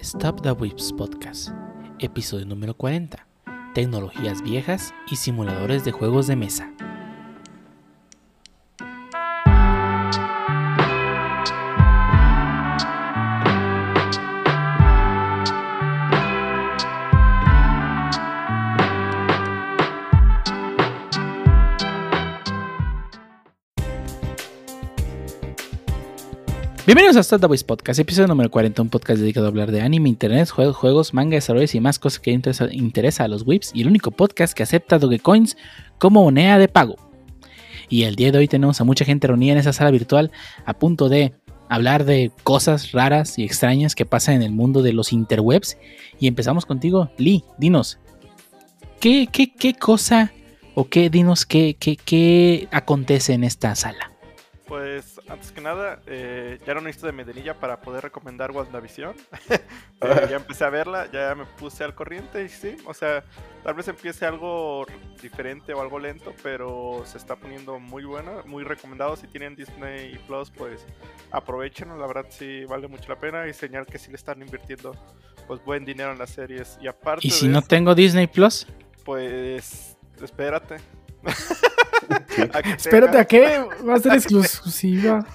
Stop 0.00 0.42
the 0.42 0.52
Whips 0.52 0.92
Podcast, 0.92 1.48
episodio 1.98 2.46
número 2.46 2.72
40, 2.74 3.26
tecnologías 3.74 4.42
viejas 4.42 4.94
y 5.10 5.16
simuladores 5.16 5.84
de 5.84 5.90
juegos 5.90 6.28
de 6.28 6.36
mesa. 6.36 6.72
Bienvenidos 26.88 27.18
a 27.18 27.22
Start 27.22 27.42
the 27.42 27.46
Voice 27.48 27.66
Podcast, 27.66 28.00
episodio 28.00 28.28
número 28.28 28.50
40, 28.50 28.80
un 28.80 28.88
podcast 28.88 29.20
dedicado 29.20 29.44
a 29.44 29.50
hablar 29.50 29.70
de 29.70 29.82
anime, 29.82 30.08
internet, 30.08 30.48
juegos, 30.48 30.74
juegos 30.74 31.12
manga, 31.12 31.34
desarrollos 31.34 31.74
y 31.74 31.80
más 31.80 31.98
cosas 31.98 32.18
que 32.18 32.30
interesa, 32.30 33.24
a 33.24 33.28
los 33.28 33.42
whips 33.46 33.72
y 33.74 33.82
el 33.82 33.88
único 33.88 34.10
podcast 34.10 34.54
que 34.54 34.62
acepta 34.62 34.98
Dogecoins 34.98 35.58
como 35.98 36.22
moneda 36.22 36.56
de 36.56 36.66
pago. 36.66 36.96
Y 37.90 38.04
el 38.04 38.16
día 38.16 38.32
de 38.32 38.38
hoy 38.38 38.48
tenemos 38.48 38.80
a 38.80 38.84
mucha 38.84 39.04
gente 39.04 39.26
reunida 39.26 39.52
en 39.52 39.58
esa 39.58 39.74
sala 39.74 39.90
virtual 39.90 40.32
a 40.64 40.78
punto 40.78 41.10
de 41.10 41.34
hablar 41.68 42.06
de 42.06 42.32
cosas 42.42 42.92
raras 42.92 43.38
y 43.38 43.44
extrañas 43.44 43.94
que 43.94 44.06
pasan 44.06 44.36
en 44.36 44.42
el 44.42 44.52
mundo 44.52 44.80
de 44.80 44.94
los 44.94 45.12
interwebs. 45.12 45.76
Y 46.18 46.26
empezamos 46.26 46.64
contigo, 46.64 47.10
Lee, 47.18 47.44
dinos, 47.58 47.98
¿qué, 48.98 49.28
qué, 49.30 49.52
qué 49.52 49.74
cosa 49.74 50.32
o 50.74 50.88
qué, 50.88 51.10
dinos, 51.10 51.44
qué, 51.44 51.76
qué, 51.78 51.96
qué 51.96 52.66
acontece 52.70 53.34
en 53.34 53.44
esta 53.44 53.74
sala? 53.74 54.10
Pues 54.66 55.17
antes 55.28 55.52
que 55.52 55.60
nada, 55.60 56.00
eh, 56.06 56.58
ya 56.66 56.74
no 56.74 56.80
necesito 56.80 57.06
de 57.06 57.12
Medenilla 57.12 57.58
para 57.58 57.80
poder 57.80 58.02
recomendar 58.02 58.50
WandaVision. 58.50 59.14
eh, 59.50 60.26
ya 60.30 60.36
empecé 60.36 60.64
a 60.64 60.70
verla, 60.70 61.10
ya 61.12 61.34
me 61.34 61.44
puse 61.44 61.84
al 61.84 61.94
corriente 61.94 62.44
y 62.44 62.48
sí, 62.48 62.76
o 62.86 62.94
sea, 62.94 63.22
tal 63.62 63.74
vez 63.74 63.88
empiece 63.88 64.24
algo 64.24 64.86
diferente 65.20 65.72
o 65.74 65.80
algo 65.80 65.98
lento, 65.98 66.32
pero 66.42 67.02
se 67.04 67.18
está 67.18 67.36
poniendo 67.36 67.78
muy 67.78 68.04
buena, 68.04 68.42
muy 68.46 68.64
recomendado. 68.64 69.16
Si 69.16 69.26
tienen 69.26 69.54
Disney 69.54 70.18
Plus, 70.26 70.50
pues 70.50 70.86
aprovechenlo, 71.30 71.96
la 71.98 72.06
verdad 72.06 72.26
sí 72.30 72.64
vale 72.64 72.88
mucho 72.88 73.08
la 73.08 73.18
pena 73.18 73.46
y 73.46 73.52
señal 73.52 73.86
que 73.86 73.98
sí 73.98 74.10
le 74.10 74.16
están 74.16 74.40
invirtiendo 74.40 74.94
pues 75.46 75.62
buen 75.64 75.84
dinero 75.84 76.12
en 76.12 76.18
las 76.18 76.30
series. 76.30 76.78
Y 76.80 76.88
aparte 76.88 77.26
¿Y 77.26 77.30
si 77.30 77.46
de 77.46 77.52
no 77.52 77.58
eso, 77.60 77.68
tengo 77.68 77.94
Disney 77.94 78.26
Plus? 78.26 78.66
pues 79.04 79.96
espérate. 80.22 80.76
A 82.54 82.60
Espérate, 82.60 83.18
¿a 83.18 83.24
qué? 83.26 83.64
Va 83.86 83.94
a 83.94 83.98
ser 83.98 84.12
exclusiva. 84.14 85.26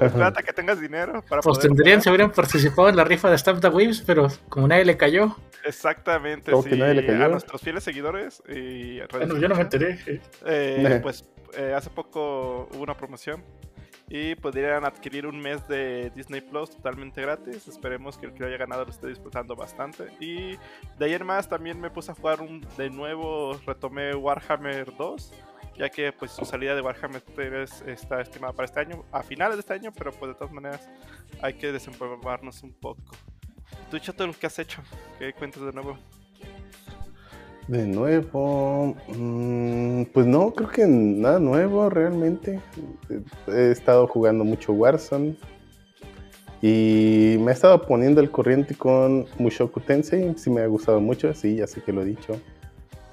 Espérate 0.00 0.40
a 0.40 0.42
que 0.42 0.52
tengas 0.52 0.80
dinero 0.80 1.22
para 1.28 1.42
Pues 1.42 1.58
poder 1.58 1.68
tendrían, 1.70 1.96
jugar. 1.98 2.02
se 2.02 2.10
hubieran 2.10 2.30
participado 2.32 2.88
en 2.88 2.96
la 2.96 3.04
rifa 3.04 3.30
de 3.30 3.38
Stamp 3.38 3.60
the 3.60 3.68
Waves, 3.68 4.02
pero 4.04 4.28
como 4.48 4.66
nadie 4.68 4.84
le 4.84 4.96
cayó, 4.96 5.36
Exactamente, 5.64 6.50
Como 6.50 6.64
sí. 6.64 6.70
que 6.70 6.76
nadie 6.76 6.94
le 6.94 7.06
cayó. 7.06 7.24
A 7.24 7.28
nuestros 7.28 7.60
fieles 7.60 7.84
seguidores 7.84 8.42
y 8.48 8.98
bueno, 9.12 9.36
yo 9.38 9.48
no 9.48 9.54
me 9.54 9.60
enteré. 9.60 9.98
Eh, 10.44 10.78
Nah. 10.82 11.00
pues 11.00 11.24
eh, 11.54 11.72
hace 11.76 11.90
poco 11.90 12.68
hubo 12.74 12.82
una 12.82 12.96
promoción 12.96 13.44
y 14.14 14.34
podrían 14.34 14.84
adquirir 14.84 15.26
un 15.26 15.40
mes 15.40 15.66
de 15.68 16.12
Disney 16.14 16.42
Plus 16.42 16.68
totalmente 16.68 17.22
gratis. 17.22 17.66
Esperemos 17.66 18.18
que 18.18 18.26
el 18.26 18.34
que 18.34 18.40
lo 18.40 18.46
haya 18.46 18.58
ganado 18.58 18.84
lo 18.84 18.90
esté 18.90 19.06
disfrutando 19.06 19.56
bastante. 19.56 20.12
Y 20.20 20.58
de 20.98 21.06
ayer 21.06 21.24
más 21.24 21.48
también 21.48 21.80
me 21.80 21.88
puse 21.88 22.12
a 22.12 22.14
jugar 22.14 22.42
un, 22.42 22.60
de 22.76 22.90
nuevo, 22.90 23.54
retomé 23.64 24.14
Warhammer 24.14 24.94
2. 24.94 25.32
Ya 25.78 25.88
que 25.88 26.12
pues 26.12 26.32
su 26.32 26.44
salida 26.44 26.74
de 26.74 26.82
Warhammer 26.82 27.22
3 27.22 27.84
está 27.86 28.20
estimada 28.20 28.52
para 28.52 28.66
este 28.66 28.80
año, 28.80 29.02
a 29.10 29.22
finales 29.22 29.56
de 29.56 29.60
este 29.60 29.72
año, 29.72 29.90
pero 29.96 30.12
pues 30.12 30.32
de 30.32 30.34
todas 30.34 30.52
maneras 30.52 30.86
hay 31.40 31.54
que 31.54 31.72
desempolvarnos 31.72 32.62
un 32.62 32.74
poco. 32.74 33.16
¿Tú, 33.90 33.98
Chato, 33.98 34.30
qué 34.38 34.46
has 34.46 34.58
hecho? 34.58 34.82
¿Qué 35.18 35.32
cuentas 35.32 35.62
de 35.62 35.72
nuevo? 35.72 35.96
De 37.68 37.86
nuevo, 37.86 38.96
mm, 39.08 40.04
pues 40.12 40.26
no, 40.26 40.52
creo 40.52 40.68
que 40.68 40.86
nada 40.86 41.38
nuevo 41.38 41.88
realmente. 41.88 42.60
He 43.48 43.70
estado 43.70 44.06
jugando 44.08 44.44
mucho 44.44 44.72
Warzone 44.72 45.36
y 46.60 47.36
me 47.40 47.50
he 47.50 47.54
estado 47.54 47.80
poniendo 47.82 48.20
al 48.20 48.30
corriente 48.30 48.74
con 48.74 49.26
Mushoku 49.38 49.80
Tensei. 49.80 50.34
Sí 50.36 50.50
me 50.50 50.60
ha 50.62 50.66
gustado 50.66 51.00
mucho, 51.00 51.32
sí, 51.34 51.56
ya 51.56 51.66
sé 51.66 51.82
que 51.82 51.92
lo 51.92 52.02
he 52.02 52.04
dicho. 52.04 52.38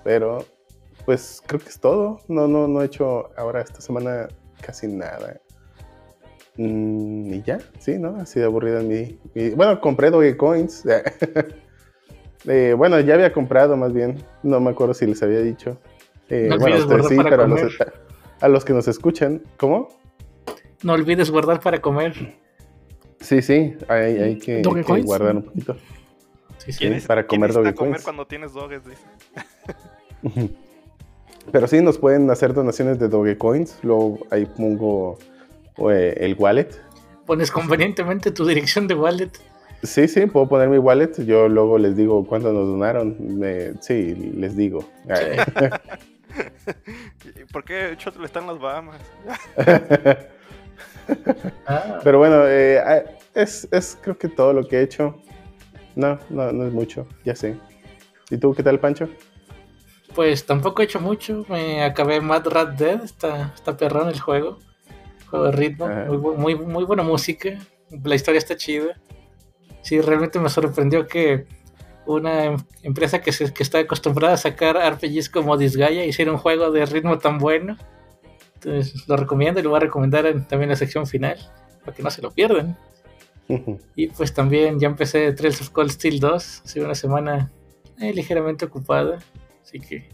Pero, 0.03 0.45
pues 1.05 1.41
creo 1.45 1.59
que 1.59 1.69
es 1.69 1.79
todo. 1.79 2.19
No, 2.27 2.47
no, 2.47 2.67
no 2.67 2.81
he 2.81 2.85
hecho 2.85 3.29
ahora 3.37 3.61
esta 3.61 3.81
semana 3.81 4.27
casi 4.61 4.87
nada. 4.87 5.39
Mm, 6.57 7.33
y 7.33 7.41
ya, 7.43 7.59
sí, 7.79 7.97
¿no? 7.99 8.17
Ha 8.17 8.25
sido 8.25 8.47
aburrida 8.47 8.81
mi, 8.81 9.19
mi- 9.33 9.51
Bueno, 9.51 9.79
compré 9.79 10.09
Dogecoins. 10.09 10.83
Eh, 12.45 12.73
bueno, 12.77 12.99
ya 13.01 13.15
había 13.15 13.31
comprado 13.33 13.75
más 13.77 13.93
bien. 13.93 14.23
No 14.43 14.59
me 14.59 14.69
acuerdo 14.71 14.93
si 14.93 15.05
les 15.05 15.21
había 15.23 15.41
dicho. 15.41 15.77
Eh, 16.29 16.47
No 16.49 16.57
bueno, 16.59 16.77
ustedes 16.77 16.85
guardar 16.87 17.09
sí, 17.09 17.15
para 17.17 17.29
pero 17.31 17.43
a 17.43 17.47
los, 17.47 17.59
comer. 17.77 17.93
a 18.41 18.47
los 18.47 18.65
que 18.65 18.73
nos 18.73 18.87
escuchan. 18.87 19.41
¿Cómo? 19.57 19.89
No 20.83 20.93
olvides 20.93 21.29
guardar 21.31 21.59
para 21.59 21.81
comer. 21.81 22.37
Sí, 23.19 23.41
sí, 23.41 23.75
hay, 23.89 24.17
hay 24.17 24.37
que, 24.37 24.61
guardar 25.03 25.35
un 25.35 25.43
poquito. 25.43 25.75
Sí, 26.59 26.71
sí. 26.71 26.77
¿Quién 26.79 26.93
Sí, 26.93 26.97
es- 26.99 27.07
para 27.07 27.27
comer 27.27 27.51
Dogecoins. 27.51 27.77
comer 27.77 28.01
cuando 28.03 28.25
tienes 28.25 28.53
doges? 28.53 28.81
Dice. 28.85 29.03
Pero 31.51 31.67
sí, 31.67 31.81
nos 31.81 31.97
pueden 31.97 32.29
hacer 32.29 32.53
donaciones 32.53 32.99
de 32.99 33.07
Dogecoins. 33.07 33.79
Luego 33.83 34.19
ahí 34.29 34.45
pongo 34.45 35.17
eh, 35.91 36.15
el 36.19 36.35
wallet. 36.37 36.69
Pones 37.25 37.51
convenientemente 37.51 38.31
tu 38.31 38.45
dirección 38.45 38.87
de 38.87 38.95
wallet. 38.95 39.31
Sí, 39.83 40.07
sí, 40.07 40.25
puedo 40.25 40.47
poner 40.49 40.67
mi 40.69 40.77
wallet. 40.77 41.11
Yo 41.25 41.47
luego 41.47 41.77
les 41.77 41.95
digo 41.95 42.25
cuánto 42.25 42.51
nos 42.51 42.67
donaron. 42.67 43.15
Me- 43.39 43.73
sí, 43.81 44.13
les 44.35 44.55
digo. 44.55 44.83
¿Y 47.25 47.45
¿Por 47.51 47.63
qué 47.63 47.95
Choto 47.97 48.23
está 48.23 48.39
en 48.39 48.47
las 48.47 48.59
Bahamas? 48.59 49.01
Ah, 51.65 51.99
Pero 52.03 52.19
bueno, 52.19 52.47
eh, 52.47 52.77
ah, 52.79 53.01
es, 53.33 53.67
es 53.71 53.97
creo 53.99 54.15
que 54.15 54.27
todo 54.27 54.53
lo 54.53 54.67
que 54.67 54.77
he 54.77 54.83
hecho. 54.83 55.19
No, 55.95 56.19
no, 56.29 56.51
no 56.51 56.67
es 56.67 56.71
mucho, 56.73 57.07
ya 57.25 57.35
sé. 57.35 57.55
¿Y 58.29 58.37
tú 58.37 58.53
qué 58.53 58.61
tal, 58.61 58.79
Pancho? 58.79 59.09
pues 60.13 60.45
tampoco 60.45 60.81
he 60.81 60.85
hecho 60.85 60.99
mucho. 60.99 61.45
Me 61.49 61.83
acabé 61.83 62.21
Mad 62.21 62.45
Rat 62.47 62.77
Dead. 62.77 63.03
Está, 63.03 63.51
está 63.55 63.75
perrón 63.75 64.09
el 64.09 64.19
juego. 64.19 64.59
Juego 65.29 65.45
de 65.45 65.51
ritmo. 65.51 65.87
Muy, 65.87 66.35
muy, 66.35 66.55
muy 66.55 66.83
buena 66.83 67.01
música. 67.03 67.57
La 68.03 68.15
historia 68.15 68.37
está 68.37 68.55
chida. 68.55 68.99
Sí, 69.81 70.01
realmente 70.01 70.39
me 70.39 70.49
sorprendió 70.49 71.07
que 71.07 71.45
una 72.05 72.45
em- 72.45 72.57
empresa 72.83 73.21
que, 73.21 73.31
se, 73.31 73.53
que 73.53 73.63
está 73.63 73.79
acostumbrada 73.79 74.33
a 74.33 74.37
sacar 74.37 74.75
RPGs 74.77 75.29
como 75.29 75.57
Disgaea 75.57 76.05
hiciera 76.05 76.31
un 76.31 76.37
juego 76.37 76.71
de 76.71 76.85
ritmo 76.85 77.17
tan 77.19 77.37
bueno. 77.37 77.77
Entonces 78.55 79.07
lo 79.07 79.15
recomiendo 79.15 79.59
y 79.59 79.63
lo 79.63 79.69
voy 79.69 79.77
a 79.77 79.81
recomendar 79.81 80.25
en, 80.25 80.39
también 80.45 80.63
en 80.63 80.69
la 80.69 80.75
sección 80.75 81.05
final. 81.07 81.37
Para 81.85 81.95
que 81.95 82.03
no 82.03 82.09
se 82.09 82.21
lo 82.21 82.31
pierdan. 82.31 82.77
Y 83.95 84.07
pues 84.07 84.31
también 84.31 84.79
ya 84.79 84.87
empecé 84.87 85.31
Trails 85.33 85.59
of 85.61 85.71
Cold 85.71 85.89
Steel 85.89 86.19
2. 86.19 86.61
Ha 86.63 86.67
sido 86.67 86.85
una 86.85 86.93
semana 86.93 87.51
eh, 87.99 88.13
ligeramente 88.13 88.65
ocupada. 88.65 89.17
Así 89.63 89.79
que 89.79 90.09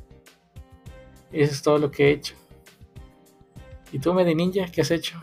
eso 1.34 1.54
es 1.54 1.62
todo 1.62 1.78
lo 1.78 1.92
que 1.92 2.08
he 2.08 2.12
hecho. 2.12 2.36
¿Y 3.92 4.00
tú, 4.00 4.14
Medi 4.14 4.36
Ninja, 4.36 4.68
qué 4.72 4.82
has 4.82 4.92
hecho? 4.92 5.22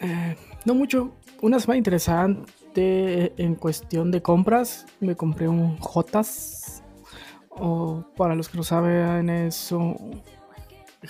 Eh, 0.00 0.36
no 0.66 0.74
mucho. 0.74 1.14
Una 1.40 1.58
semana 1.58 1.78
interesante 1.78 2.52
en 2.78 3.54
cuestión 3.54 4.10
de 4.10 4.22
compras. 4.22 4.86
Me 5.00 5.16
compré 5.16 5.48
un 5.48 5.76
Jotas. 5.78 6.82
O 7.50 8.04
para 8.16 8.34
los 8.34 8.48
que 8.48 8.58
no 8.58 8.62
saben, 8.64 9.28
es 9.30 9.72
un 9.72 10.22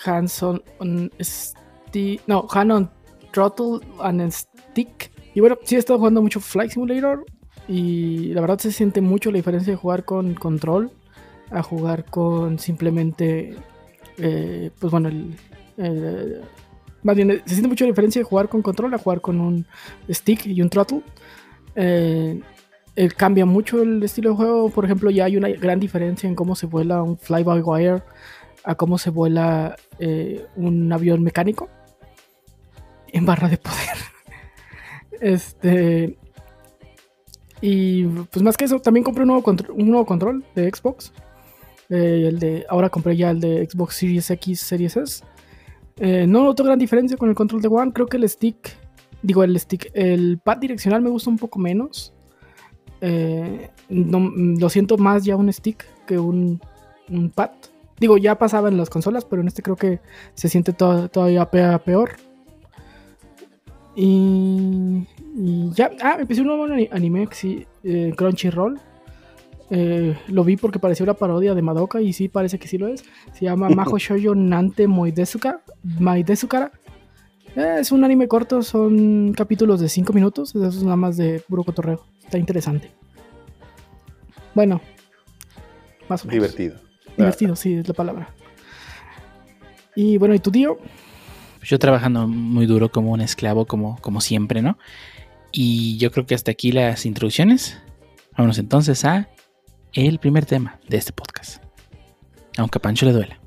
Hanson. 0.04 0.62
No, 2.27 2.47
Throttle 3.32 3.81
and 4.00 4.31
Stick. 4.31 5.12
Y 5.34 5.41
bueno, 5.41 5.59
sí 5.65 5.77
he 5.77 5.78
estado 5.78 5.99
jugando 5.99 6.22
mucho 6.22 6.41
Flight 6.41 6.72
Simulator. 6.72 7.25
Y 7.69 8.33
la 8.33 8.41
verdad 8.41 8.59
se 8.59 8.71
siente 8.71 9.01
mucho 9.01 9.30
la 9.30 9.36
diferencia 9.39 9.72
de 9.72 9.77
jugar 9.77 10.04
con 10.04 10.34
control 10.34 10.91
a 11.51 11.62
jugar 11.62 12.04
con 12.04 12.59
simplemente. 12.59 13.57
eh, 14.19 14.71
pues 14.78 14.91
bueno, 14.91 15.09
el- 15.09 15.36
más 17.03 17.15
bien, 17.16 17.30
se 17.45 17.51
siente 17.54 17.69
mucho 17.69 17.84
la 17.84 17.91
diferencia 17.91 18.21
de 18.21 18.24
jugar 18.24 18.48
con 18.48 18.62
control 18.62 18.95
a 18.95 18.98
jugar 18.98 19.21
con 19.21 19.41
un 19.41 19.66
stick 20.10 20.47
y 20.47 20.60
un 20.62 20.71
throttle. 20.71 21.03
Eh, 21.77 22.41
eh, 22.97 23.09
cambia 23.09 23.45
mucho 23.45 23.83
el 23.83 24.03
estilo 24.03 24.31
de 24.31 24.37
juego. 24.37 24.71
Por 24.71 24.84
ejemplo, 24.84 25.11
ya 25.11 25.27
hay 25.27 25.37
una 25.37 25.49
gran 25.49 25.78
diferencia 25.78 26.28
en 26.28 26.34
cómo 26.34 26.57
se 26.57 26.67
vuela 26.67 27.03
un 27.03 27.19
fly-by-wire 27.19 28.03
a 28.65 28.75
cómo 28.75 28.99
se 28.99 29.11
vuela 29.11 29.77
eh, 29.99 30.45
un 30.57 30.93
avión 30.93 31.23
mecánico 31.23 31.69
en 33.09 33.27
barra 33.27 33.49
de 33.49 33.59
poder. 33.59 33.97
este. 35.21 36.19
Y 37.61 38.05
pues 38.05 38.43
más 38.43 38.57
que 38.57 38.65
eso, 38.65 38.81
también 38.81 39.05
compré 39.05 39.22
un 39.22 39.29
nuevo, 39.29 39.57
un 39.75 39.91
nuevo 39.91 40.07
control 40.07 40.45
de 40.55 40.71
Xbox. 40.71 41.13
El 41.89 42.39
de, 42.41 42.67
ahora 42.69 42.91
compré 42.91 43.17
ya 43.17 43.31
el 43.31 43.41
de 43.41 43.67
Xbox 43.71 43.95
Series 43.95 44.29
X, 44.31 44.61
Series 44.61 44.97
S. 44.97 45.25
No 46.27 46.45
noto 46.45 46.65
gran 46.65 46.79
diferencia 46.79 47.17
con 47.17 47.29
el 47.29 47.34
control 47.34 47.63
de 47.63 47.69
One. 47.69 47.93
Creo 47.93 48.07
que 48.07 48.19
el 48.19 48.29
stick, 48.29 48.77
digo 49.22 49.42
el 49.45 49.59
stick, 49.59 49.91
el 49.95 50.39
pad 50.39 50.59
direccional 50.59 51.03
me 51.03 51.10
gusta 51.10 51.30
un 51.30 51.39
poco 51.39 51.59
menos. 51.59 52.13
eh, 53.03 53.71
no- 53.91 54.33
lo 54.34 54.68
siento 54.71 54.97
más 54.97 55.24
ya 55.24 55.36
un 55.36 55.53
stick 55.53 55.84
que 56.07 56.18
un, 56.18 56.60
un 57.10 57.30
pad. 57.30 57.51
Digo, 58.01 58.16
ya 58.18 58.39
pasaba 58.39 58.68
en 58.68 58.78
las 58.78 58.89
consolas, 58.91 59.24
pero 59.27 59.42
en 59.42 59.48
este 59.48 59.63
creo 59.63 59.77
que 59.77 60.01
se 60.34 60.48
siente 60.48 60.72
to- 60.72 61.09
todavía 61.09 61.45
pe- 61.51 61.78
peor. 61.84 62.13
Y, 63.95 65.07
y 65.34 65.71
ya, 65.72 65.91
ah, 66.03 66.16
empecé 66.21 66.42
un 66.42 66.48
nuevo 66.48 66.65
ani- 66.65 66.89
anime 66.92 67.27
que 67.27 67.34
sí, 67.34 67.66
eh, 67.84 68.12
Crunchyroll. 68.16 68.78
Eh, 69.71 70.16
lo 70.28 70.45
vi 70.45 70.57
porque 70.57 70.78
parecía 70.78 71.04
una 71.04 71.15
parodia 71.15 71.54
de 71.54 71.62
Madoka 71.62 72.01
y 72.01 72.12
sí, 72.12 72.28
parece 72.28 72.59
que 72.59 72.69
sí 72.69 72.78
lo 72.78 72.86
es. 72.89 73.04
Se 73.33 73.45
llama 73.45 73.69
Majo 73.71 73.98
Shoujo 73.98 74.34
Nante 74.34 74.86
Moidesuka, 74.86 75.60
Maidesukara. 75.83 76.71
Eh, 77.57 77.79
es 77.81 77.91
un 77.91 78.05
anime 78.05 78.29
corto, 78.29 78.63
son 78.63 79.33
capítulos 79.33 79.81
de 79.81 79.89
5 79.89 80.13
minutos. 80.13 80.55
Eso 80.55 80.69
es 80.69 80.83
nada 80.83 80.97
más 80.97 81.17
de 81.17 81.41
puro 81.41 81.65
cotorreo. 81.65 82.05
Está 82.23 82.39
interesante. 82.39 82.93
Bueno, 84.55 84.81
más 86.09 86.25
o 86.25 86.29
menos. 86.29 86.43
Divertido. 86.43 86.81
Divertido, 87.17 87.57
sí, 87.57 87.75
es 87.75 87.89
la 87.89 87.95
palabra. 87.95 88.35
Y 89.95 90.19
bueno, 90.19 90.35
¿y 90.35 90.39
tu 90.39 90.51
tío? 90.51 90.79
Pues 91.59 91.71
yo 91.71 91.79
trabajando 91.79 92.29
muy 92.29 92.67
duro 92.67 92.91
como 92.91 93.13
un 93.13 93.23
esclavo, 93.23 93.67
como, 93.67 93.99
como 94.03 94.21
siempre, 94.21 94.61
¿no? 94.61 94.79
Y 95.51 95.97
yo 95.97 96.11
creo 96.11 96.27
que 96.27 96.35
hasta 96.35 96.51
aquí 96.51 96.73
las 96.73 97.07
introducciones. 97.07 97.79
Vámonos 98.37 98.59
entonces 98.59 99.05
a 99.07 99.31
el 99.95 100.19
primer 100.19 100.45
tema 100.45 100.79
de 100.89 100.99
este 100.99 101.13
podcast. 101.13 101.63
Aunque 102.59 102.77
a 102.79 102.83
Pancho 102.83 103.07
le 103.07 103.13
duela. 103.13 103.41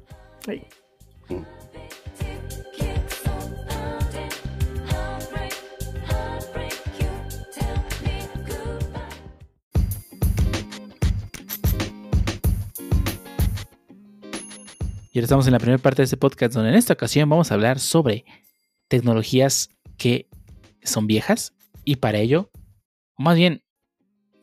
Estamos 15.23 15.45
en 15.47 15.53
la 15.53 15.59
primera 15.59 15.77
parte 15.81 16.01
de 16.01 16.05
este 16.05 16.17
podcast, 16.17 16.53
donde 16.53 16.69
en 16.69 16.75
esta 16.75 16.93
ocasión 16.93 17.29
vamos 17.29 17.51
a 17.51 17.55
hablar 17.55 17.79
sobre 17.79 18.25
tecnologías 18.87 19.69
que 19.97 20.27
son 20.83 21.07
viejas 21.07 21.53
y 21.85 21.97
para 21.97 22.19
ello, 22.19 22.49
más 23.17 23.35
bien, 23.35 23.61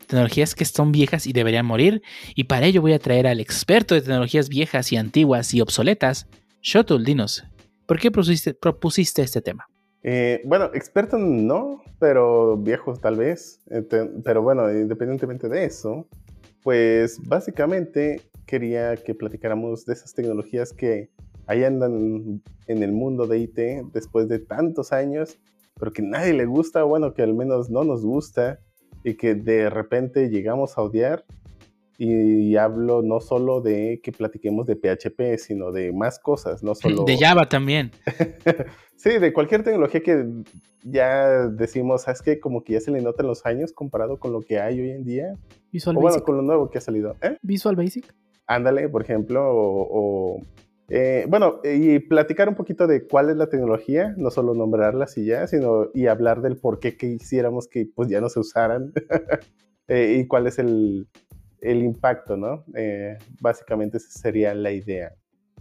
tecnologías 0.07 0.55
que 0.55 0.65
son 0.65 0.93
viejas 0.93 1.27
y 1.27 1.33
deberían 1.33 1.67
morir. 1.67 2.03
Y 2.35 2.45
para 2.45 2.67
ello 2.67 2.81
voy 2.83 2.93
a 2.93 2.99
traer 2.99 3.27
al 3.27 3.41
experto 3.41 3.95
de 3.95 4.03
tecnologías 4.03 4.49
viejas 4.49 4.93
y 4.93 4.97
antiguas 4.97 5.53
y 5.55 5.61
obsoletas, 5.61 6.27
Shotul, 6.63 7.05
dinos, 7.05 7.45
¿por 7.87 7.99
qué 7.99 8.11
propusiste, 8.11 9.23
este 9.23 9.41
tema? 9.41 9.67
Eh, 10.03 10.41
bueno, 10.45 10.71
experto 10.75 11.19
no, 11.19 11.83
pero 11.99 12.57
viejos 12.57 13.01
tal 13.01 13.17
vez. 13.17 13.61
Ente- 13.71 14.11
Pero 14.25 14.43
bueno, 14.43 14.71
independientemente 14.71 15.49
de 15.49 15.65
eso, 15.65 16.07
pues 16.63 17.19
básicamente 17.23 18.23
quería 18.47 18.97
que 18.97 19.15
platicáramos 19.15 19.85
de 19.85 19.93
esas 19.93 20.15
tecnologías 20.15 20.73
que 20.73 21.11
ahí 21.47 21.65
andan 21.65 22.43
en 22.67 22.83
el 22.83 22.93
mundo 22.93 23.27
de 23.27 23.39
IT 23.39 23.59
después 23.93 24.29
de 24.29 24.39
tantos 24.39 24.93
años, 24.93 25.39
pero 25.79 25.93
que 25.93 26.03
nadie 26.03 26.33
le 26.33 26.47
gusta, 26.47 26.83
bueno, 26.85 27.15
que 27.15 27.23
al 27.23 27.35
menos 27.35 27.71
no 27.71 27.85
nos 27.85 28.05
gusta 28.05 28.61
y 29.05 29.15
que 29.15 29.35
de 29.35 29.71
repente 29.71 30.31
llegamos 30.31 30.79
a 30.79 30.83
odiar. 30.83 31.25
Y 31.99 32.57
hablo 32.57 33.01
no 33.01 33.21
solo 33.21 33.63
de 33.63 34.01
que 34.03 34.13
platiquemos 34.13 34.67
de 34.67 34.77
PHP, 34.77 35.39
sino 35.39 35.73
de 35.73 35.95
más 35.95 36.19
cosas, 36.19 36.63
no 36.63 36.75
solo... 36.75 37.05
De 37.05 37.17
Java 37.17 37.49
también. 37.49 37.91
Sí, 38.97 39.19
de 39.19 39.33
cualquier 39.33 39.63
tecnología 39.63 40.01
que 40.01 40.27
ya 40.83 41.49
decimos, 41.49 42.03
¿sabes 42.03 42.23
qué? 42.23 42.41
Como 42.41 42.65
que 42.65 42.73
ya 42.73 42.81
se 42.81 42.91
le 42.91 43.03
notan 43.03 43.27
los 43.27 43.45
años 43.45 43.73
comparado 43.73 44.19
con 44.19 44.33
lo 44.33 44.41
que 44.41 44.59
hay 44.59 44.81
hoy 44.81 44.91
en 44.91 45.05
día. 45.05 45.35
Visual 45.71 45.97
O 45.97 46.01
bueno, 46.01 46.15
Basic. 46.15 46.25
con 46.25 46.37
lo 46.39 46.43
nuevo 46.43 46.71
que 46.71 46.79
ha 46.79 46.81
salido. 46.81 47.15
¿Eh? 47.21 47.37
Visual 47.43 47.77
Basic. 47.77 48.13
Ándale, 48.47 48.89
por 48.89 49.03
ejemplo. 49.03 49.43
O, 49.49 49.89
o, 49.91 50.41
eh, 50.89 51.27
bueno, 51.29 51.61
y 51.65 51.99
platicar 51.99 52.49
un 52.49 52.55
poquito 52.55 52.87
de 52.87 53.07
cuál 53.07 53.31
es 53.31 53.37
la 53.37 53.49
tecnología, 53.49 54.15
no 54.17 54.31
solo 54.31 54.55
nombrarlas 54.55 55.19
y 55.19 55.27
ya, 55.27 55.47
sino 55.47 55.89
y 55.95 56.07
hablar 56.07 56.43
del 56.43 56.57
por 56.57 56.79
qué 56.79 56.97
quisiéramos 56.97 57.69
que 57.69 57.89
pues 57.93 58.09
ya 58.09 58.21
no 58.21 58.29
se 58.29 58.41
usaran. 58.41 58.93
Eh, 59.89 60.17
y 60.19 60.27
cuál 60.27 60.49
es 60.49 60.59
el, 60.59 61.07
el 61.61 61.85
impacto, 61.85 62.37
¿no? 62.37 62.65
Eh, 62.75 63.17
básicamente 63.41 63.99
esa 63.99 64.11
sería 64.19 64.53
la 64.53 64.73
idea. 64.73 65.15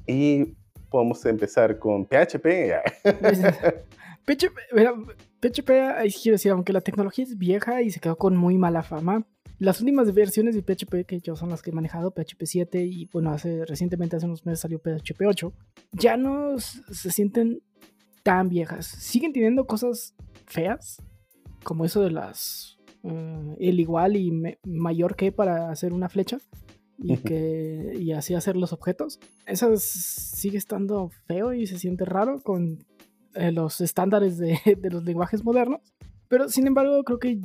Y 0.07 0.55
podemos 0.89 1.23
empezar 1.27 1.77
con 1.77 2.07
PHP. 2.07 2.73
PHP, 4.25 4.57
PHP, 5.41 5.67
quiero 5.67 6.33
decir, 6.33 6.51
aunque 6.51 6.73
la 6.73 6.81
tecnología 6.81 7.23
es 7.23 7.37
vieja 7.37 7.83
y 7.83 7.91
se 7.91 7.99
quedó 7.99 8.17
con 8.17 8.35
muy 8.35 8.57
mala 8.57 8.81
fama, 8.81 9.27
las 9.59 9.79
últimas 9.79 10.13
versiones 10.13 10.55
de 10.55 10.61
PHP 10.61 11.05
que 11.05 11.19
yo 11.19 11.35
son 11.35 11.49
las 11.49 11.61
que 11.61 11.69
he 11.69 11.73
manejado, 11.73 12.11
PHP 12.11 12.43
7 12.45 12.83
y 12.85 13.05
bueno, 13.13 13.31
hace 13.31 13.65
recientemente, 13.65 14.15
hace 14.15 14.25
unos 14.25 14.45
meses 14.45 14.59
salió 14.61 14.79
PHP 14.79 15.21
8, 15.27 15.53
ya 15.93 16.17
no 16.17 16.57
se 16.59 17.11
sienten 17.11 17.61
tan 18.23 18.49
viejas. 18.49 18.85
Siguen 18.85 19.33
teniendo 19.33 19.65
cosas 19.65 20.13
feas, 20.45 21.01
como 21.63 21.85
eso 21.85 22.01
de 22.01 22.11
las 22.11 22.77
eh, 23.03 23.55
el 23.59 23.79
igual 23.79 24.15
y 24.17 24.31
me- 24.31 24.59
mayor 24.65 25.15
que 25.15 25.31
para 25.31 25.69
hacer 25.71 25.93
una 25.93 26.09
flecha 26.09 26.39
y 26.97 27.17
que 27.17 27.93
y 27.99 28.11
así 28.13 28.33
hacer 28.33 28.55
los 28.57 28.73
objetos. 28.73 29.19
Eso 29.45 29.71
sigue 29.77 30.57
estando 30.57 31.09
feo 31.27 31.53
y 31.53 31.67
se 31.67 31.77
siente 31.79 32.03
raro 32.05 32.41
con 32.41 32.85
eh, 33.35 33.51
los 33.51 33.79
estándares 33.81 34.37
de, 34.37 34.59
de 34.81 34.89
los 34.89 35.03
lenguajes 35.05 35.43
modernos. 35.43 35.81
Pero 36.27 36.49
sin 36.49 36.65
embargo, 36.67 37.03
creo 37.03 37.19
que 37.19 37.39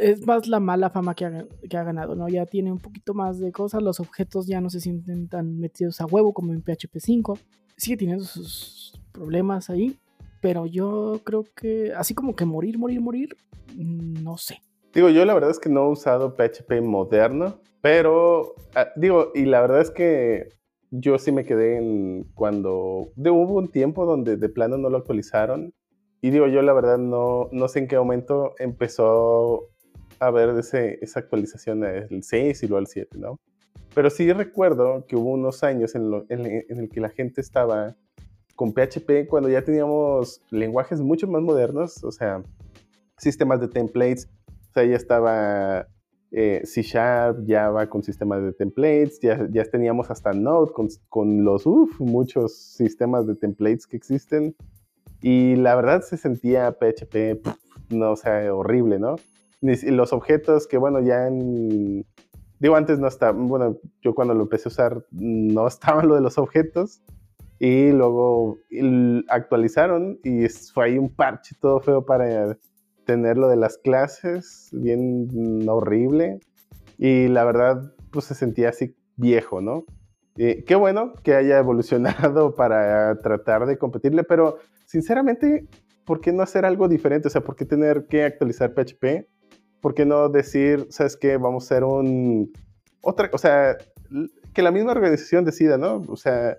es 0.00 0.26
más 0.26 0.46
la 0.46 0.60
mala 0.60 0.90
fama 0.90 1.14
que 1.14 1.24
ha, 1.24 1.46
que 1.68 1.76
ha 1.76 1.84
ganado, 1.84 2.14
¿no? 2.14 2.28
Ya 2.28 2.46
tiene 2.46 2.72
un 2.72 2.78
poquito 2.78 3.14
más 3.14 3.38
de 3.38 3.52
cosas, 3.52 3.82
los 3.82 4.00
objetos 4.00 4.46
ya 4.46 4.60
no 4.60 4.70
se 4.70 4.80
sienten 4.80 5.28
tan 5.28 5.58
metidos 5.58 6.00
a 6.00 6.06
huevo 6.06 6.32
como 6.32 6.52
en 6.52 6.62
PHP 6.62 6.98
5. 6.98 7.38
Sigue 7.76 7.96
teniendo 7.96 8.24
sus 8.24 9.00
problemas 9.12 9.70
ahí, 9.70 9.96
pero 10.40 10.66
yo 10.66 11.20
creo 11.24 11.44
que 11.54 11.92
así 11.94 12.14
como 12.14 12.34
que 12.34 12.44
morir, 12.44 12.78
morir, 12.78 13.00
morir, 13.00 13.36
mm, 13.74 14.22
no 14.22 14.36
sé. 14.38 14.62
Digo, 14.94 15.10
yo 15.10 15.24
la 15.24 15.34
verdad 15.34 15.50
es 15.50 15.58
que 15.58 15.68
no 15.68 15.86
he 15.86 15.90
usado 15.90 16.34
PHP 16.36 16.80
moderno, 16.80 17.60
pero 17.82 18.54
ah, 18.74 18.88
digo, 18.96 19.30
y 19.34 19.44
la 19.44 19.60
verdad 19.60 19.80
es 19.80 19.90
que 19.90 20.48
yo 20.90 21.18
sí 21.18 21.32
me 21.32 21.44
quedé 21.44 21.76
en 21.76 22.24
cuando 22.34 23.08
de, 23.16 23.30
hubo 23.30 23.54
un 23.54 23.68
tiempo 23.68 24.06
donde 24.06 24.36
de 24.36 24.48
plano 24.48 24.78
no 24.78 24.88
lo 24.88 24.98
actualizaron 24.98 25.74
y 26.22 26.30
digo, 26.30 26.46
yo 26.46 26.62
la 26.62 26.72
verdad 26.72 26.98
no, 26.98 27.48
no 27.52 27.68
sé 27.68 27.80
en 27.80 27.88
qué 27.88 27.98
momento 27.98 28.54
empezó 28.58 29.68
a 30.18 30.30
ver 30.30 30.50
ese, 30.58 30.98
esa 31.02 31.20
actualización 31.20 31.84
el 31.84 32.22
6 32.22 32.62
y 32.62 32.66
luego 32.68 32.80
el 32.80 32.86
7, 32.86 33.18
¿no? 33.18 33.38
Pero 33.94 34.10
sí 34.10 34.30
recuerdo 34.32 35.06
que 35.06 35.16
hubo 35.16 35.30
unos 35.32 35.62
años 35.64 35.94
en, 35.94 36.10
lo- 36.10 36.24
en- 36.28 36.46
en 36.68 36.78
el 36.80 36.88
que 36.88 37.00
la 37.00 37.08
gente 37.10 37.40
estaba 37.40 37.96
con 38.54 38.72
PHP 38.72 39.26
cuando 39.28 39.48
ya 39.48 39.62
teníamos 39.62 40.42
lenguajes 40.50 41.00
mucho 41.00 41.26
más 41.28 41.42
modernos, 41.42 42.02
o 42.04 42.10
sea, 42.12 42.42
sistemas 43.18 43.60
de 43.60 43.68
templates, 43.68 44.28
o 44.70 44.72
sea, 44.74 44.84
ya 44.84 44.96
estaba 44.96 45.86
eh, 46.32 46.62
C 46.64 46.82
Sharp, 46.82 47.44
Java 47.46 47.88
con 47.88 48.02
sistemas 48.02 48.42
de 48.42 48.52
templates, 48.52 49.20
ya, 49.20 49.46
ya 49.50 49.64
teníamos 49.64 50.10
hasta 50.10 50.32
Node 50.32 50.72
con, 50.72 50.88
con 51.08 51.44
los, 51.44 51.66
uf, 51.66 51.98
muchos 52.00 52.54
sistemas 52.56 53.26
de 53.26 53.34
templates 53.36 53.86
que 53.86 53.96
existen. 53.96 54.54
Y 55.22 55.56
la 55.56 55.74
verdad 55.76 56.02
se 56.02 56.16
sentía 56.18 56.72
PHP, 56.72 57.36
pf, 57.42 57.56
no, 57.90 58.12
o 58.12 58.16
sea, 58.16 58.54
horrible, 58.54 58.98
¿no? 58.98 59.16
Los 59.60 60.12
objetos 60.12 60.66
que, 60.66 60.78
bueno, 60.78 61.00
ya. 61.00 61.28
Digo, 62.58 62.76
antes 62.76 62.98
no 62.98 63.06
estaba, 63.06 63.32
bueno, 63.32 63.78
yo 64.00 64.14
cuando 64.14 64.32
lo 64.32 64.42
empecé 64.42 64.68
a 64.68 64.72
usar 64.72 65.04
no 65.10 65.66
estaban 65.68 66.08
lo 66.08 66.14
de 66.14 66.22
los 66.22 66.38
objetos 66.38 67.02
y 67.58 67.90
luego 67.92 68.58
actualizaron 69.28 70.18
y 70.24 70.48
fue 70.48 70.86
ahí 70.86 70.98
un 70.98 71.14
parche 71.14 71.54
todo 71.60 71.80
feo 71.80 72.04
para 72.04 72.56
tener 73.04 73.38
lo 73.38 73.48
de 73.48 73.56
las 73.56 73.78
clases, 73.78 74.68
bien 74.72 75.28
horrible. 75.68 76.40
Y 76.98 77.28
la 77.28 77.44
verdad, 77.44 77.94
pues 78.10 78.26
se 78.26 78.34
sentía 78.34 78.70
así 78.70 78.94
viejo, 79.16 79.60
¿no? 79.60 79.84
Eh, 80.36 80.64
qué 80.66 80.74
bueno 80.74 81.14
que 81.22 81.34
haya 81.34 81.58
evolucionado 81.58 82.54
para 82.56 83.20
tratar 83.20 83.66
de 83.66 83.78
competirle, 83.78 84.22
pero 84.24 84.58
sinceramente, 84.84 85.66
¿por 86.04 86.20
qué 86.20 86.32
no 86.32 86.42
hacer 86.42 86.66
algo 86.66 86.88
diferente? 86.88 87.28
O 87.28 87.30
sea, 87.30 87.42
¿por 87.42 87.56
qué 87.56 87.64
tener 87.64 88.06
que 88.06 88.24
actualizar 88.24 88.74
PHP? 88.74 89.28
¿Por 89.86 89.94
qué 89.94 90.04
no 90.04 90.28
decir, 90.28 90.88
sabes 90.90 91.16
qué, 91.16 91.36
vamos 91.36 91.62
a 91.62 91.66
hacer 91.66 91.84
un... 91.84 92.52
Otra, 93.02 93.30
o 93.32 93.38
sea, 93.38 93.78
que 94.52 94.60
la 94.60 94.72
misma 94.72 94.90
organización 94.90 95.44
decida, 95.44 95.78
¿no? 95.78 96.02
O 96.08 96.16
sea, 96.16 96.58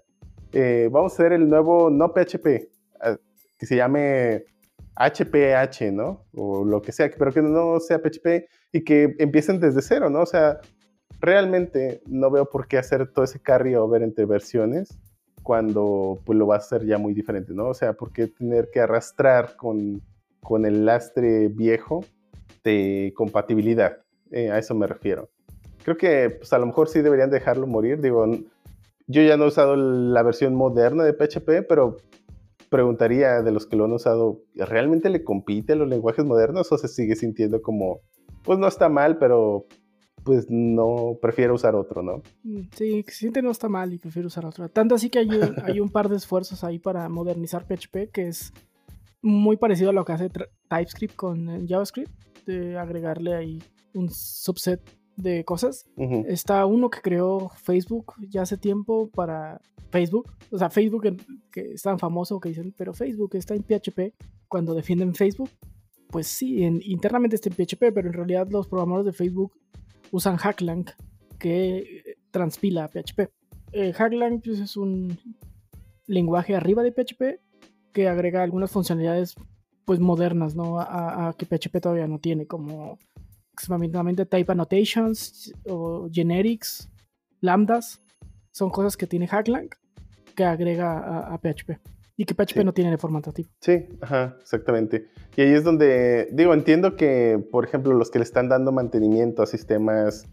eh, 0.53 0.87
vamos 0.89 1.11
a 1.11 1.15
hacer 1.15 1.33
el 1.33 1.49
nuevo 1.49 1.89
no 1.89 2.13
PHP, 2.13 2.69
ah, 3.01 3.17
que 3.59 3.65
se 3.65 3.75
llame 3.75 4.45
HPH, 4.95 5.91
¿no? 5.91 6.23
O 6.35 6.63
lo 6.63 6.81
que 6.81 6.93
sea, 6.93 7.11
pero 7.19 7.33
que 7.33 7.41
no 7.41 7.81
sea 7.81 7.99
PHP 7.99 8.47
y 8.71 8.85
que 8.85 9.13
empiecen 9.19 9.59
desde 9.59 9.81
cero, 9.81 10.09
¿no? 10.09 10.21
O 10.21 10.25
sea, 10.25 10.61
realmente 11.19 12.01
no 12.05 12.31
veo 12.31 12.45
por 12.49 12.69
qué 12.69 12.77
hacer 12.77 13.11
todo 13.11 13.25
ese 13.25 13.41
carry 13.41 13.75
over 13.75 14.03
entre 14.03 14.23
versiones 14.23 14.97
cuando 15.43 16.21
pues 16.23 16.39
lo 16.39 16.45
vas 16.45 16.63
a 16.63 16.77
hacer 16.77 16.87
ya 16.87 16.97
muy 16.97 17.13
diferente, 17.13 17.51
¿no? 17.53 17.67
O 17.67 17.73
sea, 17.73 17.91
¿por 17.91 18.13
qué 18.13 18.27
tener 18.27 18.69
que 18.71 18.79
arrastrar 18.79 19.57
con, 19.57 20.01
con 20.39 20.65
el 20.65 20.85
lastre 20.85 21.49
viejo 21.49 22.05
de 22.63 23.13
compatibilidad? 23.15 23.97
eh, 24.31 24.51
a 24.51 24.57
eso 24.57 24.75
me 24.75 24.87
refiero. 24.87 25.29
Creo 25.83 25.97
que 25.97 26.29
pues, 26.29 26.51
a 26.53 26.59
lo 26.59 26.65
mejor 26.65 26.89
sí 26.89 27.01
deberían 27.01 27.29
dejarlo 27.29 27.67
morir. 27.67 28.01
Digo, 28.01 28.25
yo 29.07 29.21
ya 29.21 29.37
no 29.37 29.45
he 29.45 29.47
usado 29.47 29.75
la 29.75 30.23
versión 30.23 30.55
moderna 30.55 31.03
de 31.03 31.13
PHP, 31.13 31.67
pero 31.67 31.97
preguntaría 32.69 33.41
de 33.41 33.51
los 33.51 33.65
que 33.65 33.77
lo 33.77 33.85
han 33.85 33.93
usado, 33.93 34.41
¿realmente 34.55 35.09
le 35.09 35.23
compite 35.23 35.73
a 35.73 35.75
los 35.77 35.87
lenguajes 35.87 36.25
modernos 36.25 36.71
o 36.71 36.77
se 36.77 36.89
sigue 36.89 37.15
sintiendo 37.15 37.61
como, 37.61 38.01
pues 38.43 38.59
no 38.59 38.67
está 38.67 38.89
mal, 38.89 39.17
pero 39.17 39.65
pues 40.25 40.47
no, 40.49 41.17
prefiero 41.21 41.53
usar 41.53 41.75
otro, 41.75 42.03
¿no? 42.03 42.21
Mm, 42.43 42.63
sí, 42.75 43.05
se 43.07 43.13
siente 43.13 43.41
no 43.41 43.51
está 43.51 43.69
mal 43.69 43.93
y 43.93 43.97
prefiero 43.97 44.27
usar 44.27 44.45
otro. 44.45 44.67
Tanto 44.67 44.95
así 44.95 45.09
que 45.09 45.19
hay 45.19 45.29
un, 45.29 45.55
hay 45.63 45.79
un 45.79 45.89
par 45.89 46.09
de 46.09 46.17
esfuerzos 46.17 46.65
ahí 46.65 46.79
para 46.79 47.07
modernizar 47.07 47.65
PHP 47.65 48.11
que 48.11 48.27
es 48.27 48.51
muy 49.21 49.55
parecido 49.55 49.91
a 49.91 49.93
lo 49.93 50.03
que 50.03 50.11
hace 50.11 50.29
TypeScript 50.69 51.15
con 51.15 51.49
eh, 51.49 51.65
JavaScript, 51.67 52.11
de 52.47 52.77
agregarle 52.77 53.35
ahí 53.35 53.61
un 53.93 54.09
subset 54.09 54.81
de 55.15 55.43
cosas. 55.43 55.85
Está 56.27 56.65
uno 56.65 56.89
que 56.89 57.01
creó 57.01 57.49
Facebook 57.49 58.13
ya 58.29 58.43
hace 58.43 58.57
tiempo 58.57 59.09
para 59.09 59.61
Facebook. 59.91 60.31
O 60.51 60.57
sea, 60.57 60.69
Facebook 60.69 61.17
que 61.51 61.73
es 61.73 61.81
tan 61.81 61.99
famoso 61.99 62.39
que 62.39 62.49
dicen, 62.49 62.73
pero 62.77 62.93
Facebook 62.93 63.35
está 63.35 63.53
en 63.53 63.63
PHP. 63.63 64.13
Cuando 64.47 64.73
defienden 64.73 65.13
Facebook, 65.13 65.49
pues 66.09 66.27
sí, 66.27 66.63
internamente 66.63 67.35
está 67.35 67.49
en 67.49 67.55
PHP, 67.55 67.93
pero 67.93 68.07
en 68.07 68.13
realidad 68.13 68.47
los 68.49 68.67
programadores 68.67 69.05
de 69.05 69.13
Facebook 69.13 69.53
usan 70.11 70.37
Hacklang 70.37 70.85
que 71.37 72.15
transpila 72.31 72.85
a 72.85 72.87
PHP. 72.89 73.29
Eh, 73.73 73.93
Hacklang 73.93 74.41
pues, 74.41 74.59
es 74.59 74.77
un 74.77 75.17
lenguaje 76.05 76.55
arriba 76.55 76.83
de 76.83 76.91
PHP 76.91 77.41
que 77.91 78.07
agrega 78.07 78.43
algunas 78.43 78.71
funcionalidades 78.71 79.35
pues 79.87 80.01
modernas, 80.01 80.53
¿no? 80.53 80.81
A, 80.81 81.29
a 81.29 81.33
que 81.33 81.45
PHP 81.45 81.79
todavía 81.79 82.07
no 82.07 82.19
tiene, 82.19 82.45
como 82.45 82.99
extremadamente 83.53 84.25
type 84.25 84.51
annotations 84.51 85.53
o 85.65 86.09
generics, 86.11 86.89
lambdas, 87.39 88.01
son 88.51 88.69
cosas 88.69 88.97
que 88.97 89.07
tiene 89.07 89.27
Hacklang 89.27 89.69
que 90.35 90.43
agrega 90.43 91.31
a, 91.33 91.37
PHP 91.39 91.79
y 92.17 92.25
que 92.25 92.35
PHP 92.35 92.65
no 92.65 92.73
tiene 92.73 92.91
de 92.91 92.97
forma 92.97 93.21
nativa. 93.25 93.47
Sí, 93.61 93.87
ajá, 94.01 94.37
exactamente. 94.41 95.07
Y 95.37 95.41
ahí 95.41 95.53
es 95.53 95.63
donde, 95.63 96.27
digo, 96.33 96.53
entiendo 96.53 96.95
que, 96.97 97.43
por 97.49 97.63
ejemplo, 97.63 97.93
los 97.93 98.11
que 98.11 98.19
le 98.19 98.23
están 98.23 98.49
dando 98.49 98.73
mantenimiento 98.73 99.41
a 99.41 99.45
sistemas 99.47 100.27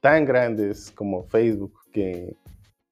tan 0.00 0.26
grandes 0.26 0.92
como 0.92 1.24
Facebook, 1.24 1.72
que 1.92 2.36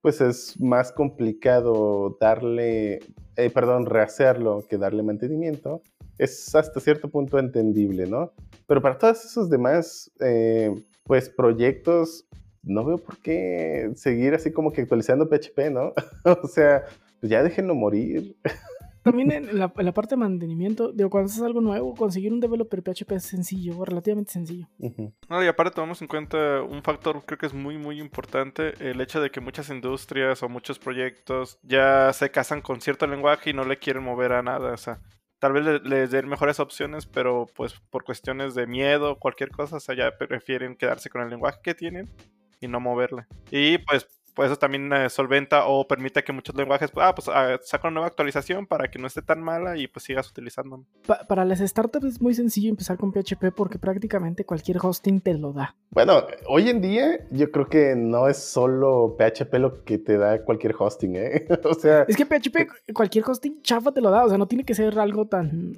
pues 0.01 0.21
es 0.21 0.59
más 0.61 0.93
complicado 0.93 2.17
darle, 2.21 3.01
eh, 3.37 3.51
perdón, 3.53 3.87
rehacerlo 3.87 4.65
que 4.69 4.79
darle 4.79 5.03
mantenimiento, 5.03 5.83
es 6.19 6.55
hasta 6.55 6.81
cierto 6.81 7.09
punto 7.09 7.39
entendible, 7.39 8.07
¿no? 8.07 8.33
Pero 8.67 8.81
para 8.83 8.99
todos 8.99 9.25
esos 9.25 9.51
demás, 9.51 10.11
eh, 10.21 10.75
pues 11.05 11.29
proyectos, 11.29 12.27
no 12.63 12.85
veo 12.85 12.99
por 12.99 13.19
qué 13.19 13.91
seguir 13.95 14.35
así 14.35 14.53
como 14.53 14.73
que 14.73 14.83
actualizando 14.83 15.29
PHP, 15.29 15.71
¿no? 15.71 15.93
o 16.43 16.49
sea, 16.49 16.85
pues 17.21 17.31
ya 17.31 17.43
déjenlo 17.43 17.75
morir. 17.75 18.37
También 19.07 19.31
en 19.31 19.59
la, 19.61 19.69
parte 19.69 20.17
de 20.17 20.17
mantenimiento, 20.17 20.91
digo, 20.91 21.11
cuando 21.11 21.31
haces 21.31 21.41
algo 21.41 21.61
nuevo, 21.61 21.95
conseguir 21.95 22.33
un 22.33 22.41
developer 22.41 22.83
PHP 22.83 23.13
es 23.13 23.23
sencillo, 23.23 23.85
relativamente 23.85 24.33
sencillo. 24.33 24.67
no, 25.29 25.45
y 25.45 25.47
aparte 25.47 25.77
tomamos 25.77 26.03
en 26.03 26.09
cuenta 26.09 26.61
un 26.63 26.83
factor, 26.83 27.23
creo 27.25 27.39
que 27.39 27.47
es 27.47 27.55
muy, 27.55 27.79
muy 27.79 28.01
importante, 28.01 28.75
el 28.81 29.01
hecho 29.01 29.21
de 29.21 29.31
que 29.31 29.41
muchas 29.41 29.71
industrias 29.71 30.43
o 30.43 30.49
muchos 30.49 30.81
proyectos 30.81 31.61
ya 31.63 32.13
se 32.13 32.33
casan 32.33 32.63
con 32.63 32.81
cierto 32.81 33.07
lenguaje 33.07 33.51
y 33.51 33.53
no 33.53 33.65
le 33.65 33.79
quieren 33.79 34.03
mover 34.03 34.33
a 34.33 34.43
nada. 34.43 34.73
O 34.73 34.77
sea, 34.77 34.99
tal 35.47 35.53
vez 35.53 35.81
les 35.85 36.11
den 36.11 36.27
mejores 36.29 36.59
opciones, 36.59 37.07
pero 37.07 37.47
pues 37.55 37.75
por 37.91 38.03
cuestiones 38.03 38.57
de 38.57 38.67
miedo, 38.67 39.17
cualquier 39.17 39.51
cosa, 39.51 39.77
o 39.77 39.81
sea, 39.81 39.95
ya 39.95 40.19
prefieren 40.19 40.75
quedarse 40.75 41.09
con 41.09 41.23
el 41.23 41.31
lenguaje 41.31 41.61
que 41.63 41.73
tienen 41.73 42.11
y 42.61 42.67
no 42.67 42.81
moverle. 42.81 43.27
Y 43.53 43.79
pues 43.79 44.09
pues 44.37 44.51
eso 44.51 44.59
también 44.59 44.93
eh, 44.93 45.09
solventa 45.09 45.67
o 45.67 45.89
permite 45.89 46.23
que 46.23 46.31
muchos 46.31 46.55
lenguajes, 46.55 46.93
ah, 46.97 47.15
pues 47.15 47.27
ah, 47.29 47.59
saca 47.63 47.89
una 47.89 47.95
nueva 47.95 48.09
actualización 48.09 48.67
para 48.67 48.91
que 48.91 48.99
no 48.99 49.07
esté 49.07 49.23
tan 49.23 49.43
mala 49.43 49.79
y 49.79 49.89
pues 49.89 50.05
sigas 50.05 50.29
utilizando. 50.31 50.85
para 51.27 51.47
las 51.47 51.61
startups 51.61 52.05
es 52.05 52.21
muy 52.21 52.35
sencillo 52.35 52.69
empezar 52.69 52.99
con 52.99 53.13
PHP 53.13 53.55
porque 53.57 53.79
prácticamente 53.79 54.45
cualquier 54.45 54.77
hosting 54.83 55.23
te 55.23 55.33
lo 55.33 55.55
da. 55.55 55.75
Bueno, 55.89 56.23
hoy 56.47 56.69
en 56.69 56.83
día 56.83 57.27
yo 57.31 57.51
creo 57.51 57.67
que 57.67 57.97
no 57.97 58.29
es 58.29 58.37
solo 58.37 59.17
PHP 59.19 59.55
lo 59.55 59.85
que 59.85 59.97
te 59.97 60.19
da 60.19 60.45
cualquier 60.45 60.75
hosting, 60.79 61.17
¿eh? 61.17 61.47
o 61.65 61.73
sea... 61.73 62.03
Es 62.03 62.15
que 62.15 62.27
PHP, 62.27 62.93
cualquier 62.93 63.25
hosting 63.27 63.63
chafa 63.63 63.91
te 63.91 64.03
lo 64.03 64.11
da, 64.11 64.27
o 64.27 64.29
sea, 64.29 64.37
no 64.37 64.47
tiene 64.47 64.65
que 64.65 64.75
ser 64.75 64.99
algo 64.99 65.27
tan... 65.27 65.73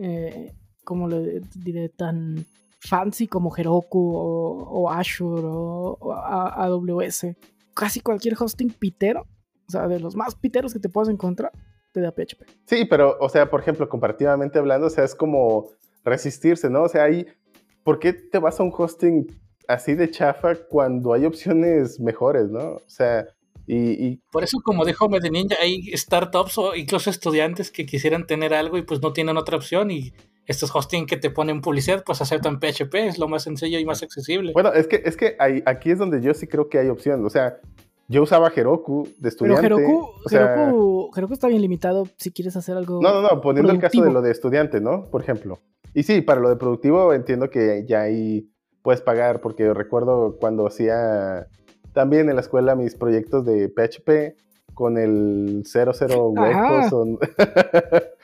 Eh, 0.00 0.54
como 0.84 1.06
le 1.06 1.42
diré, 1.54 1.90
tan 1.90 2.46
fancy 2.80 3.26
como 3.26 3.54
Heroku 3.54 4.14
o, 4.16 4.90
Azure 4.90 5.42
o, 5.44 6.14
AWS 6.14 7.26
casi 7.74 8.00
cualquier 8.00 8.34
hosting 8.38 8.70
pitero, 8.70 9.26
o 9.68 9.70
sea, 9.70 9.88
de 9.88 10.00
los 10.00 10.16
más 10.16 10.34
piteros 10.34 10.72
que 10.72 10.80
te 10.80 10.88
puedas 10.88 11.08
encontrar, 11.08 11.52
te 11.92 12.00
da 12.00 12.12
PHP. 12.12 12.44
Sí, 12.66 12.84
pero, 12.84 13.16
o 13.20 13.28
sea, 13.28 13.50
por 13.50 13.60
ejemplo, 13.60 13.88
comparativamente 13.88 14.58
hablando, 14.58 14.86
o 14.86 14.90
sea, 14.90 15.04
es 15.04 15.14
como 15.14 15.70
resistirse, 16.04 16.70
¿no? 16.70 16.82
O 16.82 16.88
sea, 16.88 17.04
ahí, 17.04 17.26
¿por 17.82 17.98
qué 17.98 18.12
te 18.12 18.38
vas 18.38 18.60
a 18.60 18.62
un 18.62 18.72
hosting 18.76 19.26
así 19.68 19.94
de 19.94 20.10
chafa 20.10 20.54
cuando 20.68 21.12
hay 21.12 21.24
opciones 21.24 22.00
mejores, 22.00 22.50
¿no? 22.50 22.74
O 22.74 22.88
sea, 22.88 23.26
y, 23.72 24.16
Por 24.32 24.42
eso, 24.42 24.58
como 24.64 24.84
dijo 24.84 25.08
Medeninja, 25.08 25.54
hay 25.62 25.96
startups 25.96 26.58
o 26.58 26.74
incluso 26.74 27.08
estudiantes 27.08 27.70
que 27.70 27.86
quisieran 27.86 28.26
tener 28.26 28.52
algo 28.52 28.78
y 28.78 28.82
pues 28.82 29.00
no 29.00 29.12
tienen 29.12 29.36
otra 29.36 29.56
opción 29.56 29.92
y 29.92 30.12
estos 30.50 30.74
hosting 30.74 31.06
que 31.06 31.16
te 31.16 31.30
ponen 31.30 31.60
publicidad, 31.60 32.02
pues 32.04 32.20
aceptan 32.20 32.58
PHP, 32.58 32.94
es 32.96 33.18
lo 33.18 33.28
más 33.28 33.44
sencillo 33.44 33.78
y 33.78 33.84
más 33.84 34.02
accesible. 34.02 34.52
Bueno, 34.52 34.72
es 34.72 34.88
que, 34.88 35.00
es 35.04 35.16
que 35.16 35.36
aquí 35.64 35.92
es 35.92 35.98
donde 35.98 36.20
yo 36.20 36.34
sí 36.34 36.48
creo 36.48 36.68
que 36.68 36.78
hay 36.78 36.88
opción. 36.88 37.24
O 37.24 37.30
sea, 37.30 37.60
yo 38.08 38.24
usaba 38.24 38.50
Heroku 38.54 39.08
de 39.18 39.28
estudiante. 39.28 39.62
Pero 39.62 39.78
Heroku, 39.78 41.10
Heroku, 41.14 41.34
está 41.34 41.46
bien 41.46 41.62
limitado 41.62 42.08
si 42.16 42.32
quieres 42.32 42.56
hacer 42.56 42.76
algo. 42.76 43.00
No, 43.00 43.12
no, 43.12 43.22
no, 43.22 43.40
poniendo 43.40 43.70
el 43.70 43.78
caso 43.78 44.02
de 44.02 44.10
lo 44.10 44.22
de 44.22 44.32
estudiante, 44.32 44.80
¿no? 44.80 45.04
Por 45.04 45.22
ejemplo. 45.22 45.60
Y 45.94 46.02
sí, 46.02 46.20
para 46.20 46.40
lo 46.40 46.48
de 46.48 46.56
productivo 46.56 47.14
entiendo 47.14 47.48
que 47.48 47.84
ya 47.86 48.02
ahí 48.02 48.50
puedes 48.82 49.02
pagar, 49.02 49.40
porque 49.40 49.72
recuerdo 49.72 50.36
cuando 50.40 50.66
hacía 50.66 51.46
también 51.92 52.28
en 52.28 52.34
la 52.34 52.40
escuela 52.40 52.74
mis 52.74 52.96
proyectos 52.96 53.44
de 53.44 53.68
PHP 53.68 54.36
con 54.74 54.98
el 54.98 55.62
00 55.64 56.30
huecos 56.30 57.18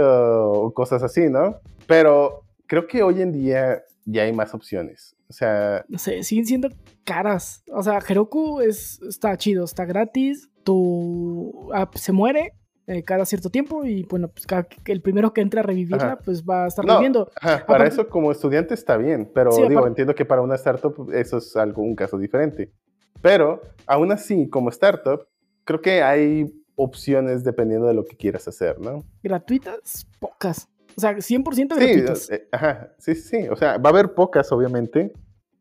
o 0.00 0.72
cosas 0.74 1.02
así, 1.02 1.28
¿no? 1.28 1.60
Pero 1.86 2.42
creo 2.66 2.86
que 2.86 3.02
hoy 3.02 3.22
en 3.22 3.32
día 3.32 3.82
ya 4.04 4.22
hay 4.22 4.32
más 4.32 4.54
opciones. 4.54 5.16
O 5.28 5.32
sea. 5.32 5.84
No 5.88 5.98
sé, 5.98 6.22
siguen 6.22 6.46
siendo 6.46 6.70
caras. 7.04 7.62
O 7.72 7.82
sea, 7.82 7.98
Heroku 8.06 8.60
es, 8.60 9.00
está 9.02 9.36
chido, 9.36 9.64
está 9.64 9.84
gratis. 9.84 10.48
Tu 10.64 11.70
app 11.72 11.94
se 11.96 12.12
muere 12.12 12.52
eh, 12.86 13.02
cada 13.02 13.26
cierto 13.26 13.50
tiempo 13.50 13.84
y 13.84 14.04
bueno, 14.04 14.28
pues 14.28 14.46
el 14.86 15.02
primero 15.02 15.34
que 15.34 15.42
entre 15.42 15.60
a 15.60 15.62
revivirla, 15.62 16.18
pues 16.24 16.42
va 16.42 16.64
a 16.64 16.68
estar 16.68 16.84
reviviendo. 16.84 17.30
para 17.66 17.86
eso 17.86 18.08
como 18.08 18.32
estudiante 18.32 18.72
está 18.72 18.96
bien, 18.96 19.30
pero 19.34 19.50
digo, 19.68 19.86
entiendo 19.86 20.14
que 20.14 20.24
para 20.24 20.40
una 20.40 20.54
startup 20.54 21.10
eso 21.12 21.36
es 21.36 21.54
algo, 21.56 21.82
un 21.82 21.94
caso 21.94 22.16
diferente. 22.16 22.72
Pero 23.20 23.60
aún 23.86 24.10
así, 24.10 24.48
como 24.48 24.70
startup, 24.70 25.26
creo 25.64 25.82
que 25.82 26.02
hay 26.02 26.50
opciones 26.78 27.44
dependiendo 27.44 27.86
de 27.86 27.94
lo 27.94 28.04
que 28.04 28.16
quieras 28.16 28.48
hacer, 28.48 28.78
¿no? 28.78 29.04
Gratuitas, 29.22 30.06
pocas. 30.18 30.68
O 30.96 31.00
sea, 31.00 31.16
100% 31.16 31.76
gratuitas. 31.76 32.26
Sí, 32.26 32.34
eh, 32.34 32.48
ajá, 32.50 32.92
sí, 32.98 33.14
sí. 33.14 33.48
O 33.48 33.56
sea, 33.56 33.76
va 33.76 33.90
a 33.90 33.92
haber 33.92 34.14
pocas, 34.14 34.50
obviamente, 34.52 35.12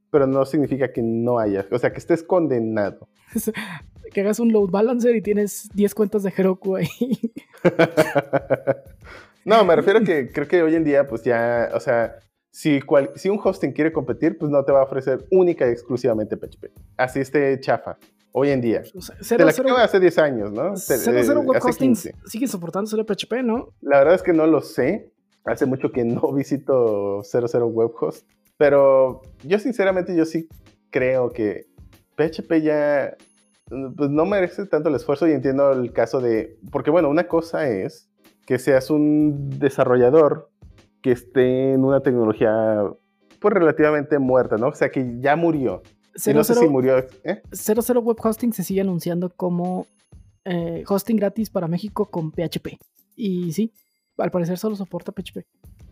pero 0.09 0.25
no 0.25 0.45
significa 0.45 0.91
que 0.91 1.01
no 1.01 1.39
haya. 1.39 1.65
O 1.71 1.77
sea, 1.77 1.91
que 1.91 1.99
estés 1.99 2.23
condenado. 2.23 3.09
que 4.13 4.21
hagas 4.21 4.39
un 4.39 4.51
load 4.51 4.69
balancer 4.69 5.15
y 5.15 5.21
tienes 5.21 5.69
10 5.73 5.93
cuentas 5.95 6.23
de 6.23 6.33
Heroku 6.35 6.75
ahí. 6.75 6.87
no, 9.45 9.63
me 9.65 9.75
refiero 9.75 9.99
a 9.99 10.03
que 10.03 10.31
creo 10.33 10.47
que 10.47 10.63
hoy 10.63 10.75
en 10.75 10.83
día, 10.83 11.07
pues 11.07 11.23
ya, 11.23 11.69
o 11.73 11.79
sea, 11.79 12.19
si, 12.51 12.79
si 13.15 13.29
un 13.29 13.39
hosting 13.43 13.73
quiere 13.73 13.91
competir, 13.91 14.37
pues 14.37 14.49
no 14.49 14.63
te 14.63 14.71
va 14.71 14.79
a 14.79 14.85
ofrecer 14.85 15.25
única 15.31 15.67
y 15.67 15.71
exclusivamente 15.71 16.37
PHP. 16.37 16.71
Así 16.95 17.19
esté 17.19 17.59
chafa. 17.59 17.97
Hoy 18.39 18.51
en 18.51 18.61
día. 18.61 18.83
te 18.83 19.43
la 19.43 19.51
cero, 19.51 19.75
hace 19.77 19.99
10 19.99 20.17
años, 20.19 20.51
¿no? 20.51 20.75
00 20.75 21.41
web 21.41 21.59
hostings 21.59 22.11
sigue 22.27 22.45
soportando 22.47 22.87
solo 22.87 23.03
PHP, 23.03 23.41
¿no? 23.43 23.73
La 23.81 23.97
verdad 23.97 24.13
es 24.13 24.21
que 24.21 24.31
no 24.31 24.45
lo 24.45 24.61
sé. 24.61 25.11
Hace 25.43 25.65
mucho 25.65 25.91
que 25.91 26.05
no 26.05 26.31
visito 26.35 27.23
00 27.23 27.65
web 27.65 27.89
host. 27.99 28.29
Pero 28.57 29.23
yo 29.43 29.57
sinceramente 29.57 30.15
yo 30.15 30.23
sí 30.23 30.47
creo 30.91 31.31
que 31.31 31.65
PHP 32.15 32.61
ya 32.61 33.17
pues 33.95 34.11
no 34.11 34.25
merece 34.27 34.67
tanto 34.67 34.89
el 34.89 34.95
esfuerzo 34.95 35.27
y 35.27 35.31
entiendo 35.31 35.71
el 35.71 35.91
caso 35.91 36.21
de... 36.21 36.59
Porque 36.71 36.91
bueno, 36.91 37.09
una 37.09 37.27
cosa 37.27 37.67
es 37.67 38.07
que 38.45 38.59
seas 38.59 38.91
un 38.91 39.49
desarrollador 39.57 40.51
que 41.01 41.11
esté 41.11 41.73
en 41.73 41.83
una 41.83 42.01
tecnología 42.01 42.83
pues 43.39 43.51
relativamente 43.51 44.19
muerta, 44.19 44.57
¿no? 44.57 44.67
O 44.67 44.75
sea, 44.75 44.91
que 44.91 45.19
ya 45.19 45.35
murió. 45.35 45.81
No 46.33 46.43
sé 46.43 46.55
si 46.55 46.67
murió. 46.67 46.97
¿eh? 47.23 47.41
00 47.51 48.01
Web 48.01 48.17
Hosting 48.21 48.53
se 48.53 48.63
sigue 48.63 48.81
anunciando 48.81 49.29
como 49.29 49.87
eh, 50.45 50.83
hosting 50.87 51.17
gratis 51.17 51.49
para 51.49 51.67
México 51.67 52.05
con 52.05 52.31
PHP. 52.31 52.77
Y 53.15 53.51
sí, 53.51 53.73
al 54.17 54.31
parecer 54.31 54.57
solo 54.57 54.75
soporta 54.75 55.11
PHP. 55.11 55.45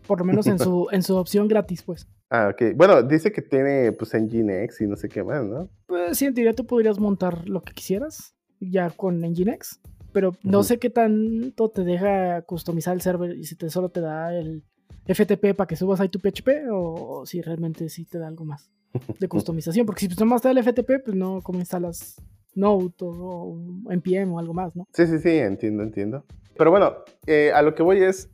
Por 0.06 0.20
lo 0.20 0.24
menos 0.24 0.46
en 0.46 0.58
su, 0.58 0.88
en 0.92 1.02
su 1.02 1.16
opción 1.16 1.48
gratis, 1.48 1.82
pues. 1.82 2.08
Ah, 2.30 2.50
ok. 2.52 2.74
Bueno, 2.74 3.02
dice 3.02 3.32
que 3.32 3.42
tiene 3.42 3.92
pues 3.92 4.14
Nginx 4.14 4.80
y 4.80 4.86
no 4.86 4.96
sé 4.96 5.08
qué 5.08 5.22
más, 5.22 5.44
¿no? 5.44 5.68
Pues 5.86 6.16
sí, 6.16 6.26
en 6.26 6.34
teoría 6.34 6.54
tú 6.54 6.66
podrías 6.66 6.98
montar 6.98 7.48
lo 7.48 7.62
que 7.62 7.72
quisieras 7.72 8.34
ya 8.60 8.90
con 8.90 9.20
Nginx. 9.20 9.80
Pero 10.12 10.34
no 10.42 10.62
sé 10.62 10.78
qué 10.78 10.88
tanto 10.88 11.68
te 11.68 11.84
deja 11.84 12.40
customizar 12.42 12.94
el 12.94 13.02
server 13.02 13.36
y 13.36 13.44
si 13.44 13.54
te 13.54 13.68
solo 13.68 13.90
te 13.90 14.00
da 14.00 14.34
el 14.34 14.64
FTP 15.06 15.54
para 15.54 15.66
que 15.66 15.76
subas 15.76 16.00
ahí 16.00 16.08
tu 16.08 16.18
PHP 16.18 16.48
o, 16.72 17.26
si 17.26 17.42
realmente 17.42 17.90
sí 17.90 18.06
te 18.06 18.18
da 18.18 18.26
algo 18.26 18.46
más 18.46 18.70
de 19.20 19.28
customización. 19.28 19.86
Porque 19.86 20.00
si 20.00 20.08
pues, 20.08 20.20
nomás 20.20 20.42
da 20.42 20.50
el 20.50 20.62
FTP, 20.62 21.04
pues 21.04 21.16
no, 21.16 21.40
¿cómo 21.42 21.58
instalas 21.58 22.16
Node 22.54 22.94
o 23.00 23.58
NPM 23.90 24.32
o 24.32 24.38
algo 24.38 24.54
más, 24.54 24.74
no? 24.74 24.86
Sí, 24.92 25.06
sí, 25.06 25.18
sí, 25.18 25.30
entiendo, 25.30 25.82
entiendo. 25.82 26.24
Pero 26.56 26.70
bueno, 26.70 26.96
eh, 27.26 27.52
a 27.52 27.62
lo 27.62 27.74
que 27.74 27.82
voy 27.82 28.02
es, 28.02 28.30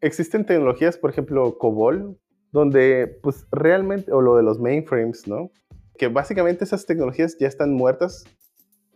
existen 0.00 0.44
tecnologías, 0.44 0.98
por 0.98 1.10
ejemplo, 1.10 1.58
COBOL, 1.58 2.18
donde 2.50 3.18
pues 3.22 3.46
realmente, 3.50 4.12
o 4.12 4.20
lo 4.20 4.36
de 4.36 4.42
los 4.42 4.58
mainframes, 4.58 5.26
¿no? 5.26 5.50
Que 5.96 6.08
básicamente 6.08 6.64
esas 6.64 6.86
tecnologías 6.86 7.36
ya 7.38 7.46
están 7.46 7.72
muertas, 7.72 8.24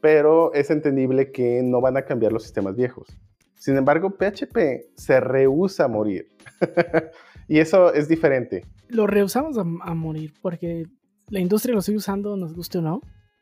pero 0.01 0.53
es 0.53 0.71
entendible 0.71 1.33
que 1.33 1.63
no 1.63 1.81
van 1.81 1.97
a 1.97 2.03
cambiar 2.03 2.33
los 2.33 2.43
sistemas 2.43 2.77
viejos. 2.77 3.09
Sin 3.55 3.77
embargo, 3.77 4.11
PHP 4.11 4.97
se 4.97 5.21
rehúsa 5.21 5.85
a 5.85 5.89
morir. 5.89 6.29
y 7.49 7.59
eso 7.59 7.93
es 7.95 8.09
diferente. 8.09 8.65
Lo 8.89 9.07
rehusamos 9.07 9.57
a, 9.59 9.61
a 9.63 9.95
morir 9.95 10.33
porque 10.43 10.87
la 11.29 11.41
industria 11.41 11.75
lo 11.75 11.83
sigue 11.83 11.99
usando, 11.99 12.37
nos 12.37 12.55
guste 12.55 12.79
o 12.79 12.83
no. 12.83 13.01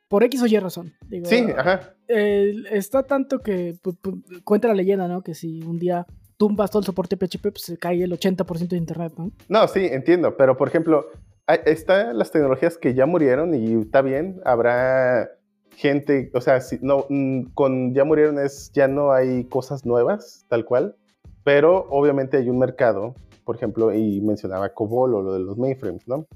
Por 0.08 0.22
X 0.24 0.42
o 0.42 0.46
Y 0.46 0.58
razón. 0.58 0.92
Digo, 1.08 1.26
Sí, 1.26 1.46
ajá. 1.56 1.94
eh, 2.08 2.54
está 2.70 3.02
tanto 3.02 3.40
que 3.40 3.74
pu- 3.82 3.98
pu- 4.00 4.42
cuenta 4.44 4.68
la 4.68 4.74
leyenda, 4.74 5.08
¿no? 5.08 5.22
Que 5.22 5.34
si 5.34 5.62
un 5.62 5.78
día 5.78 6.06
tumbas 6.36 6.70
todo 6.70 6.80
el 6.80 6.86
soporte 6.86 7.16
PHP, 7.16 7.42
pues 7.50 7.62
se 7.62 7.76
cae 7.78 8.02
el 8.04 8.12
80% 8.12 8.68
de 8.68 8.76
internet, 8.76 9.14
¿no? 9.16 9.30
No, 9.48 9.66
sí, 9.68 9.86
entiendo, 9.90 10.36
pero 10.36 10.56
por 10.56 10.68
ejemplo, 10.68 11.06
están 11.64 12.16
las 12.18 12.30
tecnologías 12.30 12.76
que 12.76 12.94
ya 12.94 13.06
murieron 13.06 13.54
y 13.54 13.72
está 13.80 14.02
bien, 14.02 14.40
habrá 14.44 15.30
gente, 15.76 16.30
o 16.34 16.40
sea, 16.40 16.60
si, 16.60 16.78
no, 16.82 17.06
mm, 17.08 17.52
con 17.54 17.94
ya 17.94 18.04
murieron 18.04 18.38
es, 18.38 18.70
ya 18.72 18.86
no 18.88 19.12
hay 19.12 19.44
cosas 19.44 19.84
nuevas, 19.86 20.44
tal 20.48 20.64
cual, 20.64 20.96
pero 21.44 21.86
obviamente 21.90 22.36
hay 22.36 22.48
un 22.48 22.58
mercado, 22.58 23.14
por 23.44 23.56
ejemplo, 23.56 23.92
y 23.92 24.20
mencionaba 24.20 24.72
COBOL 24.72 25.14
o 25.14 25.22
lo 25.22 25.32
de 25.34 25.40
los 25.40 25.56
mainframes, 25.58 26.06
¿no? 26.08 26.26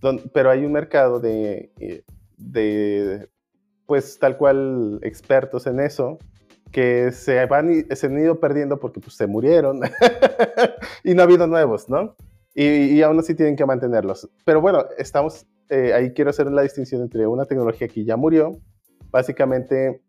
Don- 0.00 0.20
pero 0.32 0.50
hay 0.50 0.64
un 0.64 0.72
mercado 0.72 1.20
de, 1.20 1.72
eh, 1.80 2.02
de, 2.36 3.28
pues 3.86 4.18
tal 4.18 4.36
cual, 4.36 4.98
expertos 5.02 5.66
en 5.66 5.80
eso, 5.80 6.18
que 6.70 7.12
se, 7.12 7.44
van 7.46 7.86
se 7.94 8.06
han 8.06 8.18
ido 8.18 8.40
perdiendo 8.40 8.78
porque 8.80 9.00
pues, 9.00 9.14
se 9.14 9.26
murieron 9.26 9.80
y 11.04 11.14
no 11.14 11.22
ha 11.22 11.24
habido 11.24 11.46
nuevos, 11.46 11.88
¿no? 11.88 12.16
Y, 12.54 12.64
y 12.66 13.02
aún 13.02 13.18
así 13.18 13.34
tienen 13.34 13.56
que 13.56 13.64
mantenerlos. 13.66 14.28
Pero 14.44 14.60
bueno, 14.60 14.84
estamos, 14.98 15.46
eh, 15.68 15.92
ahí 15.94 16.12
quiero 16.12 16.30
hacer 16.30 16.50
la 16.50 16.62
distinción 16.62 17.02
entre 17.02 17.26
una 17.26 17.44
tecnología 17.44 17.88
que 17.88 18.04
ya 18.04 18.16
murió, 18.16 18.58
básicamente 19.10 20.00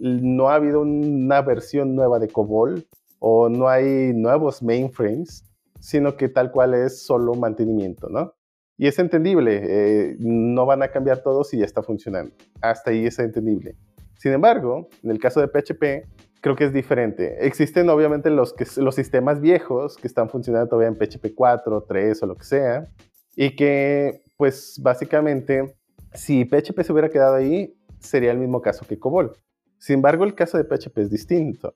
no 0.00 0.48
ha 0.48 0.56
habido 0.56 0.80
una 0.82 1.42
versión 1.42 1.94
nueva 1.94 2.18
de 2.18 2.28
COBOL 2.28 2.86
o 3.18 3.48
no 3.48 3.68
hay 3.68 4.12
nuevos 4.14 4.62
mainframes, 4.62 5.42
sino 5.80 6.16
que 6.16 6.28
tal 6.28 6.50
cual 6.50 6.74
es 6.74 7.02
solo 7.02 7.34
mantenimiento, 7.34 8.08
¿no? 8.08 8.34
Y 8.78 8.86
es 8.86 8.98
entendible, 8.98 9.60
eh, 9.64 10.16
no 10.18 10.66
van 10.66 10.82
a 10.82 10.88
cambiar 10.88 11.22
todo 11.22 11.44
si 11.44 11.58
ya 11.58 11.64
está 11.64 11.82
funcionando. 11.82 12.34
Hasta 12.60 12.90
ahí 12.90 13.06
es 13.06 13.18
entendible. 13.18 13.76
Sin 14.18 14.32
embargo, 14.32 14.88
en 15.02 15.10
el 15.10 15.18
caso 15.18 15.40
de 15.40 15.48
PHP, 15.48 16.06
creo 16.40 16.56
que 16.56 16.64
es 16.64 16.72
diferente. 16.72 17.46
Existen 17.46 17.88
obviamente 17.88 18.28
los, 18.30 18.54
los 18.76 18.94
sistemas 18.94 19.40
viejos 19.40 19.96
que 19.96 20.06
están 20.06 20.28
funcionando 20.28 20.68
todavía 20.68 20.88
en 20.88 20.96
PHP 20.96 21.34
4, 21.34 21.84
3 21.88 22.22
o 22.22 22.26
lo 22.26 22.34
que 22.36 22.44
sea, 22.44 22.86
y 23.34 23.56
que 23.56 24.22
pues 24.36 24.78
básicamente 24.82 25.76
si 26.12 26.44
PHP 26.44 26.82
se 26.82 26.92
hubiera 26.92 27.08
quedado 27.08 27.36
ahí, 27.36 27.74
sería 27.98 28.32
el 28.32 28.38
mismo 28.38 28.60
caso 28.62 28.86
que 28.86 28.98
COBOL. 28.98 29.32
Sin 29.78 29.96
embargo, 29.96 30.24
el 30.24 30.34
caso 30.34 30.58
de 30.58 30.64
PHP 30.64 30.98
es 30.98 31.10
distinto. 31.10 31.74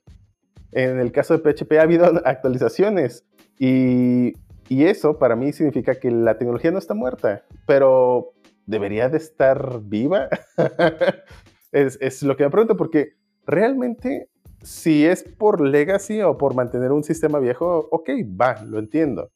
En 0.72 0.98
el 0.98 1.12
caso 1.12 1.36
de 1.36 1.40
PHP 1.40 1.72
ha 1.78 1.82
habido 1.82 2.06
actualizaciones 2.24 3.26
y, 3.60 4.32
y 4.68 4.84
eso 4.86 5.18
para 5.18 5.36
mí 5.36 5.52
significa 5.52 5.94
que 5.94 6.10
la 6.10 6.38
tecnología 6.38 6.70
no 6.72 6.78
está 6.78 6.94
muerta, 6.94 7.44
pero 7.66 8.32
debería 8.66 9.08
de 9.08 9.18
estar 9.18 9.80
viva. 9.82 10.28
es, 11.72 11.98
es 12.00 12.22
lo 12.22 12.36
que 12.36 12.44
me 12.44 12.50
pregunto 12.50 12.76
porque 12.76 13.12
realmente 13.46 14.28
si 14.62 15.06
es 15.06 15.22
por 15.22 15.60
legacy 15.60 16.20
o 16.22 16.36
por 16.36 16.54
mantener 16.54 16.92
un 16.92 17.04
sistema 17.04 17.38
viejo, 17.38 17.88
ok, 17.90 18.10
va, 18.40 18.62
lo 18.64 18.78
entiendo. 18.78 19.30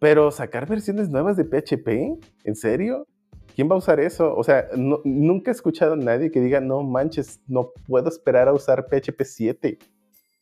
Pero 0.00 0.30
sacar 0.30 0.68
versiones 0.68 1.08
nuevas 1.10 1.36
de 1.36 1.44
PHP, 1.44 2.18
¿en 2.44 2.54
serio? 2.54 3.06
¿Quién 3.54 3.68
va 3.68 3.74
a 3.74 3.78
usar 3.78 3.98
eso? 3.98 4.34
O 4.36 4.44
sea, 4.44 4.68
no- 4.76 5.00
nunca 5.04 5.50
he 5.50 5.54
escuchado 5.54 5.94
a 5.94 5.96
nadie 5.96 6.30
que 6.30 6.40
diga, 6.40 6.60
no 6.60 6.82
manches, 6.82 7.40
no 7.48 7.72
puedo 7.86 8.08
esperar 8.08 8.46
a 8.48 8.52
usar 8.52 8.86
PHP 8.88 9.24
7. 9.24 9.78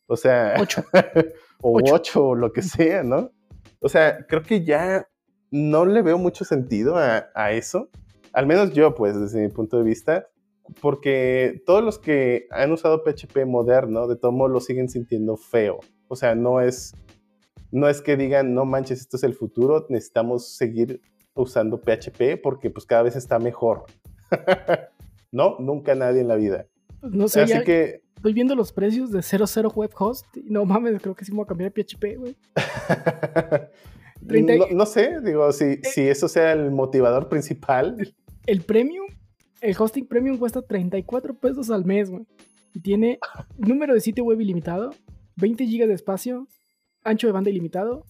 O 0.07 0.17
sea, 0.17 0.55
Ocho. 0.61 0.85
o 1.61 1.79
Ocho. 1.79 1.95
8 1.95 2.27
o 2.27 2.35
lo 2.35 2.53
que 2.53 2.63
sea, 2.63 3.03
¿no? 3.03 3.31
O 3.81 3.89
sea, 3.89 4.27
creo 4.27 4.43
que 4.43 4.65
ya 4.65 5.09
no 5.51 5.87
le 5.87 6.03
veo 6.03 6.19
mucho 6.19 6.45
sentido 6.45 6.97
a, 6.97 7.27
a 7.35 7.53
eso. 7.53 7.89
Al 8.33 8.47
menos 8.47 8.73
yo, 8.73 8.95
pues, 8.95 9.19
desde 9.19 9.41
mi 9.41 9.49
punto 9.49 9.79
de 9.79 9.85
vista, 9.85 10.27
porque 10.81 11.63
todos 11.65 11.83
los 11.83 11.99
que 11.99 12.47
han 12.51 12.73
usado 12.73 13.03
PHP 13.03 13.47
moderno, 13.47 14.07
de 14.07 14.17
todo 14.17 14.33
modo 14.33 14.49
lo 14.49 14.61
siguen 14.61 14.89
sintiendo 14.89 15.37
feo. 15.37 15.81
O 16.09 16.17
sea, 16.17 16.35
no 16.35 16.61
es, 16.61 16.95
no 17.71 17.89
es 17.89 18.03
que 18.03 18.17
digan, 18.17 18.55
no 18.55 18.65
manches, 18.65 19.01
esto 19.01 19.17
es 19.17 19.25
el 19.25 19.35
futuro, 19.35 19.87
necesitamos 19.89 20.57
seguir 20.57 21.01
usando 21.35 21.81
PHP 21.81 22.41
porque 22.43 22.71
pues 22.71 22.87
cada 22.87 23.03
vez 23.03 23.17
está 23.17 23.39
mejor. 23.39 23.85
no, 25.33 25.57
nunca 25.59 25.95
nadie 25.95 26.21
en 26.21 26.29
la 26.29 26.37
vida. 26.37 26.67
No 27.11 27.29
sé, 27.29 27.43
Así 27.43 27.53
ya 27.53 27.65
que 27.65 28.03
estoy 28.17 28.33
viendo 28.33 28.55
los 28.55 28.73
precios 28.73 29.11
de 29.11 29.23
00 29.23 29.71
web 29.71 29.91
host 29.97 30.27
y 30.37 30.51
no 30.51 30.65
mames, 30.65 31.01
creo 31.01 31.15
que 31.15 31.25
sí 31.25 31.33
me 31.33 31.37
voy 31.37 31.45
a 31.45 31.49
cambiar 31.49 31.71
a 31.71 31.75
PHP, 31.75 32.19
güey. 32.19 32.37
No, 34.21 34.67
no 34.73 34.87
sé, 34.87 35.21
digo, 35.21 35.53
si, 35.53 35.77
si 35.83 36.01
eso 36.09 36.27
sea 36.27 36.53
el 36.53 36.71
motivador 36.71 37.29
principal. 37.29 38.15
El 38.47 38.63
premium, 38.63 39.07
el 39.61 39.77
hosting 39.79 40.07
premium 40.07 40.39
cuesta 40.39 40.63
34 40.63 41.39
pesos 41.39 41.71
al 41.71 41.85
mes, 41.85 42.11
güey. 42.11 42.27
Y 42.75 42.81
tiene 42.81 43.19
número 43.57 43.95
de 43.95 44.01
sitio 44.01 44.25
web 44.25 44.41
ilimitado, 44.41 44.91
20 45.37 45.65
GB 45.65 45.87
de 45.87 45.95
espacio, 45.95 46.49
ancho 47.05 47.27
de 47.27 47.33
banda 47.33 47.51
ilimitado, 47.51 48.05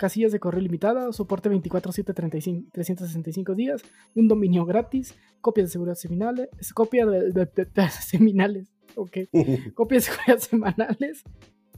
casillas 0.00 0.32
de 0.32 0.40
correo 0.40 0.60
ilimitada, 0.60 1.12
soporte 1.12 1.50
24/7 1.50 2.14
35 2.14 2.68
365 2.72 3.54
días, 3.54 3.82
un 4.14 4.26
dominio 4.28 4.64
gratis, 4.64 5.14
copias 5.42 5.68
de 5.68 5.72
seguridad 5.72 5.94
seminales, 5.94 6.48
copia 6.74 7.04
de, 7.06 7.30
de- 7.32 7.46
de- 7.54 7.64
de- 7.66 7.88
seminales, 8.10 8.72
ok, 8.96 9.18
copias 9.74 10.06
de 10.06 10.10
seguridad 10.12 10.38
semanales, 10.38 11.22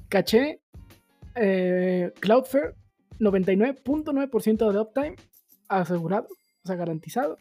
caché, 0.09 0.61
eh, 1.35 2.13
Cloudflare, 2.21 2.75
99.9% 3.19 4.73
de 4.73 4.79
uptime 4.81 5.17
asegurado, 5.69 6.29
o 6.63 6.67
sea, 6.67 6.77
garantizado. 6.77 7.39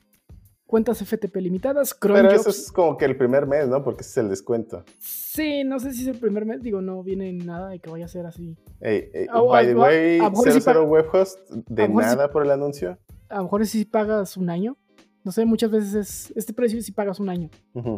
Cuentas 0.72 1.00
FTP 1.06 1.36
limitadas, 1.42 1.94
Chrome 2.00 2.22
Pero 2.22 2.30
Jobs. 2.32 2.40
eso 2.42 2.50
es 2.50 2.72
como 2.72 2.96
que 2.96 3.04
el 3.04 3.18
primer 3.18 3.46
mes, 3.46 3.68
¿no? 3.68 3.84
Porque 3.84 4.02
ese 4.04 4.12
es 4.12 4.18
el 4.20 4.30
descuento. 4.30 4.86
Sí, 5.00 5.66
no 5.66 5.80
sé 5.82 5.92
si 5.92 6.04
es 6.04 6.08
el 6.08 6.18
primer 6.18 6.46
mes, 6.46 6.62
digo, 6.64 6.82
no 6.82 7.04
viene 7.04 7.34
nada 7.34 7.68
de 7.68 7.80
que 7.80 7.90
vaya 7.90 8.06
a 8.06 8.08
ser 8.08 8.26
así. 8.26 8.56
Ey, 8.80 9.10
ey, 9.14 9.28
Ah, 9.30 9.42
o 9.42 9.50
by 9.50 9.66
the 9.68 9.76
way, 9.76 10.20
a 10.20 10.24
lo 10.24 10.30
mejor 10.32 10.52
sí 10.54 10.62
00 10.62 10.64
pa- 10.86 10.90
webhost, 10.90 11.40
de 11.68 11.90
nada 11.90 12.32
por 12.32 12.44
el 12.46 12.52
anuncio. 12.52 12.98
A 13.28 13.40
lo 13.40 13.44
mejor 13.44 13.66
si 13.68 13.84
pagas 13.84 14.38
un 14.38 14.50
año. 14.50 14.78
No 15.26 15.34
sé, 15.34 15.44
muchas 15.46 15.70
veces 15.72 15.94
es 15.94 16.34
este 16.38 16.54
precio 16.54 16.82
si 16.82 16.94
pagas 16.94 17.20
un 17.20 17.28
año. 17.28 17.50
Ujú. 17.74 17.98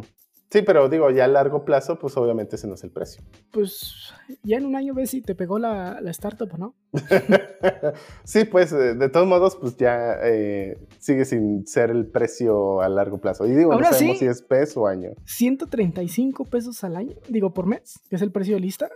Sí, 0.54 0.62
pero 0.62 0.88
digo, 0.88 1.10
ya 1.10 1.24
a 1.24 1.26
largo 1.26 1.64
plazo, 1.64 1.98
pues 1.98 2.16
obviamente 2.16 2.54
ese 2.54 2.68
no 2.68 2.74
es 2.74 2.84
el 2.84 2.92
precio. 2.92 3.24
Pues 3.50 4.12
ya 4.44 4.58
en 4.58 4.66
un 4.66 4.76
año 4.76 4.94
ves 4.94 5.10
si 5.10 5.20
te 5.20 5.34
pegó 5.34 5.58
la, 5.58 6.00
la 6.00 6.12
startup 6.12 6.48
no. 6.56 6.76
sí, 8.24 8.44
pues 8.44 8.70
de, 8.70 8.94
de 8.94 9.08
todos 9.08 9.26
modos, 9.26 9.56
pues 9.56 9.76
ya 9.76 10.14
eh, 10.22 10.78
sigue 11.00 11.24
sin 11.24 11.66
ser 11.66 11.90
el 11.90 12.06
precio 12.06 12.80
a 12.82 12.88
largo 12.88 13.18
plazo. 13.18 13.46
Y 13.48 13.50
digo, 13.56 13.72
Ahora 13.72 13.88
no 13.90 13.92
sabemos 13.94 14.18
sí. 14.18 14.24
si 14.26 14.30
es 14.30 14.42
peso 14.42 14.82
o 14.82 14.86
año. 14.86 15.10
135 15.26 16.44
pesos 16.44 16.84
al 16.84 16.94
año, 16.94 17.16
digo 17.28 17.52
por 17.52 17.66
mes, 17.66 17.98
que 18.08 18.14
es 18.14 18.22
el 18.22 18.30
precio 18.30 18.54
de 18.54 18.60
lista. 18.60 18.88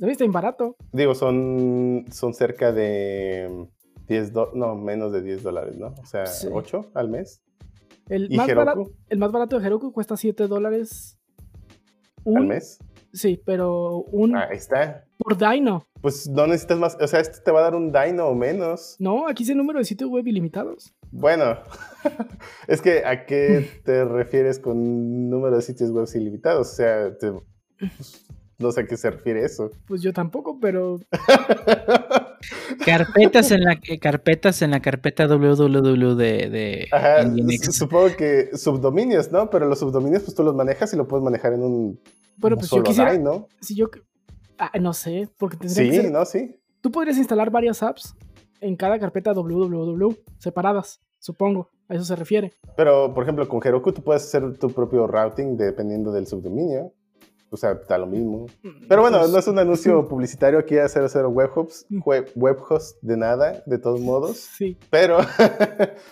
Está 0.00 0.06
bien 0.24 0.30
barato. 0.32 0.76
Digo, 0.92 1.16
son, 1.16 2.04
son 2.12 2.34
cerca 2.34 2.70
de 2.70 3.66
10 4.06 4.32
do- 4.32 4.52
no, 4.54 4.76
menos 4.76 5.12
de 5.12 5.22
10 5.22 5.42
dólares, 5.42 5.76
¿no? 5.76 5.88
O 6.00 6.06
sea, 6.06 6.26
Sí. 6.26 6.46
8 6.52 6.92
al 6.94 7.08
mes. 7.08 7.42
El 8.10 8.30
¿Y 8.30 8.36
más, 8.36 8.52
barato, 8.54 8.90
el 9.08 9.18
más 9.18 9.32
barato 9.32 9.58
de 9.58 9.66
Heroku 9.66 9.92
cuesta 9.92 10.16
7 10.16 10.46
dólares. 10.48 11.18
al 12.26 12.46
mes? 12.46 12.78
Sí, 13.12 13.40
pero 13.44 14.02
un 14.12 14.36
Ahí 14.36 14.56
está. 14.56 15.04
por 15.18 15.36
Dino. 15.36 15.84
Pues 16.00 16.28
no 16.28 16.46
necesitas 16.46 16.78
más, 16.78 16.96
o 17.00 17.06
sea, 17.06 17.20
este 17.20 17.40
te 17.40 17.50
va 17.50 17.60
a 17.60 17.62
dar 17.62 17.74
un 17.74 17.90
Dino 17.92 18.26
o 18.26 18.34
menos. 18.34 18.96
No, 18.98 19.26
aquí 19.26 19.42
es 19.42 19.48
el 19.48 19.56
número 19.56 19.78
de 19.78 19.84
sitios 19.84 20.10
web 20.10 20.26
ilimitados. 20.26 20.94
Bueno, 21.10 21.56
es 22.68 22.80
que 22.82 23.04
¿a 23.04 23.26
qué 23.26 23.68
te 23.84 24.04
refieres 24.04 24.58
con 24.60 25.28
número 25.30 25.56
de 25.56 25.62
sitios 25.62 25.90
web 25.90 26.06
ilimitados? 26.14 26.70
O 26.70 26.74
sea, 26.74 27.16
te- 27.16 27.32
pues, 27.78 28.26
no 28.58 28.70
sé 28.72 28.82
a 28.82 28.86
qué 28.86 28.96
se 28.96 29.10
refiere 29.10 29.44
eso. 29.44 29.70
Pues 29.86 30.02
yo 30.02 30.12
tampoco, 30.12 30.58
pero 30.60 30.98
Carpetas 32.84 33.50
en 33.50 33.60
la 33.62 33.78
eh, 33.88 33.98
carpetas 33.98 34.62
en 34.62 34.70
la 34.72 34.80
carpeta 34.80 35.26
www 35.26 36.14
de, 36.14 36.50
de 36.50 36.88
Ajá, 36.92 37.22
supongo 37.72 38.08
que 38.16 38.50
subdominios, 38.56 39.30
¿no? 39.32 39.50
Pero 39.50 39.66
los 39.66 39.78
subdominios, 39.78 40.22
pues 40.22 40.34
tú 40.34 40.42
los 40.42 40.54
manejas 40.54 40.92
y 40.92 40.96
lo 40.96 41.06
puedes 41.06 41.24
manejar 41.24 41.52
en 41.52 41.62
un 41.62 42.00
Bueno, 42.36 42.56
pues 42.56 42.70
yo 42.70 42.82
quisiera. 42.82 43.16
¿no? 43.18 43.48
Si 43.60 43.74
yo. 43.74 43.88
Ah, 44.58 44.70
no 44.80 44.92
sé, 44.92 45.28
porque 45.38 45.56
tendría 45.56 45.84
que 45.84 45.90
Sí, 45.96 46.02
ser. 46.02 46.10
¿no? 46.12 46.24
Sí. 46.24 46.56
Tú 46.80 46.90
podrías 46.90 47.16
instalar 47.18 47.50
varias 47.50 47.82
apps 47.82 48.14
en 48.60 48.76
cada 48.76 48.98
carpeta 48.98 49.32
www 49.32 50.16
separadas, 50.38 51.00
supongo. 51.18 51.70
A 51.88 51.94
eso 51.94 52.04
se 52.04 52.14
refiere. 52.14 52.52
Pero, 52.76 53.12
por 53.12 53.24
ejemplo, 53.24 53.48
con 53.48 53.60
Heroku 53.64 53.92
tú 53.92 54.02
puedes 54.02 54.22
hacer 54.22 54.56
tu 54.58 54.70
propio 54.70 55.08
routing 55.08 55.56
dependiendo 55.56 56.12
del 56.12 56.26
subdominio. 56.28 56.92
O 57.52 57.56
sea, 57.56 57.74
da 57.88 57.98
lo 57.98 58.06
mismo. 58.06 58.46
Pero 58.88 59.02
bueno, 59.02 59.26
no 59.26 59.38
es 59.38 59.48
un 59.48 59.58
anuncio 59.58 60.04
publicitario 60.08 60.58
aquí 60.60 60.78
a 60.78 60.88
00 60.88 61.28
Webhubs, 61.30 61.84
web, 62.06 62.30
webhost 62.36 62.96
de 63.02 63.16
nada, 63.16 63.62
de 63.66 63.78
todos 63.78 64.00
modos. 64.00 64.36
Sí. 64.38 64.76
Pero, 64.88 65.18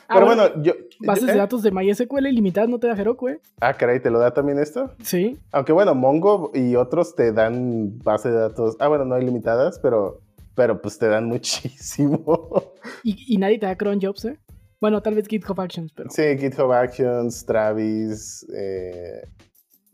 pero 0.08 0.26
bueno, 0.26 0.42
bueno, 0.48 0.62
yo... 0.62 0.72
Bases 1.00 1.22
yo- 1.22 1.26
de 1.28 1.32
¿eh? 1.34 1.36
datos 1.38 1.62
de 1.62 1.70
MySQL 1.70 2.26
ilimitadas 2.26 2.68
no 2.68 2.80
te 2.80 2.88
da 2.88 2.94
Heroku, 2.94 3.28
¿eh? 3.28 3.40
Ah, 3.60 3.72
caray, 3.74 4.00
¿te 4.00 4.10
lo 4.10 4.18
da 4.18 4.34
también 4.34 4.58
esto? 4.58 4.90
Sí. 5.02 5.38
Aunque 5.52 5.72
bueno, 5.72 5.94
Mongo 5.94 6.50
y 6.54 6.74
otros 6.74 7.14
te 7.14 7.30
dan 7.32 7.98
base 8.02 8.30
de 8.30 8.36
datos. 8.36 8.76
Ah, 8.80 8.88
bueno, 8.88 9.04
no 9.04 9.16
ilimitadas, 9.16 9.78
pero, 9.78 10.20
pero 10.56 10.80
pues 10.82 10.98
te 10.98 11.06
dan 11.06 11.24
muchísimo. 11.28 12.72
Y, 13.04 13.32
y 13.34 13.38
nadie 13.38 13.58
te 13.60 13.66
da 13.66 13.76
cron 13.76 14.00
jobs, 14.00 14.24
¿eh? 14.24 14.38
Bueno, 14.80 15.02
tal 15.02 15.14
vez 15.14 15.26
GitHub 15.26 15.60
Actions, 15.60 15.92
pero. 15.92 16.08
sí, 16.10 16.22
GitHub 16.38 16.70
Actions, 16.72 17.44
Travis. 17.44 18.46
eh, 18.54 19.22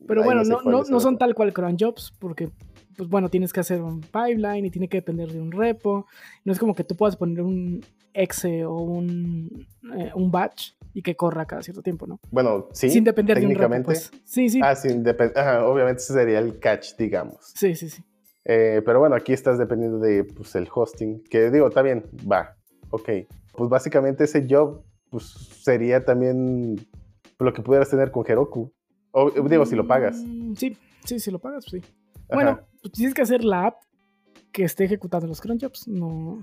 Pero 0.06 0.22
bueno, 0.22 0.42
no, 0.44 0.60
no, 0.62 0.82
no 0.82 1.00
son 1.00 1.18
tal 1.18 1.34
cual 1.34 1.52
cron 1.52 1.76
jobs, 1.78 2.12
porque, 2.18 2.50
pues 2.96 3.08
bueno, 3.08 3.30
tienes 3.30 3.52
que 3.52 3.60
hacer 3.60 3.80
un 3.80 4.00
pipeline 4.00 4.66
y 4.66 4.70
tiene 4.70 4.88
que 4.88 4.98
depender 4.98 5.32
de 5.32 5.40
un 5.40 5.52
repo. 5.52 6.06
No 6.44 6.52
es 6.52 6.58
como 6.58 6.74
que 6.74 6.84
tú 6.84 6.94
puedas 6.96 7.16
poner 7.16 7.42
un 7.42 7.84
exe 8.12 8.64
o 8.64 8.76
un, 8.76 9.66
eh, 9.96 10.10
un 10.14 10.30
batch 10.30 10.72
y 10.92 11.02
que 11.02 11.16
corra 11.16 11.46
cada 11.46 11.62
cierto 11.62 11.82
tiempo, 11.82 12.06
¿no? 12.06 12.20
Bueno, 12.30 12.68
sí. 12.72 12.88
Sin 12.90 13.02
depender 13.04 13.38
de 13.38 13.46
un 13.46 13.50
repo, 13.50 13.62
técnicamente. 13.62 13.86
pues. 13.86 14.10
Sí, 14.24 14.48
sí. 14.48 14.60
Ah, 14.62 14.76
sin 14.76 15.04
ajá, 15.08 15.66
obviamente 15.66 16.02
ese 16.02 16.12
sería 16.12 16.38
el 16.38 16.58
catch, 16.58 16.96
digamos. 16.96 17.52
Sí, 17.54 17.74
sí, 17.74 17.88
sí. 17.90 18.02
Eh, 18.44 18.82
pero 18.84 19.00
bueno, 19.00 19.16
aquí 19.16 19.32
estás 19.32 19.58
dependiendo 19.58 19.98
de 19.98 20.24
pues, 20.24 20.54
el 20.54 20.68
hosting. 20.72 21.22
Que 21.24 21.50
digo, 21.50 21.68
está 21.68 21.82
bien, 21.82 22.04
va, 22.30 22.56
ok. 22.90 23.10
Pues 23.56 23.70
básicamente 23.70 24.24
ese 24.24 24.46
job 24.48 24.82
pues, 25.10 25.24
sería 25.62 26.04
también 26.04 26.76
lo 27.38 27.52
que 27.52 27.62
pudieras 27.62 27.90
tener 27.90 28.10
con 28.10 28.24
Heroku. 28.26 28.72
O, 29.16 29.30
digo, 29.30 29.64
si 29.64 29.76
lo 29.76 29.86
pagas. 29.86 30.16
Mm, 30.26 30.54
Sí, 30.54 30.76
sí, 31.04 31.18
si 31.20 31.30
lo 31.30 31.38
pagas, 31.38 31.64
sí. 31.64 31.78
Ajá. 31.78 32.34
Bueno, 32.34 32.60
pues 32.82 32.92
tienes 32.92 33.14
que 33.14 33.22
hacer 33.22 33.44
la 33.44 33.66
app 33.68 33.76
que 34.52 34.64
esté 34.64 34.84
ejecutando 34.84 35.26
los 35.26 35.40
cron 35.40 35.58
jobs. 35.60 35.86
No. 35.88 36.42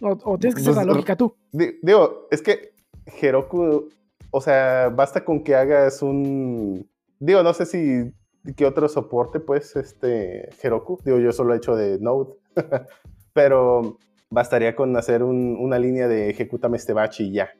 O, 0.00 0.18
o 0.24 0.38
tienes 0.38 0.54
que 0.54 0.60
hacer 0.62 0.74
Pues, 0.74 0.76
la 0.76 0.84
lógica 0.84 1.16
tú. 1.16 1.34
Di- 1.52 1.78
Digo, 1.82 2.26
es 2.30 2.42
que 2.42 2.72
Heroku, 3.20 3.88
o 4.30 4.40
sea, 4.40 4.88
basta 4.94 5.24
con 5.24 5.42
que 5.44 5.54
hagas 5.54 6.02
un. 6.02 6.88
Digo, 7.20 7.42
no 7.42 7.54
sé 7.54 7.66
si. 7.66 8.12
¿Qué 8.56 8.64
otro 8.64 8.88
soporte, 8.88 9.40
pues, 9.40 9.76
este 9.76 10.48
Heroku? 10.62 10.98
Digo, 11.04 11.18
yo 11.18 11.32
solo 11.32 11.52
he 11.54 11.58
hecho 11.58 11.76
de 11.76 11.98
Node. 12.00 12.34
Pero 13.32 13.98
bastaría 14.30 14.74
con 14.74 14.96
hacer 14.96 15.22
un- 15.22 15.56
una 15.60 15.78
línea 15.78 16.08
de 16.08 16.30
ejecútame 16.30 16.76
este 16.76 16.92
batch 16.92 17.20
y 17.20 17.32
ya. 17.32 17.50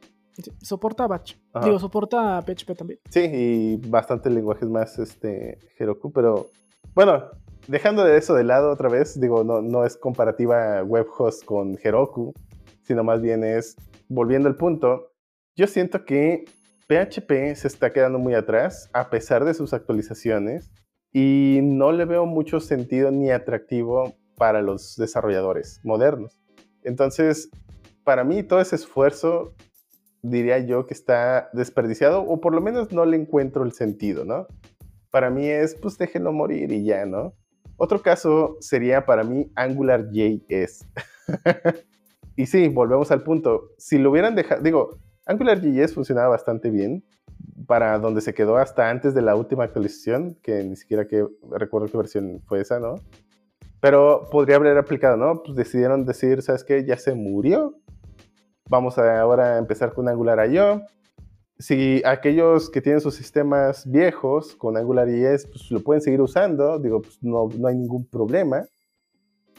Sí, 0.42 0.53
Soporta 0.62 1.07
Batch. 1.07 1.35
Ajá. 1.53 1.66
Digo, 1.66 1.79
soporta 1.79 2.40
PHP 2.42 2.77
también. 2.77 3.01
Sí, 3.11 3.20
y 3.20 3.77
bastantes 3.88 4.33
lenguajes 4.33 4.68
más, 4.68 4.98
este, 4.98 5.59
Heroku, 5.79 6.12
pero 6.12 6.51
bueno, 6.94 7.24
dejando 7.66 8.05
de 8.05 8.16
eso 8.16 8.35
de 8.35 8.44
lado 8.44 8.70
otra 8.70 8.88
vez, 8.88 9.20
digo, 9.20 9.44
no, 9.44 9.62
no 9.62 9.85
es 9.85 9.96
comparativa 9.96 10.83
WebHost 10.85 11.44
con 11.44 11.79
Heroku, 11.83 12.33
sino 12.83 13.05
más 13.05 13.20
bien 13.20 13.44
es, 13.44 13.77
volviendo 14.09 14.48
al 14.48 14.57
punto, 14.57 15.12
yo 15.57 15.66
siento 15.66 16.05
que 16.05 16.44
PHP 16.88 17.55
se 17.55 17.68
está 17.68 17.92
quedando 17.92 18.18
muy 18.18 18.35
atrás 18.35 18.88
a 18.92 19.11
pesar 19.11 19.44
de 19.44 19.55
sus 19.55 19.74
actualizaciones 19.74 20.70
y 21.12 21.61
no 21.62 21.92
le 21.92 22.05
veo 22.05 22.27
mucho 22.27 22.61
sentido 22.61 23.11
ni 23.11 23.31
atractivo 23.31 24.14
para 24.37 24.62
los 24.62 24.96
desarrolladores 24.96 25.81
modernos. 25.85 26.40
Entonces, 26.83 27.51
para 28.05 28.24
mí 28.24 28.42
todo 28.42 28.61
ese 28.61 28.77
esfuerzo 28.77 29.55
diría 30.22 30.59
yo 30.59 30.87
que 30.87 30.94
está 30.94 31.50
desperdiciado 31.52 32.22
o 32.22 32.40
por 32.40 32.54
lo 32.54 32.61
menos 32.61 32.92
no 32.92 33.04
le 33.04 33.16
encuentro 33.16 33.64
el 33.64 33.72
sentido, 33.72 34.24
¿no? 34.24 34.46
Para 35.11 35.31
mí 35.31 35.46
es, 35.46 35.74
pues 35.74 35.96
déjenlo 35.98 36.33
morir 36.33 36.72
y 36.72 36.85
ya, 36.85 37.07
¿no? 37.07 37.35
Otro 37.76 38.02
caso 38.02 38.57
sería 38.61 39.07
para 39.07 39.22
mí 39.22 39.50
AngularJS. 39.54 40.87
y 42.37 42.46
sí, 42.46 42.68
volvemos 42.68 43.11
al 43.11 43.22
punto. 43.22 43.70
Si 43.78 43.98
lo 43.98 44.11
hubieran 44.11 44.35
dejado, 44.35 44.62
digo, 44.62 44.98
AngularJS 45.26 45.94
funcionaba 45.94 46.28
bastante 46.28 46.70
bien 46.70 47.04
para 47.66 47.98
donde 47.98 48.20
se 48.20 48.35
quedó 48.35 48.57
hasta 48.57 48.90
antes 48.90 49.14
de 49.14 49.22
la 49.22 49.37
última 49.37 49.64
actualización, 49.64 50.37
que 50.42 50.64
ni 50.64 50.74
siquiera 50.74 51.07
que 51.07 51.26
recuerdo 51.50 51.88
qué 51.88 51.96
versión 51.96 52.42
fue 52.46 52.61
esa, 52.61 52.81
¿no? 52.81 52.96
Pero 53.81 54.28
podría 54.31 54.57
haber 54.57 54.76
aplicado, 54.76 55.16
¿no? 55.16 55.42
Pues 55.42 55.57
decidieron 55.57 56.04
decir, 56.04 56.42
¿sabes 56.42 56.64
qué? 56.64 56.85
Ya 56.85 56.96
se 56.96 57.14
murió. 57.14 57.74
Vamos 58.68 58.98
a 58.98 59.20
ahora 59.20 59.57
empezar 59.57 59.94
con 59.94 60.09
AngularIO. 60.09 60.83
Si 61.59 62.02
aquellos 62.04 62.68
que 62.70 62.83
tienen 62.83 63.00
sus 63.00 63.14
sistemas 63.14 63.90
viejos 63.90 64.54
con 64.57 64.76
AngularJS, 64.76 65.46
pues 65.46 65.70
lo 65.70 65.81
pueden 65.81 66.02
seguir 66.02 66.20
usando, 66.20 66.78
digo, 66.78 67.00
pues 67.00 67.18
no, 67.22 67.48
no 67.59 67.66
hay 67.66 67.74
ningún 67.74 68.07
problema, 68.07 68.64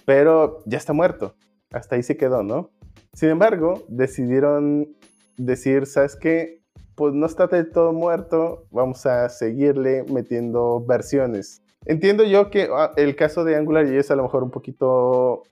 pero 0.05 0.63
ya 0.65 0.77
está 0.77 0.93
muerto. 0.93 1.35
Hasta 1.71 1.95
ahí 1.95 2.03
se 2.03 2.17
quedó, 2.17 2.43
¿no? 2.43 2.69
Sin 3.13 3.29
embargo, 3.29 3.83
decidieron 3.87 4.95
decir, 5.37 5.87
¿sabes 5.87 6.15
qué? 6.15 6.61
Pues 6.95 7.13
no 7.13 7.25
está 7.25 7.47
del 7.47 7.71
todo 7.71 7.91
muerto, 7.91 8.67
vamos 8.71 9.05
a 9.05 9.27
seguirle 9.29 10.03
metiendo 10.03 10.85
versiones. 10.85 11.63
Entiendo 11.85 12.23
yo 12.23 12.49
que 12.49 12.69
ah, 12.71 12.91
el 12.95 13.15
caso 13.15 13.43
de 13.43 13.55
AngularJS 13.55 14.11
a 14.11 14.15
lo 14.15 14.23
mejor 14.23 14.43
un 14.43 14.51
poquito 14.51 15.43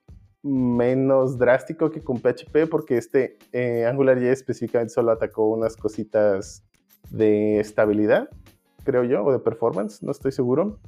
menos 0.44 1.38
drástico 1.38 1.90
que 1.92 2.04
con 2.04 2.20
PHP 2.20 2.70
porque 2.70 2.98
este 2.98 3.38
eh, 3.52 3.86
AngularJS 3.86 4.40
específicamente 4.40 4.94
solo 4.94 5.12
atacó 5.12 5.50
unas 5.50 5.76
cositas 5.76 6.64
de 7.10 7.60
estabilidad, 7.60 8.30
creo 8.84 9.04
yo, 9.04 9.24
o 9.24 9.32
de 9.32 9.40
performance, 9.40 10.04
no 10.04 10.12
estoy 10.12 10.32
seguro, 10.32 10.80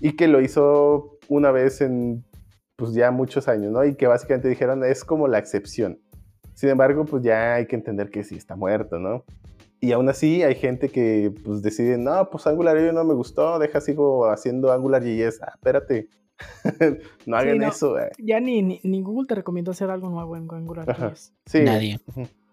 y 0.00 0.16
que 0.16 0.28
lo 0.28 0.40
hizo 0.40 1.18
una 1.28 1.50
vez 1.50 1.80
en 1.80 2.24
pues 2.76 2.92
ya 2.92 3.10
muchos 3.10 3.48
años, 3.48 3.72
¿no? 3.72 3.84
Y 3.84 3.94
que 3.94 4.06
básicamente 4.06 4.48
dijeron 4.48 4.84
es 4.84 5.04
como 5.04 5.28
la 5.28 5.38
excepción. 5.38 5.98
Sin 6.54 6.68
embargo, 6.68 7.04
pues 7.04 7.22
ya 7.22 7.54
hay 7.54 7.66
que 7.66 7.76
entender 7.76 8.10
que 8.10 8.22
sí 8.22 8.36
está 8.36 8.56
muerto, 8.56 8.98
¿no? 8.98 9.24
Y 9.80 9.92
aún 9.92 10.08
así 10.08 10.42
hay 10.42 10.54
gente 10.54 10.88
que 10.88 11.32
pues 11.44 11.62
decide, 11.62 11.98
no, 11.98 12.28
pues 12.30 12.46
AngularJS 12.46 12.94
no 12.94 13.04
me 13.04 13.14
gustó, 13.14 13.58
deja 13.58 13.80
sigo 13.80 14.26
haciendo 14.30 14.72
AngularJS. 14.72 15.42
Ah, 15.42 15.52
espérate, 15.54 16.08
no 17.26 17.36
hagan 17.36 17.58
no. 17.58 17.68
eso. 17.68 17.98
eh. 17.98 18.10
Ya 18.18 18.40
ni, 18.40 18.62
ni, 18.62 18.80
ni 18.82 19.02
Google 19.02 19.26
te 19.26 19.34
recomienda 19.34 19.70
hacer 19.72 19.90
algo 19.90 20.08
nuevo 20.10 20.36
en 20.36 20.48
Angular. 20.50 20.88
Ajá. 20.90 21.08
10. 21.08 21.32
Sí, 21.46 21.62
Nadie. 21.62 22.00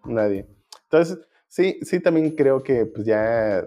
Nadie. 0.06 0.46
Entonces, 0.84 1.20
sí, 1.48 1.80
sí, 1.82 2.00
también 2.00 2.32
creo 2.36 2.62
que 2.64 2.86
pues 2.86 3.06
ya, 3.06 3.66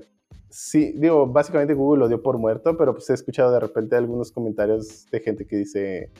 sí, 0.50 0.92
digo, 0.96 1.26
básicamente 1.26 1.74
Google 1.74 2.00
lo 2.00 2.08
dio 2.08 2.22
por 2.22 2.38
muerto, 2.38 2.76
pero 2.76 2.94
pues 2.94 3.08
he 3.10 3.14
escuchado 3.14 3.52
de 3.52 3.60
repente 3.60 3.96
algunos 3.96 4.30
comentarios 4.32 5.06
de 5.10 5.20
gente 5.20 5.46
que 5.46 5.56
dice, 5.56 6.10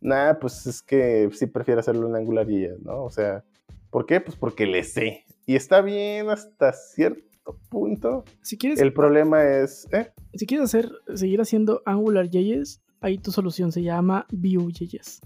nah, 0.00 0.34
pues 0.34 0.66
es 0.66 0.82
que 0.82 1.28
sí 1.32 1.46
prefiero 1.46 1.80
hacerlo 1.80 2.08
en 2.08 2.16
Angular 2.16 2.50
y 2.50 2.62
ya, 2.62 2.74
¿no? 2.82 3.04
O 3.04 3.10
sea, 3.10 3.44
¿por 3.90 4.06
qué? 4.06 4.20
Pues 4.20 4.36
porque 4.36 4.66
le 4.66 4.82
sé. 4.84 5.24
Y 5.46 5.56
está 5.56 5.80
bien 5.80 6.28
hasta 6.28 6.72
cierto 6.72 7.58
punto. 7.70 8.24
Si 8.42 8.56
quieres, 8.58 8.80
El 8.80 8.92
problema 8.92 9.42
es, 9.44 9.88
¿eh? 9.92 10.12
si 10.34 10.46
quieres 10.46 10.64
hacer, 10.66 10.90
seguir 11.14 11.40
haciendo 11.40 11.82
AngularJS, 11.86 12.81
ahí 13.02 13.18
tu 13.18 13.30
solución 13.30 13.70
se 13.72 13.82
llama 13.82 14.26
Vue.js. 14.30 15.20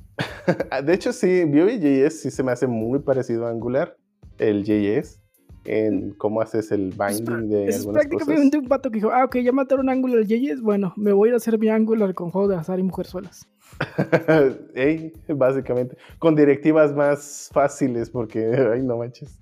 Ah, 0.71 0.83
De 0.83 0.95
hecho, 0.95 1.13
sí, 1.13 1.45
Vue.js 1.45 2.21
sí 2.23 2.31
se 2.31 2.43
me 2.43 2.53
hace 2.53 2.67
muy 2.67 2.99
parecido 3.01 3.47
a 3.47 3.51
Angular, 3.51 3.97
el 4.39 4.65
JS, 4.65 5.21
en 5.65 6.13
cómo 6.13 6.41
haces 6.41 6.71
el 6.73 6.91
binding 6.97 7.49
de 7.49 7.67
Es 7.69 7.77
algunas 7.81 8.07
cosas. 8.07 8.09
prácticamente 8.09 8.59
un 8.59 8.69
pato 8.69 8.91
que 8.91 8.97
dijo, 8.99 9.11
ah, 9.13 9.25
ok, 9.25 9.37
ya 9.39 9.53
mataron 9.53 9.89
AngularJS, 9.89 10.61
bueno, 10.61 10.93
me 10.97 11.13
voy 11.13 11.29
a 11.29 11.31
ir 11.31 11.35
a 11.35 11.37
hacer 11.39 11.59
mi 11.59 11.69
Angular 11.69 12.15
con 12.15 12.31
juego 12.31 12.49
de 12.49 12.57
azar 12.57 12.79
y 12.79 12.83
mujerzuelas. 12.83 13.47
Ey, 14.75 15.13
básicamente. 15.29 15.97
Con 16.19 16.35
directivas 16.37 16.95
más 16.95 17.51
fáciles, 17.53 18.11
porque, 18.11 18.47
ay, 18.73 18.83
no 18.83 18.97
manches. 18.99 19.39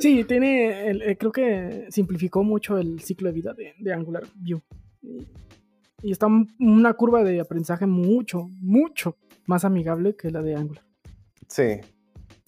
Sí, 0.00 0.24
tiene, 0.24 0.88
el- 0.90 1.02
eh, 1.02 1.16
creo 1.16 1.32
que 1.32 1.86
simplificó 1.90 2.42
mucho 2.44 2.78
el 2.78 3.00
ciclo 3.00 3.28
de 3.28 3.34
vida 3.34 3.52
de, 3.54 3.74
de 3.78 3.92
Angular 3.92 4.24
Vue. 4.36 4.60
Y, 6.02 6.12
está 6.12 6.26
un- 6.26 6.48
una 6.58 6.94
curva 6.94 7.22
de 7.24 7.40
aprendizaje 7.40 7.86
mucho, 7.86 8.48
mucho 8.60 9.16
más 9.46 9.64
amigable 9.64 10.16
que 10.16 10.30
la 10.30 10.42
de 10.42 10.54
Angular. 10.54 10.84
Sí. 11.48 11.80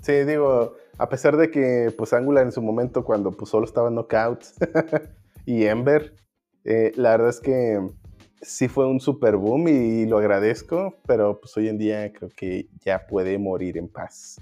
Sí, 0.03 0.13
digo, 0.27 0.75
a 0.99 1.09
pesar 1.09 1.37
de 1.37 1.51
que, 1.51 1.93
pues, 1.97 2.13
Angular 2.13 2.45
en 2.45 2.53
su 2.53 2.61
momento, 2.63 3.05
cuando 3.05 3.31
pues 3.31 3.51
solo 3.51 3.65
estaba 3.67 3.89
Knockout 3.91 4.41
y 5.47 5.65
Ember, 5.65 6.15
eh, 6.65 6.93
la 6.97 7.11
verdad 7.13 7.29
es 7.31 7.41
que 7.41 7.81
sí 8.41 8.67
fue 8.69 8.87
un 8.89 8.99
super 8.99 9.37
boom 9.37 9.69
y 9.69 10.07
lo 10.07 10.19
agradezco, 10.19 10.97
pero 11.07 11.39
pues 11.41 11.57
hoy 11.57 11.69
en 11.69 11.79
día 11.79 12.13
creo 12.13 12.31
que 12.35 12.67
ya 12.85 13.07
puede 13.07 13.39
morir 13.39 13.79
en 13.79 13.89
paz. 13.89 14.41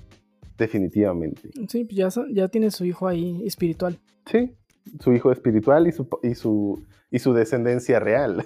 Definitivamente. 0.57 1.51
Sí, 1.69 1.85
pues 1.85 1.97
ya, 1.97 2.09
ya 2.33 2.49
tiene 2.49 2.71
su 2.71 2.85
hijo 2.85 3.07
ahí 3.09 3.43
espiritual. 3.47 3.99
Sí, 4.27 4.55
su 5.01 5.13
hijo 5.13 5.33
espiritual 5.33 5.87
y 5.87 5.93
su, 5.93 6.07
y 6.23 6.35
su, 6.35 6.85
y 7.11 7.19
su 7.19 7.33
descendencia 7.35 7.99
real. 8.01 8.45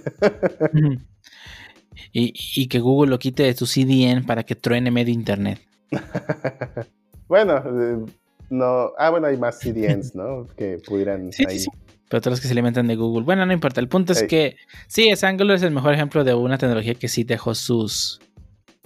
Y, 2.12 2.32
y 2.56 2.66
que 2.68 2.80
Google 2.80 3.10
lo 3.10 3.18
quite 3.18 3.42
de 3.42 3.54
tu 3.54 3.66
CDN 3.66 4.24
para 4.24 4.42
que 4.44 4.54
truene 4.54 4.90
medio 4.90 5.12
internet. 5.12 5.60
bueno, 7.28 7.56
eh, 7.58 8.04
no. 8.50 8.92
Ah, 8.98 9.10
bueno, 9.10 9.26
hay 9.28 9.36
más 9.36 9.58
CDNs, 9.60 10.14
¿no? 10.14 10.46
Que 10.56 10.78
pudieran 10.86 11.32
Sí, 11.32 11.44
ahí. 11.48 11.58
sí. 11.60 11.68
Pero 12.08 12.20
todos 12.20 12.32
los 12.32 12.40
que 12.40 12.46
se 12.48 12.52
alimentan 12.52 12.86
de 12.86 12.96
Google. 12.96 13.24
Bueno, 13.24 13.46
no 13.46 13.52
importa. 13.52 13.80
El 13.80 13.88
punto 13.88 14.12
es 14.12 14.22
que 14.24 14.56
sí, 14.88 15.08
es 15.08 15.24
Angular 15.24 15.56
es 15.56 15.62
el 15.62 15.70
mejor 15.72 15.94
ejemplo 15.94 16.22
de 16.22 16.34
una 16.34 16.58
tecnología 16.58 16.94
que 16.94 17.08
sí 17.08 17.24
dejó 17.24 17.54
sus. 17.54 18.20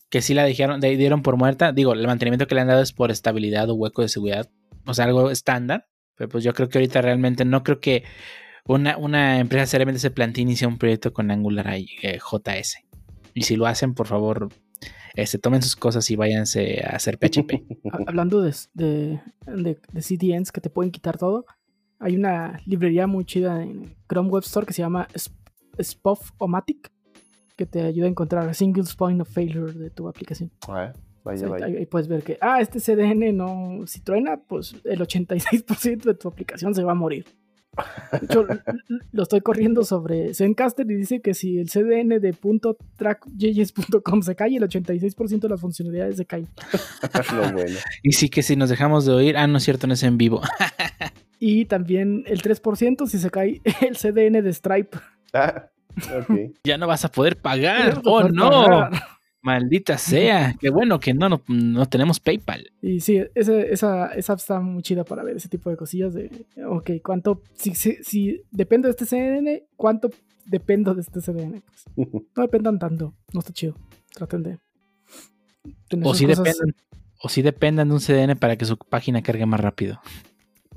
que 0.08 0.22
sí 0.22 0.32
la 0.34 0.44
dijeron, 0.44 0.80
de- 0.80 0.96
dieron 0.96 1.22
por 1.22 1.36
muerta. 1.36 1.72
Digo, 1.72 1.92
el 1.92 2.06
mantenimiento 2.06 2.46
que 2.46 2.54
le 2.54 2.62
han 2.62 2.68
dado 2.68 2.80
es 2.82 2.92
por 2.92 3.10
estabilidad 3.10 3.68
o 3.70 3.74
hueco 3.74 4.02
de 4.02 4.08
seguridad. 4.08 4.48
O 4.86 4.94
sea, 4.94 5.04
algo 5.06 5.30
estándar. 5.30 5.86
Pero 6.14 6.28
pues 6.30 6.44
yo 6.44 6.54
creo 6.54 6.68
que 6.68 6.78
ahorita 6.78 7.02
realmente 7.02 7.44
no 7.44 7.62
creo 7.62 7.80
que 7.80 8.04
una, 8.68 8.96
una 8.96 9.38
empresa 9.40 9.66
seriamente 9.66 9.98
se 9.98 10.10
plantee 10.12 10.42
iniciar 10.42 10.70
un 10.70 10.78
proyecto 10.78 11.12
con 11.12 11.30
Angular 11.30 11.66
eh, 11.74 11.86
JS. 12.18 12.76
Y 13.34 13.42
si 13.42 13.56
lo 13.56 13.66
hacen, 13.66 13.94
por 13.94 14.06
favor, 14.06 14.48
este, 15.14 15.38
tomen 15.38 15.62
sus 15.62 15.74
cosas 15.74 16.08
y 16.10 16.16
váyanse 16.16 16.82
a 16.84 16.96
hacer 16.96 17.18
PHP. 17.18 17.52
Ha- 17.92 17.98
Hablando 18.06 18.40
de, 18.40 18.54
de, 18.74 19.20
de- 19.46 19.80
de 19.92 20.02
CDNs 20.02 20.52
que 20.52 20.60
te 20.60 20.70
pueden 20.70 20.92
quitar 20.92 21.18
todo, 21.18 21.44
hay 21.98 22.14
una 22.16 22.60
librería 22.66 23.06
muy 23.08 23.24
chida 23.24 23.62
en 23.62 23.96
Chrome 24.08 24.28
Web 24.30 24.44
Store 24.44 24.64
que 24.66 24.72
se 24.72 24.82
llama 24.82 25.08
Sp- 25.18 25.34
Spoff-O-Matic 25.82 26.90
que 27.56 27.66
te 27.66 27.82
ayuda 27.82 28.06
a 28.06 28.10
encontrar 28.10 28.54
singles 28.54 28.94
point 28.94 29.20
of 29.20 29.28
failure 29.28 29.72
de 29.72 29.90
tu 29.90 30.08
aplicación. 30.08 30.52
Ah, 30.68 30.92
vaya, 31.24 31.36
O 31.36 31.38
sea, 31.38 31.48
vaya. 31.48 31.66
ahí, 31.66 31.76
ahí 31.76 31.86
puedes 31.86 32.06
ver 32.06 32.22
que, 32.22 32.38
ah, 32.40 32.60
este 32.60 32.78
CDN 32.78 33.32
no, 33.36 33.84
si 33.86 34.00
truena, 34.00 34.36
pues 34.36 34.76
el 34.84 35.00
86% 35.00 36.02
de 36.04 36.14
tu 36.14 36.28
aplicación 36.28 36.72
se 36.74 36.84
va 36.84 36.92
a 36.92 36.94
morir. 36.94 37.26
De 38.12 38.26
hecho, 38.26 38.46
lo 39.12 39.22
estoy 39.22 39.40
corriendo 39.40 39.84
sobre 39.84 40.34
Zencaster 40.34 40.90
y 40.90 40.94
dice 40.94 41.20
que 41.20 41.34
si 41.34 41.58
el 41.58 41.68
CDN 41.70 42.20
de 42.20 42.34
.trackjs.com 42.96 44.22
se 44.22 44.34
cae, 44.36 44.56
el 44.56 44.62
86% 44.62 45.40
de 45.40 45.48
las 45.48 45.60
funcionalidades 45.60 46.16
se 46.16 46.26
caen. 46.26 46.48
No, 47.34 47.52
bueno. 47.52 47.76
y 48.02 48.12
sí 48.12 48.28
que 48.28 48.42
si 48.42 48.56
nos 48.56 48.70
dejamos 48.70 49.04
de 49.06 49.12
oír, 49.12 49.36
ah, 49.36 49.46
no 49.46 49.58
es 49.58 49.64
cierto, 49.64 49.86
no 49.86 49.94
es 49.94 50.02
en 50.02 50.18
vivo. 50.18 50.42
Y 51.40 51.66
también 51.66 52.24
el 52.26 52.42
3% 52.42 53.06
si 53.06 53.18
se 53.20 53.30
cae 53.30 53.60
el 53.80 53.96
CDN 53.96 54.42
de 54.42 54.52
Stripe. 54.52 54.98
Ah, 55.32 55.66
ok. 56.18 56.36
ya 56.64 56.76
no 56.78 56.88
vas 56.88 57.04
a 57.04 57.12
poder 57.12 57.36
pagar. 57.36 58.02
No 58.04 58.10
Oh, 58.10 58.28
no. 58.28 58.50
pagar. 58.50 59.02
Maldita 59.48 59.96
sea. 59.98 60.54
Qué 60.60 60.70
bueno 60.70 61.00
que 61.00 61.14
no, 61.14 61.28
no, 61.28 61.42
no 61.48 61.86
tenemos 61.86 62.20
PayPal. 62.20 62.70
Y 62.82 63.00
sí, 63.00 63.20
ese- 63.34 63.72
esa, 63.72 64.08
esa 64.14 64.32
app 64.34 64.38
está 64.40 64.60
muy 64.60 64.82
chida 64.82 65.04
para 65.04 65.22
ver 65.24 65.36
ese 65.36 65.48
tipo 65.48 65.70
de 65.70 65.76
cosillas 65.76 66.12
de, 66.14 66.30
ok, 66.66 66.90
cuánto, 67.02 67.42
si, 67.54 67.74
si, 67.74 67.96
si 68.02 68.42
dependo 68.50 68.88
de 68.88 68.92
este 68.92 69.06
CDN, 69.06 69.62
cuánto 69.76 70.10
dependo 70.44 70.94
de 70.94 71.00
este 71.00 71.20
CDN. 71.20 71.62
Pues, 71.94 72.08
no 72.36 72.42
dependan 72.42 72.78
tanto, 72.78 73.14
no 73.32 73.40
está 73.40 73.52
chido. 73.52 73.74
Traten 74.14 74.42
de... 74.42 74.58
tener 75.88 76.06
O 76.06 76.14
si, 76.14 76.26
cosas- 76.26 76.44
dependan, 76.44 76.74
o 77.22 77.28
si 77.28 77.42
dependan 77.42 77.88
de 77.88 77.94
un 77.94 78.00
CDN 78.00 78.36
para 78.36 78.56
que 78.56 78.64
su 78.64 78.76
página 78.76 79.22
cargue 79.22 79.46
más 79.46 79.60
rápido. 79.60 80.00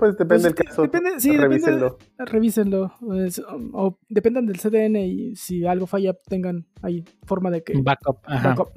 Pues 0.02 0.18
depende 0.18 0.42
Pues 0.50 0.54
del 0.56 0.64
caso. 0.66 0.82
depende- 0.82 1.20
sí, 1.20 1.28
depende- 1.30 1.48
revísenlo. 1.48 1.98
Revísenlo. 2.18 2.92
o, 3.00 3.86
o 3.86 3.98
dependan 4.08 4.46
del 4.46 4.58
CDN 4.58 4.96
y 5.06 5.36
si 5.36 5.64
algo 5.64 5.86
falla, 5.86 6.12
tengan 6.26 6.66
ahí 6.82 7.04
forma 7.24 7.52
de 7.52 7.62
que... 7.62 7.74
Un 7.76 7.84
backup. 7.84 8.18
Ajá. 8.24 8.48
backup. 8.48 8.70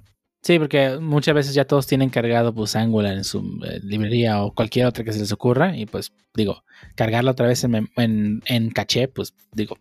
Sí, 0.44 0.60
porque 0.60 1.00
muchas 1.02 1.34
veces 1.34 1.56
ya 1.56 1.66
todos 1.66 1.88
tienen 1.88 2.12
cargado 2.12 2.54
pues 2.54 2.76
Angular 2.76 3.14
en 3.18 3.24
su 3.24 3.40
eh, 3.66 3.80
librería 3.82 4.44
o 4.44 4.54
cualquier 4.54 4.86
otra 4.86 5.04
que 5.04 5.14
se 5.14 5.18
les 5.20 5.32
ocurra. 5.32 5.76
Y 5.76 5.88
pues 5.88 6.14
digo, 6.36 6.64
cargarla 6.94 7.32
otra 7.32 7.48
vez 7.48 7.64
en, 7.64 7.72
mem- 7.72 7.90
en, 7.98 8.42
en 8.46 8.70
caché, 8.70 9.08
pues 9.08 9.34
digo, 9.52 9.78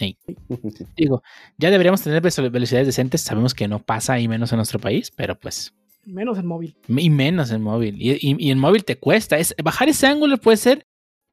digo, 0.96 1.22
ya 1.58 1.70
deberíamos 1.70 2.02
tener 2.02 2.20
veloc- 2.20 2.50
velocidades 2.50 2.88
decentes. 2.88 3.20
Sabemos 3.20 3.54
que 3.54 3.68
no 3.68 3.78
pasa 3.78 4.18
y 4.18 4.26
menos 4.26 4.50
en 4.52 4.56
nuestro 4.56 4.80
país, 4.80 5.12
pero 5.14 5.38
pues 5.38 5.72
Menos 6.04 6.38
en 6.38 6.46
móvil. 6.46 6.76
Y 6.88 7.10
menos 7.10 7.50
en 7.52 7.62
móvil. 7.62 7.96
Y, 8.00 8.12
y- 8.12 8.36
y 8.38 8.50
en 8.50 8.58
móvil 8.58 8.84
te 8.84 8.96
cuesta. 8.96 9.38
Es, 9.38 9.54
bajar 9.62 9.88
ese 9.88 10.06
ángulo 10.06 10.36
puede 10.38 10.56
ser 10.56 10.86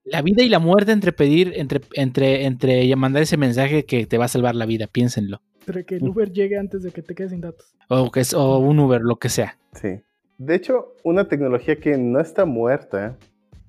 la 0.03 0.21
vida 0.21 0.43
y 0.43 0.49
la 0.49 0.59
muerte 0.59 0.91
entre 0.91 1.11
pedir, 1.11 1.53
entre, 1.55 1.81
entre, 1.93 2.45
entre 2.45 2.95
mandar 2.95 3.23
ese 3.23 3.37
mensaje 3.37 3.85
que 3.85 4.05
te 4.05 4.17
va 4.17 4.25
a 4.25 4.29
salvar 4.29 4.55
la 4.55 4.65
vida. 4.65 4.87
Piénsenlo. 4.87 5.41
Pero 5.65 5.85
que 5.85 5.95
el 5.95 6.03
Uber 6.07 6.31
llegue 6.31 6.57
antes 6.57 6.81
de 6.83 6.91
que 6.91 7.01
te 7.01 7.13
quedes 7.15 7.31
sin 7.31 7.41
datos. 7.41 7.75
O, 7.89 8.09
que 8.11 8.21
es, 8.21 8.33
o 8.33 8.57
un 8.59 8.79
Uber, 8.79 9.01
lo 9.01 9.17
que 9.17 9.29
sea. 9.29 9.57
Sí. 9.73 9.99
De 10.37 10.55
hecho, 10.55 10.93
una 11.03 11.27
tecnología 11.27 11.75
que 11.79 11.97
no 11.97 12.19
está 12.19 12.45
muerta, 12.45 13.17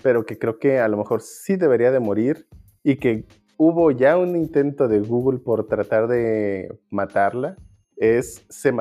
pero 0.02 0.24
que 0.24 0.38
creo 0.38 0.58
que 0.58 0.78
a 0.78 0.88
lo 0.88 0.96
mejor 0.96 1.20
sí 1.20 1.56
debería 1.56 1.90
de 1.90 1.98
morir 2.00 2.46
y 2.84 2.96
que 2.96 3.24
hubo 3.56 3.90
ya 3.90 4.16
un 4.16 4.36
intento 4.36 4.86
de 4.88 5.00
Google 5.00 5.40
por 5.40 5.66
tratar 5.66 6.06
de 6.08 6.72
matarla, 6.90 7.56
es 7.96 8.44
C++. 8.48 8.72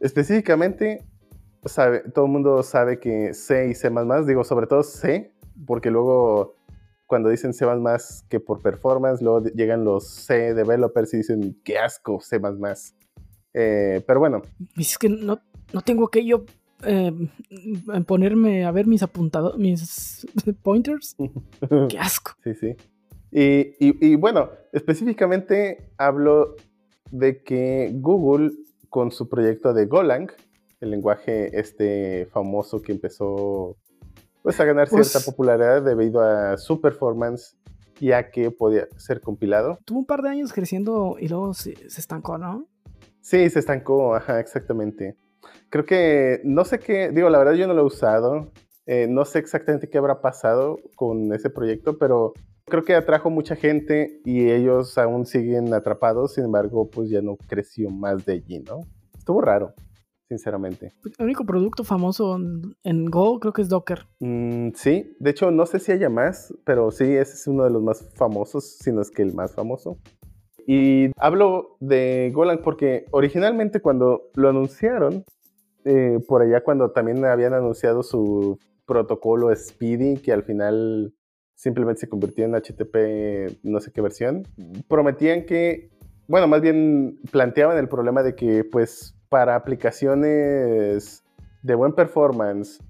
Específicamente, 0.00 1.04
sabe, 1.64 2.00
todo 2.12 2.26
el 2.26 2.32
mundo 2.32 2.62
sabe 2.62 2.98
que 2.98 3.34
C 3.34 3.68
y 3.68 3.74
C++, 3.74 3.90
digo 4.26 4.44
sobre 4.44 4.66
todo 4.66 4.82
C, 4.82 5.32
porque 5.66 5.90
luego 5.90 6.56
cuando 7.06 7.28
dicen 7.28 7.52
C++ 7.52 7.66
que 8.28 8.40
por 8.40 8.62
performance, 8.62 9.20
luego 9.22 9.44
llegan 9.48 9.84
los 9.84 10.06
C 10.08 10.54
developers 10.54 11.12
y 11.14 11.18
dicen, 11.18 11.60
qué 11.64 11.78
asco 11.78 12.20
C++. 12.20 12.40
Eh, 13.54 14.02
pero 14.06 14.18
bueno, 14.20 14.40
es 14.76 14.96
que 14.96 15.08
no, 15.10 15.38
no 15.74 15.80
tengo 15.82 16.08
que 16.08 16.24
yo 16.24 16.44
eh, 16.84 17.12
ponerme 18.06 18.64
a 18.64 18.70
ver 18.70 18.86
mis 18.86 19.02
apuntados, 19.02 19.58
mis 19.58 20.26
pointers. 20.62 21.16
Qué 21.90 21.98
asco. 21.98 22.32
Sí, 22.42 22.54
sí. 22.54 22.76
Y, 23.30 23.74
y- 23.78 24.06
y 24.12 24.16
bueno, 24.16 24.50
específicamente 24.72 25.90
hablo 25.98 26.56
de 27.10 27.42
que 27.42 27.90
Google, 27.94 28.52
con 28.88 29.10
su 29.10 29.28
proyecto 29.28 29.72
de 29.74 29.86
Golang, 29.86 30.30
el 30.82 30.90
lenguaje 30.90 31.58
este 31.58 32.26
famoso 32.26 32.82
que 32.82 32.92
empezó 32.92 33.76
pues, 34.42 34.58
a 34.60 34.64
ganar 34.64 34.88
Pues- 34.88 35.08
cierta 35.08 35.24
popularidad 35.24 35.82
debido 35.82 36.20
a 36.20 36.58
su 36.58 36.80
performance, 36.80 37.56
ya 38.00 38.30
que 38.30 38.50
podía 38.50 38.88
ser 38.96 39.20
compilado. 39.20 39.78
Tuvo 39.84 40.00
un 40.00 40.06
par 40.06 40.22
de 40.22 40.28
años 40.30 40.52
creciendo 40.52 41.16
y 41.20 41.28
luego 41.28 41.54
se, 41.54 41.76
se 41.88 42.00
estancó, 42.00 42.36
¿no? 42.36 42.66
Sí, 43.20 43.48
se 43.48 43.60
estancó, 43.60 44.14
ajá, 44.16 44.40
exactamente. 44.40 45.16
Creo 45.70 45.84
que, 45.84 46.40
no 46.44 46.64
sé 46.64 46.80
qué, 46.80 47.10
digo, 47.10 47.30
la 47.30 47.38
verdad 47.38 47.52
yo 47.54 47.68
no 47.68 47.74
lo 47.74 47.82
he 47.82 47.86
usado, 47.86 48.50
eh, 48.86 49.06
no 49.08 49.24
sé 49.24 49.38
exactamente 49.38 49.88
qué 49.88 49.98
habrá 49.98 50.20
pasado 50.20 50.78
con 50.96 51.32
ese 51.32 51.48
proyecto, 51.48 51.96
pero 51.98 52.32
creo 52.66 52.82
que 52.82 52.94
atrajo 52.96 53.30
mucha 53.30 53.54
gente 53.54 54.20
y 54.24 54.50
ellos 54.50 54.98
aún 54.98 55.24
siguen 55.26 55.72
atrapados, 55.72 56.34
sin 56.34 56.44
embargo, 56.44 56.88
pues 56.90 57.08
ya 57.10 57.22
no 57.22 57.36
creció 57.46 57.88
más 57.90 58.24
de 58.26 58.32
allí, 58.34 58.58
¿no? 58.58 58.80
Estuvo 59.16 59.40
raro, 59.40 59.74
sinceramente. 60.32 60.94
El 61.18 61.26
único 61.26 61.44
producto 61.44 61.84
famoso 61.84 62.36
en, 62.36 62.74
en 62.84 63.04
Go 63.04 63.38
creo 63.38 63.52
que 63.52 63.60
es 63.60 63.68
Docker. 63.68 64.06
Mm, 64.20 64.70
sí, 64.74 65.14
de 65.20 65.30
hecho 65.30 65.50
no 65.50 65.66
sé 65.66 65.78
si 65.78 65.92
haya 65.92 66.08
más, 66.08 66.54
pero 66.64 66.90
sí, 66.90 67.04
ese 67.04 67.34
es 67.34 67.46
uno 67.46 67.64
de 67.64 67.70
los 67.70 67.82
más 67.82 68.10
famosos, 68.14 68.78
si 68.78 68.92
no 68.92 69.02
es 69.02 69.10
que 69.10 69.22
el 69.22 69.34
más 69.34 69.54
famoso. 69.54 69.98
Y 70.66 71.10
hablo 71.18 71.76
de 71.80 72.30
Golang 72.32 72.62
porque 72.62 73.04
originalmente 73.10 73.80
cuando 73.80 74.30
lo 74.34 74.48
anunciaron, 74.48 75.24
eh, 75.84 76.18
por 76.26 76.40
allá 76.40 76.62
cuando 76.62 76.92
también 76.92 77.22
habían 77.24 77.52
anunciado 77.52 78.02
su 78.02 78.58
protocolo 78.86 79.54
Speedy, 79.54 80.16
que 80.16 80.32
al 80.32 80.44
final 80.44 81.12
simplemente 81.54 82.00
se 82.00 82.08
convirtió 82.08 82.46
en 82.46 82.54
HTTP 82.54 83.64
no 83.64 83.80
sé 83.80 83.92
qué 83.92 84.00
versión, 84.00 84.44
prometían 84.88 85.44
que, 85.44 85.90
bueno, 86.26 86.48
más 86.48 86.62
bien 86.62 87.18
planteaban 87.30 87.76
el 87.76 87.88
problema 87.88 88.22
de 88.22 88.34
que 88.34 88.64
pues 88.64 89.14
para 89.32 89.56
aplicaciones 89.56 91.24
de 91.62 91.74
buen 91.74 91.94
performance 91.94 92.84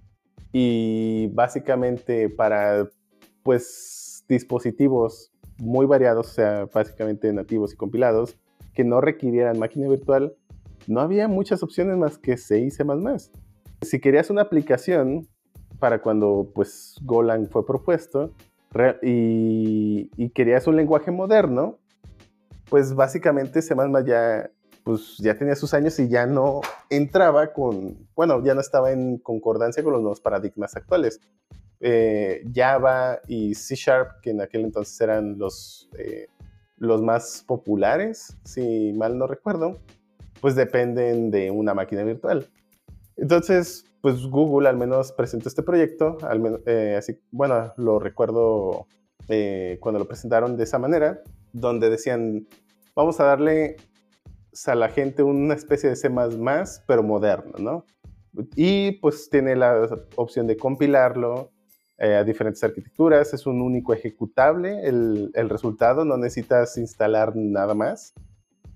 y 0.50 1.28
básicamente 1.28 2.28
para 2.28 2.88
pues 3.44 4.24
dispositivos 4.28 5.32
muy 5.58 5.86
variados, 5.86 6.30
o 6.30 6.34
sea, 6.34 6.64
básicamente 6.64 7.32
nativos 7.32 7.72
y 7.72 7.76
compilados, 7.76 8.36
que 8.74 8.82
no 8.82 9.00
requirieran 9.00 9.60
máquina 9.60 9.88
virtual, 9.88 10.34
no 10.88 11.00
había 11.00 11.28
muchas 11.28 11.62
opciones 11.62 11.96
más 11.96 12.18
que 12.18 12.36
C 12.36 12.58
y 12.58 12.72
C++. 12.72 12.84
Si 13.82 14.00
querías 14.00 14.28
una 14.28 14.42
aplicación 14.42 15.28
para 15.78 16.02
cuando 16.02 16.50
pues 16.52 16.96
Golang 17.04 17.50
fue 17.50 17.64
propuesto 17.64 18.32
y, 19.00 20.10
y 20.16 20.30
querías 20.30 20.66
un 20.66 20.74
lenguaje 20.74 21.12
moderno, 21.12 21.78
pues 22.68 22.96
básicamente 22.96 23.62
C++ 23.62 23.76
ya 24.04 24.50
pues 24.84 25.16
ya 25.18 25.36
tenía 25.36 25.54
sus 25.54 25.74
años 25.74 25.98
y 25.98 26.08
ya 26.08 26.26
no 26.26 26.60
entraba 26.90 27.52
con, 27.52 28.08
bueno, 28.14 28.42
ya 28.44 28.54
no 28.54 28.60
estaba 28.60 28.90
en 28.90 29.18
concordancia 29.18 29.82
con 29.82 29.92
los 29.92 30.02
nuevos 30.02 30.20
paradigmas 30.20 30.76
actuales. 30.76 31.20
Eh, 31.80 32.44
Java 32.54 33.20
y 33.26 33.54
C 33.54 33.74
Sharp, 33.74 34.20
que 34.22 34.30
en 34.30 34.40
aquel 34.40 34.62
entonces 34.62 35.00
eran 35.00 35.38
los, 35.38 35.88
eh, 35.98 36.26
los 36.76 37.02
más 37.02 37.44
populares, 37.46 38.36
si 38.44 38.92
mal 38.92 39.18
no 39.18 39.26
recuerdo, 39.26 39.80
pues 40.40 40.54
dependen 40.54 41.30
de 41.30 41.50
una 41.50 41.74
máquina 41.74 42.02
virtual. 42.02 42.48
Entonces, 43.16 43.84
pues 44.00 44.22
Google 44.26 44.68
al 44.68 44.76
menos 44.76 45.12
presentó 45.12 45.48
este 45.48 45.62
proyecto, 45.62 46.18
al 46.22 46.40
menos, 46.40 46.60
eh, 46.66 47.00
bueno, 47.30 47.72
lo 47.76 47.98
recuerdo 47.98 48.86
cuando 49.80 49.98
lo 50.00 50.04
presentaron 50.04 50.58
de 50.58 50.64
esa 50.64 50.78
manera, 50.78 51.22
donde 51.54 51.88
decían, 51.88 52.46
vamos 52.94 53.18
a 53.18 53.24
darle 53.24 53.76
a 54.66 54.74
la 54.74 54.88
gente 54.88 55.22
una 55.22 55.54
especie 55.54 55.88
de 55.88 55.96
C++, 55.96 56.10
pero 56.86 57.02
moderno, 57.02 57.52
¿no? 57.58 57.86
Y 58.56 58.92
pues 58.92 59.28
tiene 59.30 59.56
la 59.56 59.88
opción 60.16 60.46
de 60.46 60.56
compilarlo 60.56 61.50
eh, 61.98 62.16
a 62.16 62.24
diferentes 62.24 62.64
arquitecturas, 62.64 63.32
es 63.32 63.46
un 63.46 63.60
único 63.60 63.92
ejecutable 63.92 64.86
el, 64.88 65.30
el 65.34 65.48
resultado, 65.48 66.04
no 66.04 66.16
necesitas 66.16 66.76
instalar 66.78 67.36
nada 67.36 67.74
más, 67.74 68.14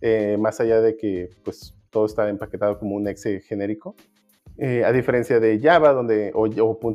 eh, 0.01 0.37
más 0.39 0.61
allá 0.61 0.81
de 0.81 0.97
que 0.97 1.31
pues 1.43 1.75
todo 1.91 2.07
está 2.07 2.29
empaquetado 2.29 2.79
como 2.79 2.95
un 2.95 3.09
exe 3.09 3.41
genérico. 3.41 3.97
Eh, 4.59 4.85
a 4.85 4.93
diferencia 4.93 5.41
de 5.41 5.59
Java 5.61 5.93
donde, 5.93 6.31
o, 6.35 6.47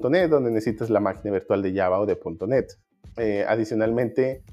.NET, 0.09 0.29
donde 0.29 0.51
necesitas 0.51 0.89
la 0.89 0.99
máquina 0.99 1.33
virtual 1.33 1.61
de 1.61 1.73
Java 1.73 1.99
o 1.99 2.05
de 2.05 2.17
.NET. 2.47 2.77
adicionalmente, 3.47 4.43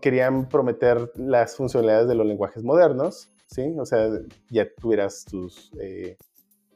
querían 0.00 0.48
prometer 0.48 1.10
las 1.16 1.56
funcionalidades 1.56 2.06
de 2.06 2.14
los 2.16 2.26
lenguajes 2.26 2.62
modernos, 2.62 3.31
¿sí? 3.52 3.74
O 3.78 3.86
sea, 3.86 4.08
ya 4.50 4.68
tuvieras 4.74 5.24
tus, 5.24 5.70
eh, 5.80 6.16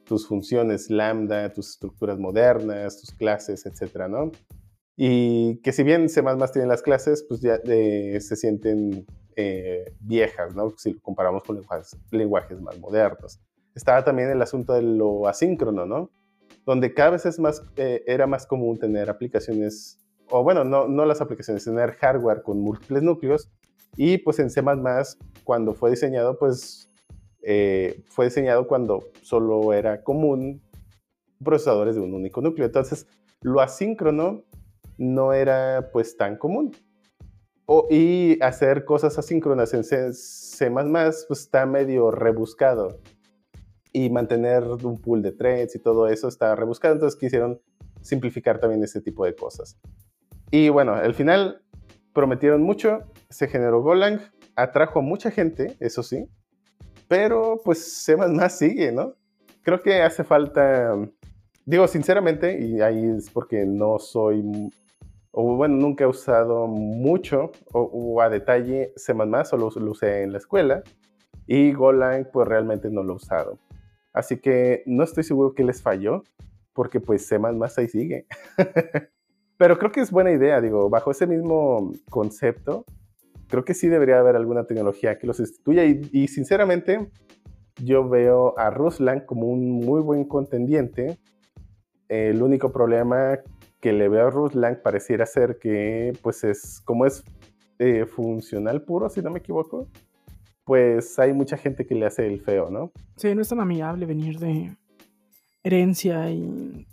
tus 0.05 0.27
funciones 0.27 0.89
lambda, 0.89 1.53
tus 1.53 1.71
estructuras 1.71 2.17
modernas, 2.19 2.99
tus 2.99 3.11
clases, 3.11 3.65
etcétera, 3.65 4.07
¿no? 4.07 4.31
Y 4.95 5.57
que 5.61 5.73
si 5.73 5.83
bien 5.83 6.09
C++ 6.09 6.23
tiene 6.53 6.67
las 6.67 6.81
clases, 6.81 7.23
pues 7.27 7.41
ya 7.41 7.59
eh, 7.65 8.19
se 8.21 8.35
sienten 8.35 9.05
eh, 9.35 9.93
viejas, 9.99 10.55
¿no? 10.55 10.73
Si 10.77 10.93
lo 10.93 11.01
comparamos 11.01 11.43
con 11.43 11.57
lenguajes, 11.57 11.97
lenguajes 12.11 12.59
más 12.61 12.79
modernos. 12.79 13.39
Estaba 13.75 14.03
también 14.03 14.29
el 14.29 14.41
asunto 14.41 14.73
de 14.73 14.81
lo 14.81 15.27
asíncrono, 15.27 15.85
¿no? 15.85 16.09
Donde 16.65 16.93
cada 16.93 17.11
vez 17.11 17.25
es 17.25 17.39
más, 17.39 17.61
era 17.77 18.27
más 18.27 18.45
común 18.45 18.77
tener 18.77 19.09
aplicaciones 19.09 19.99
o 20.29 20.43
bueno, 20.43 20.63
no, 20.63 20.87
no 20.87 21.05
las 21.05 21.21
aplicaciones, 21.21 21.63
tener 21.63 21.93
hardware 21.93 22.41
con 22.41 22.59
múltiples 22.59 23.03
núcleos. 23.03 23.49
Y 23.95 24.19
pues 24.19 24.39
en 24.39 24.49
C++, 24.49 24.61
cuando 25.43 25.73
fue 25.73 25.91
diseñado, 25.91 26.37
pues 26.37 26.91
eh, 27.41 28.03
fue 28.09 28.25
diseñado 28.25 28.67
cuando 28.67 29.05
solo 29.21 29.73
era 29.73 30.03
común 30.03 30.61
procesadores 31.43 31.95
de 31.95 32.01
un 32.01 32.13
único 32.13 32.41
núcleo. 32.41 32.65
Entonces, 32.65 33.07
lo 33.41 33.61
asíncrono 33.61 34.43
no 34.97 35.33
era 35.33 35.89
pues 35.91 36.17
tan 36.17 36.37
común. 36.37 36.75
O, 37.65 37.87
y 37.89 38.41
hacer 38.41 38.85
cosas 38.85 39.17
asíncronas 39.17 39.73
en 39.73 39.83
C, 39.83 40.13
C++ 40.13 40.71
pues 41.27 41.39
está 41.39 41.65
medio 41.65 42.11
rebuscado. 42.11 42.99
Y 43.93 44.09
mantener 44.09 44.63
un 44.63 45.01
pool 45.01 45.21
de 45.21 45.31
threads 45.31 45.75
y 45.75 45.79
todo 45.79 46.07
eso 46.07 46.27
está 46.27 46.55
rebuscado. 46.55 46.93
Entonces 46.95 47.19
quisieron 47.19 47.61
simplificar 48.01 48.59
también 48.59 48.83
ese 48.83 49.01
tipo 49.01 49.25
de 49.25 49.35
cosas. 49.35 49.79
Y 50.51 50.69
bueno, 50.69 50.93
al 50.93 51.13
final 51.13 51.61
prometieron 52.17 52.63
mucho, 52.63 53.03
se 53.29 53.47
generó 53.47 53.83
Golang, 53.83 54.19
atrajo 54.55 54.97
a 54.97 55.01
mucha 55.03 55.29
gente, 55.29 55.77
eso 55.79 56.01
sí, 56.01 56.27
pero 57.07 57.61
pues 57.63 58.03
C++ 58.03 58.17
sigue, 58.49 58.91
¿no? 58.91 59.13
Creo 59.61 59.83
que 59.83 60.01
hace 60.01 60.23
falta, 60.23 60.95
digo 61.63 61.87
sinceramente, 61.87 62.59
y 62.59 62.81
ahí 62.81 63.05
es 63.05 63.29
porque 63.29 63.67
no 63.67 63.99
soy, 63.99 64.43
o 65.29 65.55
bueno, 65.57 65.75
nunca 65.75 66.05
he 66.05 66.07
usado 66.07 66.65
mucho 66.65 67.51
o, 67.71 68.19
a 68.19 68.29
detalle 68.29 68.93
C++, 68.95 69.13
solo 69.45 69.69
lo 69.75 69.91
usé 69.91 70.23
en 70.23 70.31
la 70.31 70.39
escuela, 70.39 70.81
y 71.45 71.71
Golang 71.71 72.31
pues 72.33 72.47
realmente 72.47 72.89
no 72.89 73.03
lo 73.03 73.13
he 73.13 73.17
usado. 73.17 73.59
Así 74.11 74.39
que 74.39 74.81
no 74.87 75.03
estoy 75.03 75.23
seguro 75.23 75.53
que 75.53 75.63
les 75.63 75.83
falló, 75.83 76.23
porque 76.73 76.99
pues 76.99 77.27
C++ 77.27 77.37
ahí 77.77 77.87
sigue. 77.87 78.25
Pero 79.57 79.77
creo 79.79 79.91
que 79.91 80.01
es 80.01 80.11
buena 80.11 80.31
idea, 80.31 80.61
digo, 80.61 80.89
bajo 80.89 81.11
ese 81.11 81.25
mismo 81.25 81.91
concepto, 82.09 82.85
creo 83.47 83.65
que 83.65 83.73
sí 83.73 83.87
debería 83.87 84.19
haber 84.19 84.35
alguna 84.35 84.65
tecnología 84.65 85.17
que 85.17 85.27
los 85.27 85.37
sustituya 85.37 85.83
y, 85.83 86.27
sinceramente 86.27 87.09
yo 87.83 88.07
veo 88.07 88.57
a 88.57 88.69
Ruslan 88.71 89.21
como 89.21 89.47
un 89.47 89.69
muy 89.69 90.01
buen 90.01 90.25
contendiente. 90.25 91.19
El 92.07 92.41
único 92.41 92.71
problema 92.71 93.39
que 93.79 93.93
le 93.93 94.09
veo 94.09 94.27
a 94.27 94.29
Ruslan 94.31 94.79
pareciera 94.83 95.25
ser 95.25 95.59
que, 95.59 96.13
pues 96.21 96.43
es, 96.43 96.81
como 96.83 97.05
es 97.05 97.23
eh, 97.77 98.05
funcional 98.05 98.81
puro, 98.81 99.09
si 99.09 99.21
no 99.21 99.29
me 99.29 99.39
equivoco, 99.39 99.87
pues 100.65 101.17
hay 101.19 101.33
mucha 101.33 101.55
gente 101.55 101.85
que 101.85 101.93
le 101.93 102.07
hace 102.07 102.25
el 102.25 102.41
feo, 102.41 102.71
¿no? 102.71 102.91
Sí, 103.15 103.33
no 103.35 103.41
es 103.41 103.49
tan 103.49 103.59
amigable 103.59 104.05
venir 104.07 104.39
de 104.39 104.75
herencia 105.63 106.29
y 106.31 106.87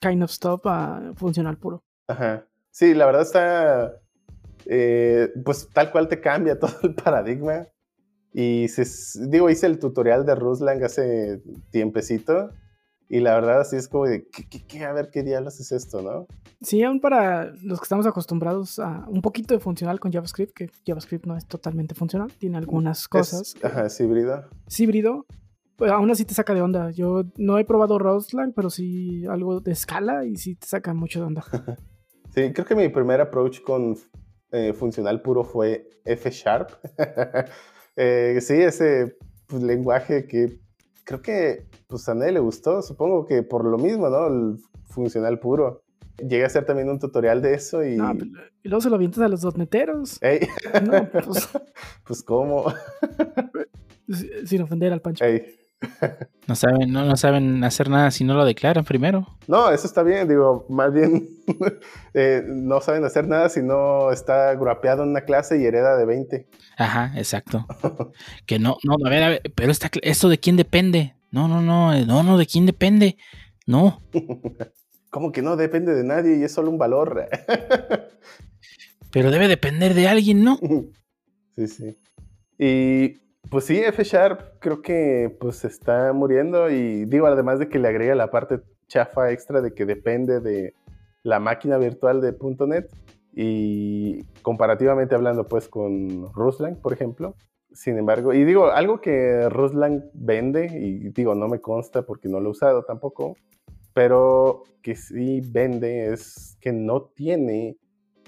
kind 0.00 0.22
of 0.22 0.30
stuff 0.30 0.60
a 0.64 1.12
funcional 1.16 1.56
puro. 1.56 1.82
Ajá. 2.06 2.46
Sí, 2.70 2.94
la 2.94 3.06
verdad 3.06 3.22
está, 3.22 4.00
eh, 4.66 5.30
pues 5.44 5.68
tal 5.72 5.90
cual 5.90 6.08
te 6.08 6.20
cambia 6.20 6.58
todo 6.60 6.76
el 6.82 6.94
paradigma. 6.94 7.66
Y 8.32 8.68
se, 8.68 8.84
digo, 9.28 9.50
hice 9.50 9.66
el 9.66 9.78
tutorial 9.78 10.24
de 10.24 10.34
Ruslang 10.34 10.82
hace 10.84 11.42
tiempecito. 11.70 12.50
Y 13.10 13.20
la 13.20 13.34
verdad 13.34 13.62
así 13.62 13.76
es 13.76 13.88
como 13.88 14.04
de, 14.04 14.28
¿qué, 14.28 14.84
a 14.84 14.92
ver 14.92 15.08
qué 15.10 15.22
diablos 15.22 15.58
es 15.60 15.72
esto, 15.72 16.02
¿no? 16.02 16.26
Sí, 16.60 16.82
aún 16.82 17.00
para 17.00 17.46
los 17.62 17.80
que 17.80 17.84
estamos 17.84 18.06
acostumbrados 18.06 18.78
a 18.78 19.06
un 19.08 19.22
poquito 19.22 19.54
de 19.54 19.60
funcional 19.60 19.98
con 19.98 20.12
JavaScript, 20.12 20.52
que 20.52 20.70
JavaScript 20.86 21.24
no 21.24 21.34
es 21.34 21.46
totalmente 21.46 21.94
funcional, 21.94 22.30
tiene 22.38 22.58
algunas 22.58 23.08
cosas. 23.08 23.54
ajá, 23.62 23.86
es 23.86 23.98
híbrido. 23.98 24.44
Es 24.66 24.78
híbrido, 24.78 25.24
aún 25.78 26.10
así 26.10 26.24
te 26.24 26.34
saca 26.34 26.54
de 26.54 26.62
onda. 26.62 26.90
Yo 26.90 27.24
no 27.36 27.58
he 27.58 27.64
probado 27.64 27.98
Roslang, 27.98 28.52
pero 28.52 28.70
sí 28.70 29.24
algo 29.26 29.60
de 29.60 29.72
escala 29.72 30.24
y 30.24 30.36
sí 30.36 30.56
te 30.56 30.66
saca 30.66 30.94
mucho 30.94 31.20
de 31.20 31.26
onda. 31.26 31.44
sí, 32.34 32.52
creo 32.52 32.66
que 32.66 32.74
mi 32.74 32.88
primer 32.88 33.20
approach 33.20 33.60
con 33.60 33.96
eh, 34.50 34.72
funcional 34.72 35.22
puro 35.22 35.44
fue 35.44 35.88
F 36.04 36.30
Sharp. 36.30 36.70
Eh, 38.00 38.38
sí, 38.40 38.52
ese 38.52 39.16
pues, 39.48 39.60
lenguaje 39.60 40.28
que 40.28 40.60
creo 41.02 41.20
que 41.20 41.66
pues, 41.88 42.08
a 42.08 42.14
nadie 42.14 42.30
le 42.30 42.38
gustó, 42.38 42.80
supongo 42.80 43.26
que 43.26 43.42
por 43.42 43.64
lo 43.64 43.76
mismo, 43.76 44.08
¿no? 44.08 44.28
El 44.28 44.60
funcional 44.84 45.40
puro. 45.40 45.82
Llegué 46.16 46.44
a 46.44 46.46
hacer 46.46 46.64
también 46.64 46.88
un 46.90 47.00
tutorial 47.00 47.42
de 47.42 47.54
eso 47.54 47.84
y... 47.84 47.94
y 47.94 48.68
luego 48.68 48.80
se 48.80 48.88
lo 48.88 48.94
avientas 48.94 49.20
a 49.20 49.26
los 49.26 49.40
dotneteros. 49.40 50.20
No, 50.84 51.10
pues... 51.10 51.48
pues 52.06 52.22
¿cómo? 52.22 52.72
Sin 54.44 54.62
ofender 54.62 54.92
al 54.92 55.00
Pancho. 55.00 55.24
No 56.46 56.54
saben, 56.54 56.90
no, 56.90 57.04
no, 57.04 57.16
saben 57.16 57.62
hacer 57.62 57.88
nada 57.90 58.10
si 58.10 58.24
no 58.24 58.34
lo 58.34 58.44
declaran 58.44 58.84
primero. 58.84 59.36
No, 59.46 59.70
eso 59.70 59.86
está 59.86 60.02
bien, 60.02 60.26
digo, 60.26 60.66
más 60.68 60.92
bien 60.92 61.28
eh, 62.14 62.42
no 62.46 62.80
saben 62.80 63.04
hacer 63.04 63.28
nada 63.28 63.48
si 63.48 63.62
no 63.62 64.10
está 64.10 64.54
grapeado 64.54 65.02
en 65.02 65.10
una 65.10 65.20
clase 65.20 65.60
y 65.60 65.66
hereda 65.66 65.96
de 65.96 66.06
20. 66.06 66.48
Ajá, 66.78 67.12
exacto. 67.16 67.66
que 68.46 68.58
no, 68.58 68.76
no, 68.82 68.96
a 69.04 69.10
ver, 69.10 69.22
a 69.22 69.28
ver, 69.28 69.42
pero 69.54 69.70
está, 69.70 69.90
¿esto 70.02 70.28
de 70.28 70.38
quién 70.38 70.56
depende? 70.56 71.14
No, 71.30 71.46
no, 71.48 71.60
no, 71.60 71.92
eh, 71.92 72.06
no, 72.06 72.22
no, 72.22 72.38
¿de 72.38 72.46
quién 72.46 72.66
depende? 72.66 73.18
No. 73.66 74.02
¿Cómo 75.10 75.32
que 75.32 75.42
no 75.42 75.56
depende 75.56 75.94
de 75.94 76.04
nadie 76.04 76.38
y 76.38 76.44
es 76.44 76.52
solo 76.52 76.70
un 76.70 76.78
valor? 76.78 77.28
pero 79.12 79.30
debe 79.30 79.48
depender 79.48 79.94
de 79.94 80.08
alguien, 80.08 80.42
¿no? 80.42 80.58
sí, 81.56 81.68
sí. 81.68 81.98
Y 82.58 83.27
pues 83.50 83.64
sí, 83.64 83.78
F 83.78 84.02
Sharp 84.04 84.58
creo 84.58 84.82
que 84.82 85.34
pues 85.40 85.64
está 85.64 86.12
muriendo 86.12 86.70
y 86.70 87.04
digo, 87.06 87.26
además 87.26 87.58
de 87.58 87.68
que 87.68 87.78
le 87.78 87.88
agrega 87.88 88.14
la 88.14 88.30
parte 88.30 88.60
chafa 88.88 89.30
extra 89.30 89.60
de 89.60 89.72
que 89.72 89.86
depende 89.86 90.40
de 90.40 90.74
la 91.22 91.40
máquina 91.40 91.78
virtual 91.78 92.20
de 92.20 92.36
.NET 92.66 92.90
y 93.34 94.24
comparativamente 94.42 95.14
hablando 95.14 95.46
pues 95.46 95.68
con 95.68 96.32
Ruslang, 96.32 96.76
por 96.76 96.92
ejemplo. 96.92 97.34
Sin 97.72 97.98
embargo, 97.98 98.32
y 98.32 98.44
digo, 98.44 98.70
algo 98.70 99.00
que 99.00 99.48
Ruslang 99.50 100.04
vende, 100.14 100.66
y 100.66 101.10
digo, 101.10 101.34
no 101.34 101.48
me 101.48 101.60
consta 101.60 102.02
porque 102.02 102.28
no 102.28 102.40
lo 102.40 102.48
he 102.48 102.52
usado 102.52 102.82
tampoco, 102.82 103.36
pero 103.92 104.62
que 104.82 104.96
sí 104.96 105.42
vende 105.52 106.12
es 106.12 106.56
que 106.60 106.72
no 106.72 107.02
tiene 107.14 107.76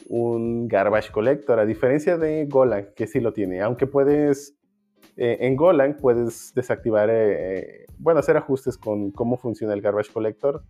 un 0.09 0.69
garbage 0.69 1.11
collector, 1.11 1.59
a 1.59 1.67
diferencia 1.67 2.17
de 2.17 2.47
Golang, 2.47 2.93
que 2.95 3.07
sí 3.07 3.19
lo 3.19 3.33
tiene, 3.33 3.61
aunque 3.61 3.87
puedes 3.87 4.60
eh, 5.23 5.37
en 5.47 5.55
Golang 5.55 5.99
puedes 5.99 6.55
desactivar, 6.55 7.11
eh, 7.11 7.59
eh, 7.59 7.87
bueno, 7.99 8.21
hacer 8.21 8.39
ajustes 8.39 8.79
con 8.79 9.11
cómo 9.11 9.37
funciona 9.37 9.75
el 9.75 9.83
garbage 9.83 10.11
collector 10.11 10.63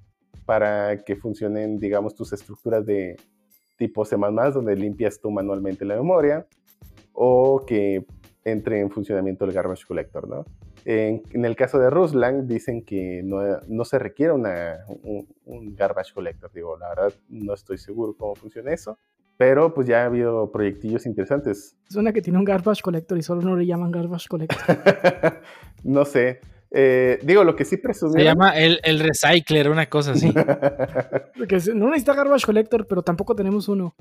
para 0.45 1.05
que 1.05 1.15
funcionen, 1.15 1.79
digamos, 1.79 2.17
tus 2.17 2.33
estructuras 2.33 2.85
de 2.85 3.17
tipo 3.79 4.05
C++, 4.05 4.17
donde 4.17 4.75
limpias 4.75 5.21
tú 5.21 5.31
manualmente 5.31 5.85
la 5.85 5.95
memoria, 5.95 6.49
o 7.13 7.65
que 7.65 8.05
entre 8.45 8.81
en 8.81 8.91
funcionamiento 8.91 9.45
el 9.45 9.53
garbage 9.53 9.87
collector, 9.87 10.27
¿no? 10.27 10.45
En, 10.85 11.23
el 11.45 11.55
caso 11.55 11.79
de 11.79 11.89
Ruslang 11.89 12.49
dicen 12.49 12.83
que 12.85 13.23
no, 13.23 13.85
se 13.85 14.01
requiere 14.01 14.33
una, 14.33 14.79
un, 15.05 15.29
un, 15.45 15.77
garbage 15.77 16.13
collector. 16.13 16.51
Digo, 16.53 16.77
la 16.77 16.89
verdad 16.89 17.13
no 17.29 17.55
estoy 17.55 17.79
seguro 17.79 18.17
cómo 18.17 18.35
funciona 18.35 18.73
eso. 18.73 18.99
Pero 19.41 19.73
pues 19.73 19.87
ya 19.87 20.03
ha 20.03 20.05
habido 20.05 20.53
proyectillos 20.53 21.07
interesantes. 21.07 21.75
Es 21.89 21.97
una 21.97 22.13
que 22.13 22.21
tiene 22.21 22.39
un 22.39 22.45
garbage 22.45 22.83
collector 22.83 23.17
y 23.17 23.23
solo 23.23 23.41
no 23.41 23.57
le 23.57 23.65
llaman 23.65 23.91
garbage 23.91 24.29
collector. 24.29 24.59
no 25.83 26.05
sé. 26.05 26.41
Eh, 26.71 27.19
digo, 27.23 27.43
lo 27.43 27.57
que 27.57 27.65
sí 27.65 27.79
presumieron... 27.79 28.21
Se 28.21 28.25
llama 28.27 28.51
el, 28.51 28.81
el 28.83 29.01
recycler, 29.01 29.71
una 29.71 29.89
cosa 29.89 30.13
así. 30.13 30.31
Porque 31.39 31.59
no 31.75 31.87
necesita 31.87 32.13
garbage 32.13 32.45
collector, 32.45 32.87
pero 32.87 33.01
tampoco 33.01 33.35
tenemos 33.35 33.67
uno. 33.71 33.95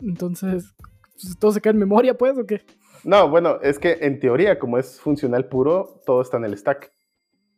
Entonces, 0.00 0.72
pues, 0.78 1.36
¿todo 1.40 1.50
se 1.50 1.60
queda 1.60 1.72
en 1.72 1.78
memoria, 1.80 2.16
pues, 2.16 2.38
o 2.38 2.46
qué? 2.46 2.62
No, 3.02 3.28
bueno, 3.28 3.58
es 3.60 3.80
que 3.80 3.98
en 4.02 4.20
teoría, 4.20 4.60
como 4.60 4.78
es 4.78 5.00
funcional 5.00 5.46
puro, 5.46 6.00
todo 6.06 6.22
está 6.22 6.36
en 6.36 6.44
el 6.44 6.56
stack. 6.56 6.92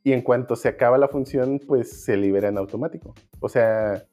Y 0.05 0.12
en 0.12 0.23
cuanto 0.23 0.57
se 0.57 0.68
acaba 0.68 0.97
la 0.97 1.09
función, 1.09 1.61
pues 1.68 2.03
se 2.03 2.16
libera 2.16 2.49
en 2.49 2.57
automático. 2.57 3.14
O 3.41 3.51
sea, 3.51 4.07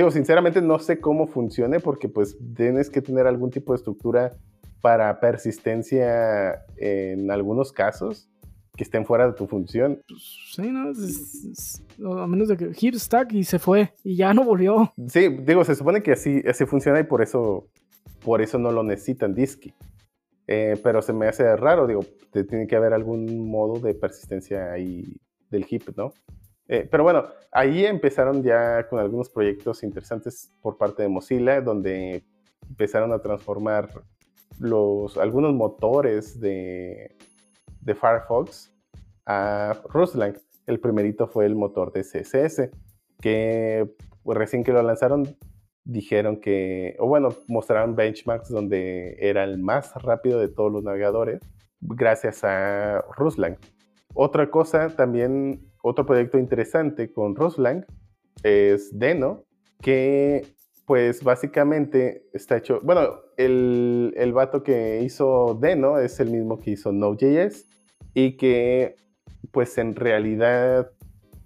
digo, 0.00 0.10
sinceramente 0.10 0.62
no 0.62 0.78
sé 0.78 0.98
cómo 0.98 1.26
funcione 1.26 1.78
porque 1.78 2.08
pues 2.08 2.36
tienes 2.56 2.88
que 2.88 3.02
tener 3.02 3.26
algún 3.26 3.50
tipo 3.50 3.72
de 3.72 3.76
estructura 3.76 4.32
para 4.80 5.20
persistencia 5.20 6.64
en 6.76 7.30
algunos 7.30 7.70
casos 7.70 8.28
que 8.76 8.84
estén 8.84 9.04
fuera 9.04 9.26
de 9.26 9.34
tu 9.34 9.46
función. 9.46 10.00
Pues, 10.08 10.22
sí, 10.54 10.62
¿no? 10.70 10.90
Es, 10.90 11.44
es, 11.44 11.84
a 12.02 12.26
menos 12.26 12.48
de 12.48 12.56
que 12.56 12.72
hit 12.72 12.94
stack 12.94 13.34
y 13.34 13.44
se 13.44 13.58
fue 13.58 13.92
y 14.02 14.16
ya 14.16 14.32
no 14.32 14.42
volvió. 14.42 14.90
Sí, 15.08 15.28
digo, 15.28 15.64
se 15.64 15.74
supone 15.74 16.02
que 16.02 16.12
así, 16.12 16.42
así 16.48 16.64
funciona 16.64 16.98
y 16.98 17.04
por 17.04 17.20
eso, 17.20 17.68
por 18.24 18.40
eso 18.40 18.58
no 18.58 18.72
lo 18.72 18.82
necesitan 18.82 19.34
Disky. 19.34 19.74
Eh, 20.46 20.80
pero 20.82 21.02
se 21.02 21.12
me 21.12 21.28
hace 21.28 21.54
raro, 21.56 21.86
digo, 21.86 22.00
te 22.32 22.42
tiene 22.44 22.66
que 22.66 22.74
haber 22.74 22.94
algún 22.94 23.50
modo 23.50 23.78
de 23.78 23.94
persistencia 23.94 24.72
ahí 24.72 25.20
del 25.50 25.66
heap, 25.70 25.94
¿no? 25.96 26.14
Eh, 26.72 26.86
pero 26.88 27.02
bueno, 27.02 27.24
ahí 27.50 27.84
empezaron 27.84 28.44
ya 28.44 28.86
con 28.88 29.00
algunos 29.00 29.28
proyectos 29.28 29.82
interesantes 29.82 30.52
por 30.62 30.78
parte 30.78 31.02
de 31.02 31.08
Mozilla, 31.08 31.60
donde 31.60 32.22
empezaron 32.68 33.12
a 33.12 33.18
transformar 33.18 33.90
los, 34.60 35.18
algunos 35.18 35.52
motores 35.52 36.38
de, 36.38 37.16
de 37.80 37.94
Firefox 37.96 38.72
a 39.26 39.82
Ruslang. 39.88 40.38
El 40.66 40.78
primerito 40.78 41.26
fue 41.26 41.44
el 41.46 41.56
motor 41.56 41.92
de 41.92 42.02
CSS, 42.02 42.70
que 43.20 43.92
recién 44.24 44.62
que 44.62 44.72
lo 44.72 44.80
lanzaron 44.80 45.36
dijeron 45.82 46.40
que, 46.40 46.94
o 47.00 47.08
bueno, 47.08 47.30
mostraron 47.48 47.96
benchmarks 47.96 48.48
donde 48.48 49.16
era 49.18 49.42
el 49.42 49.58
más 49.58 49.92
rápido 50.02 50.38
de 50.38 50.46
todos 50.46 50.70
los 50.70 50.84
navegadores 50.84 51.40
gracias 51.80 52.44
a 52.44 53.04
Ruslang. 53.16 53.56
Otra 54.14 54.50
cosa 54.50 54.90
también, 54.90 55.69
otro 55.82 56.06
proyecto 56.06 56.38
interesante 56.38 57.12
con 57.12 57.34
Ruslang 57.34 57.84
es 58.42 58.98
Deno, 58.98 59.44
que 59.80 60.46
pues 60.86 61.22
básicamente 61.22 62.24
está 62.32 62.56
hecho, 62.56 62.80
bueno, 62.82 63.20
el, 63.36 64.12
el 64.16 64.32
vato 64.32 64.62
que 64.62 65.00
hizo 65.02 65.56
Deno 65.60 65.98
es 65.98 66.18
el 66.18 66.30
mismo 66.30 66.58
que 66.58 66.72
hizo 66.72 66.90
Node.js 66.90 67.68
y 68.12 68.36
que 68.36 68.96
pues 69.52 69.78
en 69.78 69.94
realidad 69.94 70.90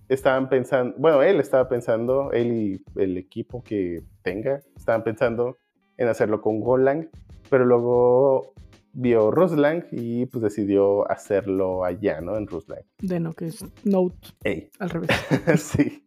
estaban 0.09 0.49
pensando, 0.49 0.95
bueno, 0.99 1.23
él 1.23 1.41
estaba 1.41 1.69
pensando, 1.69 2.33
él 2.33 2.53
y 2.53 3.01
el 3.01 3.17
equipo 3.17 3.63
que 3.63 4.03
tenga, 4.23 4.61
estaban 4.77 5.05
pensando 5.05 5.57
en 5.97 6.09
hacerlo 6.09 6.41
con 6.41 6.61
Golang, 6.61 7.09
pero 7.51 7.65
luego 7.65 8.55
vio 8.95 9.31
Ruslang 9.31 9.85
y 9.91 10.27
pues 10.27 10.43
decidió 10.43 11.11
hacerlo 11.11 11.85
allá, 11.85 12.21
¿no? 12.21 12.37
En 12.37 12.47
Ruslang. 12.47 12.85
De 13.01 13.21
no, 13.21 13.33
que 13.33 13.47
es 13.47 13.65
Note. 13.85 14.29
Ey. 14.43 14.71
Al 14.79 14.91
revés. 14.91 15.11
sí. 15.59 16.07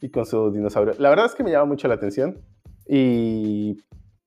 Y 0.00 0.10
con 0.10 0.24
su 0.24 0.50
dinosaurio. 0.50 0.94
La 0.98 1.10
verdad 1.10 1.26
es 1.26 1.34
que 1.34 1.44
me 1.44 1.50
llama 1.50 1.66
mucho 1.66 1.88
la 1.88 1.94
atención. 1.94 2.38
Y, 2.86 3.82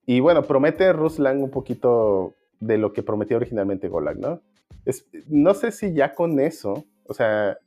y 0.06 0.20
bueno, 0.20 0.44
promete 0.44 0.92
Ruslang 0.94 1.42
un 1.42 1.50
poquito 1.50 2.36
de 2.60 2.78
lo 2.78 2.94
que 2.94 3.04
prometía 3.04 3.38
originalmente 3.38 3.90
Golang, 3.90 4.20
¿no? 4.20 4.42
Es, 4.86 5.08
no 5.28 5.54
sé 5.54 5.72
si 5.72 5.94
ya 5.94 6.14
con 6.14 6.40
eso, 6.40 6.86
o 7.06 7.14
sea, 7.14 7.58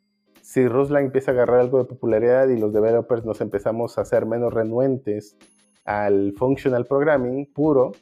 si 0.42 0.68
Ruslang 0.68 1.06
empieza 1.06 1.32
a 1.32 1.34
agarrar 1.34 1.60
algo 1.60 1.78
de 1.78 1.86
popularidad 1.86 2.48
y 2.48 2.58
los 2.58 2.72
developers 2.72 3.24
nos 3.24 3.40
empezamos 3.40 3.98
a 3.98 4.02
hacer 4.02 4.26
menos 4.26 4.54
renuentes 4.54 5.36
al 5.84 6.34
functional 6.36 6.84
programming 6.84 7.52
puro, 7.52 7.92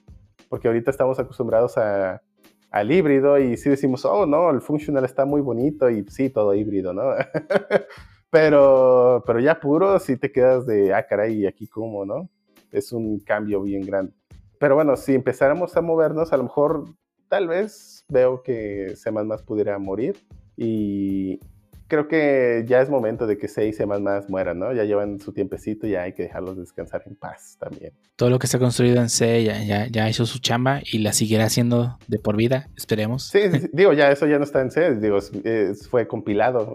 porque 0.55 0.69
ahorita 0.69 0.93
estamos 0.93 1.19
acostumbrados 1.19 1.77
a, 1.79 2.23
al 2.71 2.93
híbrido 2.93 3.41
y 3.41 3.57
sí 3.57 3.71
decimos, 3.71 4.05
oh 4.05 4.25
no, 4.25 4.51
el 4.51 4.61
functional 4.61 5.05
está 5.05 5.25
muy 5.25 5.41
bonito 5.41 5.91
y 5.91 6.05
sí, 6.09 6.31
todo 6.31 6.55
híbrido, 6.55 6.95
¿no? 6.95 7.11
pero, 8.31 9.25
pero 9.27 9.41
ya 9.41 9.59
puro, 9.59 9.99
sí 9.99 10.17
te 10.17 10.31
quedas 10.31 10.65
de, 10.65 10.95
ah, 10.95 11.05
caray, 11.09 11.41
¿y 11.41 11.47
aquí 11.49 11.67
cómo, 11.67 12.07
no? 12.07 12.31
Es 12.71 12.93
un 12.93 13.19
cambio 13.19 13.63
bien 13.63 13.83
grande. 13.83 14.13
Pero 14.61 14.77
bueno, 14.77 14.95
si 14.95 15.17
empezáramos 15.17 15.77
a 15.77 15.81
movernos, 15.81 16.33
a 16.33 16.37
lo 16.37 16.45
mejor, 16.45 16.85
tal 17.27 17.49
vez 17.49 18.05
veo 18.09 18.41
que 18.45 18.95
C++ 18.95 19.11
pudiera 19.45 19.77
morir 19.81 20.25
y, 20.57 21.41
creo 21.89 22.09
que 22.09 22.65
ya 22.67 22.81
es 22.81 22.89
momento 22.89 23.27
de 23.27 23.37
que 23.37 23.49
C 23.49 23.67
y 23.67 23.73
C++ 23.73 23.87
mueran, 24.29 24.59
¿no? 24.59 24.73
Ya 24.73 24.85
llevan 24.85 25.21
su 25.21 25.33
tiempecito 25.33 25.87
y 25.87 25.91
ya 25.91 26.03
hay 26.03 26.13
que 26.13 26.25
dejarlos 26.25 26.57
descansar 26.57 27.03
en 27.07 27.17
paz 27.17 27.57
también. 27.59 27.93
Todo 28.17 28.31
lo 28.31 28.39
que 28.39 28.47
se 28.47 28.57
ha 28.57 28.61
construido 28.61 29.01
en 29.01 29.09
C 29.09 29.45
ya, 29.45 29.63
ya, 29.63 29.87
ya 29.87 30.09
hizo 30.09 30.27
su 30.27 30.39
chamba 30.39 30.81
y 30.91 30.99
la 30.99 31.13
seguirá 31.13 31.45
haciendo 31.45 31.99
de 32.09 32.19
por 32.19 32.37
vida, 32.37 32.69
esperemos. 32.77 33.25
Sí, 33.25 33.41
sí, 33.53 33.61
sí. 33.61 33.71
digo, 33.73 33.93
ya 33.93 34.11
eso 34.11 34.27
ya 34.27 34.39
no 34.39 34.45
está 34.45 34.61
en 34.61 34.71
C, 34.71 34.95
digo, 34.97 35.19
es, 35.19 35.89
fue 35.89 36.07
compilado. 36.07 36.75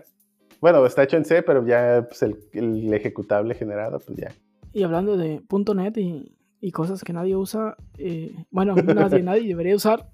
bueno, 0.60 0.84
está 0.84 1.04
hecho 1.04 1.16
en 1.16 1.24
C, 1.24 1.42
pero 1.42 1.66
ya 1.66 2.06
pues, 2.08 2.22
el, 2.22 2.36
el, 2.52 2.92
ejecutable 2.92 3.54
generado, 3.54 4.00
pues 4.00 4.18
ya. 4.18 4.32
Y 4.72 4.82
hablando 4.82 5.16
de 5.16 5.42
.NET 5.74 5.96
y, 5.98 6.36
y 6.60 6.70
cosas 6.72 7.02
que 7.02 7.12
nadie 7.12 7.36
usa, 7.36 7.76
eh, 7.98 8.34
bueno, 8.50 8.74
nadie, 8.94 9.22
nadie 9.22 9.48
debería 9.48 9.76
usar, 9.76 10.08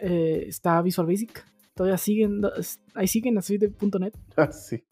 eh, 0.00 0.44
está 0.48 0.80
Visual 0.82 1.06
Basic 1.06 1.49
todavía 1.74 1.98
siguen, 1.98 2.40
ahí 2.94 3.08
siguen 3.08 3.38
así 3.38 3.58
de 3.58 3.72
.NET. 3.98 4.14
Ah, 4.36 4.50
sí. 4.52 4.82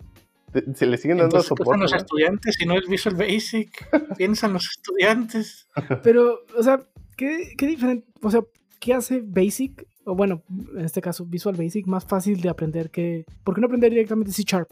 Se 0.75 0.87
le 0.87 0.97
siguen 0.97 1.19
dando 1.19 1.37
Entonces, 1.37 1.49
soporte. 1.49 1.83
los 1.83 1.93
¿no? 1.93 1.99
estudiantes 1.99 2.61
y 2.61 2.67
no 2.67 2.75
el 2.75 2.87
Visual 2.89 3.15
Basic. 3.17 3.71
Piensan 4.17 4.53
los 4.55 4.67
estudiantes. 4.71 5.69
Pero, 6.03 6.39
o 6.57 6.63
sea, 6.63 6.81
¿qué, 7.17 7.53
qué 7.57 7.67
diferente? 7.67 8.07
O 8.23 8.31
sea, 8.31 8.41
¿qué 8.81 8.95
hace 8.95 9.23
Basic? 9.23 9.87
O 10.05 10.15
bueno, 10.15 10.43
en 10.75 10.85
este 10.87 11.03
caso, 11.03 11.27
Visual 11.27 11.55
Basic, 11.55 11.87
más 11.87 12.07
fácil 12.07 12.41
de 12.41 12.49
aprender 12.49 12.91
que. 12.91 13.27
¿Por 13.45 13.55
qué 13.55 13.61
no 13.61 13.67
aprender 13.67 13.91
directamente 13.91 14.33
C 14.33 14.43
Sharp? 14.47 14.71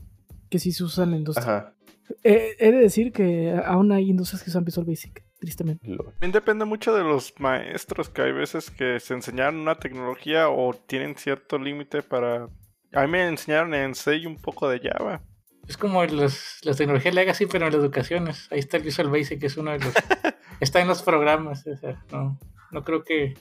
Que 0.48 0.58
sí 0.58 0.72
se 0.72 0.82
usa 0.82 1.04
en 1.04 1.10
la 1.10 1.16
industria. 1.18 1.46
Ajá. 1.58 1.74
Eh, 2.22 2.56
he 2.58 2.70
de 2.72 2.78
decir 2.78 3.12
que 3.12 3.52
aún 3.64 3.92
hay 3.92 4.08
industrias 4.08 4.42
que 4.42 4.48
usan 4.48 4.64
Visual 4.64 4.86
Basic, 4.86 5.22
tristemente. 5.38 5.86
También 5.96 6.32
depende 6.32 6.64
mucho 6.64 6.94
de 6.94 7.02
los 7.04 7.34
maestros, 7.38 8.08
que 8.08 8.22
hay 8.22 8.32
veces 8.32 8.70
que 8.70 9.00
se 9.00 9.14
enseñaron 9.14 9.56
una 9.60 9.74
tecnología 9.76 10.48
o 10.48 10.72
tienen 10.74 11.16
cierto 11.16 11.58
límite 11.58 12.02
para... 12.02 12.48
A 12.92 13.02
mí 13.02 13.08
me 13.08 13.26
enseñaron 13.26 13.74
en 13.74 13.94
C 13.94 14.16
y 14.16 14.26
un 14.26 14.36
poco 14.36 14.68
de 14.68 14.80
Java. 14.80 15.22
Es 15.68 15.76
como 15.76 16.04
los, 16.04 16.58
las 16.62 16.76
tecnologías 16.76 17.14
legacy, 17.14 17.46
pero 17.46 17.66
en 17.66 17.72
la 17.72 17.78
educación. 17.78 18.28
es- 18.28 18.50
Ahí 18.52 18.60
está 18.60 18.76
el 18.76 18.84
Visual 18.84 19.08
Basic, 19.10 19.40
que 19.40 19.46
es 19.46 19.56
uno 19.56 19.72
de 19.72 19.80
los. 19.80 19.92
está 20.60 20.80
en 20.80 20.88
los 20.88 21.02
programas. 21.02 21.66
o 21.66 21.76
sea, 21.76 22.02
no, 22.12 22.38
no 22.70 22.84
creo 22.84 23.02
que 23.02 23.34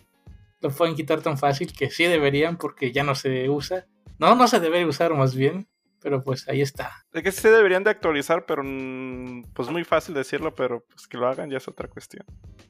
lo 0.61 0.71
puedan 0.71 0.95
quitar 0.95 1.21
tan 1.21 1.37
fácil, 1.37 1.71
que 1.71 1.91
sí 1.91 2.05
deberían, 2.05 2.57
porque 2.57 2.91
ya 2.91 3.03
no 3.03 3.13
se 3.13 3.47
usa. 3.49 3.85
No, 4.17 4.33
no 4.35 4.47
se 4.47 4.59
debe 4.59 4.83
usar 4.85 5.13
más 5.13 5.35
bien, 5.35 5.67
pero 6.05 6.21
pues 6.21 6.47
ahí 6.47 6.61
está. 6.61 6.91
Es 7.13 7.23
que 7.23 7.31
se 7.31 7.49
deberían 7.49 7.83
de 7.83 7.89
actualizar, 7.89 8.45
pero 8.45 8.61
mm, 8.63 9.45
pues 9.55 9.71
muy 9.71 9.83
fácil 9.83 10.13
decirlo, 10.13 10.53
pero 10.53 10.85
pues 10.87 11.07
que 11.07 11.17
lo 11.17 11.27
hagan 11.27 11.49
ya 11.49 11.57
es 11.57 11.67
otra 11.67 11.87
cuestión. 11.87 12.23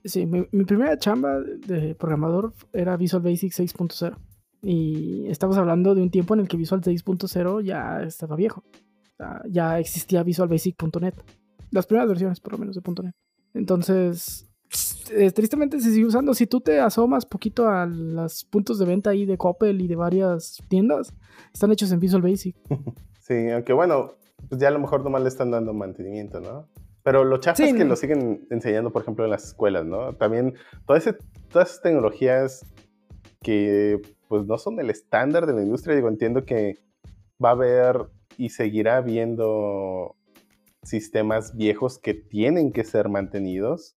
Sí, 0.06 0.26
mi, 0.26 0.48
mi 0.54 0.64
primera 0.64 0.98
chamba 0.98 1.42
de 1.42 1.96
programador 1.96 2.54
era 2.72 2.96
Visual 2.96 3.22
Basic 3.22 3.52
6.0. 3.52 4.16
Y 4.62 5.28
estamos 5.28 5.58
hablando 5.58 5.94
de 5.94 6.02
un 6.02 6.12
tiempo 6.12 6.34
en 6.34 6.40
el 6.40 6.48
que 6.48 6.56
Visual 6.56 6.80
6.0 6.80 7.62
ya 7.62 8.04
estaba 8.04 8.38
viejo. 8.38 8.64
O 8.72 9.16
sea, 9.18 9.42
ya 9.50 9.80
existía 9.80 10.24
Visual 10.24 10.48
Basic.net. 10.48 11.16
Las 11.72 11.88
primeras 11.88 12.08
versiones, 12.08 12.40
por 12.40 12.54
lo 12.54 12.60
menos, 12.60 12.78
de 12.78 13.04
.NET. 13.04 13.16
Entonces, 13.54 14.50
eh, 15.12 15.32
tristemente 15.32 15.82
se 15.82 15.92
sigue 15.92 16.06
usando. 16.06 16.34
Si 16.34 16.48
tú 16.48 16.62
te 16.62 16.80
asomas 16.80 17.26
poquito 17.26 17.68
a 17.68 17.86
los 17.86 18.46
puntos 18.46 18.80
de 18.80 18.86
venta 18.86 19.10
ahí 19.10 19.26
de 19.26 19.38
Coppel 19.38 19.82
y 19.82 19.90
de 19.90 19.98
varias 19.98 20.64
tiendas, 20.70 21.14
están 21.54 21.74
hechos 21.74 21.92
en 21.92 22.00
Visual 22.00 22.22
Basic. 22.22 22.56
Sí, 23.28 23.50
aunque 23.50 23.74
bueno, 23.74 24.14
pues 24.50 24.62
ya 24.62 24.68
a 24.68 24.72
lo 24.72 24.78
mejor 24.80 25.04
nomás 25.04 25.24
le 25.24 25.30
están 25.30 25.50
dando 25.50 25.74
mantenimiento, 25.74 26.40
¿no? 26.40 26.68
Pero 27.02 27.24
lo 27.24 27.38
chafa 27.38 27.58
Sí, 27.58 27.64
es 27.64 27.74
que 27.74 27.80
no. 27.84 27.90
lo 27.90 27.96
siguen 27.96 28.48
enseñando, 28.52 28.92
por 28.92 29.02
ejemplo, 29.02 29.26
en 29.26 29.32
las 29.32 29.46
escuelas, 29.46 29.84
¿no? 29.84 30.14
También 30.16 30.54
todas, 30.86 31.08
ese- 31.08 31.18
todas 31.50 31.70
esas 31.70 31.82
tecnologías 31.82 32.64
que 33.42 34.00
pues 34.28 34.46
no 34.46 34.58
son 34.60 34.80
el 34.80 34.90
estándar 34.92 35.46
de 35.48 35.54
la 35.54 35.64
industria, 35.64 35.96
digo, 35.96 36.08
entiendo 36.08 36.46
que 36.46 36.76
va 37.44 37.50
a 37.50 37.54
haber 37.54 38.08
y 38.38 38.50
seguirá 38.50 38.98
habiendo 38.98 40.16
sistemas 40.84 41.56
viejos 41.56 41.98
que 42.00 42.14
tienen 42.14 42.72
que 42.72 42.84
ser 42.84 43.10
mantenidos. 43.10 43.96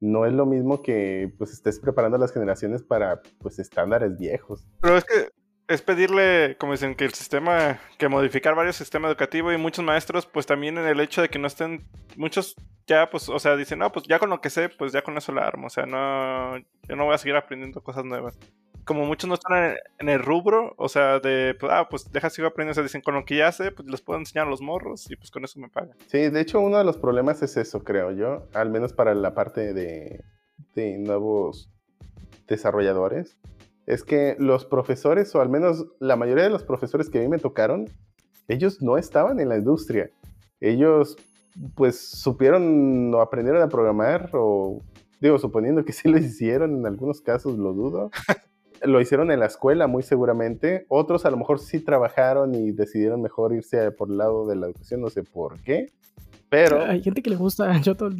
No 0.00 0.24
es 0.26 0.32
lo 0.32 0.46
mismo 0.46 0.82
que 0.82 1.32
pues 1.38 1.52
estés 1.52 1.78
preparando 1.78 2.16
a 2.16 2.20
las 2.20 2.32
generaciones 2.32 2.82
para 2.82 3.20
pues 3.38 3.58
estándares 3.58 4.16
viejos. 4.18 4.66
Pero 4.80 4.96
es 4.98 5.04
que 5.04 5.28
es 5.68 5.82
pedirle, 5.82 6.56
como 6.58 6.72
dicen, 6.72 6.94
que 6.94 7.04
el 7.04 7.14
sistema, 7.14 7.80
que 7.98 8.08
modificar 8.08 8.54
varios 8.54 8.76
sistemas 8.76 9.10
educativos 9.10 9.52
y 9.52 9.58
muchos 9.58 9.84
maestros, 9.84 10.26
pues 10.26 10.46
también 10.46 10.78
en 10.78 10.86
el 10.86 11.00
hecho 11.00 11.22
de 11.22 11.28
que 11.28 11.38
no 11.38 11.46
estén, 11.46 11.84
muchos 12.16 12.54
ya, 12.86 13.10
pues, 13.10 13.28
o 13.28 13.38
sea, 13.38 13.56
dicen, 13.56 13.80
no, 13.80 13.90
pues 13.90 14.06
ya 14.06 14.18
con 14.18 14.30
lo 14.30 14.40
que 14.40 14.50
sé, 14.50 14.68
pues 14.68 14.92
ya 14.92 15.02
con 15.02 15.16
eso 15.16 15.32
la 15.32 15.42
armo, 15.42 15.66
o 15.66 15.70
sea, 15.70 15.86
no, 15.86 16.56
yo 16.58 16.96
no 16.96 17.04
voy 17.04 17.14
a 17.14 17.18
seguir 17.18 17.36
aprendiendo 17.36 17.82
cosas 17.82 18.04
nuevas. 18.04 18.38
Como 18.84 19.04
muchos 19.04 19.26
no 19.26 19.34
están 19.34 19.74
en, 19.98 20.08
el 20.08 20.22
rubro, 20.22 20.74
o 20.78 20.88
sea, 20.88 21.18
de, 21.18 21.56
pues, 21.58 21.72
ah, 21.72 21.88
pues 21.90 22.12
deja 22.12 22.30
sigo 22.30 22.46
aprendiendo, 22.46 22.70
o 22.70 22.74
sea, 22.74 22.84
dicen, 22.84 23.00
con 23.00 23.14
lo 23.14 23.24
que 23.24 23.38
ya 23.38 23.50
sé, 23.50 23.72
pues 23.72 23.88
les 23.88 24.00
puedo 24.00 24.20
enseñar 24.20 24.46
a 24.46 24.50
los 24.50 24.60
morros 24.60 25.10
y 25.10 25.16
pues 25.16 25.32
con 25.32 25.44
eso 25.44 25.58
me 25.58 25.68
pagan. 25.68 25.96
Sí, 26.06 26.28
de 26.28 26.40
hecho 26.40 26.60
uno 26.60 26.78
de 26.78 26.84
los 26.84 26.96
problemas 26.96 27.42
es 27.42 27.56
eso, 27.56 27.82
creo 27.82 28.12
yo, 28.12 28.46
al 28.54 28.70
menos 28.70 28.92
para 28.92 29.12
la 29.16 29.34
parte 29.34 29.74
de 29.74 30.22
nuevos 30.98 31.68
desarrolladores, 32.46 33.36
es 33.86 34.02
que 34.02 34.36
los 34.38 34.66
profesores, 34.66 35.34
o 35.34 35.40
al 35.40 35.48
menos 35.48 35.86
la 36.00 36.16
mayoría 36.16 36.44
de 36.44 36.50
los 36.50 36.64
profesores 36.64 37.08
que 37.08 37.18
a 37.18 37.22
mí 37.22 37.28
me 37.28 37.38
tocaron, 37.38 37.88
ellos 38.48 38.82
no 38.82 38.98
estaban 38.98 39.40
en 39.40 39.48
la 39.48 39.56
industria. 39.56 40.10
Ellos, 40.60 41.16
pues, 41.74 42.00
supieron 42.00 43.14
o 43.14 43.20
aprendieron 43.20 43.62
a 43.62 43.68
programar, 43.68 44.30
o 44.32 44.82
digo, 45.20 45.38
suponiendo 45.38 45.84
que 45.84 45.92
sí 45.92 46.08
lo 46.08 46.18
hicieron, 46.18 46.76
en 46.76 46.86
algunos 46.86 47.20
casos 47.20 47.56
lo 47.58 47.72
dudo. 47.72 48.10
lo 48.82 49.00
hicieron 49.00 49.30
en 49.30 49.40
la 49.40 49.46
escuela, 49.46 49.86
muy 49.86 50.02
seguramente. 50.02 50.84
Otros 50.88 51.24
a 51.24 51.30
lo 51.30 51.36
mejor 51.36 51.60
sí 51.60 51.80
trabajaron 51.80 52.54
y 52.54 52.72
decidieron 52.72 53.22
mejor 53.22 53.54
irse 53.54 53.90
por 53.92 54.10
el 54.10 54.18
lado 54.18 54.46
de 54.46 54.56
la 54.56 54.66
educación, 54.66 55.00
no 55.00 55.10
sé 55.10 55.22
por 55.22 55.60
qué. 55.60 55.86
Pero. 56.48 56.84
Hay 56.84 57.02
gente 57.02 57.22
que 57.22 57.30
le 57.30 57.36
gusta. 57.36 57.80
Yo 57.82 57.96
todo... 57.96 58.10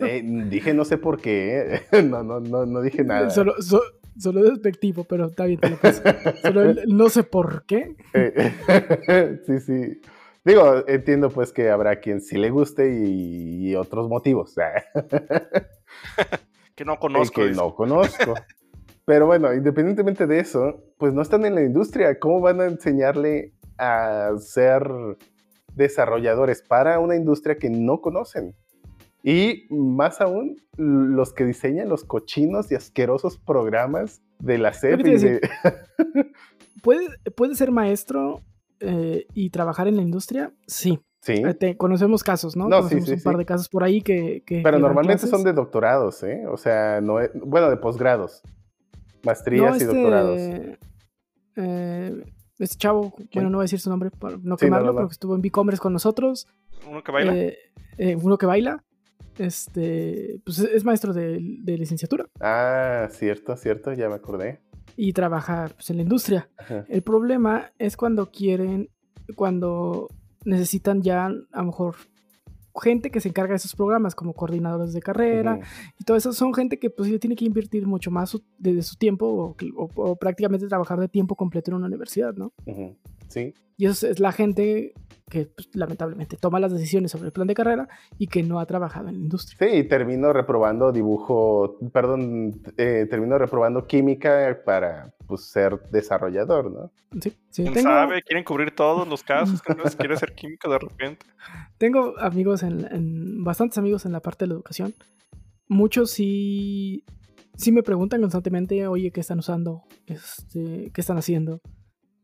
eh, 0.00 0.22
dije 0.48 0.74
no 0.74 0.84
sé 0.84 0.98
por 0.98 1.20
qué. 1.20 1.82
No, 2.04 2.22
no, 2.22 2.40
no, 2.40 2.66
no 2.66 2.80
dije 2.80 3.04
nada. 3.04 3.30
Solo, 3.30 3.54
so, 3.60 3.80
solo 4.18 4.42
despectivo, 4.42 5.04
pero 5.04 5.26
está 5.26 5.44
bien, 5.44 5.60
te 5.60 5.70
lo 5.70 5.76
paso. 5.76 6.02
Solo 6.42 6.62
el, 6.62 6.82
no 6.88 7.08
sé 7.08 7.24
por 7.24 7.64
qué. 7.66 7.96
Sí, 9.46 9.60
sí. 9.60 10.00
Digo, 10.44 10.84
entiendo 10.88 11.30
pues 11.30 11.52
que 11.52 11.70
habrá 11.70 12.00
quien 12.00 12.20
sí 12.20 12.36
le 12.36 12.50
guste 12.50 12.92
y, 12.92 13.70
y 13.70 13.74
otros 13.76 14.08
motivos. 14.08 14.54
que 16.74 16.84
no 16.84 16.98
conozco. 16.98 17.42
que 17.42 17.50
no 17.50 17.74
conozco. 17.74 18.34
Pero 19.04 19.26
bueno, 19.26 19.52
independientemente 19.52 20.26
de 20.26 20.40
eso, 20.40 20.82
pues 20.98 21.12
no 21.12 21.22
están 21.22 21.44
en 21.44 21.54
la 21.54 21.62
industria. 21.62 22.18
¿Cómo 22.18 22.40
van 22.40 22.60
a 22.60 22.66
enseñarle 22.66 23.52
a 23.78 24.30
ser 24.38 24.88
desarrolladores 25.74 26.62
para 26.62 27.00
una 27.00 27.16
industria 27.16 27.56
que 27.56 27.70
no 27.70 28.00
conocen? 28.00 28.54
Y 29.22 29.66
más 29.70 30.20
aún, 30.20 30.56
los 30.76 31.32
que 31.32 31.44
diseñan 31.44 31.88
los 31.88 32.04
cochinos 32.04 32.72
y 32.72 32.74
asquerosos 32.74 33.38
programas 33.38 34.20
de 34.40 34.58
la 34.58 34.72
SEP. 34.72 35.00
De... 35.02 35.40
¿Puede, 36.82 37.06
¿Puede 37.36 37.54
ser 37.54 37.70
maestro 37.70 38.40
eh, 38.80 39.26
y 39.32 39.50
trabajar 39.50 39.86
en 39.86 39.96
la 39.96 40.02
industria? 40.02 40.52
Sí. 40.66 40.98
Sí. 41.20 41.34
Eh, 41.34 41.54
te, 41.54 41.76
conocemos 41.76 42.24
casos, 42.24 42.56
¿no? 42.56 42.64
no 42.68 42.78
conocemos 42.78 43.04
sí, 43.04 43.10
sí, 43.12 43.16
un 43.18 43.22
par 43.22 43.36
de 43.36 43.44
casos 43.44 43.68
por 43.68 43.84
ahí 43.84 44.02
que. 44.02 44.42
que 44.44 44.60
Pero 44.64 44.78
que 44.78 44.82
normalmente 44.82 45.28
son 45.28 45.44
de 45.44 45.52
doctorados, 45.52 46.20
¿eh? 46.24 46.44
O 46.48 46.56
sea, 46.56 47.00
no 47.00 47.20
es, 47.20 47.30
bueno, 47.34 47.70
de 47.70 47.76
posgrados. 47.76 48.42
Maestrías 49.22 49.70
no, 49.70 49.76
este, 49.76 49.84
y 49.84 49.86
doctorados. 49.86 50.40
Eh, 51.56 52.24
este 52.58 52.76
chavo, 52.76 53.12
¿Quién? 53.16 53.28
bueno, 53.34 53.50
no 53.50 53.58
voy 53.58 53.62
a 53.62 53.66
decir 53.66 53.78
su 53.78 53.88
nombre 53.88 54.10
para 54.10 54.36
no 54.42 54.56
quemarlo, 54.56 54.86
no, 54.86 54.92
no, 54.92 54.96
pero 54.96 55.08
que 55.08 55.12
estuvo 55.12 55.36
en 55.36 55.42
Bicommerce 55.42 55.80
con 55.80 55.92
nosotros. 55.92 56.48
¿Uno 56.90 57.04
que 57.04 57.12
baila? 57.12 57.34
Eh, 57.36 58.16
uno 58.20 58.36
que 58.36 58.46
baila. 58.46 58.82
Este, 59.38 60.40
pues 60.44 60.58
es 60.58 60.84
maestro 60.84 61.12
de, 61.12 61.38
de, 61.40 61.78
licenciatura. 61.78 62.26
Ah, 62.40 63.08
cierto, 63.10 63.56
cierto, 63.56 63.92
ya 63.92 64.08
me 64.08 64.14
acordé. 64.14 64.60
Y 64.96 65.12
trabaja 65.12 65.70
pues, 65.74 65.90
en 65.90 65.96
la 65.96 66.02
industria. 66.02 66.50
Ajá. 66.58 66.84
El 66.88 67.02
problema 67.02 67.72
es 67.78 67.96
cuando 67.96 68.30
quieren, 68.30 68.90
cuando 69.36 70.08
necesitan 70.44 71.02
ya 71.02 71.26
a 71.26 71.30
lo 71.30 71.64
mejor 71.64 71.96
gente 72.80 73.10
que 73.10 73.20
se 73.20 73.28
encarga 73.28 73.50
de 73.52 73.56
esos 73.56 73.74
programas 73.76 74.14
como 74.14 74.32
coordinadores 74.32 74.92
de 74.92 75.00
carrera 75.02 75.58
y 75.98 76.04
todo 76.04 76.16
eso 76.16 76.32
son 76.32 76.54
gente 76.54 76.78
que 76.78 76.88
pues 76.90 77.08
tiene 77.20 77.36
que 77.36 77.44
invertir 77.44 77.86
mucho 77.86 78.10
más 78.10 78.30
su- 78.30 78.42
de, 78.58 78.74
de 78.74 78.82
su 78.82 78.96
tiempo 78.96 79.26
o, 79.26 79.56
o- 79.76 79.90
o 79.96 80.16
prácticamente 80.16 80.66
trabajar 80.68 80.98
de 81.00 81.08
tiempo 81.08 81.34
completo 81.36 81.70
en 81.70 81.76
una 81.78 81.86
universidad, 81.86 82.34
¿no? 82.34 82.52
Sí, 83.28 83.54
Y 83.78 83.86
eso 83.86 84.06
es 84.06 84.20
la 84.20 84.32
gente 84.32 84.92
que 85.30 85.46
pues, 85.46 85.70
lamentablemente 85.74 86.36
toma 86.36 86.60
las 86.60 86.72
decisiones 86.72 87.10
sobre 87.10 87.26
el 87.26 87.32
plan 87.32 87.46
de 87.46 87.54
carrera 87.54 87.88
y 88.18 88.26
que 88.26 88.42
no 88.42 88.58
ha 88.60 88.66
trabajado 88.66 89.08
en 89.08 89.14
la 89.14 89.20
industria. 89.22 89.56
sí, 89.58 89.76
y 89.78 89.84
termino 89.88 90.32
reprobando 90.34 90.92
dibujo, 90.92 91.78
perdón, 91.92 92.60
eh, 92.76 93.06
termino 93.08 93.38
reprobando 93.38 93.86
química 93.86 94.58
para 94.66 95.14
pues, 95.36 95.46
ser 95.50 95.80
desarrollador, 95.90 96.70
¿no? 96.70 96.90
Sí, 97.20 97.30
sí. 97.50 97.62
¿Quién 97.62 97.72
Tengo, 97.74 97.88
sabe? 97.88 98.22
Quieren 98.22 98.44
cubrir 98.44 98.70
todos 98.74 99.08
los 99.08 99.22
casos. 99.22 99.62
que 99.62 99.74
no 99.74 99.82
quiere 99.84 100.16
ser 100.16 100.34
químico 100.34 100.70
de 100.70 100.78
repente. 100.78 101.24
tengo 101.78 102.18
amigos, 102.18 102.62
en, 102.62 102.86
en- 102.92 103.42
bastantes 103.44 103.78
amigos 103.78 104.04
en 104.04 104.12
la 104.12 104.20
parte 104.20 104.44
de 104.44 104.48
la 104.50 104.54
educación. 104.54 104.94
Muchos 105.68 106.10
sí, 106.10 107.04
sí 107.56 107.72
me 107.72 107.82
preguntan 107.82 108.20
constantemente, 108.20 108.86
oye, 108.86 109.10
¿qué 109.10 109.20
están 109.20 109.38
usando? 109.38 109.82
Este, 110.06 110.90
¿Qué 110.92 111.00
están 111.00 111.16
haciendo? 111.18 111.60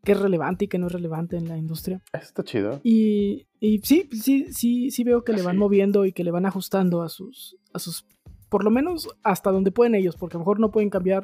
¿Qué 0.04 0.12
es 0.12 0.20
relevante 0.20 0.66
y 0.66 0.68
qué 0.68 0.78
no 0.78 0.86
es 0.86 0.92
relevante 0.92 1.36
en 1.36 1.48
la 1.48 1.56
industria? 1.56 2.02
Eso 2.12 2.24
está 2.24 2.44
chido. 2.44 2.80
Y, 2.84 3.46
y 3.60 3.78
sí, 3.78 4.08
sí, 4.12 4.46
sí, 4.52 4.90
sí 4.90 5.04
veo 5.04 5.24
que 5.24 5.32
le 5.32 5.42
van 5.42 5.54
Sí. 5.56 5.58
moviendo 5.58 6.04
y 6.06 6.12
que 6.12 6.24
le 6.24 6.30
van 6.30 6.46
ajustando 6.46 7.02
a 7.02 7.08
sus, 7.08 7.56
a 7.72 7.78
sus, 7.78 8.06
por 8.48 8.64
lo 8.64 8.70
menos 8.70 9.08
hasta 9.22 9.50
donde 9.50 9.70
pueden 9.72 9.94
ellos, 9.94 10.16
porque 10.16 10.36
a 10.36 10.38
lo 10.38 10.40
mejor 10.40 10.60
no 10.60 10.70
pueden 10.70 10.90
cambiar, 10.90 11.22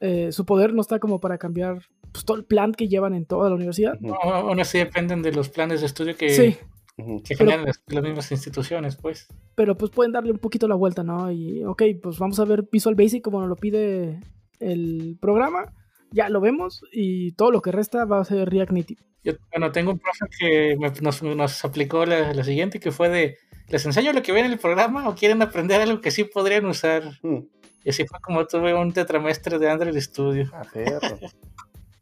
eh, 0.00 0.32
su 0.32 0.44
poder 0.46 0.72
no 0.74 0.80
está 0.80 0.98
como 0.98 1.20
para 1.20 1.38
cambiar 1.38 1.82
pues, 2.12 2.24
todo 2.24 2.36
el 2.36 2.44
plan 2.44 2.72
que 2.72 2.88
llevan 2.88 3.14
en 3.14 3.24
toda 3.26 3.48
la 3.48 3.54
universidad. 3.56 3.98
No, 4.00 4.14
aún 4.14 4.60
así 4.60 4.78
dependen 4.78 5.22
de 5.22 5.32
los 5.32 5.48
planes 5.48 5.80
de 5.80 5.86
estudio 5.86 6.16
que, 6.16 6.30
Sí, 6.30 6.56
ujú. 6.98 7.22
que 7.22 7.34
Pero- 7.36 7.50
generan 7.50 7.66
las, 7.66 7.82
las 7.88 8.02
mismas 8.02 8.32
instituciones, 8.32 8.96
pues. 8.96 9.26
pero 9.54 9.76
pues 9.76 9.90
pueden 9.90 10.12
darle 10.12 10.32
un 10.32 10.38
poquito 10.38 10.66
la 10.68 10.74
vuelta, 10.74 11.02
¿no? 11.02 11.30
Y 11.30 11.62
ok, 11.64 11.82
pues 12.02 12.18
vamos 12.18 12.38
a 12.40 12.44
ver 12.44 12.66
Visual 12.70 12.94
Basic 12.94 13.22
como 13.22 13.40
nos 13.40 13.48
lo 13.48 13.56
pide 13.56 14.18
el 14.60 15.16
programa, 15.20 15.72
ya 16.10 16.28
lo 16.28 16.40
vemos 16.40 16.82
y 16.92 17.32
todo 17.32 17.50
lo 17.50 17.60
que 17.62 17.72
resta 17.72 18.04
va 18.04 18.20
a 18.20 18.24
ser 18.24 18.48
React 18.48 18.72
Native. 18.72 19.02
Yo, 19.24 19.32
bueno, 19.52 19.70
tengo 19.72 19.92
un 19.92 19.98
profe 19.98 20.26
que 20.38 20.76
me- 20.78 20.90
nos, 21.00 21.22
nos 21.22 21.64
aplicó 21.64 22.04
la, 22.06 22.32
la 22.34 22.44
siguiente, 22.44 22.80
que 22.80 22.90
fue 22.92 23.08
de, 23.08 23.36
¿les 23.72 23.84
enseño 23.86 24.12
lo 24.12 24.22
que 24.22 24.30
ven 24.32 24.44
en 24.46 24.52
el 24.52 24.58
programa 24.58 25.08
o 25.08 25.14
quieren 25.16 25.42
aprender 25.42 25.80
algo 25.80 26.00
que 26.00 26.10
sí 26.12 26.22
podrían 26.24 26.66
usar? 26.66 27.02
Mm, 27.22 27.38
Y 27.84 27.90
así 27.90 28.06
fue 28.06 28.20
como 28.20 28.46
tuve 28.46 28.72
un 28.74 28.92
tetramestre 28.92 29.58
de 29.58 29.68
Android 29.68 29.98
Studio. 30.00 30.48
ah. 30.54 30.62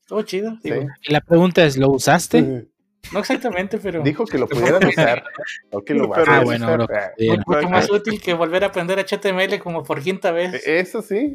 Estuvo 0.02 0.22
chido. 0.22 0.50
Sí. 0.62 0.70
digo, 0.70 0.86
Y 1.08 1.12
la 1.12 1.20
pregunta 1.20 1.64
es, 1.64 1.76
¿lo 1.78 1.88
usaste? 1.90 2.66
no 3.12 3.18
exactamente, 3.20 3.78
pero 3.78 4.02
Dijo 4.02 4.26
que 4.26 4.36
lo 4.38 4.46
pudieran 4.48 4.84
usar. 4.86 5.24
O 5.70 5.82
que 5.82 5.94
lo 5.94 6.10
Pero- 6.10 6.24
van 6.26 6.28
a 6.34 6.38
Ah, 6.40 6.44
bueno, 6.44 6.66
usar. 6.66 6.76
bro. 6.78 6.86
Ah, 6.94 7.10
Bien. 7.16 7.38
un 7.38 7.44
poco 7.44 7.68
más 7.70 7.90
útil 7.90 8.20
que 8.20 8.34
volver 8.34 8.64
a 8.64 8.66
aprender 8.66 8.98
HTML 8.98 9.58
como 9.60 9.82
por 9.84 10.02
quinta 10.02 10.32
vez. 10.32 10.66
Eso 10.66 11.00
sí. 11.00 11.32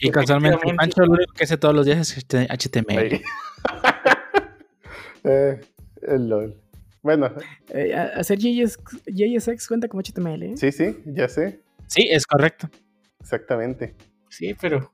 Y 0.00 0.10
casualmente. 0.10 0.58
Pancho 0.76 1.02
lo 1.02 1.12
único 1.12 1.32
que 1.34 1.44
hace 1.44 1.58
todos 1.58 1.74
los 1.74 1.84
días 1.86 1.98
es 1.98 2.24
HTML. 2.26 3.20
Eh, 5.24 5.60
el 6.02 6.28
LOL. 6.28 6.54
Bueno, 7.02 7.30
Eh, 7.70 7.94
hacer 7.94 8.38
JS, 8.38 8.78
JSX 9.06 9.68
cuenta 9.68 9.88
como 9.88 10.02
HTML, 10.02 10.42
¿eh? 10.42 10.56
sí, 10.56 10.72
sí, 10.72 10.96
ya 11.06 11.28
sé. 11.28 11.60
Sí, 11.86 12.08
es 12.10 12.26
correcto. 12.26 12.68
Exactamente. 13.20 13.94
Sí, 14.28 14.54
pero 14.60 14.92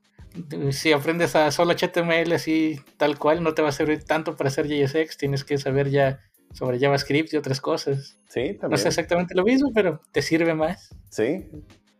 eh, 0.51 0.71
si 0.71 0.91
aprendes 0.93 1.35
a 1.35 1.51
solo 1.51 1.73
HTML 1.73 2.31
así 2.33 2.79
tal 2.97 3.17
cual, 3.17 3.43
no 3.43 3.53
te 3.53 3.61
va 3.61 3.69
a 3.69 3.73
servir 3.73 4.03
tanto 4.03 4.35
para 4.35 4.47
hacer 4.49 4.67
JSX. 4.67 5.17
Tienes 5.17 5.43
que 5.43 5.57
saber 5.57 5.89
ya 5.89 6.19
sobre 6.53 6.79
JavaScript 6.79 7.33
y 7.33 7.37
otras 7.37 7.59
cosas. 7.59 8.17
Sí, 8.29 8.53
No 8.53 8.59
también. 8.61 8.79
es 8.79 8.85
exactamente 8.85 9.35
lo 9.35 9.43
mismo, 9.43 9.71
pero 9.73 10.01
te 10.11 10.21
sirve 10.21 10.53
más. 10.53 10.95
Sí. 11.09 11.45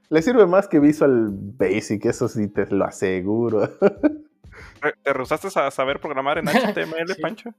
Le 0.09 0.21
sirve 0.21 0.45
más 0.45 0.67
que 0.67 0.79
Visual 0.79 1.29
Basic, 1.31 2.05
eso 2.05 2.27
sí 2.29 2.47
te 2.47 2.67
lo 2.67 2.85
aseguro. 2.85 3.67
¿Te- 3.79 4.93
¿Te 5.03 5.13
rehusaste 5.13 5.47
a 5.59 5.71
saber 5.71 5.99
programar 5.99 6.37
en 6.37 6.45
HTML, 6.47 7.13
Sí. 7.15 7.21
Pancho? 7.21 7.49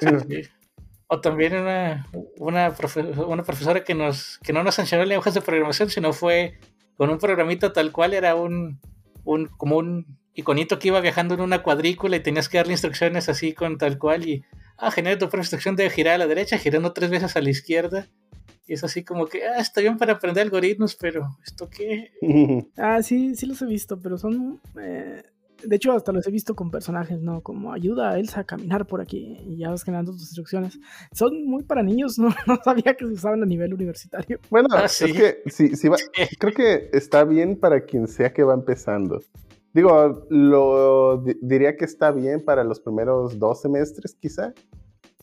Sí. 0.00 0.42
O 1.12 1.20
también 1.20 1.54
una, 1.56 2.06
una, 2.38 2.70
profe- 2.76 3.26
una 3.26 3.42
profesora 3.42 3.82
que, 3.82 3.94
nos, 3.94 4.38
que 4.44 4.52
no 4.52 4.62
nos 4.62 4.78
enseñó 4.78 5.04
lenguajes 5.04 5.34
de 5.34 5.40
programación, 5.40 5.90
sino 5.90 6.12
fue 6.12 6.58
con 6.96 7.10
un 7.10 7.18
programita 7.18 7.72
tal 7.72 7.90
cual, 7.90 8.14
era 8.14 8.36
un, 8.36 8.78
un 9.24 9.46
como 9.48 9.76
un 9.78 10.06
iconito 10.34 10.78
que 10.78 10.88
iba 10.88 11.00
viajando 11.00 11.34
en 11.34 11.40
una 11.40 11.62
cuadrícula 11.64 12.14
y 12.16 12.20
tenías 12.20 12.48
que 12.48 12.58
darle 12.58 12.74
instrucciones 12.74 13.28
así 13.28 13.52
con 13.54 13.76
tal 13.76 13.98
cual 13.98 14.28
y, 14.28 14.44
ah, 14.78 14.92
genera 14.92 15.18
tu 15.18 15.26
propia 15.26 15.40
instrucción 15.42 15.74
de 15.74 15.90
girar 15.90 16.14
a 16.14 16.18
la 16.18 16.26
derecha, 16.28 16.58
girando 16.58 16.92
tres 16.92 17.10
veces 17.10 17.34
a 17.36 17.40
la 17.40 17.50
izquierda. 17.50 18.06
Y 18.68 18.74
es 18.74 18.84
así 18.84 19.02
como 19.02 19.26
que, 19.26 19.44
ah, 19.44 19.58
está 19.58 19.80
bien 19.80 19.98
para 19.98 20.12
aprender 20.12 20.44
algoritmos, 20.44 20.94
pero 20.94 21.36
¿esto 21.44 21.68
qué? 21.68 22.12
Ah, 22.78 23.02
sí, 23.02 23.34
sí 23.34 23.46
los 23.46 23.60
he 23.62 23.66
visto, 23.66 23.98
pero 24.00 24.16
son... 24.16 24.60
eh, 24.80 25.24
de 25.64 25.76
hecho, 25.76 25.92
hasta 25.92 26.12
los 26.12 26.26
he 26.26 26.30
visto 26.30 26.54
con 26.54 26.70
personajes, 26.70 27.20
¿no? 27.20 27.40
Como 27.42 27.72
ayuda 27.72 28.10
a 28.10 28.18
Elsa 28.18 28.40
a 28.40 28.44
caminar 28.44 28.86
por 28.86 29.00
aquí 29.00 29.36
y 29.46 29.56
ya 29.58 29.70
vas 29.70 29.82
generando 29.84 30.12
tus 30.12 30.22
instrucciones. 30.22 30.78
Son 31.12 31.44
muy 31.46 31.62
para 31.64 31.82
niños, 31.82 32.18
¿no? 32.18 32.28
No 32.46 32.58
sabía 32.64 32.94
que 32.94 33.06
se 33.06 33.12
usaban 33.12 33.42
a 33.42 33.46
nivel 33.46 33.74
universitario. 33.74 34.38
Bueno, 34.50 34.68
Ah, 34.72 34.84
es 34.86 34.92
sí. 34.92 35.12
que 35.12 35.42
sí, 35.46 35.76
sí 35.76 35.88
va- 35.88 35.96
creo 36.38 36.52
que 36.54 36.90
está 36.92 37.24
bien 37.24 37.56
para 37.58 37.84
quien 37.84 38.08
sea 38.08 38.32
que 38.32 38.42
va 38.42 38.54
empezando. 38.54 39.20
Digo, 39.72 40.26
lo 40.30 41.18
di- 41.18 41.36
diría 41.40 41.76
que 41.76 41.84
está 41.84 42.10
bien 42.10 42.44
para 42.44 42.64
los 42.64 42.80
primeros 42.80 43.38
dos 43.38 43.60
semestres, 43.60 44.16
quizá. 44.20 44.52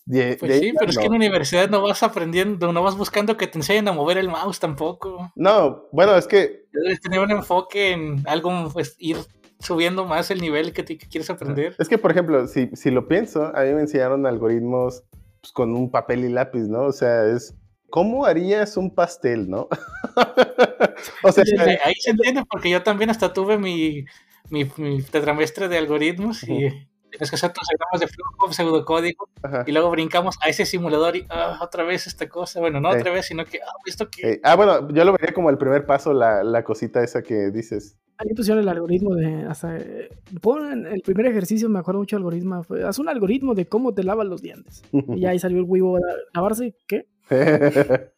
De- 0.05 0.37
Pues 0.39 0.53
de 0.53 0.59
sí, 0.59 0.73
pero 0.79 0.89
es 0.89 0.95
ya 0.95 1.01
que 1.01 1.07
en 1.07 1.11
no. 1.11 1.17
la 1.19 1.25
universidad 1.25 1.69
no 1.69 1.81
vas 1.81 2.01
aprendiendo, 2.01 2.71
no 2.71 2.81
vas 2.81 2.95
buscando 2.95 3.35
que 3.35 3.47
te 3.47 3.57
enseñen 3.57 3.89
a 3.89 3.91
mover 3.91 4.17
el 4.17 4.29
mouse 4.29 4.57
tampoco. 4.57 5.33
No, 5.35 5.83
bueno, 5.91 6.15
es 6.15 6.27
que 6.27 6.65
Debes 6.71 7.01
tener 7.01 7.19
un 7.19 7.31
enfoque 7.31 7.91
en 7.91 8.23
algo, 8.27 8.69
pues 8.71 8.95
ir 8.99 9.17
subiendo 9.59 10.05
más 10.05 10.29
el 10.31 10.39
nivel 10.41 10.73
que, 10.73 10.83
te- 10.83 10.97
que 10.97 11.07
quieres 11.07 11.29
aprender. 11.29 11.75
Es 11.79 11.89
que, 11.89 11.97
por 11.97 12.11
ejemplo, 12.11 12.47
si, 12.47 12.69
si 12.73 12.91
lo 12.91 13.07
pienso, 13.07 13.55
a 13.55 13.63
mí 13.63 13.73
me 13.73 13.81
enseñaron 13.81 14.25
algoritmos 14.25 15.03
pues, 15.41 15.51
con 15.51 15.73
un 15.75 15.89
papel 15.91 16.25
y 16.25 16.29
lápiz, 16.29 16.67
¿no? 16.67 16.83
O 16.83 16.91
sea, 16.91 17.25
es 17.25 17.55
¿cómo 17.89 18.25
harías 18.25 18.77
un 18.77 18.93
pastel, 18.93 19.49
no? 19.49 19.67
o 21.23 21.31
sea, 21.31 21.43
Ahí, 21.59 21.77
ahí 21.83 21.93
se 21.99 22.11
entiende 22.11 22.43
porque 22.49 22.69
yo 22.69 22.83
también 22.83 23.09
hasta 23.09 23.33
tuve 23.33 23.57
mi, 23.57 24.05
mi, 24.49 24.69
mi 24.77 25.01
tetramestre 25.01 25.67
de 25.67 25.77
algoritmos 25.77 26.43
y 26.43 26.69
tienes 27.09 27.29
que 27.29 27.35
hacer 27.35 27.51
tus 27.53 27.67
diagramas 27.67 27.99
de 28.01 28.07
flujo, 28.07 28.53
pseudocódigo, 28.53 29.29
ajá. 29.43 29.63
y 29.67 29.71
luego 29.71 29.89
brincamos 29.91 30.35
a 30.41 30.49
ese 30.49 30.65
simulador 30.65 31.15
y 31.15 31.25
ah, 31.29 31.59
otra 31.61 31.83
vez 31.83 32.07
esta 32.07 32.27
cosa. 32.29 32.59
Bueno, 32.59 32.79
no 32.79 32.91
Sí. 32.93 32.99
otra 32.99 33.11
vez, 33.13 33.25
sino 33.25 33.45
que, 33.45 33.59
ah, 33.59 33.71
¿esto 33.85 34.09
qué? 34.09 34.33
Eh, 34.33 34.41
ah, 34.43 34.55
bueno, 34.55 34.89
yo 34.91 35.03
lo 35.05 35.11
vería 35.13 35.33
como 35.33 35.49
el 35.49 35.57
primer 35.57 35.85
paso, 35.85 36.13
la, 36.13 36.43
la 36.43 36.63
cosita 36.63 37.03
esa 37.03 37.21
que 37.21 37.51
dices. 37.51 37.97
Ahí 38.19 38.33
pusieron 38.35 38.63
el 38.63 38.69
algoritmo 38.69 39.13
de. 39.13 39.43
Hasta, 39.45 39.77
eh, 39.77 40.09
ponen 40.41 40.87
el 40.87 41.01
primer 41.01 41.27
ejercicio, 41.27 41.69
me 41.69 41.77
acuerdo 41.79 41.99
mucho 41.99 42.15
del 42.15 42.23
algoritmo. 42.23 42.63
Fue, 42.63 42.83
haz 42.83 42.97
un 42.97 43.09
algoritmo 43.09 43.53
de 43.53 43.67
cómo 43.67 43.93
te 43.93 44.03
lavas 44.03 44.25
los 44.25 44.41
dientes. 44.41 44.81
Y 44.91 45.25
ahí 45.27 45.37
salió 45.37 45.59
el 45.59 45.65
Weibo. 45.65 45.99
¿Lavarse 46.33 46.75
qué? 46.87 47.05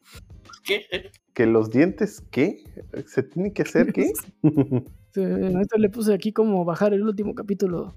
¿Qué? 0.64 1.12
Que 1.34 1.46
los 1.46 1.70
dientes, 1.70 2.22
¿qué? 2.32 2.64
¿Se 3.08 3.24
tiene 3.24 3.54
que 3.54 3.64
hacer 3.64 3.92
qué? 3.94 4.12
Sí, 5.12 5.24
Esto 5.24 5.80
le 5.80 5.90
puse 5.90 6.14
aquí 6.14 6.32
como 6.32 6.64
bajar 6.66 6.94
el 6.94 7.02
último 7.02 7.34
capítulo 7.34 7.96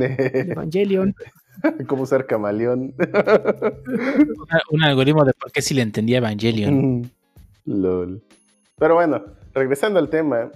Evangelion. 0.00 1.14
¿Cómo 1.86 2.06
ser 2.06 2.26
camaleón? 2.26 2.94
Un 4.70 4.82
algoritmo 4.82 5.24
de 5.24 5.32
por 5.34 5.52
qué 5.52 5.62
si 5.62 5.74
le 5.74 5.82
entendía 5.82 6.18
Evangelion. 6.18 7.10
Lol. 7.64 8.22
Pero 8.78 8.94
bueno, 8.94 9.22
regresando 9.54 9.98
al 9.98 10.08
tema, 10.10 10.50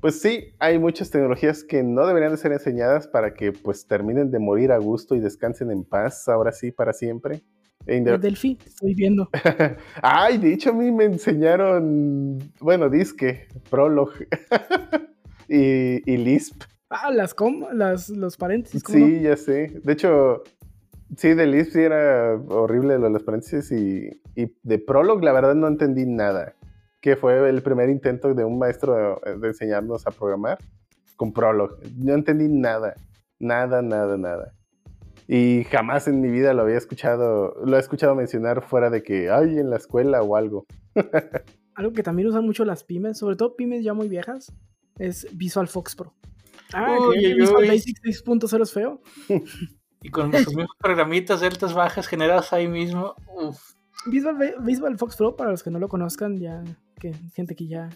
pues 0.00 0.20
sí, 0.20 0.52
hay 0.58 0.78
muchas 0.78 1.10
tecnologías 1.10 1.64
que 1.64 1.82
no 1.82 2.06
deberían 2.06 2.32
de 2.32 2.36
ser 2.36 2.52
enseñadas 2.52 3.08
para 3.08 3.34
que 3.34 3.52
pues 3.52 3.86
terminen 3.86 4.30
de 4.30 4.38
morir 4.38 4.70
a 4.70 4.78
gusto 4.78 5.14
y 5.14 5.20
descansen 5.20 5.70
en 5.70 5.82
paz, 5.82 6.28
ahora 6.28 6.52
sí, 6.52 6.70
para 6.70 6.92
siempre. 6.92 7.42
E 7.86 7.98
El 7.98 8.20
Delphi, 8.20 8.58
estoy 8.64 8.94
viendo. 8.94 9.28
Ay, 10.02 10.38
de 10.38 10.52
hecho 10.52 10.70
a 10.70 10.72
mí 10.72 10.90
me 10.90 11.04
enseñaron, 11.04 12.38
bueno, 12.60 12.88
disque, 12.88 13.48
Prolog 13.70 14.10
y, 15.48 16.10
y 16.10 16.16
Lisp. 16.16 16.62
Ah, 16.90 17.10
las, 17.10 17.34
com 17.34 17.64
las 17.72 18.08
los 18.10 18.36
paréntesis. 18.36 18.82
¿cómo 18.82 18.98
Sí, 18.98 19.20
ya 19.22 19.36
sé. 19.36 19.80
De 19.82 19.92
hecho, 19.92 20.42
sí, 21.16 21.34
de 21.34 21.46
Lisp 21.46 21.72
sí 21.72 21.80
era 21.80 22.34
horrible 22.48 22.98
lo 22.98 23.04
de 23.04 23.10
los 23.10 23.22
paréntesis 23.22 23.72
y, 23.72 24.22
y 24.34 24.54
de 24.62 24.78
Prolog 24.78 25.22
la 25.22 25.32
verdad 25.32 25.54
no 25.54 25.66
entendí 25.66 26.06
nada. 26.06 26.54
Que 27.00 27.16
fue 27.16 27.48
el 27.48 27.62
primer 27.62 27.90
intento 27.90 28.32
de 28.32 28.44
un 28.44 28.58
maestro 28.58 29.20
de, 29.24 29.38
de 29.38 29.48
enseñarnos 29.48 30.06
a 30.06 30.10
programar 30.10 30.58
con 31.16 31.32
Prolog. 31.32 31.78
No 31.96 32.14
entendí 32.14 32.48
nada. 32.48 32.94
Nada, 33.38 33.82
nada, 33.82 34.16
nada. 34.16 34.54
Y 35.26 35.64
jamás 35.64 36.06
en 36.06 36.20
mi 36.20 36.28
vida 36.28 36.52
lo 36.52 36.62
había 36.62 36.76
escuchado, 36.76 37.54
lo 37.64 37.76
he 37.76 37.80
escuchado 37.80 38.14
mencionar 38.14 38.62
fuera 38.62 38.90
de 38.90 39.02
que, 39.02 39.30
ay, 39.30 39.58
en 39.58 39.70
la 39.70 39.76
escuela 39.76 40.22
o 40.22 40.36
algo. 40.36 40.66
Algo 41.76 41.92
que 41.92 42.04
también 42.04 42.28
usan 42.28 42.44
mucho 42.44 42.64
las 42.64 42.84
pymes, 42.84 43.18
sobre 43.18 43.34
todo 43.34 43.56
pymes 43.56 43.82
ya 43.82 43.94
muy 43.94 44.08
viejas, 44.08 44.52
es 44.96 45.26
Visual 45.36 45.66
Fox 45.66 45.96
Pro. 45.96 46.14
Ah, 46.74 46.96
Uy, 47.00 47.16
¿creen 47.18 47.20
que 47.22 47.34
uy, 47.34 47.40
Visual. 47.40 47.66
Basic 47.68 47.98
6.0 48.02 48.62
es 48.62 48.72
feo. 48.72 49.02
Y 50.02 50.10
con 50.10 50.32
sus 50.32 50.48
mismos 50.48 50.76
programitas 50.78 51.40
de 51.40 51.46
altas 51.46 51.72
bajas 51.74 52.06
generados 52.06 52.52
ahí 52.52 52.68
mismo. 52.68 53.14
Uf. 53.36 53.74
Visual, 54.06 54.36
Visual 54.60 54.98
Fox 54.98 55.16
Pro, 55.16 55.34
para 55.36 55.50
los 55.50 55.62
que 55.62 55.70
no 55.70 55.78
lo 55.78 55.88
conozcan, 55.88 56.38
ya 56.38 56.62
que 57.00 57.14
gente 57.34 57.54
que 57.54 57.66
ya 57.68 57.88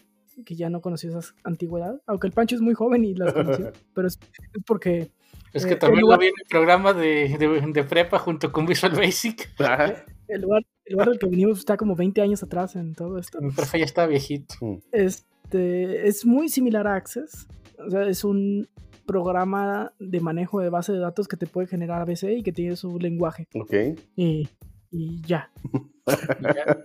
que 0.46 0.54
ya 0.54 0.70
no 0.70 0.80
conoció 0.80 1.18
esa 1.18 1.34
antigüedad, 1.42 2.00
aunque 2.06 2.28
el 2.28 2.32
Pancho 2.32 2.54
es 2.54 2.60
muy 2.62 2.72
joven 2.72 3.04
y 3.04 3.12
las 3.14 3.32
conoció, 3.32 3.72
pero 3.94 4.06
es, 4.06 4.20
es 4.54 4.62
porque 4.64 5.10
Es 5.52 5.64
Eh, 5.64 5.66
que 5.68 5.74
el 5.74 5.78
también 5.80 6.02
lugar- 6.02 6.18
lo 6.18 6.20
vi 6.20 6.26
en 6.28 6.34
el 6.38 6.46
programa 6.48 6.92
de, 6.92 7.36
de, 7.36 7.72
de 7.72 7.84
prepa 7.84 8.20
junto 8.20 8.52
con 8.52 8.64
Visual 8.64 8.92
Basic. 8.94 9.50
Ajá. 9.60 10.04
el 10.28 10.40
lugar, 10.42 10.62
el 10.84 10.92
lugar 10.92 11.08
del 11.10 11.18
que 11.18 11.26
venimos 11.26 11.58
está 11.58 11.76
como 11.76 11.96
20 11.96 12.20
años 12.22 12.40
atrás 12.44 12.76
en 12.76 12.94
todo 12.94 13.18
esto. 13.18 13.40
Mi 13.40 13.50
prefa 13.50 13.78
ya 13.78 13.84
estaba 13.84 14.06
viejito. 14.06 14.54
Este, 14.92 16.06
es 16.06 16.24
muy 16.24 16.48
similar 16.48 16.86
a 16.86 16.94
Access. 16.94 17.48
O 17.86 17.90
sea, 17.90 18.02
es 18.08 18.24
un 18.24 18.68
programa 19.06 19.92
de 19.98 20.20
manejo 20.20 20.60
de 20.60 20.68
base 20.68 20.92
de 20.92 20.98
datos 20.98 21.28
que 21.28 21.36
te 21.36 21.46
puede 21.46 21.66
generar 21.66 22.02
ABC 22.02 22.24
y 22.24 22.42
que 22.42 22.52
tiene 22.52 22.76
su 22.76 22.98
lenguaje. 22.98 23.48
Ok. 23.54 23.72
Y, 24.16 24.48
y 24.90 25.22
ya. 25.22 25.50
Y 25.72 26.06
ya, 26.42 26.84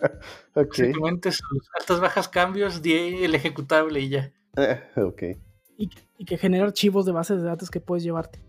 Ok. 0.56 0.74
Simplemente 0.74 1.32
sus 1.32 1.70
altas 1.80 2.00
bajas 2.00 2.30
cambios 2.30 2.82
de 2.82 3.26
el 3.26 3.36
ejecutable 3.36 4.00
y 4.00 4.10
ya. 4.10 4.32
Eh, 4.56 4.82
ok. 4.96 5.24
Y, 5.78 5.90
y 6.18 6.26
que 6.26 6.38
genera 6.38 6.66
archivos 6.66 7.06
de 7.06 7.12
bases 7.12 7.42
de 7.42 7.48
datos 7.48 7.70
que 7.70 7.80
puedes 7.80 8.04
llevarte. 8.04 8.40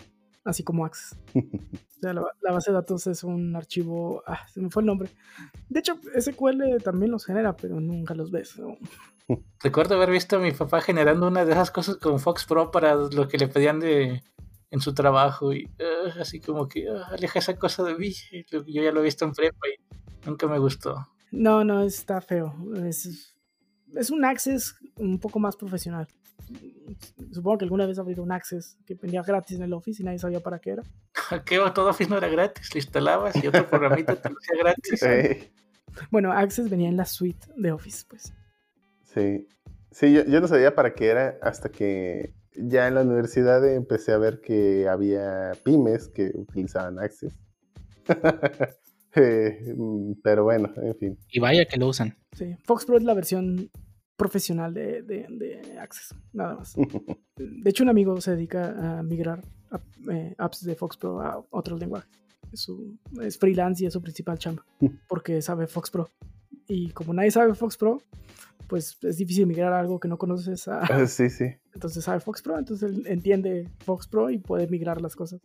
Así 0.45 0.62
como 0.62 0.84
Access. 0.84 1.18
O 1.97 2.07
sea, 2.07 2.12
la, 2.12 2.22
la 2.42 2.53
base 2.53 2.70
de 2.70 2.74
datos 2.74 3.07
es 3.07 3.24
un 3.24 3.57
archivo. 3.57 4.22
Ah, 4.26 4.47
se 4.53 4.61
me 4.61 4.68
fue 4.68 4.82
el 4.82 4.86
nombre. 4.86 5.09
De 5.70 5.80
hecho, 5.80 5.99
SQL 6.20 6.82
también 6.82 7.11
los 7.11 7.24
genera, 7.24 7.57
pero 7.57 7.80
nunca 7.80 8.14
los 8.14 8.30
ves. 8.30 8.59
¿no? 8.59 8.76
Recuerdo 9.62 9.95
haber 9.95 10.11
visto 10.11 10.36
a 10.36 10.38
mi 10.38 10.53
papá 10.53 10.82
generando 10.82 11.26
una 11.26 11.47
de 11.47 11.53
esas 11.53 11.70
cosas 11.70 11.97
con 11.97 12.20
Fox 12.20 12.45
Pro 12.45 12.70
para 12.70 12.95
lo 12.95 13.26
que 13.26 13.38
le 13.38 13.49
pedían 13.49 13.80
de 13.80 14.22
en 14.70 14.80
su 14.80 14.92
trabajo 14.92 15.53
y 15.53 15.70
ah, 15.80 16.20
así 16.20 16.40
como 16.40 16.68
que 16.68 16.88
ah, 16.88 17.07
aleja 17.12 17.38
esa 17.38 17.57
cosa 17.57 17.84
de 17.84 17.95
mí. 17.95 18.12
Yo 18.51 18.64
ya 18.66 18.92
lo 18.92 19.01
he 19.01 19.05
visto 19.05 19.24
en 19.24 19.32
prepa 19.32 19.66
y 19.68 20.26
nunca 20.26 20.47
me 20.49 20.59
gustó. 20.59 21.09
No, 21.30 21.64
no, 21.64 21.84
está 21.84 22.20
feo. 22.20 22.55
Es, 22.84 23.34
es 23.95 24.11
un 24.11 24.24
Access 24.24 24.74
un 24.97 25.18
poco 25.20 25.38
más 25.38 25.57
profesional. 25.57 26.09
Supongo 27.32 27.59
que 27.59 27.64
alguna 27.64 27.87
vez 27.87 27.99
abrieron 27.99 28.26
un 28.26 28.32
Access 28.32 28.76
que 28.87 28.95
vendía 28.95 29.22
gratis 29.22 29.57
en 29.57 29.64
el 29.64 29.72
Office 29.72 30.03
y 30.03 30.05
nadie 30.05 30.18
sabía 30.18 30.41
para 30.41 30.59
qué 30.59 30.70
era. 30.70 30.82
Que 31.45 31.59
todo 31.74 31.91
Office 31.91 32.11
no 32.11 32.18
era 32.18 32.28
gratis, 32.28 32.74
lo 32.74 32.78
instalabas 32.78 33.43
y 33.43 33.47
otro 33.47 33.66
programita 33.66 34.16
te 34.16 34.30
lo 34.30 34.37
hacía 34.39 34.57
gratis. 34.59 35.51
Bueno, 36.11 36.32
Access 36.32 36.68
venía 36.68 36.89
en 36.89 36.97
la 36.97 37.05
suite 37.05 37.47
de 37.57 37.72
Office, 37.72 38.05
pues. 38.09 38.32
Sí, 39.05 39.47
sí 39.91 40.12
yo, 40.12 40.24
yo 40.24 40.41
no 40.41 40.49
sabía 40.49 40.74
para 40.74 40.95
qué 40.95 41.09
era 41.09 41.39
hasta 41.41 41.68
que 41.68 42.35
ya 42.57 42.89
en 42.89 42.95
la 42.95 43.03
universidad 43.03 43.66
empecé 43.72 44.12
a 44.12 44.18
ver 44.18 44.41
que 44.41 44.89
había 44.89 45.53
pymes 45.64 46.09
que 46.09 46.32
utilizaban 46.35 46.99
Access. 46.99 47.39
Eh, 49.16 49.72
mm, 49.76 50.14
pero 50.24 50.43
bueno, 50.43 50.72
en 50.76 50.97
fin. 50.97 51.18
Y 51.30 51.39
vaya 51.39 51.66
que 51.66 51.76
lo 51.76 51.87
usan. 51.87 52.16
Sí. 52.32 52.57
Fox 52.64 52.85
Pro 52.85 52.97
es 52.97 53.05
la 53.05 53.14
versión 53.14 53.70
profesional 54.16 54.72
de, 54.74 55.02
de- 55.02 55.26
de 55.28 55.78
Access, 55.78 56.14
nada 56.32 56.56
más. 56.56 56.74
De 57.36 57.68
hecho, 57.70 57.82
un 57.82 57.88
amigo 57.90 58.20
se 58.20 58.30
dedica 58.36 58.98
a 58.98 59.02
migrar 59.02 59.42
a- 59.70 59.80
eh, 60.12 60.34
apps 60.38 60.64
de 60.64 60.74
Fox 60.76 60.96
Pro 60.96 61.20
a 61.20 61.44
otros 61.50 61.80
lenguajes. 61.80 62.08
Es, 62.52 62.60
su- 62.60 62.96
es 63.20 63.36
freelance 63.38 63.82
y 63.82 63.86
es 63.86 63.92
su 63.92 64.00
principal 64.00 64.38
chamba, 64.38 64.64
porque 65.08 65.42
sabe 65.42 65.66
Fox 65.66 65.90
Pro. 65.90 66.08
Y 66.68 66.90
como 66.90 67.12
nadie 67.12 67.30
sabe 67.32 67.54
Fox 67.54 67.76
Pro, 67.76 68.00
pues 68.68 68.96
es 69.02 69.16
difícil 69.18 69.46
migrar 69.46 69.72
a 69.72 69.80
algo 69.80 69.98
que 69.98 70.08
no 70.08 70.16
conoces. 70.16 70.68
A, 70.68 70.80
Ah, 70.90 71.06
sí, 71.06 71.28
sí. 71.28 71.46
entonces 71.74 72.04
sabe 72.04 72.20
Fox 72.20 72.40
Pro, 72.40 72.58
entonces 72.58 72.90
él 72.90 73.06
entiende 73.06 73.68
Fox 73.84 74.06
Pro 74.06 74.30
y 74.30 74.38
puede 74.38 74.68
migrar 74.68 75.00
las 75.02 75.16
cosas. 75.16 75.40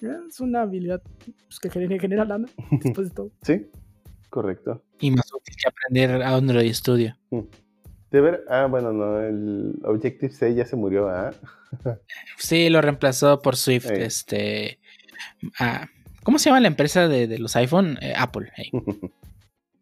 Es 0.00 0.40
una 0.40 0.62
habilidad 0.62 1.00
pues, 1.46 1.60
que 1.60 1.70
genera, 1.70 1.98
genera 2.00 2.24
lana, 2.24 2.48
después 2.82 3.08
de 3.10 3.14
todo. 3.14 3.30
Sí, 3.42 3.66
correcto. 4.30 4.82
Y 5.00 5.10
más 5.12 5.32
útil 5.32 5.54
que 5.56 5.68
aprender 5.68 6.22
Android 6.22 6.72
Studio. 6.72 7.14
De 8.12 8.20
ver, 8.20 8.44
ah, 8.50 8.66
bueno, 8.66 8.92
no, 8.92 9.20
el 9.20 9.74
Objective-C 9.84 10.54
ya 10.54 10.66
se 10.66 10.76
murió, 10.76 11.08
¿ah? 11.08 11.32
Sí, 12.36 12.68
lo 12.68 12.82
reemplazó 12.82 13.40
por 13.40 13.56
Swift. 13.56 13.90
Este. 13.90 14.78
ah, 15.58 15.86
¿Cómo 16.22 16.38
se 16.38 16.50
llama 16.50 16.60
la 16.60 16.68
empresa 16.68 17.08
de, 17.08 17.26
de 17.26 17.38
los 17.38 17.56
iPhone? 17.56 17.98
Eh, 18.00 18.14
Apple. 18.16 18.52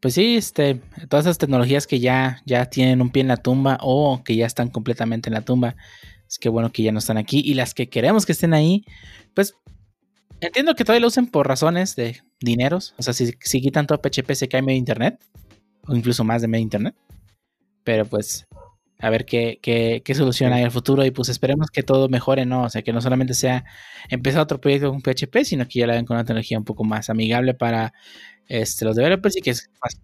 Pues 0.00 0.14
sí, 0.14 0.36
este, 0.36 0.80
todas 1.10 1.26
esas 1.26 1.36
tecnologías 1.36 1.86
que 1.86 2.00
ya, 2.00 2.40
ya 2.46 2.64
tienen 2.70 3.02
un 3.02 3.10
pie 3.10 3.20
en 3.20 3.28
la 3.28 3.36
tumba 3.36 3.76
o 3.82 4.24
que 4.24 4.34
ya 4.34 4.46
están 4.46 4.70
completamente 4.70 5.28
en 5.28 5.34
la 5.34 5.42
tumba, 5.42 5.76
es 6.26 6.38
que 6.38 6.48
bueno 6.48 6.72
que 6.72 6.82
ya 6.82 6.90
no 6.90 7.00
están 7.00 7.18
aquí. 7.18 7.42
Y 7.44 7.52
las 7.52 7.74
que 7.74 7.90
queremos 7.90 8.24
que 8.24 8.32
estén 8.32 8.54
ahí, 8.54 8.86
pues 9.34 9.56
entiendo 10.40 10.74
que 10.74 10.84
todavía 10.86 11.02
lo 11.02 11.08
usen 11.08 11.26
por 11.26 11.46
razones 11.46 11.96
de 11.96 12.22
dineros. 12.40 12.94
O 12.96 13.02
sea, 13.02 13.12
si, 13.12 13.34
si 13.42 13.60
quitan 13.60 13.86
todo 13.86 14.00
PHP 14.00 14.32
se 14.32 14.48
cae 14.48 14.62
medio 14.62 14.78
internet, 14.78 15.22
o 15.86 15.94
incluso 15.94 16.24
más 16.24 16.40
de 16.40 16.48
medio 16.48 16.62
internet. 16.62 16.94
Pero 17.84 18.04
pues, 18.06 18.46
a 18.98 19.10
ver 19.10 19.24
qué, 19.24 19.58
qué, 19.62 20.02
qué 20.04 20.14
solución 20.14 20.52
hay 20.52 20.62
al 20.62 20.70
futuro 20.70 21.04
y 21.04 21.10
pues 21.10 21.28
esperemos 21.30 21.70
que 21.70 21.82
todo 21.82 22.08
mejore, 22.08 22.44
¿no? 22.46 22.64
O 22.64 22.68
sea, 22.70 22.82
que 22.82 22.92
no 22.92 23.00
solamente 23.00 23.34
sea 23.34 23.64
empezar 24.08 24.42
otro 24.42 24.60
proyecto 24.60 24.90
con 24.90 25.00
PHP, 25.02 25.44
sino 25.44 25.66
que 25.66 25.80
ya 25.80 25.86
lo 25.86 25.92
hagan 25.92 26.04
con 26.04 26.16
una 26.16 26.24
tecnología 26.24 26.58
un 26.58 26.64
poco 26.64 26.84
más 26.84 27.08
amigable 27.10 27.54
para 27.54 27.92
este, 28.48 28.84
los 28.84 28.96
developers 28.96 29.36
y 29.36 29.40
que 29.42 29.54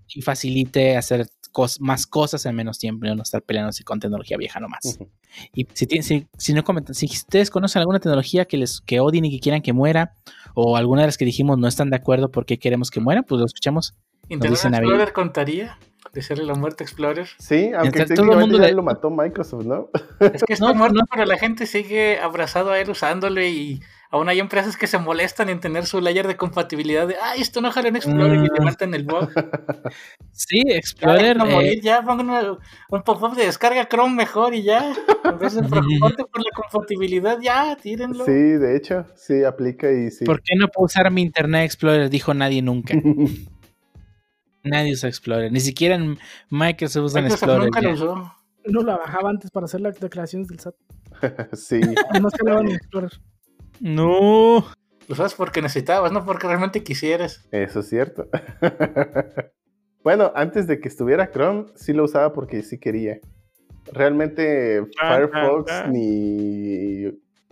y 0.08 0.22
facilite 0.22 0.96
hacer 0.96 1.26
cos- 1.52 1.78
más 1.80 2.06
cosas 2.06 2.46
en 2.46 2.54
menos 2.54 2.78
tiempo 2.78 3.06
y 3.06 3.14
no 3.14 3.22
estar 3.22 3.42
peleándose 3.42 3.84
con 3.84 4.00
tecnología 4.00 4.36
vieja 4.36 4.60
nomás. 4.60 4.80
Ujú. 4.84 5.10
Y 5.54 5.66
si, 5.74 5.86
tienen- 5.86 6.04
si, 6.04 6.26
si 6.38 6.54
no 6.54 6.64
comentan, 6.64 6.94
si 6.94 7.06
ustedes 7.06 7.50
conocen 7.50 7.80
alguna 7.80 8.00
tecnología 8.00 8.44
que 8.46 8.56
les 8.56 8.80
que 8.80 9.00
odien 9.00 9.24
y 9.26 9.30
que 9.32 9.40
quieran 9.40 9.62
que 9.62 9.72
muera, 9.72 10.14
o 10.54 10.76
alguna 10.76 11.02
de 11.02 11.08
las 11.08 11.18
que 11.18 11.24
dijimos 11.26 11.58
no 11.58 11.68
están 11.68 11.90
de 11.90 11.96
acuerdo 11.96 12.30
porque 12.30 12.58
queremos 12.58 12.90
que 12.90 13.00
muera, 13.00 13.22
pues 13.22 13.40
lo 13.40 13.46
escuchamos. 13.46 13.94
Internet 14.28 14.60
Explorer 14.64 15.12
contaría 15.12 15.78
de 16.12 16.22
serle 16.22 16.44
la 16.44 16.54
muerte 16.54 16.82
a 16.82 16.86
Explorer. 16.86 17.26
Sí, 17.38 17.70
aunque 17.74 17.98
Entonces, 18.00 18.16
todo 18.16 18.24
el 18.24 18.30
técnicamente 18.30 18.40
mundo 18.40 18.58
ya 18.58 18.66
le- 18.68 18.72
lo 18.74 18.82
mató 18.82 19.10
Microsoft, 19.10 19.64
¿no? 19.66 19.90
Es 20.32 20.42
que 20.44 20.54
está 20.54 20.66
No, 20.68 20.74
muerto, 20.74 20.98
no. 21.00 21.04
pero 21.12 21.26
la 21.26 21.36
gente 21.38 21.66
sigue 21.66 22.18
abrazado 22.18 22.70
a 22.70 22.78
él 22.80 22.88
usándolo 22.88 23.42
y 23.42 23.82
aún 24.10 24.28
hay 24.30 24.40
empresas 24.40 24.76
que 24.78 24.86
se 24.86 24.98
molestan 24.98 25.50
en 25.50 25.60
tener 25.60 25.84
su 25.84 26.00
layer 26.00 26.26
de 26.26 26.36
compatibilidad 26.36 27.06
de, 27.06 27.16
ay, 27.22 27.42
esto 27.42 27.60
no 27.60 27.70
jala 27.70 27.88
en 27.88 27.96
Explorer 27.96 28.36
y 28.36 28.48
Mm. 28.48 28.54
levantan 28.58 28.94
el 28.94 29.04
bug. 29.04 29.30
Sí, 30.32 30.62
Ya, 30.66 30.76
Explorer. 30.76 31.22
déjenlo 31.36 31.46
eh, 31.46 31.54
morir, 31.54 31.80
ya 31.82 32.02
pongan 32.02 32.30
una- 32.30 32.58
un 32.88 33.02
pop-up 33.02 33.34
de 33.36 33.44
descarga 33.46 33.86
Chrome 33.88 34.14
mejor 34.14 34.54
y 34.54 34.62
ya. 34.62 34.94
En 35.24 35.38
vez 35.38 35.54
de 35.54 35.62
preocuparte 36.14 36.24
por 36.24 36.40
la 36.42 36.50
compatibilidad, 36.54 37.38
ya, 37.42 37.76
tírenlo. 37.76 38.24
Sí, 38.24 38.32
de 38.32 38.76
hecho, 38.76 39.04
sí 39.16 39.44
aplica 39.44 39.90
y 39.92 40.10
sí. 40.10 40.24
¿Por 40.24 40.40
qué 40.40 40.54
no 40.56 40.68
puedo 40.68 40.86
usar 40.86 41.10
mi 41.10 41.20
Internet 41.22 41.64
Explorer? 41.64 42.08
Dijo 42.08 42.32
nadie 42.32 42.62
nunca. 42.62 42.94
Nadie 44.66 44.92
usa 44.92 45.08
Explorer. 45.08 45.50
Ni 45.52 45.60
siquiera 45.60 45.94
en 45.94 46.18
Microsoft 46.50 47.04
usan 47.04 47.24
Microsoft 47.24 47.42
Explorer. 47.42 47.64
nunca 47.64 47.80
lo 47.80 47.92
usó. 47.92 48.32
No 48.66 48.82
la 48.82 48.96
bajaba 48.96 49.30
antes 49.30 49.50
para 49.50 49.66
hacer 49.66 49.80
las 49.80 49.98
declaraciones 50.00 50.48
del 50.48 50.58
SAT. 50.58 50.74
sí, 51.52 51.80
No 52.20 52.30
se 52.30 52.50
en 52.50 52.68
Explorer. 52.68 53.12
No. 53.80 54.66
Lo 55.08 55.12
usabas 55.12 55.34
porque 55.34 55.62
necesitabas, 55.62 56.10
no 56.10 56.24
porque 56.24 56.48
realmente 56.48 56.82
quisieras. 56.82 57.46
eso 57.52 57.80
es 57.80 57.88
cierto. 57.88 58.28
bueno, 60.02 60.32
antes 60.34 60.66
de 60.66 60.80
que 60.80 60.88
estuviera 60.88 61.30
Chrome, 61.30 61.66
sí 61.76 61.92
lo 61.92 62.04
usaba 62.04 62.32
porque 62.32 62.62
sí 62.62 62.78
quería. 62.78 63.20
Realmente 63.92 64.80
Ah, 65.00 65.14
Firefox 65.14 65.70
ah, 65.72 65.82
ah. 65.84 65.88
ni... 65.88 67.04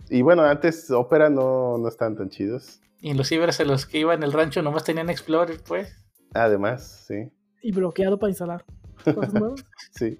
Y 0.09 0.21
bueno, 0.21 0.43
antes 0.43 0.91
Opera 0.91 1.29
no, 1.29 1.77
no 1.77 1.87
estaban 1.87 2.15
tan 2.15 2.29
chidos. 2.29 2.81
Y 2.99 3.13
los 3.13 3.29
cibers 3.29 3.59
a 3.59 3.63
los 3.63 3.85
que 3.85 3.99
iban 3.99 4.21
el 4.23 4.33
rancho 4.33 4.61
nomás 4.61 4.83
tenían 4.83 5.09
Explorer, 5.09 5.59
pues. 5.65 6.04
Además, 6.35 7.05
sí, 7.07 7.31
Y 7.61 7.71
bloqueado 7.71 8.19
para 8.19 8.29
instalar 8.29 8.65
cosas 9.03 9.33
nuevas. 9.33 9.65
sí. 9.91 10.19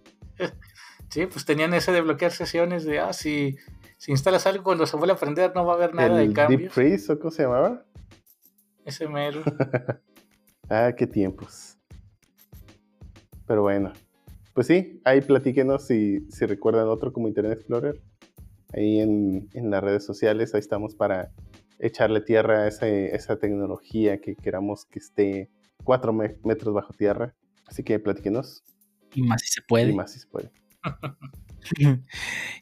Sí, 1.09 1.28
pues 1.28 1.45
tenían 1.45 1.74
ese 1.74 1.91
de 1.91 2.01
bloquear 2.01 2.32
sesiones 2.32 2.84
de, 2.86 2.99
ah, 2.99 3.13
si, 3.13 3.57
si 3.97 4.11
instalas 4.11 4.47
algo 4.47 4.63
cuando 4.63 4.86
se 4.88 4.97
vuelve 4.97 5.13
a 5.13 5.18
prender 5.18 5.53
no 5.53 5.66
va 5.66 5.74
a 5.74 5.76
haber 5.76 5.93
nada 5.93 6.18
de 6.18 6.24
El 6.26 6.34
Deep. 6.34 6.72
Freeze, 6.72 7.11
¿o 7.13 7.20
cómo 7.20 7.32
se 7.32 7.43
llamaba? 7.43 7.86
Ese 8.86 9.07
mero. 9.07 9.43
Ah, 10.68 10.91
qué 10.97 11.05
tiempos. 11.05 11.78
Pero 13.45 13.61
bueno, 13.61 13.93
pues 14.55 14.66
sí, 14.66 14.99
ahí 15.05 15.22
platíquenos 15.22 15.86
si, 15.86 16.22
si 16.32 16.45
recuerdan 16.47 16.88
otro 16.88 17.13
como 17.13 17.28
Internet 17.28 17.59
Explorer. 17.59 18.01
Ahí 18.74 18.99
en, 18.99 19.47
en 19.53 19.70
las 19.70 19.84
redes 19.84 20.03
sociales, 20.03 20.55
ahí 20.55 20.59
estamos 20.61 20.95
para 20.95 21.30
echarle 21.78 22.20
tierra 22.22 22.63
a 22.63 22.68
ese- 22.68 23.16
esa 23.16 23.38
tecnología 23.38 24.20
que 24.22 24.36
queramos 24.36 24.86
que 24.86 24.97
esté 24.97 25.51
4 25.86 26.12
metros 26.44 26.74
bajo 26.74 26.92
tierra. 26.94 27.34
Así 27.66 27.82
que 27.84 27.98
platíquenos 28.00 28.64
Y 29.14 29.22
más 29.22 29.42
si 29.42 29.48
se 29.48 29.62
puede. 29.62 29.92
y 29.92 29.94
más 29.96 30.12
si 30.12 30.20
se 30.20 30.28
puede. 30.28 30.52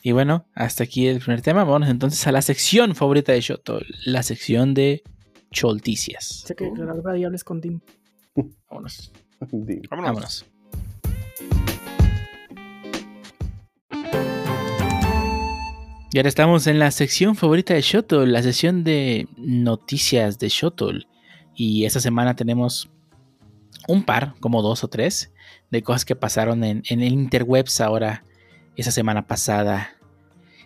Y 0.01 0.13
bueno, 0.13 0.47
hasta 0.55 0.85
aquí 0.85 1.07
el 1.07 1.19
primer 1.19 1.41
tema. 1.41 1.65
Vamos 1.65 1.89
entonces 1.89 2.25
a 2.25 2.31
la 2.31 2.41
sección 2.41 2.95
favorita 2.95 3.33
de 3.33 3.41
Shoto, 3.41 3.81
la 4.05 4.23
sección 4.23 4.73
de 4.73 5.03
Cholticias. 5.51 6.43
Sé 6.45 6.55
que 6.55 6.63
declarar 6.63 7.01
variables 7.01 7.43
con 7.43 7.59
DIM. 7.59 7.81
Vámonos. 8.69 9.11
Vámonos. 9.41 9.89
Vámonos. 9.89 10.45
Y 16.13 16.17
ahora 16.19 16.29
estamos 16.29 16.67
en 16.67 16.77
la 16.77 16.91
sección 16.91 17.35
favorita 17.35 17.73
de 17.73 17.81
Shotol, 17.81 18.31
la 18.31 18.43
sección 18.43 18.83
de 18.83 19.27
noticias 19.35 20.37
de 20.37 20.47
Shotol. 20.47 21.07
Y 21.55 21.85
esta 21.85 21.99
semana 21.99 22.35
tenemos 22.35 22.91
un 23.87 24.03
par, 24.03 24.35
como 24.39 24.61
dos 24.61 24.83
o 24.83 24.87
tres, 24.87 25.33
de 25.71 25.83
cosas 25.83 26.05
que 26.05 26.15
pasaron 26.15 26.63
en, 26.63 26.83
en 26.89 27.01
el 27.01 27.13
interwebs 27.13 27.81
ahora, 27.81 28.23
esa 28.75 28.91
semana 28.91 29.27
pasada. 29.27 29.89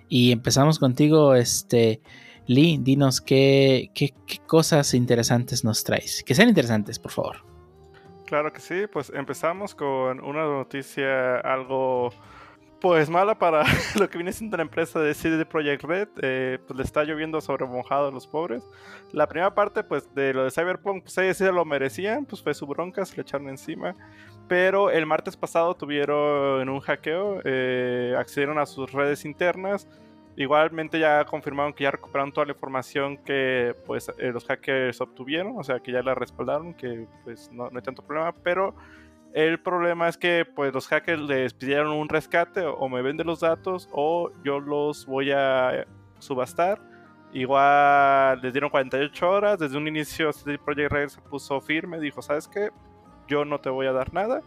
Y 0.10 0.32
empezamos 0.32 0.80
contigo, 0.80 1.36
este, 1.36 2.02
Lee, 2.46 2.78
dinos 2.82 3.20
qué, 3.20 3.92
qué, 3.94 4.14
qué 4.26 4.38
cosas 4.48 4.94
interesantes 4.94 5.64
nos 5.64 5.84
traes. 5.84 6.24
Que 6.24 6.34
sean 6.34 6.50
interesantes, 6.50 7.00
por 7.00 7.12
favor. 7.12 7.44
Claro 8.26 8.52
que 8.52 8.60
sí, 8.60 8.88
pues 8.92 9.12
empezamos 9.14 9.74
con 9.76 10.22
una 10.22 10.46
noticia 10.46 11.38
algo 11.40 12.12
pues 12.80 13.10
mala 13.10 13.36
para 13.36 13.64
lo 14.00 14.10
que 14.10 14.18
viene 14.18 14.32
siendo 14.32 14.58
la 14.58 14.64
empresa 14.64 15.00
de 15.00 15.14
CD 15.14 15.46
Projekt 15.46 15.84
Red, 15.84 16.08
eh, 16.22 16.60
pues 16.66 16.78
le 16.78 16.84
está 16.84 17.04
lloviendo 17.04 17.42
sobre 17.42 17.66
mojado 17.66 18.10
a 18.10 18.12
los 18.12 18.28
pobres. 18.28 18.64
La 19.12 19.28
primera 19.28 19.54
parte 19.54 19.84
pues 19.84 20.14
de 20.14 20.34
lo 20.34 20.44
de 20.44 20.52
Cyberpunk, 20.52 21.04
pues 21.04 21.18
ellos 21.18 21.38
sí 21.38 21.46
lo 21.46 21.66
merecían, 21.66 22.26
pues 22.26 22.42
fue 22.44 22.54
su 22.54 22.68
bronca, 22.68 23.06
se 23.06 23.16
le 23.16 23.24
echaron 23.24 23.50
encima. 23.50 23.96
Pero 24.48 24.92
el 24.92 25.06
martes 25.06 25.36
pasado 25.36 25.76
tuvieron 25.76 26.70
un 26.70 26.80
hackeo, 26.80 27.42
eh, 27.44 28.16
accedieron 28.18 28.60
a 28.60 28.66
sus 28.66 28.92
redes 28.92 29.26
internas. 29.26 29.88
Igualmente 30.38 31.00
ya 31.00 31.26
confirmaron 31.26 31.74
que 31.74 31.84
ya 31.84 31.92
recuperaron 31.92 32.32
toda 32.32 32.46
la 32.46 32.54
información 32.54 33.18
que 33.18 33.76
pues 33.88 34.08
eh, 34.20 34.32
los 34.32 34.46
hackers 34.46 35.02
obtuvieron, 35.02 35.58
o 35.58 35.64
sea 35.64 35.80
que 35.80 35.92
ya 35.92 36.04
la 36.04 36.14
respaldaron, 36.14 36.76
que 36.76 37.08
pues 37.24 37.52
no, 37.52 37.72
no 37.72 37.80
hay 37.80 37.84
tanto 37.84 38.04
problema, 38.04 38.32
pero 38.44 38.76
el 39.34 39.60
problema 39.60 40.08
es 40.08 40.18
que 40.18 40.46
pues 40.46 40.74
los 40.74 40.88
hackers 40.88 41.22
les 41.22 41.54
pidieron 41.54 41.92
un 41.92 42.10
rescate 42.10 42.66
o, 42.66 42.90
me 42.90 43.02
venden 43.02 43.28
los 43.28 43.42
datos 43.42 43.90
o 43.92 44.32
yo 44.44 44.60
los 44.60 45.06
voy 45.06 45.32
a 45.32 45.86
subastar. 46.20 46.82
Igual 47.34 48.42
les 48.42 48.54
dieron 48.54 48.70
48 48.70 49.30
horas, 49.30 49.60
desde 49.60 49.78
un 49.78 49.88
inicio 49.88 50.32
CD 50.32 50.58
Projekt 50.58 50.92
Red 50.92 51.10
se 51.10 51.22
puso 51.22 51.60
firme, 51.60 52.00
dijo, 52.00 52.22
¿sabes 52.22 52.48
qué? 52.48 52.70
Yo 53.28 53.44
no 53.44 53.60
te 53.60 53.70
voy 53.70 53.86
a 53.88 53.92
dar 53.92 54.14
nada 54.14 54.42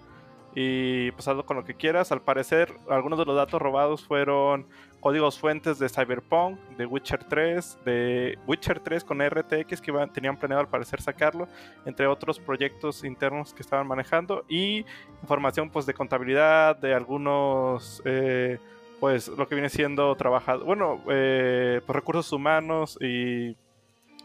y 0.55 1.11
pues 1.13 1.29
hazlo 1.29 1.45
con 1.47 1.57
lo 1.57 1.65
que 1.65 1.75
quieras. 1.75 2.13
Al 2.13 2.23
parecer 2.23 2.73
algunos 2.89 3.19
de 3.19 3.25
los 3.25 3.37
datos 3.37 3.61
robados 3.61 4.05
fueron 4.05 4.67
códigos 5.01 5.39
fuentes 5.39 5.79
de 5.79 5.89
Cyberpunk, 5.89 6.59
de 6.77 6.87
Witcher 6.87 7.25
3, 7.25 7.79
de 7.85 8.39
Witcher 8.47 8.81
3 8.81 9.05
con 9.05 9.27
RTX 9.27 9.81
que 9.81 9.93
tenían 10.13 10.37
planeado 10.37 10.61
al 10.61 10.69
parecer 10.69 11.01
sacarlo, 11.01 11.49
entre 11.87 12.07
otros 12.07 12.39
proyectos 12.39 13.03
internos 13.05 13.55
que 13.55 13.63
estaban 13.63 13.87
manejando 13.87 14.45
y 14.49 14.85
información 15.23 15.71
pues 15.71 15.87
de 15.87 15.95
contabilidad, 15.95 16.77
de 16.77 16.95
algunos 16.95 18.03
eh, 18.05 18.59
pues 19.01 19.29
lo 19.29 19.49
que 19.49 19.55
viene 19.55 19.71
siendo 19.71 20.15
trabajado, 20.17 20.65
bueno, 20.65 21.01
eh, 21.09 21.81
pues 21.87 21.97
recursos 21.97 22.31
humanos 22.33 22.99
y 23.01 23.57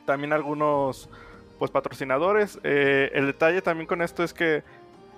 también 0.06 0.34
algunos 0.34 1.10
pues 1.58 1.72
patrocinadores. 1.72 2.60
Eh, 2.64 3.12
el 3.14 3.28
detalle 3.28 3.62
también 3.62 3.88
con 3.88 4.02
esto 4.02 4.24
es 4.24 4.34
que 4.34 4.64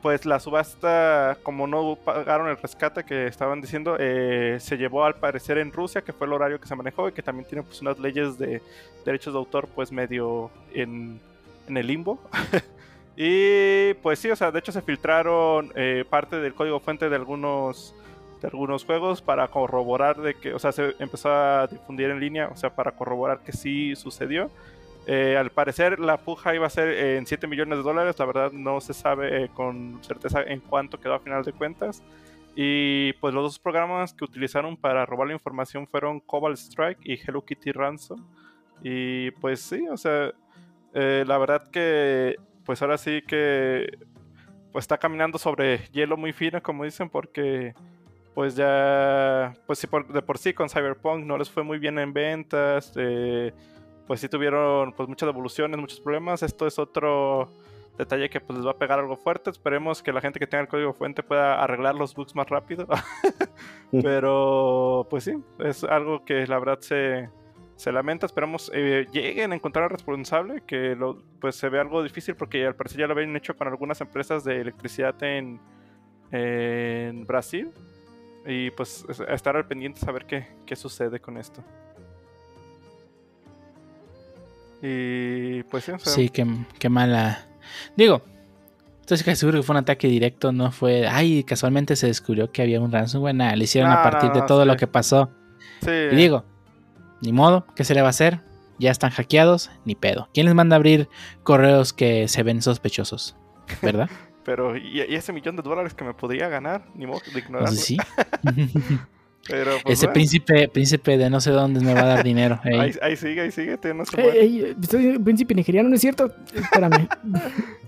pues 0.01 0.25
la 0.25 0.39
subasta, 0.39 1.37
como 1.43 1.67
no 1.67 1.95
pagaron 1.95 2.49
el 2.49 2.57
rescate 2.57 3.03
que 3.03 3.27
estaban 3.27 3.61
diciendo, 3.61 3.97
eh, 3.99 4.57
se 4.59 4.77
llevó 4.77 5.03
al 5.03 5.15
parecer 5.15 5.57
en 5.57 5.71
Rusia, 5.71 6.01
que 6.01 6.13
fue 6.13 6.27
el 6.27 6.33
horario 6.33 6.59
que 6.59 6.67
se 6.67 6.75
manejó 6.75 7.09
y 7.09 7.11
que 7.11 7.23
también 7.23 7.47
tiene 7.47 7.63
pues 7.63 7.81
unas 7.81 7.99
leyes 7.99 8.37
de 8.37 8.61
derechos 9.05 9.33
de 9.33 9.39
autor 9.39 9.67
pues 9.73 9.91
medio 9.91 10.51
en, 10.73 11.19
el 11.67 11.87
limbo. 11.87 12.19
y 13.17 13.93
pues 13.95 14.19
sí, 14.19 14.29
o 14.29 14.35
sea, 14.35 14.51
de 14.51 14.59
hecho 14.59 14.71
se 14.71 14.81
filtraron 14.81 15.71
eh, 15.75 16.05
parte 16.09 16.37
del 16.37 16.53
código 16.53 16.79
fuente 16.79 17.09
de 17.09 17.15
algunos 17.15 17.93
de 18.41 18.47
algunos 18.47 18.85
juegos 18.85 19.21
para 19.21 19.47
corroborar 19.47 20.17
de 20.17 20.35
que, 20.35 20.53
o 20.53 20.59
sea, 20.59 20.71
se 20.71 20.95
empezó 20.99 21.31
a 21.31 21.67
difundir 21.67 22.11
en 22.11 22.19
línea, 22.19 22.49
o 22.49 22.55
sea, 22.55 22.69
para 22.69 22.91
corroborar 22.91 23.39
que 23.39 23.51
sí 23.51 23.95
sucedió. 23.95 24.51
Eh, 25.09 25.37
al 25.37 25.51
parecer 25.51 26.01
la 26.01 26.17
puja 26.17 26.53
iba 26.53 26.67
a 26.67 26.69
ser 26.69 26.89
en 26.89 27.25
7 27.25 27.47
millones 27.47 27.77
de 27.77 27.83
dólares, 27.83 28.19
la 28.19 28.25
verdad 28.25 28.51
no 28.51 28.81
se 28.81 28.93
sabe 28.93 29.45
eh, 29.45 29.49
con 29.53 30.03
certeza 30.03 30.43
en 30.43 30.59
cuánto 30.59 30.99
quedó 30.99 31.13
a 31.13 31.19
final 31.19 31.43
de 31.43 31.53
cuentas. 31.53 32.03
Y 32.57 33.13
pues 33.13 33.33
los 33.33 33.43
dos 33.43 33.59
programas 33.59 34.13
que 34.13 34.25
utilizaron 34.25 34.75
para 34.75 35.05
robar 35.05 35.27
la 35.27 35.33
información 35.33 35.87
fueron 35.87 36.19
Cobalt 36.19 36.57
Strike 36.57 36.99
y 37.03 37.13
Hello 37.13 37.45
Kitty 37.45 37.71
Ransom. 37.71 38.19
Y 38.83 39.31
pues 39.31 39.61
sí, 39.61 39.87
o 39.87 39.95
sea, 39.95 40.33
eh, 40.93 41.23
la 41.25 41.37
verdad 41.37 41.69
que 41.71 42.35
pues 42.65 42.81
ahora 42.81 42.97
sí 42.97 43.21
que 43.21 43.97
pues 44.73 44.83
está 44.83 44.97
caminando 44.97 45.37
sobre 45.37 45.87
hielo 45.93 46.17
muy 46.17 46.33
fino, 46.33 46.61
como 46.61 46.83
dicen, 46.83 47.09
porque 47.09 47.73
pues 48.35 48.57
ya, 48.57 49.53
pues 49.65 49.79
sí, 49.79 49.87
de 50.09 50.21
por 50.21 50.37
sí 50.37 50.53
con 50.53 50.67
Cyberpunk 50.67 51.23
no 51.23 51.37
les 51.37 51.49
fue 51.49 51.63
muy 51.63 51.79
bien 51.79 51.97
en 51.97 52.11
ventas. 52.11 52.91
Pues 54.07 54.21
sí 54.21 54.29
tuvieron 54.29 54.93
pues 54.93 55.07
muchas 55.09 55.27
devoluciones, 55.27 55.79
muchos 55.79 55.99
problemas. 55.99 56.41
Esto 56.43 56.65
es 56.65 56.79
otro 56.79 57.49
detalle 57.97 58.29
que 58.29 58.39
pues 58.39 58.57
les 58.57 58.65
va 58.67 58.71
a 58.71 58.77
pegar 58.77 58.99
algo 58.99 59.17
fuerte. 59.17 59.49
Esperemos 59.49 60.01
que 60.01 60.13
la 60.13 60.21
gente 60.21 60.39
que 60.39 60.47
tenga 60.47 60.61
el 60.61 60.67
código 60.67 60.93
fuente 60.93 61.23
pueda 61.23 61.61
arreglar 61.63 61.95
los 61.95 62.13
bugs 62.15 62.35
más 62.35 62.47
rápido. 62.49 62.87
Pero 63.91 65.07
pues 65.09 65.23
sí, 65.23 65.33
es 65.59 65.83
algo 65.83 66.23
que 66.25 66.45
la 66.47 66.59
verdad 66.59 66.79
se, 66.81 67.29
se 67.75 67.91
lamenta. 67.91 68.25
Esperemos 68.25 68.71
eh, 68.73 69.07
lleguen 69.11 69.51
a 69.51 69.55
encontrar 69.55 69.85
al 69.85 69.89
responsable, 69.89 70.61
que 70.65 70.95
lo, 70.95 71.23
pues 71.39 71.55
se 71.55 71.69
ve 71.69 71.79
algo 71.79 72.03
difícil 72.03 72.35
porque 72.35 72.65
al 72.65 72.75
parecer 72.75 72.99
ya 72.99 73.07
lo 73.07 73.13
habían 73.13 73.35
hecho 73.35 73.55
con 73.55 73.67
algunas 73.67 73.99
empresas 74.01 74.43
de 74.43 74.61
electricidad 74.61 75.21
en, 75.23 75.59
en 76.31 77.25
Brasil. 77.25 77.71
Y 78.45 78.71
pues 78.71 79.05
es- 79.09 79.19
estar 79.19 79.57
al 79.57 79.67
pendiente, 79.67 79.99
saber 79.99 80.25
qué, 80.25 80.47
qué 80.65 80.75
sucede 80.75 81.19
con 81.19 81.37
esto. 81.37 81.63
Y 84.89 85.63
pues 85.63 85.83
sí, 85.83 85.91
o 85.91 85.99
sea, 85.99 86.13
Sí, 86.13 86.29
qué, 86.29 86.45
qué 86.79 86.89
mala. 86.89 87.47
Digo, 87.95 88.23
estoy 89.01 89.17
casi 89.19 89.35
seguro 89.35 89.59
que 89.59 89.63
fue 89.63 89.73
un 89.73 89.81
ataque 89.81 90.07
directo, 90.07 90.51
no 90.51 90.71
fue. 90.71 91.07
Ay, 91.07 91.43
casualmente 91.43 91.95
se 91.95 92.07
descubrió 92.07 92.51
que 92.51 92.61
había 92.61 92.79
un 92.79 92.91
ransomware. 92.91 93.35
Nada, 93.35 93.55
le 93.55 93.65
hicieron 93.65 93.91
No, 93.91 93.97
a 93.97 94.03
partir 94.03 94.29
no, 94.29 94.35
de 94.35 94.41
todo 94.43 94.61
sí. 94.61 94.67
lo 94.67 94.77
que 94.77 94.87
pasó. 94.87 95.29
sí, 95.81 95.91
Y 96.11 96.15
digo, 96.15 96.45
ni 97.21 97.33
modo, 97.33 97.65
¿qué 97.75 97.83
se 97.83 97.93
le 97.93 98.01
va 98.01 98.07
a 98.07 98.11
hacer? 98.11 98.39
Ya 98.79 98.91
están 98.91 99.09
hackeados, 99.09 99.71
ni 99.85 99.95
pedo. 99.95 100.29
¿Quién 100.33 100.45
les 100.45 100.55
manda 100.55 100.75
a 100.75 100.77
abrir 100.77 101.09
correos 101.43 101.91
que 101.93 102.27
se 102.27 102.43
ven 102.43 102.61
sospechosos? 102.61 103.35
¿Verdad? 103.81 104.09
pero 104.45 104.77
y, 104.77 105.01
ese 105.01 105.33
millón 105.33 105.57
de 105.57 105.61
dólares 105.61 105.93
que 105.93 106.05
me 106.05 106.13
podría 106.13 106.47
ganar, 106.47 106.85
ni 106.95 107.05
modo 107.05 107.19
de 107.33 107.39
ignorarlo. 107.39 107.67
Entonces 107.67 107.85
sí. 107.85 107.97
Pero 109.47 109.71
pues, 109.83 109.93
Ese 109.97 110.05
bueno, 110.07 110.13
príncipe, 110.13 110.67
príncipe 110.67 111.17
de 111.17 111.29
no 111.29 111.39
sé 111.39 111.51
dónde 111.51 111.79
me 111.79 111.93
va 111.93 112.01
a 112.01 112.05
dar 112.05 112.23
dinero. 112.23 112.59
ey. 112.65 112.79
ahí, 112.79 112.91
ahí 113.01 113.15
sigue, 113.15 113.41
ahí 113.41 113.51
sigue, 113.51 113.77
tío, 113.77 113.93
no 113.93 114.05
se 114.05 114.17
Ey, 114.19 114.23
muere. 114.23 114.41
ey, 114.41 114.75
estoy 114.81 115.05
en 115.07 115.23
príncipe 115.23 115.55
nigeriano, 115.55 115.87
¿no 115.89 115.95
es 115.95 116.01
cierto? 116.01 116.33
Espérame. 116.53 117.07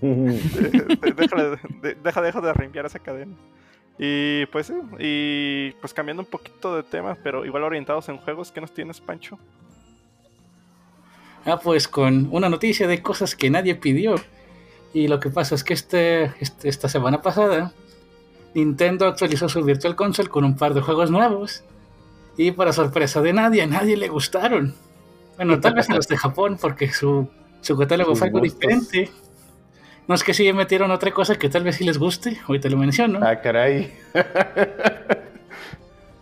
De- 1.82 1.94
deja, 2.02 2.22
deja 2.22 2.40
de 2.40 2.52
reenviar 2.52 2.86
esa 2.86 2.98
cadena. 2.98 3.34
Y 3.98 4.46
pues 4.46 4.68
sí, 4.68 4.74
y 4.98 5.72
pues 5.80 5.92
cambiando 5.92 6.22
un 6.22 6.28
poquito 6.28 6.74
de 6.76 6.82
tema, 6.82 7.16
pero 7.22 7.44
igual 7.44 7.64
orientados 7.64 8.08
en 8.08 8.16
juegos, 8.16 8.50
¿qué 8.50 8.60
nos 8.60 8.72
tienes, 8.72 9.00
Pancho? 9.00 9.38
Ah, 11.44 11.58
pues 11.62 11.86
con 11.88 12.28
una 12.30 12.48
noticia 12.48 12.86
de 12.86 13.02
cosas 13.02 13.34
que 13.36 13.50
nadie 13.50 13.74
pidió. 13.74 14.14
Y 14.92 15.08
lo 15.08 15.20
que 15.20 15.30
pasa 15.30 15.54
es 15.54 15.62
que 15.64 15.74
este, 15.74 16.24
este- 16.40 16.68
esta 16.68 16.88
semana 16.88 17.20
pasada, 17.22 17.72
Nintendo 18.54 19.06
actualizó 19.06 19.48
su 19.48 19.62
Virtual 19.62 19.96
Console 19.96 20.28
con 20.28 20.44
un 20.44 20.56
par 20.56 20.74
de 20.74 20.80
juegos 20.80 21.10
nuevos. 21.10 21.62
Y 22.36 22.52
para 22.52 22.72
sorpresa 22.72 23.20
de 23.20 23.32
nadie, 23.32 23.62
a 23.62 23.66
nadie 23.66 23.96
le 23.96 24.08
gustaron. 24.08 24.74
Bueno, 25.36 25.60
tal 25.60 25.74
vez 25.74 25.88
a 25.90 25.94
los 25.94 26.08
de 26.08 26.16
Japón, 26.16 26.58
porque 26.60 26.92
su, 26.92 27.28
su 27.60 27.76
catálogo 27.76 28.14
fue 28.14 28.28
algo 28.28 28.40
diferente. 28.40 29.10
No 30.06 30.14
es 30.14 30.24
que 30.24 30.34
sí 30.34 30.52
metieron 30.52 30.90
otra 30.90 31.12
cosa 31.12 31.36
que 31.36 31.48
tal 31.48 31.64
vez 31.64 31.76
sí 31.76 31.84
les 31.84 31.98
guste, 31.98 32.38
ahorita 32.46 32.68
lo 32.68 32.76
menciono. 32.76 33.20
ah, 33.22 33.40
caray. 33.40 33.92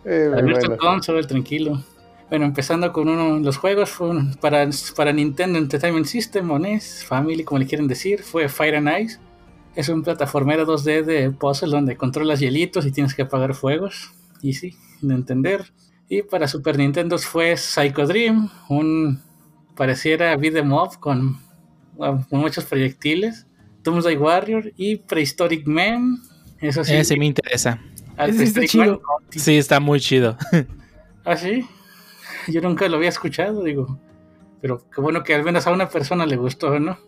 Eh, 0.05 0.29
La 0.31 0.41
Virtual 0.41 0.77
bueno. 0.77 0.77
Console, 0.77 1.23
tranquilo. 1.27 1.83
Bueno, 2.29 2.45
empezando 2.45 2.91
con 2.93 3.09
uno 3.09 3.35
de 3.35 3.41
los 3.41 3.57
juegos 3.57 3.89
fue 3.89 4.15
para, 4.39 4.67
para 4.95 5.11
Nintendo 5.11 5.59
Entertainment 5.59 6.05
System 6.05 6.49
o 6.49 6.57
NES, 6.57 7.03
Family, 7.05 7.43
como 7.43 7.59
le 7.59 7.67
quieren 7.67 7.87
decir, 7.87 8.23
fue 8.23 8.47
Fire 8.47 8.75
and 8.77 8.89
Ice. 9.01 9.19
Es 9.79 9.87
un 9.87 10.03
plataformero 10.03 10.67
2D 10.67 11.05
de 11.05 11.31
puzzle 11.31 11.69
donde 11.69 11.95
controlas 11.95 12.41
hielitos 12.41 12.85
y 12.85 12.91
tienes 12.91 13.15
que 13.15 13.21
apagar 13.21 13.53
fuegos. 13.55 14.11
Y 14.41 14.51
sí, 14.51 14.75
de 15.01 15.15
entender. 15.15 15.71
Y 16.09 16.21
para 16.21 16.49
Super 16.49 16.77
Nintendo 16.77 17.17
fue 17.17 17.55
Psycho 17.55 18.05
Dream, 18.05 18.49
un 18.67 19.21
pareciera 19.77 20.35
beat'em 20.35 20.73
up 20.73 20.99
con, 20.99 21.39
con 21.97 22.25
muchos 22.29 22.65
proyectiles. 22.65 23.47
Doomsday 23.81 24.17
Warrior 24.17 24.73
y 24.75 24.97
Prehistoric 24.97 25.65
Man. 25.65 26.17
Eso 26.59 26.83
sí, 26.83 26.95
Ese 26.95 27.15
me 27.15 27.27
interesa. 27.27 27.81
al 28.17 28.31
Ese 28.31 28.43
está 28.43 28.59
Man, 28.59 28.67
chido. 28.67 29.01
Sí, 29.29 29.57
está 29.57 29.79
muy 29.79 30.01
chido. 30.01 30.35
¿Ah, 31.23 31.37
sí? 31.37 31.65
Yo 32.49 32.59
nunca 32.59 32.85
lo 32.89 32.97
había 32.97 33.07
escuchado, 33.07 33.63
digo. 33.63 33.97
Pero 34.59 34.83
qué 34.93 34.99
bueno 34.99 35.23
que 35.23 35.35
al 35.35 35.45
menos 35.45 35.67
a 35.67 35.71
una 35.71 35.87
persona 35.87 36.25
le 36.25 36.35
gustó, 36.35 36.77
¿no? 36.81 36.99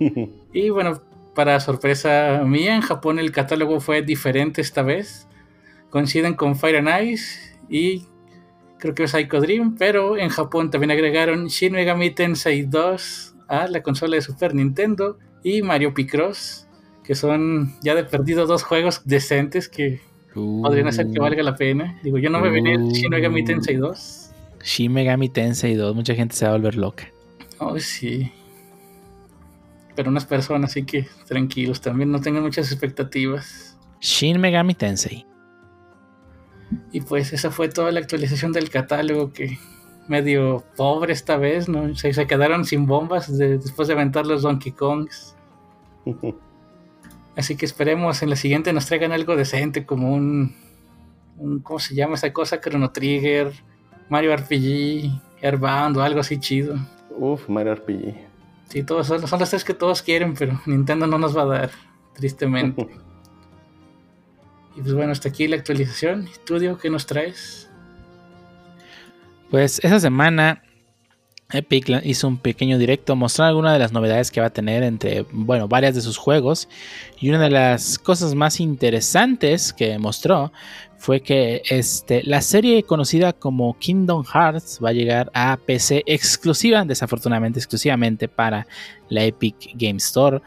Y 0.52 0.68
bueno, 0.70 1.00
para 1.34 1.58
sorpresa 1.60 2.42
mía, 2.44 2.74
en 2.74 2.82
Japón 2.82 3.18
el 3.18 3.32
catálogo 3.32 3.80
fue 3.80 4.02
diferente 4.02 4.60
esta 4.60 4.82
vez. 4.82 5.28
Coinciden 5.90 6.34
con 6.34 6.56
Fire 6.56 6.76
and 6.76 7.08
Ice 7.10 7.56
y 7.68 8.06
creo 8.78 8.94
que 8.94 9.04
es 9.04 9.10
Psycho 9.12 9.40
Dream, 9.40 9.76
pero 9.78 10.16
en 10.16 10.28
Japón 10.28 10.70
también 10.70 10.90
agregaron 10.90 11.46
Shin 11.48 11.72
Megami 11.72 12.10
Tensei 12.10 12.62
2 12.62 13.34
a 13.48 13.68
la 13.68 13.82
consola 13.82 14.16
de 14.16 14.22
Super 14.22 14.54
Nintendo 14.54 15.18
y 15.44 15.62
Mario 15.62 15.92
Picross, 15.94 16.66
que 17.04 17.14
son 17.14 17.74
ya 17.82 17.94
de 17.94 18.04
perdido 18.04 18.46
dos 18.46 18.62
juegos 18.62 19.02
decentes 19.04 19.68
que 19.68 20.00
podrían 20.34 20.88
hacer 20.88 21.06
que 21.12 21.18
Uh, 21.18 21.22
valga 21.22 21.42
la 21.42 21.56
pena. 21.56 21.98
Digo, 22.02 22.18
yo 22.18 22.30
no 22.30 22.40
me 22.40 22.48
venía 22.50 22.74
el 22.74 22.88
Shin 22.88 23.10
Megami 23.10 23.42
Uh. 23.42 23.44
Tensei 23.44 23.76
2. 23.76 24.30
Shin 24.64 24.92
Megami 24.92 25.28
Tensei 25.28 25.74
2. 25.74 25.94
Mucha 25.94 26.14
gente 26.14 26.34
se 26.34 26.44
va 26.46 26.52
a 26.52 26.54
volver 26.54 26.76
loca. 26.76 27.08
Oh, 27.58 27.78
sí. 27.78 28.32
Pero 29.94 30.10
unas 30.10 30.24
personas, 30.24 30.70
así 30.70 30.84
que 30.84 31.06
tranquilos, 31.26 31.80
también 31.80 32.10
no 32.10 32.20
tengan 32.20 32.42
muchas 32.42 32.70
expectativas. 32.72 33.78
Shin 34.00 34.40
Megami 34.40 34.74
Tensei. 34.74 35.26
Y 36.90 37.02
pues 37.02 37.32
esa 37.32 37.50
fue 37.50 37.68
toda 37.68 37.92
la 37.92 38.00
actualización 38.00 38.52
del 38.52 38.70
catálogo 38.70 39.32
que 39.32 39.58
medio 40.08 40.64
pobre 40.76 41.12
esta 41.12 41.36
vez, 41.36 41.68
¿no? 41.68 41.94
Se, 41.94 42.12
se 42.14 42.26
quedaron 42.26 42.64
sin 42.64 42.86
bombas 42.86 43.36
de- 43.36 43.58
después 43.58 43.88
de 43.88 43.94
aventar 43.94 44.26
los 44.26 44.42
Donkey 44.42 44.72
Kongs. 44.72 45.36
Así 47.36 47.56
que 47.56 47.64
esperemos 47.64 48.22
en 48.22 48.30
la 48.30 48.36
siguiente 48.36 48.72
nos 48.72 48.86
traigan 48.86 49.12
algo 49.12 49.36
decente 49.36 49.86
como 49.86 50.12
un, 50.12 50.54
un 51.38 51.60
¿cómo 51.60 51.78
se 51.78 51.94
llama 51.94 52.14
esa 52.14 52.32
cosa? 52.32 52.60
Chrono 52.60 52.90
Trigger, 52.90 53.52
Mario 54.10 54.36
RPG, 54.36 55.20
Airbound 55.42 55.96
o 55.96 56.02
algo 56.02 56.20
así 56.20 56.38
chido. 56.38 56.76
Uf, 57.16 57.48
Mario 57.48 57.74
RPG. 57.74 58.31
Sí, 58.72 58.82
todos 58.84 59.06
son, 59.06 59.28
son 59.28 59.38
los 59.38 59.50
tres 59.50 59.64
que 59.64 59.74
todos 59.74 60.00
quieren, 60.00 60.32
pero 60.32 60.58
Nintendo 60.66 61.06
no 61.06 61.18
nos 61.18 61.36
va 61.36 61.42
a 61.42 61.46
dar, 61.46 61.70
tristemente. 62.14 62.80
y 64.76 64.80
pues 64.80 64.94
bueno, 64.94 65.12
hasta 65.12 65.28
aquí 65.28 65.46
la 65.46 65.56
actualización. 65.56 66.26
¿Y 66.26 66.38
tú, 66.46 66.58
Diego, 66.58 66.78
qué 66.78 66.88
nos 66.88 67.04
traes? 67.04 67.68
Pues 69.50 69.78
esa 69.84 70.00
semana 70.00 70.62
Epic 71.50 72.00
hizo 72.02 72.26
un 72.26 72.38
pequeño 72.38 72.78
directo 72.78 73.14
mostrando 73.14 73.50
algunas 73.50 73.74
de 73.74 73.78
las 73.78 73.92
novedades 73.92 74.30
que 74.30 74.40
va 74.40 74.46
a 74.46 74.50
tener 74.50 74.82
entre, 74.84 75.26
bueno, 75.30 75.68
varias 75.68 75.94
de 75.94 76.00
sus 76.00 76.16
juegos. 76.16 76.70
Y 77.20 77.28
una 77.28 77.40
de 77.40 77.50
las 77.50 77.98
cosas 77.98 78.34
más 78.34 78.58
interesantes 78.58 79.74
que 79.74 79.98
mostró 79.98 80.50
fue 81.02 81.20
que 81.20 81.62
este, 81.68 82.22
la 82.22 82.40
serie 82.42 82.84
conocida 82.84 83.32
como 83.32 83.76
Kingdom 83.76 84.22
Hearts 84.24 84.78
va 84.82 84.90
a 84.90 84.92
llegar 84.92 85.32
a 85.34 85.56
PC 85.56 86.04
exclusiva, 86.06 86.84
desafortunadamente 86.84 87.58
exclusivamente 87.58 88.28
para 88.28 88.68
la 89.08 89.24
Epic 89.24 89.72
Game 89.74 89.96
Store. 89.96 90.40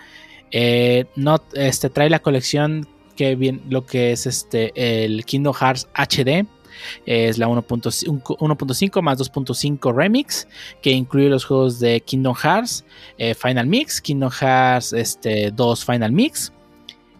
Eh, 0.51 1.07
no, 1.17 1.41
este, 1.55 1.89
trae 1.89 2.09
la 2.09 2.19
colección 2.19 2.87
que 3.17 3.35
bien, 3.35 3.63
lo 3.69 3.85
que 3.85 4.13
es 4.13 4.27
este, 4.27 4.71
el 5.03 5.25
Kingdom 5.25 5.53
Hearts 5.53 5.89
HD 5.93 6.47
es 7.05 7.37
la 7.37 7.49
1.5 7.49 8.37
1.5 8.37 9.01
más 9.01 9.19
2.5 9.19 9.93
Remix, 9.93 10.47
que 10.81 10.91
incluye 10.91 11.27
los 11.27 11.43
juegos 11.43 11.81
de 11.81 11.99
Kingdom 11.99 12.33
Hearts 12.33 12.85
eh, 13.17 13.35
Final 13.35 13.67
Mix, 13.67 13.99
Kingdom 13.99 14.31
Hearts 14.31 14.93
este, 14.93 15.51
2 15.51 15.83
Final 15.83 16.13
Mix, 16.13 16.53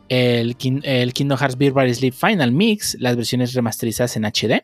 el, 0.09 0.55
el 0.83 1.13
Kingdom 1.13 1.37
Hearts 1.37 1.57
Bar 1.73 1.93
Sleep 1.93 2.13
Final 2.13 2.51
Mix, 2.51 2.95
las 2.99 3.15
versiones 3.15 3.53
remasterizadas 3.53 4.15
en 4.17 4.25
HD, 4.25 4.63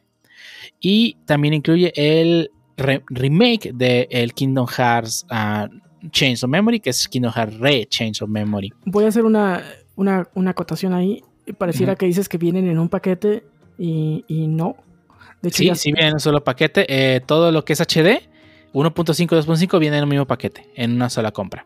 y 0.80 1.18
también 1.26 1.54
incluye 1.54 1.92
el 1.96 2.52
re- 2.78 3.04
remake 3.08 3.72
de 3.74 4.08
el 4.12 4.34
Kingdom 4.34 4.68
Hearts 4.68 5.26
ah, 5.30 5.70
Chains 6.12 6.44
of 6.44 6.50
Memory, 6.50 6.80
que 6.80 6.90
es 6.92 7.08
Kingdom 7.08 7.32
Hearts 7.34 7.58
Re 7.60 7.86
Chains 7.88 8.22
of 8.22 8.30
Memory. 8.30 8.72
Voy 8.86 9.06
a 9.06 9.08
hacer 9.10 9.24
una, 9.26 9.64
una, 9.96 10.28
una 10.34 10.52
acotación 10.52 10.94
ahí. 10.94 11.24
Pareciera 11.58 11.96
que 11.96 12.06
dices 12.06 12.30
que 12.30 12.38
vienen 12.38 12.68
en 12.68 12.80
un 12.80 12.88
paquete 12.90 13.44
y, 13.78 14.24
y 14.28 14.48
no. 14.48 14.76
De 15.42 15.50
hecho, 15.50 15.58
Sí, 15.60 15.66
ya- 15.66 15.76
sí 15.76 15.92
viene 15.92 16.08
en 16.10 16.14
un 16.16 16.20
solo 16.20 16.44
paquete. 16.44 16.86
eh, 16.88 17.20
todo 17.20 17.52
lo 17.52 17.66
que 17.66 17.74
es 17.74 17.82
HD, 17.82 18.22
1.5 18.74 19.28
2.5 19.44 19.80
viene 19.80 19.98
en 19.98 20.04
un 20.04 20.10
mismo 20.10 20.26
paquete, 20.26 20.70
en 20.76 20.94
una 20.94 21.10
sola 21.10 21.32
compra. 21.32 21.66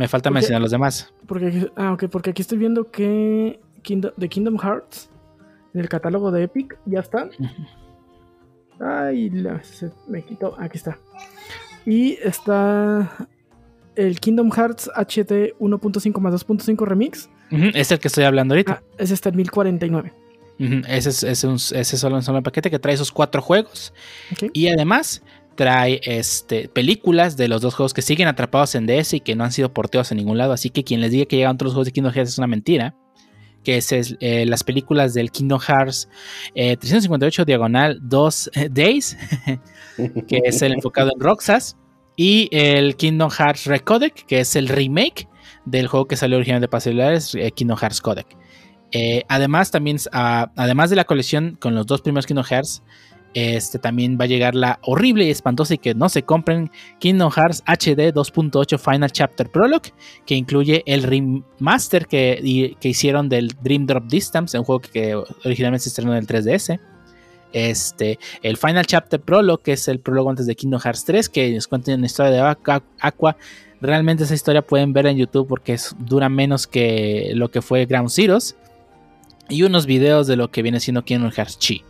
Me 0.00 0.08
falta 0.08 0.30
mencionar 0.30 0.62
los 0.62 0.70
demás. 0.70 1.12
Porque, 1.26 1.70
ah, 1.76 1.92
ok, 1.92 2.04
porque 2.10 2.30
aquí 2.30 2.40
estoy 2.40 2.56
viendo 2.56 2.90
que 2.90 3.60
Kingdom, 3.82 4.12
de 4.16 4.28
Kingdom 4.30 4.56
Hearts 4.58 5.10
en 5.74 5.80
el 5.82 5.88
catálogo 5.90 6.30
de 6.30 6.44
Epic 6.44 6.78
ya 6.86 7.00
están. 7.00 7.30
Ay, 8.78 9.28
la- 9.30 9.62
se 9.62 9.90
me 10.08 10.22
quitó. 10.24 10.54
Aquí 10.58 10.78
está. 10.78 10.98
Y 11.84 12.12
está 12.22 13.10
el 13.94 14.18
Kingdom 14.20 14.50
Hearts 14.50 14.90
HD 14.96 15.54
1.5 15.58 16.18
más 16.20 16.32
2.5 16.32 16.86
Remix. 16.86 17.28
Ujú, 17.52 17.64
Es 17.74 17.90
el 17.92 17.98
que 17.98 18.08
estoy 18.08 18.24
hablando 18.24 18.54
ahorita. 18.54 18.80
Ah, 18.80 18.82
ese 18.96 19.12
está 19.14 19.28
en 19.28 19.36
1049. 19.36 20.12
Ujú, 20.58 20.74
Ese 20.88 21.10
es, 21.10 21.22
ese 21.22 21.30
es 21.32 21.44
un- 21.44 21.54
ese 21.54 21.78
es 21.80 22.00
solo 22.00 22.16
un 22.16 22.22
solo 22.22 22.42
paquete 22.42 22.70
que 22.70 22.78
trae 22.78 22.94
esos 22.94 23.12
cuatro 23.12 23.42
juegos. 23.42 23.92
Y 24.54 24.68
además 24.68 25.22
trae 25.60 26.00
este, 26.04 26.70
películas 26.70 27.36
de 27.36 27.46
los 27.46 27.60
dos 27.60 27.74
juegos 27.74 27.92
que 27.92 28.00
siguen 28.00 28.28
atrapados 28.28 28.74
en 28.74 28.86
DS 28.86 29.12
y 29.12 29.20
que 29.20 29.36
no 29.36 29.44
han 29.44 29.52
sido 29.52 29.74
porteados 29.74 30.10
en 30.10 30.16
ningún 30.16 30.38
lado. 30.38 30.54
Así 30.54 30.70
que 30.70 30.84
quien 30.84 31.02
les 31.02 31.10
diga 31.10 31.26
que 31.26 31.36
llegan 31.36 31.56
otros 31.56 31.74
juegos 31.74 31.84
de 31.84 31.92
Kingdom 31.92 32.14
Hearts 32.14 32.30
es 32.30 32.38
una 32.38 32.46
mentira. 32.46 32.96
Que 33.62 33.76
es, 33.76 33.92
eh, 33.92 34.46
las 34.46 34.64
películas 34.64 35.12
del 35.12 35.30
Kingdom 35.30 35.60
Hearts 35.60 36.08
eh, 36.54 36.78
358 36.78 37.44
diagonal 37.44 37.98
2 38.00 38.50
Days, 38.70 39.18
que 40.28 40.40
es 40.44 40.62
el 40.62 40.72
enfocado 40.72 41.10
en 41.14 41.20
Roxas. 41.20 41.76
Y 42.16 42.48
el 42.52 42.96
Kingdom 42.96 43.28
Hearts 43.28 43.66
Recodec, 43.66 44.24
que 44.24 44.40
es 44.40 44.56
el 44.56 44.66
remake 44.66 45.28
del 45.66 45.88
juego 45.88 46.08
que 46.08 46.16
salió 46.16 46.38
originalmente 46.38 46.68
para 46.68 46.80
celulares, 46.80 47.34
eh, 47.34 47.52
Kingdom 47.52 47.76
Hearts 47.76 48.00
Codec. 48.00 48.34
Eh, 48.92 49.24
además, 49.28 49.70
también, 49.70 49.98
ah, 50.12 50.50
además 50.56 50.88
de 50.88 50.96
la 50.96 51.04
colección 51.04 51.58
con 51.60 51.74
los 51.74 51.86
dos 51.86 52.00
primeros 52.00 52.26
Kingdom 52.26 52.46
Hearts, 52.46 52.82
este 53.34 53.78
también 53.78 54.18
va 54.20 54.24
a 54.24 54.28
llegar 54.28 54.54
la 54.54 54.78
horrible 54.82 55.24
y 55.24 55.30
espantosa 55.30 55.74
y 55.74 55.78
que 55.78 55.94
no 55.94 56.08
se 56.08 56.22
compren 56.22 56.70
Kingdom 56.98 57.30
Hearts 57.30 57.62
HD 57.66 58.12
2.8 58.12 58.78
Final 58.78 59.12
Chapter 59.12 59.50
Prologue, 59.50 59.92
que 60.26 60.34
incluye 60.34 60.82
el 60.86 61.02
remaster 61.02 62.06
que, 62.06 62.76
que 62.80 62.88
hicieron 62.88 63.28
del 63.28 63.54
Dream 63.62 63.86
Drop 63.86 64.04
Distance, 64.06 64.58
un 64.58 64.64
juego 64.64 64.80
que, 64.80 65.14
originalmente 65.44 65.84
se 65.84 65.88
estrenó 65.90 66.12
en 66.12 66.18
el 66.18 66.26
3DS. 66.26 66.80
Este, 67.52 68.18
el 68.42 68.56
Final 68.56 68.86
Chapter 68.86 69.20
Prologue, 69.20 69.62
que 69.62 69.72
es 69.72 69.88
el 69.88 70.00
prólogo 70.00 70.30
antes 70.30 70.46
de 70.46 70.54
Kingdom 70.54 70.80
Hearts 70.80 71.04
3, 71.04 71.28
que 71.28 71.52
nos 71.52 71.68
cuenta 71.68 71.94
una 71.94 72.06
historia 72.06 72.32
de 72.32 72.56
Aqua. 73.00 73.36
Realmente 73.80 74.24
esa 74.24 74.34
historia 74.34 74.62
pueden 74.62 74.92
ver 74.92 75.06
en 75.06 75.16
YouTube 75.16 75.48
porque 75.48 75.76
dura 75.98 76.28
menos 76.28 76.66
que 76.66 77.32
lo 77.34 77.50
que 77.50 77.62
fue 77.62 77.86
Ground 77.86 78.10
Zeroes. 78.10 78.56
Y 79.48 79.64
unos 79.64 79.86
videos 79.86 80.28
de 80.28 80.36
lo 80.36 80.50
que 80.50 80.62
viene 80.62 80.78
siendo 80.78 81.02
Kingdom 81.02 81.32
Hearts 81.32 81.58
Chi. 81.58 81.82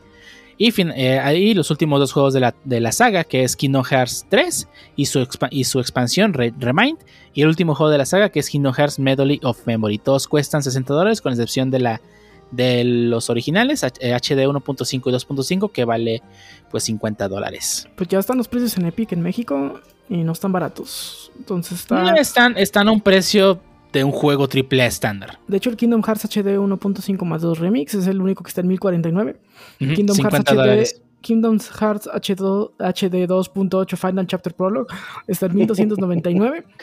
Y 0.60 0.74
eh, 0.78 1.18
ahí 1.18 1.54
los 1.54 1.70
últimos 1.70 2.00
dos 2.00 2.12
juegos 2.12 2.34
de 2.34 2.80
la, 2.80 2.92
saga, 2.92 3.24
que 3.24 3.44
es 3.44 3.56
Kingdom 3.56 3.82
Hearts 3.82 4.26
3 4.28 4.68
y 4.94 5.06
su, 5.06 5.26
y 5.50 5.64
su 5.64 5.80
expansión 5.80 6.34
Remind. 6.34 6.98
Y 7.32 7.40
el 7.40 7.48
último 7.48 7.74
juego 7.74 7.90
de 7.90 7.96
la 7.96 8.04
saga, 8.04 8.28
que 8.28 8.40
es 8.40 8.50
Kingdom 8.50 8.74
Hearts 8.74 8.98
Medley 8.98 9.40
of 9.42 9.66
Memory. 9.66 9.96
Todos 9.96 10.28
cuestan 10.28 10.62
60 10.62 10.92
dólares, 10.92 11.22
con 11.22 11.32
excepción 11.32 11.70
de, 11.70 11.78
la, 11.78 12.02
de 12.50 12.84
los 12.84 13.30
originales, 13.30 13.82
HD 13.82 14.46
1.5 14.46 14.92
y 14.92 14.98
2.5, 14.98 15.72
que 15.72 15.86
vale 15.86 16.22
pues 16.70 16.84
50 16.84 17.26
dólares. 17.28 17.88
Pues 17.96 18.10
ya 18.10 18.18
están 18.18 18.36
los 18.36 18.46
precios 18.46 18.76
en 18.76 18.84
Epic 18.84 19.12
en 19.12 19.22
México 19.22 19.80
y 20.10 20.18
no 20.18 20.32
están 20.32 20.52
baratos. 20.52 21.32
Entonces 21.38 21.86
están, 22.18 22.58
están 22.58 22.86
a 22.86 22.92
un 22.92 23.00
precio 23.00 23.58
de 23.92 24.04
un 24.04 24.12
juego 24.12 24.48
triple 24.48 24.86
estándar. 24.86 25.38
De 25.48 25.56
hecho, 25.56 25.70
el 25.70 25.76
Kingdom 25.76 26.02
Hearts 26.02 26.24
HD 26.24 26.58
1.5 26.58 27.24
más 27.24 27.42
2 27.42 27.58
Remix 27.58 27.94
es 27.94 28.06
el 28.06 28.20
único 28.20 28.44
que 28.44 28.48
está 28.48 28.60
en 28.60 28.68
1049. 28.68 29.36
Kingdom, 29.78 30.16
Hearts 30.16 30.50
HD, 30.50 31.02
Kingdom 31.20 31.58
Hearts 31.58 32.08
HD 32.08 33.26
2.8 33.26 33.96
Final 33.96 34.26
Chapter 34.26 34.54
Prologue 34.54 34.86
está 35.26 35.46
en 35.46 35.54
1299. 35.54 36.64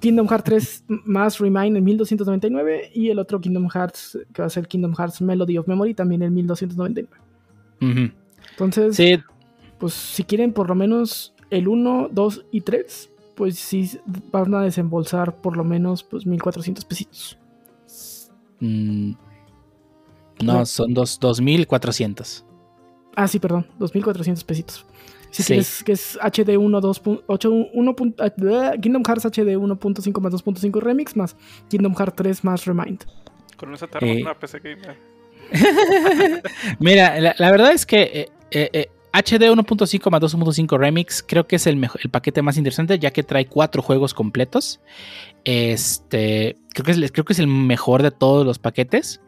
Kingdom 0.00 0.28
Hearts 0.28 0.44
3 0.44 0.84
más 1.04 1.38
Remind 1.38 1.76
en 1.76 1.84
1299. 1.84 2.90
Y 2.92 3.08
el 3.08 3.18
otro 3.18 3.40
Kingdom 3.40 3.68
Hearts, 3.68 4.18
que 4.32 4.42
va 4.42 4.46
a 4.46 4.50
ser 4.50 4.68
Kingdom 4.68 4.94
Hearts 4.94 5.22
Melody 5.22 5.56
of 5.58 5.66
Memory, 5.66 5.94
también 5.94 6.22
en 6.22 6.34
1299. 6.34 7.08
Entonces, 8.50 9.22
pues 9.78 9.92
si 9.94 10.24
quieren 10.24 10.52
por 10.52 10.68
lo 10.68 10.74
menos 10.74 11.34
el 11.50 11.68
1, 11.68 12.10
2 12.12 12.44
y 12.50 12.60
3 12.62 13.10
pues 13.36 13.58
sí 13.58 14.00
van 14.32 14.54
a 14.54 14.62
desembolsar 14.62 15.36
por 15.36 15.56
lo 15.56 15.62
menos 15.62 16.02
pues 16.02 16.26
1400 16.26 16.84
pesitos. 16.84 17.38
Mm, 18.60 19.12
no, 20.42 20.66
son 20.66 20.94
dos, 20.94 21.20
2400. 21.20 22.44
Ah, 23.14 23.28
sí, 23.28 23.38
perdón, 23.38 23.66
2400 23.78 24.42
pesitos. 24.44 24.86
Si 25.30 25.42
sí. 25.42 25.84
que 25.84 25.92
es 25.92 26.18
HD 26.22 26.56
1, 26.56 26.80
2.8, 26.80 28.80
Kingdom 28.80 29.02
Hearts 29.04 29.26
HD 29.26 29.58
1.5 29.58 30.20
más 30.20 30.32
2.5 30.32 30.80
Remix 30.80 31.14
más 31.14 31.36
Kingdom 31.68 31.94
Hearts 31.94 32.16
3 32.16 32.44
más 32.44 32.64
Remind. 32.64 33.04
Con 33.58 33.74
eso 33.74 33.86
te 33.86 33.98
eh. 33.98 34.22
una 34.22 34.34
PC 34.34 34.60
Gamer. 34.60 34.96
Mira, 36.78 37.20
la, 37.20 37.50
verdad 37.50 37.72
es 37.72 37.84
que 37.84 38.02
eh, 38.02 38.28
eh, 38.50 38.70
eh 38.72 38.90
HD 39.12 39.50
1.5 39.50 40.10
más 40.10 40.20
2.5 40.20 40.78
Remix 40.78 41.24
creo 41.26 41.46
que 41.46 41.56
es 41.56 41.66
el, 41.66 41.82
el, 42.02 42.10
paquete 42.10 42.42
más 42.42 42.58
interesante 42.58 42.98
ya 42.98 43.10
que 43.10 43.22
trae 43.22 43.46
cuatro 43.46 43.82
juegos 43.82 44.14
completos. 44.14 44.80
Este, 45.44 46.56
creo 46.74 46.84
que 46.84 46.92
es, 46.92 47.12
creo 47.12 47.24
que 47.24 47.32
es 47.32 47.38
el 47.38 47.46
mejor 47.46 48.02
de 48.02 48.10
todos 48.10 48.44
los 48.44 48.58
paquetes. 48.58 49.20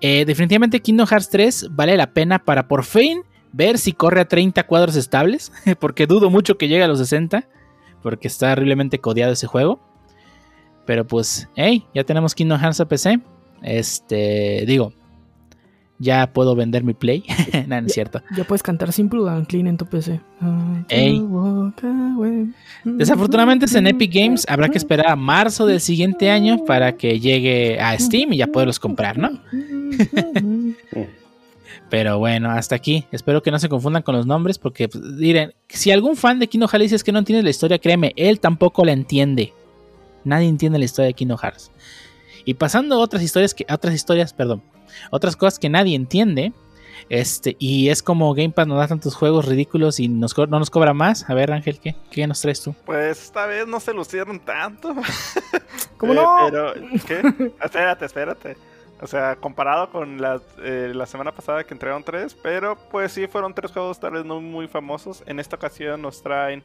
Eh, 0.00 0.24
definitivamente 0.24 0.80
Kingdom 0.80 1.06
Hearts 1.06 1.30
3 1.30 1.68
vale 1.70 1.96
la 1.96 2.12
pena 2.12 2.38
para 2.40 2.66
por 2.66 2.84
fin 2.84 3.22
ver 3.52 3.78
si 3.78 3.92
corre 3.92 4.20
a 4.20 4.28
30 4.28 4.66
cuadros 4.66 4.96
estables, 4.96 5.52
porque 5.80 6.06
dudo 6.06 6.30
mucho 6.30 6.58
que 6.58 6.68
llegue 6.68 6.82
a 6.82 6.88
los 6.88 6.98
60, 6.98 7.48
porque 8.02 8.28
está 8.28 8.52
horriblemente 8.52 8.98
codeado 8.98 9.32
ese 9.32 9.46
juego. 9.46 9.80
Pero 10.86 11.06
pues, 11.06 11.48
hey, 11.54 11.86
ya 11.94 12.04
tenemos 12.04 12.34
Kingdom 12.34 12.58
Hearts 12.58 12.80
a 12.80 12.88
PC. 12.88 13.20
Este, 13.62 14.64
digo, 14.66 14.92
ya 16.02 16.32
puedo 16.32 16.54
vender 16.54 16.82
mi 16.84 16.94
Play. 16.94 17.24
no, 17.68 17.80
no 17.80 17.86
es 17.86 17.92
cierto. 17.92 18.22
Ya 18.36 18.44
puedes 18.44 18.62
cantar 18.62 18.92
Simple 18.92 19.28
and 19.30 19.46
Clean 19.46 19.66
en 19.66 19.76
tu 19.76 19.86
PC. 19.86 20.20
Desafortunadamente 22.84 23.66
es 23.66 23.74
en 23.74 23.86
Epic 23.86 24.12
Games. 24.12 24.44
Habrá 24.48 24.68
que 24.68 24.78
esperar 24.78 25.08
a 25.08 25.16
marzo 25.16 25.64
del 25.66 25.80
siguiente 25.80 26.30
año 26.30 26.64
para 26.64 26.96
que 26.96 27.20
llegue 27.20 27.80
a 27.80 27.98
Steam 27.98 28.32
y 28.32 28.38
ya 28.38 28.48
poderlos 28.48 28.78
comprar, 28.78 29.16
¿no? 29.16 29.30
Pero 31.88 32.18
bueno, 32.18 32.50
hasta 32.50 32.74
aquí. 32.74 33.04
Espero 33.12 33.42
que 33.42 33.50
no 33.50 33.58
se 33.58 33.68
confundan 33.68 34.02
con 34.02 34.16
los 34.16 34.26
nombres 34.26 34.58
porque, 34.58 34.88
pues, 34.88 35.18
diren, 35.18 35.52
si 35.68 35.90
algún 35.90 36.16
fan 36.16 36.38
de 36.38 36.46
Kino 36.48 36.66
Hearts 36.66 36.92
es 36.92 37.04
que 37.04 37.12
no 37.12 37.18
entiende 37.18 37.42
la 37.42 37.50
historia, 37.50 37.78
créeme, 37.78 38.14
él 38.16 38.40
tampoco 38.40 38.84
la 38.84 38.92
entiende. 38.92 39.52
Nadie 40.24 40.48
entiende 40.48 40.78
la 40.78 40.86
historia 40.86 41.08
de 41.08 41.14
Kino 41.14 41.36
Hearts. 41.36 41.70
Y 42.44 42.54
pasando 42.54 42.94
a 42.96 42.98
otras 42.98 43.22
historias, 43.22 43.54
que, 43.54 43.66
otras 43.70 43.94
historias, 43.94 44.32
perdón, 44.32 44.62
otras 45.10 45.36
cosas 45.36 45.58
que 45.58 45.68
nadie 45.68 45.96
entiende. 45.96 46.52
Este, 47.08 47.56
y 47.58 47.88
es 47.88 48.02
como 48.02 48.32
Game 48.34 48.50
Pass 48.50 48.66
nos 48.66 48.78
da 48.78 48.88
tantos 48.88 49.14
juegos 49.14 49.46
ridículos 49.46 50.00
y 50.00 50.08
nos 50.08 50.36
no 50.36 50.58
nos 50.58 50.70
cobra 50.70 50.94
más. 50.94 51.28
A 51.28 51.34
ver, 51.34 51.52
Ángel, 51.52 51.78
¿qué, 51.80 51.94
¿qué 52.10 52.26
nos 52.26 52.40
traes 52.40 52.62
tú? 52.62 52.74
Pues 52.86 53.22
esta 53.22 53.46
vez 53.46 53.66
no 53.66 53.80
se 53.80 53.92
lucieron 53.92 54.40
tanto. 54.40 54.94
¿Cómo 55.98 56.14
no? 56.14 56.48
Pero, 56.50 56.74
¿qué? 57.06 57.52
espérate, 57.62 58.04
espérate. 58.06 58.56
O 59.00 59.06
sea, 59.06 59.34
comparado 59.34 59.90
con 59.90 60.20
la, 60.20 60.40
eh, 60.62 60.92
la 60.94 61.06
semana 61.06 61.32
pasada 61.32 61.64
que 61.64 61.74
entregaron 61.74 62.04
tres, 62.04 62.36
pero 62.40 62.78
pues 62.90 63.10
sí 63.12 63.26
fueron 63.26 63.52
tres 63.52 63.72
juegos 63.72 63.98
tal 63.98 64.12
vez 64.12 64.24
no 64.24 64.40
muy 64.40 64.68
famosos. 64.68 65.24
En 65.26 65.40
esta 65.40 65.56
ocasión 65.56 66.00
nos 66.00 66.22
traen 66.22 66.62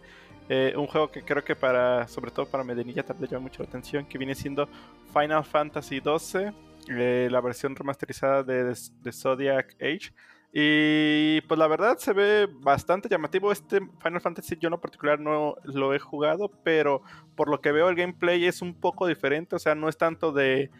eh, 0.47 0.73
un 0.77 0.85
juego 0.85 1.09
que 1.09 1.23
creo 1.23 1.43
que 1.43 1.55
para, 1.55 2.07
sobre 2.07 2.29
todo 2.29 2.45
para 2.45 2.63
Medellín 2.63 2.95
tal 2.95 3.17
vez 3.17 3.29
llama 3.29 3.43
mucho 3.43 3.63
la 3.63 3.69
atención, 3.69 4.05
que 4.05 4.19
viene 4.19 4.35
siendo 4.35 4.69
Final 5.11 5.43
Fantasy 5.43 5.99
XII 5.99 6.53
eh, 6.89 7.27
la 7.31 7.41
versión 7.41 7.75
remasterizada 7.75 8.43
de, 8.43 8.73
Zodiac 9.11 9.75
Age. 9.81 10.11
Y 10.53 11.41
pues 11.41 11.59
la 11.59 11.67
verdad 11.67 11.97
se 11.97 12.13
ve 12.13 12.47
bastante 12.51 13.09
llamativo. 13.09 13.51
Este 13.51 13.79
Final 14.01 14.21
Fantasy 14.21 14.57
yo 14.59 14.69
en 14.69 14.79
particular 14.79 15.19
no 15.19 15.55
lo 15.63 15.93
he 15.93 15.99
jugado, 15.99 16.49
pero 16.63 17.01
por 17.35 17.49
lo 17.49 17.61
que 17.61 17.71
veo 17.71 17.89
el 17.89 17.95
gameplay 17.95 18.45
es 18.45 18.61
un 18.61 18.73
poco 18.73 19.07
diferente. 19.07 19.55
O 19.55 19.59
sea, 19.59 19.75
no 19.75 19.89
es 19.89 19.97
tanto 19.97 20.31
de... 20.31 20.71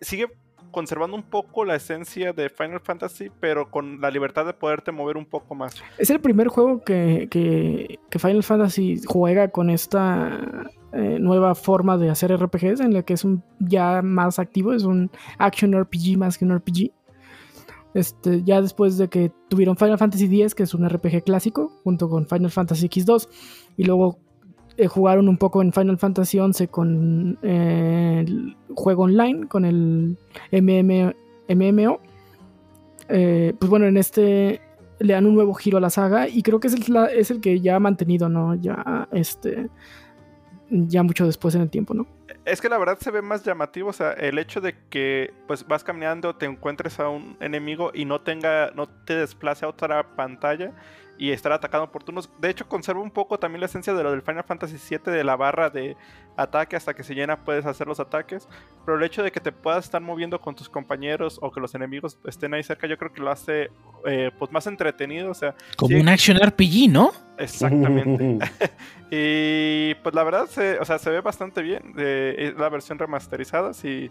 sigue 0.00 0.28
conservando 0.70 1.16
un 1.16 1.22
poco 1.22 1.64
la 1.64 1.76
esencia 1.76 2.32
de 2.32 2.50
Final 2.50 2.80
Fantasy, 2.80 3.30
pero 3.40 3.70
con 3.70 4.00
la 4.00 4.10
libertad 4.10 4.44
de 4.44 4.52
poderte 4.52 4.92
mover 4.92 5.16
un 5.16 5.24
poco 5.24 5.54
más. 5.54 5.82
Es 5.98 6.10
el 6.10 6.20
primer 6.20 6.48
juego 6.48 6.82
que, 6.82 7.28
que 7.30 8.18
Final 8.18 8.42
Fantasy 8.42 9.00
juega 9.06 9.48
con 9.48 9.70
esta 9.70 10.68
eh, 10.94 11.18
nueva 11.18 11.56
forma 11.56 11.98
de 11.98 12.08
hacer 12.08 12.32
RPGs 12.32 12.78
en 12.80 12.94
la 12.94 13.02
que 13.02 13.14
es 13.14 13.24
un 13.24 13.42
ya 13.58 14.00
más 14.00 14.38
activo, 14.38 14.72
es 14.72 14.84
un 14.84 15.10
action 15.38 15.72
RPG 15.72 16.16
más 16.16 16.38
que 16.38 16.44
un 16.44 16.56
RPG. 16.56 16.92
Este, 17.94 18.42
ya 18.44 18.62
después 18.62 18.96
de 18.96 19.08
que 19.08 19.32
tuvieron 19.48 19.76
Final 19.76 19.98
Fantasy 19.98 20.26
X, 20.26 20.54
que 20.54 20.62
es 20.62 20.74
un 20.74 20.88
RPG 20.88 21.24
clásico, 21.24 21.72
junto 21.82 22.08
con 22.08 22.28
Final 22.28 22.50
Fantasy 22.50 22.88
X2, 22.88 23.28
y 23.76 23.84
luego 23.84 24.18
eh, 24.76 24.86
jugaron 24.86 25.28
un 25.28 25.36
poco 25.36 25.62
en 25.62 25.72
Final 25.72 25.98
Fantasy 25.98 26.38
XI 26.38 26.68
con 26.68 27.38
eh, 27.42 28.24
el 28.26 28.56
juego 28.74 29.04
online, 29.04 29.48
con 29.48 29.64
el 29.64 30.16
MMO. 30.52 32.00
pues 33.08 33.70
bueno, 33.70 33.86
en 33.86 33.96
este 33.96 34.60
le 35.00 35.12
dan 35.12 35.26
un 35.26 35.34
nuevo 35.34 35.54
giro 35.54 35.78
a 35.78 35.80
la 35.80 35.90
saga 35.90 36.28
y 36.28 36.42
creo 36.42 36.60
que 36.60 36.68
es 36.68 36.74
es 36.74 37.30
el 37.32 37.40
que 37.40 37.60
ya 37.60 37.76
ha 37.76 37.80
mantenido, 37.80 38.28
¿no? 38.28 38.54
Ya 38.54 39.08
este 39.10 39.70
ya 40.74 41.02
mucho 41.02 41.26
después 41.26 41.54
en 41.54 41.62
el 41.62 41.70
tiempo, 41.70 41.94
¿no? 41.94 42.06
Es 42.44 42.60
que 42.60 42.68
la 42.68 42.78
verdad 42.78 42.98
se 42.98 43.10
ve 43.10 43.22
más 43.22 43.44
llamativo, 43.44 43.90
o 43.90 43.92
sea, 43.92 44.12
el 44.12 44.38
hecho 44.38 44.60
de 44.60 44.74
que 44.90 45.32
pues 45.46 45.66
vas 45.66 45.84
caminando, 45.84 46.36
te 46.36 46.46
encuentres 46.46 46.98
a 47.00 47.08
un 47.08 47.36
enemigo 47.40 47.90
y 47.94 48.04
no 48.04 48.20
tenga, 48.20 48.70
no 48.74 48.88
te 48.88 49.14
desplace 49.16 49.64
a 49.64 49.68
otra 49.68 50.16
pantalla 50.16 50.72
y 51.18 51.30
estar 51.30 51.52
atacando 51.52 51.90
por 51.90 52.02
turnos. 52.02 52.28
De 52.40 52.50
hecho, 52.50 52.68
conserva 52.68 53.00
un 53.00 53.10
poco 53.10 53.38
también 53.38 53.60
la 53.60 53.66
esencia 53.66 53.94
de 53.94 54.02
lo 54.02 54.10
del 54.10 54.22
Final 54.22 54.44
Fantasy 54.44 54.76
VII, 54.76 55.12
de 55.12 55.24
la 55.24 55.36
barra 55.36 55.70
de 55.70 55.96
ataque 56.36 56.74
hasta 56.74 56.94
que 56.94 57.04
se 57.04 57.14
llena 57.14 57.44
puedes 57.44 57.66
hacer 57.66 57.86
los 57.86 58.00
ataques. 58.00 58.48
Pero 58.84 58.98
el 58.98 59.04
hecho 59.04 59.22
de 59.22 59.30
que 59.30 59.40
te 59.40 59.52
puedas 59.52 59.84
estar 59.84 60.02
moviendo 60.02 60.40
con 60.40 60.54
tus 60.54 60.68
compañeros 60.68 61.38
o 61.40 61.52
que 61.52 61.60
los 61.60 61.74
enemigos 61.74 62.18
estén 62.26 62.54
ahí 62.54 62.62
cerca, 62.62 62.86
yo 62.86 62.98
creo 62.98 63.12
que 63.12 63.20
lo 63.20 63.30
hace 63.30 63.70
eh, 64.06 64.30
pues 64.38 64.50
más 64.50 64.66
entretenido. 64.66 65.30
O 65.30 65.34
sea, 65.34 65.54
como 65.76 65.98
un 65.98 66.08
action 66.08 66.36
RPG, 66.36 66.90
¿no? 66.90 67.12
Exactamente. 67.38 68.50
y 69.10 69.94
pues 69.96 70.14
la 70.14 70.24
verdad, 70.24 70.46
se, 70.46 70.78
o 70.78 70.84
sea, 70.84 70.98
se 70.98 71.10
ve 71.10 71.20
bastante 71.20 71.62
bien. 71.62 71.94
Eh, 71.96 72.34
es 72.38 72.54
la 72.58 72.68
versión 72.68 72.98
remasterizada. 72.98 73.72
Si 73.72 74.10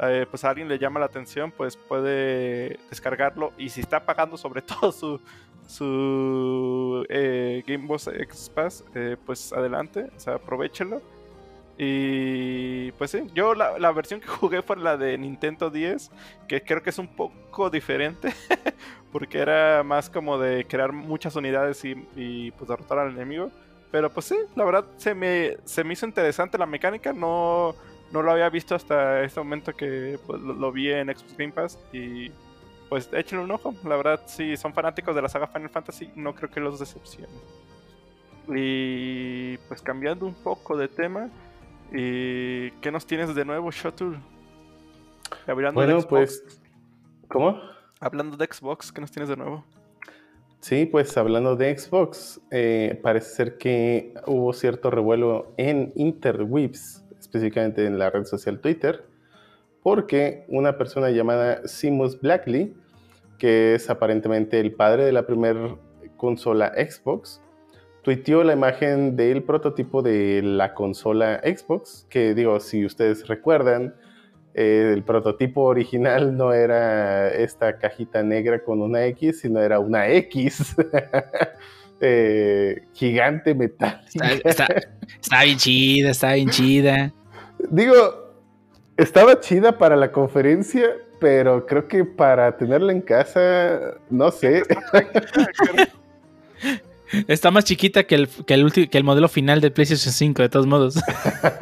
eh, 0.00 0.26
pues 0.30 0.44
a 0.44 0.50
alguien 0.50 0.68
le 0.68 0.78
llama 0.78 1.00
la 1.00 1.06
atención, 1.06 1.50
pues 1.50 1.76
puede 1.76 2.78
descargarlo. 2.88 3.52
Y 3.58 3.68
si 3.70 3.80
está 3.80 4.04
pagando 4.04 4.36
sobre 4.36 4.62
todo 4.62 4.92
su, 4.92 5.20
su 5.68 7.04
eh, 7.10 7.62
Game 7.66 7.86
Boy 7.86 7.98
X 8.22 8.50
Pass, 8.54 8.84
pues 9.26 9.52
adelante, 9.52 10.10
o 10.16 10.18
sea, 10.18 10.34
aprovechelo. 10.36 11.02
Y 11.76 12.90
pues 12.92 13.12
sí, 13.12 13.22
yo 13.34 13.54
la, 13.54 13.78
la, 13.78 13.92
versión 13.92 14.18
que 14.20 14.26
jugué 14.26 14.62
fue 14.62 14.76
la 14.78 14.96
de 14.96 15.16
Nintendo 15.16 15.70
10, 15.70 16.10
que 16.48 16.62
creo 16.62 16.82
que 16.82 16.90
es 16.90 16.98
un 16.98 17.06
poco 17.06 17.70
diferente, 17.70 18.32
porque 19.12 19.38
era 19.38 19.84
más 19.84 20.10
como 20.10 20.38
de 20.38 20.64
crear 20.64 20.90
muchas 20.92 21.36
unidades 21.36 21.84
y, 21.84 21.94
y, 22.16 22.50
pues 22.52 22.68
derrotar 22.68 22.98
al 22.98 23.12
enemigo. 23.12 23.52
Pero 23.92 24.10
pues 24.10 24.26
sí, 24.26 24.36
la 24.56 24.64
verdad 24.64 24.86
se 24.96 25.14
me, 25.14 25.58
se 25.64 25.84
me 25.84 25.92
hizo 25.92 26.04
interesante 26.04 26.58
la 26.58 26.66
mecánica, 26.66 27.12
no, 27.12 27.76
no 28.10 28.22
lo 28.22 28.32
había 28.32 28.48
visto 28.48 28.74
hasta 28.74 29.22
este 29.22 29.38
momento 29.38 29.72
que 29.74 30.18
pues, 30.26 30.40
lo, 30.40 30.54
lo, 30.54 30.72
vi 30.72 30.90
en 30.90 31.08
Xbox 31.08 31.36
Game 31.36 31.52
Pass 31.52 31.78
y 31.92 32.32
pues 32.88 33.08
échenle 33.12 33.44
un 33.44 33.50
ojo. 33.50 33.74
La 33.84 33.96
verdad, 33.96 34.20
si 34.26 34.56
son 34.56 34.72
fanáticos 34.72 35.14
de 35.14 35.22
la 35.22 35.28
saga 35.28 35.46
Final 35.46 35.70
Fantasy, 35.70 36.10
no 36.14 36.34
creo 36.34 36.50
que 36.50 36.60
los 36.60 36.78
decepcione. 36.78 37.28
Y 38.48 39.58
pues 39.68 39.82
cambiando 39.82 40.26
un 40.26 40.34
poco 40.34 40.76
de 40.76 40.88
tema, 40.88 41.28
¿y 41.92 42.70
¿qué 42.80 42.90
nos 42.90 43.06
tienes 43.06 43.34
de 43.34 43.44
nuevo, 43.44 43.70
Shotur? 43.70 44.16
Hablando 45.46 45.80
bueno, 45.80 46.00
pues, 46.02 46.42
¿cómo? 47.28 47.60
Hablando 48.00 48.36
de 48.36 48.46
Xbox, 48.46 48.90
¿qué 48.90 49.00
nos 49.00 49.10
tienes 49.10 49.28
de 49.28 49.36
nuevo? 49.36 49.64
Sí, 50.60 50.86
pues 50.86 51.16
hablando 51.16 51.56
de 51.56 51.76
Xbox, 51.78 52.40
eh, 52.50 52.98
parece 53.02 53.30
ser 53.30 53.58
que 53.58 54.14
hubo 54.26 54.52
cierto 54.52 54.90
revuelo 54.90 55.52
en 55.56 55.92
Interwebs, 55.94 57.04
específicamente 57.18 57.86
en 57.86 57.98
la 57.98 58.10
red 58.10 58.24
social 58.24 58.60
Twitter, 58.60 59.04
porque 59.82 60.44
una 60.48 60.76
persona 60.76 61.10
llamada 61.10 61.66
Simus 61.66 62.20
Blackley, 62.20 62.74
que 63.38 63.74
es 63.74 63.88
aparentemente 63.88 64.60
el 64.60 64.72
padre 64.72 65.04
de 65.04 65.12
la 65.12 65.26
primera 65.26 65.76
consola 66.16 66.72
Xbox, 66.74 67.40
tuiteó 68.02 68.42
la 68.42 68.54
imagen 68.54 69.16
del 69.16 69.42
prototipo 69.42 70.02
de 70.02 70.42
la 70.42 70.74
consola 70.74 71.40
Xbox, 71.44 72.06
que 72.08 72.34
digo, 72.34 72.58
si 72.60 72.84
ustedes 72.84 73.26
recuerdan, 73.28 73.94
eh, 74.54 74.92
el 74.92 75.04
prototipo 75.04 75.62
original 75.62 76.36
no 76.36 76.52
era 76.52 77.28
esta 77.28 77.78
cajita 77.78 78.22
negra 78.22 78.64
con 78.64 78.82
una 78.82 79.04
X, 79.06 79.40
sino 79.40 79.60
era 79.60 79.78
una 79.78 80.08
X 80.08 80.74
eh, 82.00 82.82
gigante 82.92 83.54
metálica. 83.54 84.32
Está, 84.44 84.66
está 85.22 85.42
bien 85.44 85.58
chida, 85.58 86.10
está 86.10 86.32
bien 86.32 86.50
chida. 86.50 87.12
Digo, 87.70 88.27
estaba 88.98 89.40
chida 89.40 89.78
para 89.78 89.96
la 89.96 90.12
conferencia, 90.12 90.94
pero 91.18 91.64
creo 91.64 91.88
que 91.88 92.04
para 92.04 92.54
tenerla 92.56 92.92
en 92.92 93.00
casa, 93.00 93.94
no 94.10 94.30
sé. 94.30 94.62
Está 97.26 97.50
más 97.50 97.64
chiquita 97.64 98.04
que 98.04 98.14
el, 98.14 98.28
que 98.28 98.52
el, 98.52 98.70
que 98.90 98.98
el 98.98 99.04
modelo 99.04 99.28
final 99.28 99.62
del 99.62 99.72
PlayStation 99.72 100.12
5, 100.12 100.42
de 100.42 100.48
todos 100.50 100.66
modos. 100.66 100.96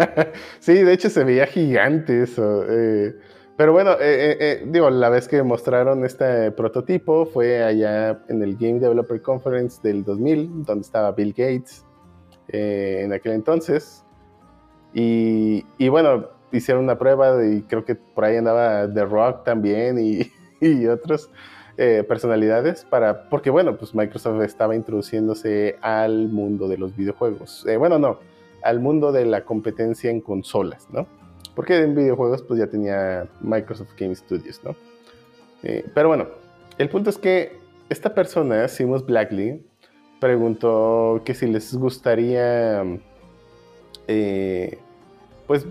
sí, 0.59 0.75
de 0.75 0.93
hecho 0.93 1.09
se 1.09 1.23
veía 1.23 1.47
gigante 1.47 2.25
eso. 2.25 2.65
Eh, 2.69 3.15
pero 3.57 3.73
bueno, 3.73 3.93
eh, 3.93 3.97
eh, 4.01 4.37
eh, 4.39 4.65
digo, 4.67 4.91
la 4.91 5.09
vez 5.09 5.29
que 5.29 5.43
mostraron 5.43 6.05
este 6.05 6.51
prototipo 6.51 7.25
fue 7.25 7.65
allá 7.65 8.21
en 8.29 8.43
el 8.43 8.57
Game 8.57 8.81
Developer 8.81 9.23
Conference 9.23 9.81
del 9.83 10.05
2000, 10.05 10.65
donde 10.65 10.83
estaba 10.83 11.13
Bill 11.13 11.33
Gates 11.33 11.85
en 12.49 13.13
aquel 13.13 13.33
entonces. 13.33 14.05
Y, 14.93 15.65
y 15.79 15.89
bueno, 15.89 16.29
hicieron 16.53 16.85
una 16.85 16.99
prueba 16.99 17.45
y 17.45 17.63
creo 17.63 17.85
que 17.85 17.95
por 17.95 18.25
ahí 18.25 18.37
andaba 18.37 18.93
The 18.93 19.05
Rock 19.05 19.45
también 19.45 19.99
y, 19.99 20.31
y 20.61 20.87
otras 20.87 21.31
eh, 21.79 22.05
personalidades 22.09 22.87
para, 22.87 23.29
porque 23.29 23.51
bueno, 23.51 23.77
pues 23.77 23.95
Microsoft 23.95 24.41
estaba 24.43 24.75
introduciéndose 24.75 25.77
al 25.83 26.29
mundo 26.29 26.69
de 26.69 26.79
los 26.79 26.97
videojuegos. 26.97 27.67
Eh, 27.67 27.77
bueno, 27.77 27.99
no, 27.99 28.19
al 28.63 28.81
mundo 28.81 29.13
de 29.13 29.27
la 29.27 29.45
competencia 29.45 30.11
en 30.11 30.23
consolas, 30.23 30.89
¿no? 30.91 31.07
Porque 31.55 31.77
en 31.77 31.95
videojuegos 31.95 32.43
pues 32.43 32.59
ya 32.59 32.67
tenía 32.67 33.29
Microsoft 33.43 33.91
Game 33.99 34.15
Studios, 34.15 34.63
¿no? 34.65 34.75
Eh, 35.63 35.85
pero 35.95 36.09
bueno, 36.09 36.29
el 36.79 36.89
punto 36.89 37.11
es 37.11 37.19
que 37.19 37.59
esta 37.91 38.15
persona, 38.15 38.69
Simus 38.69 39.05
Blackley, 39.05 39.63
preguntó 40.19 41.21
que 41.27 41.35
si 41.35 41.47
les 41.47 41.75
gustaría, 41.75 42.85
pues 45.47 45.67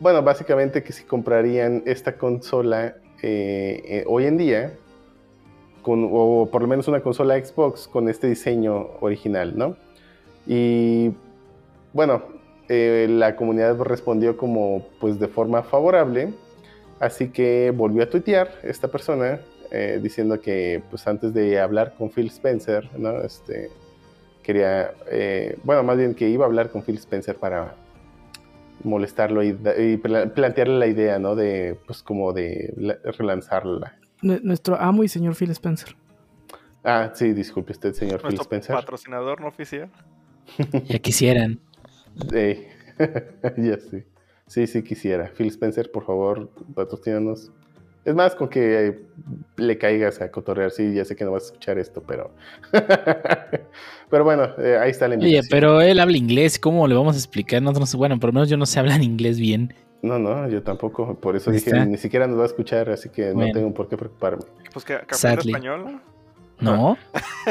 bueno, 0.00 0.22
básicamente 0.22 0.82
que 0.82 0.92
si 0.92 1.04
comprarían 1.04 1.82
esta 1.84 2.16
consola 2.16 2.96
eh, 3.22 3.82
eh, 3.84 4.04
hoy 4.06 4.24
en 4.24 4.38
día, 4.38 4.72
con, 5.82 6.08
o 6.10 6.48
por 6.50 6.62
lo 6.62 6.68
menos 6.68 6.88
una 6.88 7.00
consola 7.00 7.38
Xbox 7.42 7.86
con 7.86 8.08
este 8.08 8.26
diseño 8.26 8.88
original, 9.00 9.56
¿no? 9.56 9.76
Y 10.46 11.12
bueno, 11.92 12.22
eh, 12.68 13.06
la 13.10 13.36
comunidad 13.36 13.78
respondió 13.80 14.38
como 14.38 14.86
pues 15.00 15.20
de 15.20 15.28
forma 15.28 15.62
favorable, 15.62 16.32
así 16.98 17.28
que 17.28 17.70
volvió 17.70 18.02
a 18.02 18.06
tuitear 18.06 18.50
esta 18.62 18.88
persona 18.88 19.40
diciendo 20.02 20.40
que 20.40 20.82
pues 20.90 21.06
antes 21.06 21.32
de 21.32 21.60
hablar 21.60 21.94
con 21.96 22.10
Phil 22.10 22.26
Spencer, 22.26 22.90
¿no? 22.98 23.22
Este, 23.22 23.70
quería, 24.42 24.92
bueno, 25.62 25.84
más 25.84 25.96
bien 25.96 26.12
que 26.12 26.28
iba 26.28 26.44
a 26.44 26.48
hablar 26.48 26.70
con 26.70 26.82
Phil 26.82 26.96
Spencer 26.96 27.36
para 27.36 27.76
molestarlo 28.84 29.42
y, 29.42 29.52
plantearle 29.96 30.78
la 30.78 30.86
idea, 30.86 31.18
¿no? 31.18 31.34
De, 31.34 31.78
pues, 31.86 32.02
como 32.02 32.32
de 32.32 32.74
relanzarla. 33.18 33.96
Nuestro 34.22 34.80
amo 34.80 35.02
y 35.04 35.08
señor 35.08 35.34
Phil 35.34 35.50
Spencer. 35.50 35.96
Ah, 36.84 37.10
sí, 37.14 37.32
disculpe 37.32 37.72
usted, 37.72 37.92
señor 37.92 38.22
Phil 38.22 38.40
Spencer. 38.40 38.74
patrocinador 38.74 39.40
no 39.40 39.48
oficial. 39.48 39.90
ya 40.88 40.98
quisieran. 40.98 41.60
Sí, 42.30 42.66
ya 43.56 43.78
sí. 43.78 44.04
Sí, 44.46 44.66
sí 44.66 44.82
quisiera. 44.82 45.30
Phil 45.36 45.48
Spencer, 45.48 45.90
por 45.92 46.04
favor, 46.04 46.50
patrocínanos. 46.74 47.52
Es 48.04 48.14
más, 48.14 48.34
con 48.34 48.48
que 48.48 48.98
le 49.56 49.78
caigas 49.78 50.20
a 50.22 50.30
cotorrear, 50.30 50.70
sí, 50.70 50.94
ya 50.94 51.04
sé 51.04 51.14
que 51.16 51.24
no 51.24 51.32
vas 51.32 51.44
a 51.44 51.46
escuchar 51.46 51.78
esto, 51.78 52.02
pero. 52.06 52.30
pero 54.10 54.24
bueno, 54.24 54.44
eh, 54.58 54.78
ahí 54.80 54.90
está 54.90 55.06
la 55.06 55.14
invitación. 55.14 55.40
Oye, 55.40 55.48
pero 55.50 55.80
él 55.82 56.00
habla 56.00 56.16
inglés, 56.16 56.58
¿cómo 56.58 56.88
le 56.88 56.94
vamos 56.94 57.14
a 57.16 57.18
explicar? 57.18 57.60
Nosotros, 57.60 57.94
bueno, 57.96 58.18
por 58.18 58.30
lo 58.30 58.34
menos 58.34 58.48
yo 58.48 58.56
no 58.56 58.64
sé 58.64 58.80
hablar 58.80 59.02
inglés 59.02 59.38
bien. 59.38 59.74
No, 60.02 60.18
no, 60.18 60.48
yo 60.48 60.62
tampoco. 60.62 61.14
Por 61.14 61.36
eso 61.36 61.50
dije, 61.50 61.84
ni 61.84 61.98
siquiera 61.98 62.26
nos 62.26 62.38
va 62.38 62.44
a 62.44 62.46
escuchar, 62.46 62.88
así 62.88 63.10
que 63.10 63.34
no 63.34 63.50
tengo 63.52 63.74
por 63.74 63.88
qué 63.88 63.98
preocuparme. 63.98 64.44
Pues 64.72 64.84
que, 64.84 64.98
que 65.06 65.14
español, 65.14 66.00
¿no? 66.60 66.96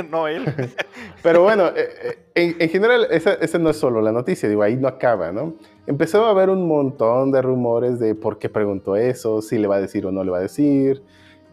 No. 0.10 0.28
él. 0.28 0.45
Pero 1.24 1.43
bueno, 1.43 1.68
eh, 1.68 2.18
eh, 2.36 2.55
en, 2.60 2.70
general, 2.70 3.07
esa, 3.12 3.57
no 3.57 3.70
es 3.70 3.78
solo 3.78 4.01
la 4.01 4.12
noticia, 4.12 4.47
digo, 4.47 4.64
ahí 4.64 4.76
no 4.76 4.88
acaba, 4.88 5.32
¿no? 5.32 5.55
Empezó 5.88 6.26
a 6.26 6.32
haber 6.32 6.49
un 6.49 6.68
montón 6.68 7.32
de 7.32 7.41
rumores 7.41 7.99
de 7.99 8.16
por 8.16 8.39
qué 8.39 8.49
preguntó 8.49 8.95
eso, 8.95 9.41
si 9.41 9.57
le 9.57 9.68
va 9.68 9.78
a 9.78 9.82
decir 9.82 10.05
o 10.05 10.12
no 10.12 10.24
le 10.24 10.32
va 10.32 10.38
a 10.38 10.41
decir, 10.41 11.03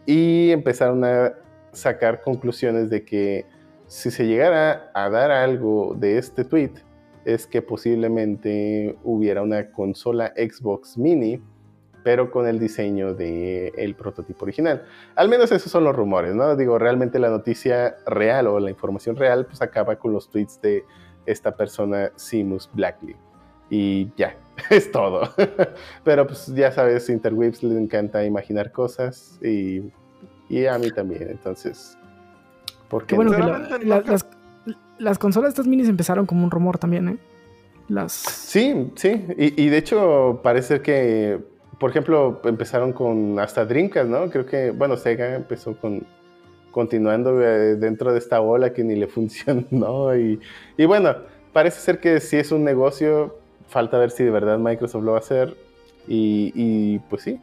y 0.05 0.51
empezaron 0.51 1.03
a 1.03 1.33
sacar 1.71 2.21
conclusiones 2.21 2.89
de 2.89 3.03
que 3.03 3.45
si 3.87 4.11
se 4.11 4.25
llegara 4.25 4.91
a 4.93 5.09
dar 5.09 5.31
algo 5.31 5.95
de 5.97 6.17
este 6.17 6.43
tweet, 6.43 6.71
es 7.25 7.45
que 7.45 7.61
posiblemente 7.61 8.97
hubiera 9.03 9.41
una 9.41 9.71
consola 9.71 10.33
Xbox 10.37 10.97
Mini 10.97 11.41
pero 12.07 12.31
con 12.31 12.47
el 12.47 12.57
diseño 12.57 13.13
del 13.13 13.73
el 13.75 13.93
prototipo 13.93 14.45
original. 14.45 14.85
Al 15.13 15.27
menos 15.27 15.51
esos 15.51 15.69
son 15.69 15.83
los 15.83 15.93
rumores, 15.93 16.33
¿no? 16.33 16.55
Digo, 16.55 16.79
realmente 16.79 17.19
la 17.19 17.29
noticia 17.29 17.97
real 18.05 18.47
o 18.47 18.61
la 18.61 18.69
información 18.69 19.17
real 19.17 19.45
pues 19.45 19.61
acaba 19.61 19.97
con 19.97 20.13
los 20.13 20.29
tweets 20.29 20.61
de 20.61 20.85
esta 21.25 21.57
persona, 21.57 22.13
Simus 22.15 22.69
Blackley. 22.71 23.17
Y 23.69 24.09
ya, 24.15 24.37
es 24.69 24.89
todo. 24.89 25.29
pero 26.05 26.25
pues 26.25 26.47
ya 26.55 26.71
sabes, 26.71 27.09
Interweaves 27.09 27.61
le 27.61 27.77
encanta 27.77 28.23
imaginar 28.23 28.71
cosas 28.71 29.37
y, 29.43 29.91
y 30.47 30.65
a 30.65 30.77
mí 30.77 30.89
también, 30.91 31.29
entonces... 31.29 31.97
¿Por 32.87 33.05
qué? 33.05 33.17
bueno, 33.17 33.33
las, 33.83 34.25
las 34.97 35.19
consolas 35.19 35.49
estas 35.49 35.67
minis 35.67 35.89
empezaron 35.89 36.25
como 36.25 36.45
un 36.45 36.51
rumor 36.51 36.77
también, 36.77 37.09
¿eh? 37.09 37.17
Las... 37.89 38.13
Sí, 38.13 38.93
sí, 38.95 39.25
y, 39.37 39.61
y 39.61 39.67
de 39.67 39.77
hecho 39.77 40.39
parece 40.41 40.81
que 40.81 41.56
por 41.79 41.91
ejemplo, 41.91 42.41
empezaron 42.43 42.93
con 42.93 43.39
hasta 43.39 43.65
Dreamcast, 43.65 44.09
¿no? 44.09 44.29
Creo 44.29 44.45
que, 44.45 44.71
bueno, 44.71 44.97
Sega 44.97 45.35
empezó 45.35 45.75
con 45.77 46.05
continuando 46.71 47.41
eh, 47.41 47.75
dentro 47.75 48.11
de 48.13 48.19
esta 48.19 48.39
ola 48.39 48.71
que 48.71 48.83
ni 48.83 48.95
le 48.95 49.07
funcionó 49.17 50.15
y, 50.15 50.39
y 50.77 50.85
bueno, 50.85 51.15
parece 51.51 51.79
ser 51.79 51.99
que 51.99 52.19
si 52.19 52.37
es 52.37 52.51
un 52.51 52.63
negocio, 52.63 53.39
falta 53.67 53.97
ver 53.97 54.11
si 54.11 54.23
de 54.23 54.29
verdad 54.29 54.59
Microsoft 54.59 55.03
lo 55.03 55.13
va 55.13 55.17
a 55.17 55.21
hacer 55.21 55.57
y, 56.07 56.51
y 56.53 56.99
pues 57.09 57.23
sí, 57.23 57.39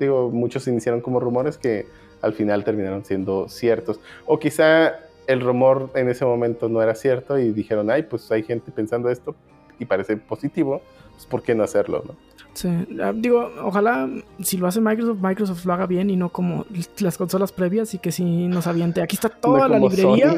digo, 0.00 0.30
muchos 0.30 0.66
iniciaron 0.66 1.00
como 1.00 1.20
rumores 1.20 1.58
que 1.58 1.86
al 2.22 2.32
final 2.32 2.64
terminaron 2.64 3.04
siendo 3.04 3.48
ciertos 3.48 4.00
o 4.26 4.40
quizá 4.40 4.96
el 5.28 5.40
rumor 5.40 5.90
en 5.94 6.08
ese 6.08 6.24
momento 6.24 6.68
no 6.68 6.82
era 6.82 6.96
cierto 6.96 7.38
y 7.38 7.52
dijeron, 7.52 7.88
ay, 7.88 8.02
pues 8.02 8.32
hay 8.32 8.42
gente 8.42 8.72
pensando 8.72 9.10
esto 9.10 9.36
y 9.78 9.84
parece 9.84 10.16
positivo, 10.16 10.82
pues 11.12 11.26
¿por 11.26 11.42
qué 11.42 11.54
no 11.54 11.62
hacerlo, 11.62 12.02
no? 12.04 12.16
Sí, 12.54 12.68
ah, 13.02 13.12
digo, 13.14 13.50
ojalá 13.62 14.08
si 14.42 14.58
lo 14.58 14.66
hace 14.66 14.80
Microsoft, 14.80 15.18
Microsoft 15.22 15.64
lo 15.64 15.72
haga 15.72 15.86
bien 15.86 16.10
y 16.10 16.16
no 16.16 16.28
como 16.28 16.66
las 16.98 17.16
consolas 17.16 17.50
previas 17.50 17.94
y 17.94 17.98
que 17.98 18.12
si 18.12 18.24
nos 18.24 18.66
aviente. 18.66 19.00
Aquí 19.00 19.16
está 19.16 19.28
toda 19.30 19.68
la 19.68 19.78
librería 19.78 20.34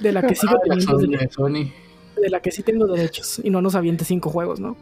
de 0.00 0.12
la 0.12 0.22
que 0.22 0.34
sigo 0.34 0.54
teniendo 0.64 0.98
de, 0.98 1.72
de 2.20 2.28
la 2.30 2.40
que 2.40 2.50
sí 2.50 2.62
tengo 2.64 2.86
derechos 2.88 3.40
y 3.42 3.50
no 3.50 3.62
nos 3.62 3.74
aviente 3.76 4.04
cinco 4.04 4.30
juegos, 4.30 4.58
¿no? 4.58 4.76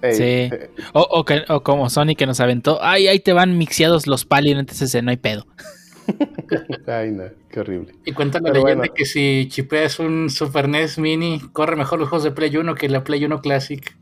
Ey, 0.00 0.14
Sí. 0.14 0.22
eh, 0.22 0.70
O, 0.94 1.00
o 1.02 1.24
que- 1.24 1.44
o 1.48 1.62
como 1.62 1.88
Sony 1.90 2.14
que 2.16 2.26
nos 2.26 2.40
aventó. 2.40 2.78
Ay, 2.82 3.06
ahí 3.08 3.20
te 3.20 3.32
van 3.34 3.56
mixeados 3.58 4.06
los 4.06 4.24
pali, 4.24 4.52
entonces 4.52 5.02
no 5.02 5.10
hay 5.10 5.16
pedo. 5.18 5.46
Ay, 6.86 7.10
no, 7.10 7.24
qué 7.50 7.60
horrible. 7.60 7.94
Y 8.04 8.12
cuenta 8.12 8.40
la 8.40 8.50
leyenda 8.50 8.74
bueno. 8.74 8.92
que 8.94 9.04
si 9.06 9.48
chipeas 9.50 9.98
un 9.98 10.28
Super 10.30 10.68
NES 10.68 10.98
Mini, 10.98 11.40
corre 11.52 11.76
mejor 11.76 11.98
los 11.98 12.08
juegos 12.08 12.24
de 12.24 12.30
Play 12.32 12.54
1 12.56 12.74
que 12.74 12.88
la 12.88 13.04
Play 13.04 13.24
1 13.24 13.40
Classic. 13.40 13.96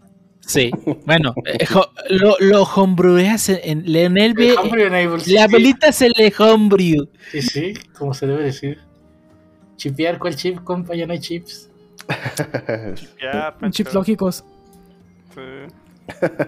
Sí. 0.47 0.70
Bueno, 1.06 1.35
eh, 1.47 1.64
jo- 1.66 1.90
lo, 2.10 2.36
lo 2.40 2.62
homebreweas 2.64 3.48
en, 3.48 3.60
en 3.62 3.93
Leonel 3.93 4.35
ve. 4.35 4.51
El 4.51 4.59
Homebrew 4.59 4.86
Enables, 4.89 5.28
La 5.28 5.47
sí, 5.47 5.52
velita 5.52 5.93
se 5.93 6.09
le 6.10 6.32
homebrew. 6.36 7.09
Sí, 7.31 7.43
sí, 7.43 7.74
como 7.97 8.12
se 8.12 8.27
debe 8.27 8.44
decir. 8.44 8.78
Chipear, 9.77 10.19
¿cuál 10.19 10.36
chip, 10.36 10.62
compa? 10.64 10.94
Ya 10.94 11.06
no 11.06 11.12
hay 11.12 11.20
chips. 11.20 11.70
Pancho. 12.06 13.70
Chips 13.70 13.94
lógicos. 13.94 14.44
Sí. 15.35 15.40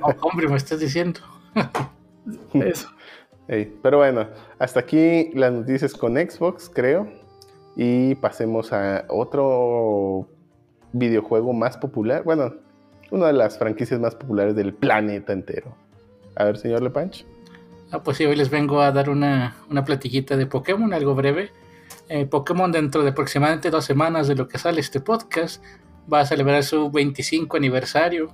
Oh, 0.03 0.13
hombre, 0.23 0.49
me 0.49 0.57
estás 0.57 0.81
diciendo. 0.81 1.21
Eso. 2.55 2.89
Pero 3.47 3.99
bueno, 3.99 4.29
hasta 4.59 4.81
aquí 4.81 5.31
las 5.35 5.53
noticias 5.53 5.93
con 5.95 6.17
Xbox, 6.17 6.71
creo. 6.73 7.09
Y 7.77 8.15
pasemos 8.17 8.73
a 8.73 9.05
otro 9.09 10.29
videojuego 10.93 11.53
más 11.53 11.77
popular. 11.77 12.23
Bueno, 12.25 12.55
una 13.15 13.27
de 13.29 13.33
las 13.33 13.59
franquicias 13.59 13.99
más 14.01 14.15
populares 14.15 14.55
del 14.57 14.75
planeta 14.75 15.33
entero. 15.33 15.75
A 16.37 16.45
ver, 16.45 16.59
señor 16.59 16.83
Lepanch. 16.83 17.25
Ah, 17.91 18.03
pues 18.03 18.17
sí, 18.17 18.25
hoy 18.25 18.35
les 18.37 18.51
vengo 18.51 18.81
a 18.81 18.91
dar 18.93 19.09
una, 19.09 19.57
una 19.71 19.85
platiquita 19.85 20.37
de 20.37 20.47
Pokémon, 20.47 20.93
algo 20.93 21.15
breve. 21.15 21.51
Eh, 22.09 22.27
Pokémon 22.27 22.71
dentro 22.73 23.03
de 23.03 23.11
aproximadamente 23.11 23.71
dos 23.71 23.85
semanas 23.85 24.27
de 24.29 24.35
lo 24.35 24.49
que 24.49 24.59
sale 24.59 24.81
este 24.81 25.01
podcast 25.01 25.63
va 26.13 26.21
a 26.21 26.27
celebrar 26.27 26.63
su 26.65 26.91
25 26.91 27.57
aniversario 27.57 28.31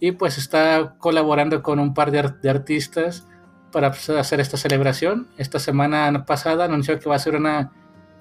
y 0.00 0.12
pues 0.12 0.38
está 0.38 0.96
colaborando 0.98 1.62
con 1.62 1.78
un 1.78 1.94
par 1.94 2.10
de, 2.10 2.18
ar- 2.20 2.40
de 2.40 2.50
artistas 2.50 3.26
para 3.70 3.90
pues, 3.90 4.08
hacer 4.10 4.40
esta 4.40 4.56
celebración. 4.56 5.28
Esta 5.36 5.58
semana 5.58 6.24
pasada 6.24 6.64
anunció 6.64 6.98
que 6.98 7.08
va 7.08 7.14
a 7.14 7.16
hacer 7.16 7.36
una 7.36 7.72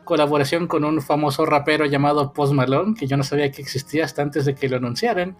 colaboración 0.03 0.67
con 0.67 0.83
un 0.83 1.01
famoso 1.01 1.45
rapero 1.45 1.85
llamado 1.85 2.31
Post 2.33 2.53
Malone, 2.53 2.93
que 2.99 3.07
yo 3.07 3.17
no 3.17 3.23
sabía 3.23 3.51
que 3.51 3.61
existía 3.61 4.05
hasta 4.05 4.21
antes 4.21 4.45
de 4.45 4.53
que 4.55 4.69
lo 4.69 4.77
anunciaran. 4.77 5.35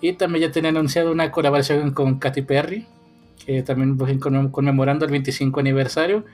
Y 0.00 0.12
también 0.14 0.48
ya 0.48 0.52
tenía 0.52 0.70
anunciado 0.70 1.12
una 1.12 1.30
colaboración 1.30 1.92
con 1.92 2.18
Katy 2.18 2.42
Perry, 2.42 2.86
que 3.44 3.62
también 3.62 3.96
pues, 3.96 4.12
conmem- 4.18 4.50
conmemorando 4.50 5.04
el 5.04 5.10
25 5.10 5.60
aniversario. 5.60 6.24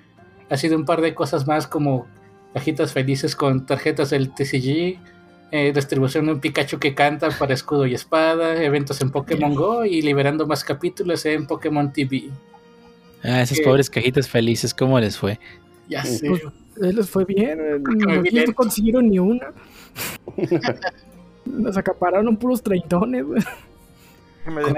Ha 0.48 0.56
sido 0.56 0.76
un 0.76 0.84
par 0.84 1.00
de 1.00 1.14
cosas 1.14 1.46
más 1.46 1.66
como 1.66 2.06
cajitas 2.54 2.92
felices 2.92 3.36
con 3.36 3.66
tarjetas 3.66 4.10
del 4.10 4.34
TCG, 4.34 4.98
eh, 5.52 5.72
distribución 5.72 6.26
de 6.26 6.32
un 6.32 6.40
Pikachu 6.40 6.78
que 6.78 6.94
canta 6.94 7.30
para 7.30 7.54
escudo 7.54 7.86
y 7.86 7.94
espada, 7.94 8.60
eventos 8.62 9.00
en 9.00 9.10
Pokémon 9.10 9.54
Go 9.54 9.84
y 9.84 10.02
liberando 10.02 10.46
más 10.46 10.64
capítulos 10.64 11.24
en 11.26 11.46
Pokémon 11.46 11.92
TV. 11.92 12.30
Ah, 13.22 13.42
esas 13.42 13.60
pobres 13.60 13.90
cajitas 13.90 14.28
felices, 14.28 14.72
¿cómo 14.74 14.98
les 14.98 15.16
fue? 15.18 15.38
Ya 15.88 16.02
Pues, 16.02 16.18
sé. 16.18 16.28
Pues, 16.28 16.42
eh, 16.42 16.92
les 16.92 17.10
fue 17.10 17.24
bien. 17.24 17.58
eh, 17.60 17.78
no 17.78 18.22
lento. 18.22 18.54
consiguieron 18.54 19.08
ni 19.10 19.18
una. 19.18 19.52
Nos 21.52 21.76
acapararon 21.76 22.36
puros 22.36 22.62
treintones. 22.62 23.24
güey. 23.24 23.42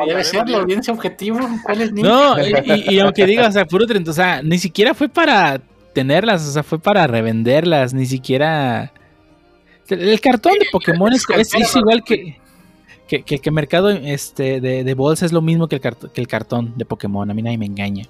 Debe 0.06 0.24
ser, 0.24 0.48
la 0.48 0.58
audiencia 0.58 0.92
objetivo. 0.92 1.38
¿Cuál 1.62 1.82
es 1.82 1.92
niño? 1.92 2.08
No, 2.08 2.38
y, 2.44 2.52
y- 2.90 2.94
y 2.96 3.00
aunque 3.00 3.26
diga, 3.26 3.48
o 3.48 3.52
sea, 3.52 3.64
puro 3.64 3.86
30, 3.86 4.10
o 4.10 4.14
sea, 4.14 4.42
ni 4.42 4.58
siquiera 4.58 4.92
fue 4.92 5.08
para 5.08 5.60
tenerlas, 5.94 6.46
o 6.46 6.50
sea, 6.52 6.62
fue 6.62 6.78
para 6.78 7.06
revenderlas, 7.06 7.94
ni 7.94 8.06
siquiera... 8.06 8.92
El, 9.88 10.20
cartón 10.20 10.54
de 10.54 10.66
Pokémon 10.72 11.12
es, 11.12 11.24
es- 11.36 11.54
es 11.54 11.76
igual 11.76 12.02
que, 12.02 12.38
que, 13.06 13.22
que, 13.22 13.38
que 13.38 13.50
mercado 13.50 13.90
este, 13.90 14.60
de, 14.60 14.84
de 14.84 14.94
bolsa 14.94 15.26
es 15.26 15.32
lo 15.32 15.42
mismo 15.42 15.68
que 15.68 15.76
el, 15.76 15.80
cartón, 15.82 16.10
que 16.14 16.20
el 16.20 16.26
cartón 16.28 16.72
de 16.76 16.84
Pokémon, 16.84 17.30
a 17.30 17.34
mí 17.34 17.42
nadie 17.42 17.58
me 17.58 17.66
engaña. 17.66 18.06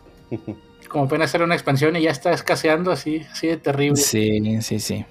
Como 0.88 1.04
apenas 1.04 1.30
hacer 1.30 1.42
una 1.42 1.54
expansión 1.54 1.96
y 1.96 2.02
ya 2.02 2.10
está 2.10 2.32
escaseando 2.32 2.92
así, 2.92 3.22
así 3.32 3.48
de 3.48 3.56
terrible. 3.56 3.96
Sí, 3.96 4.60
sí, 4.62 4.78
sí. 4.78 5.04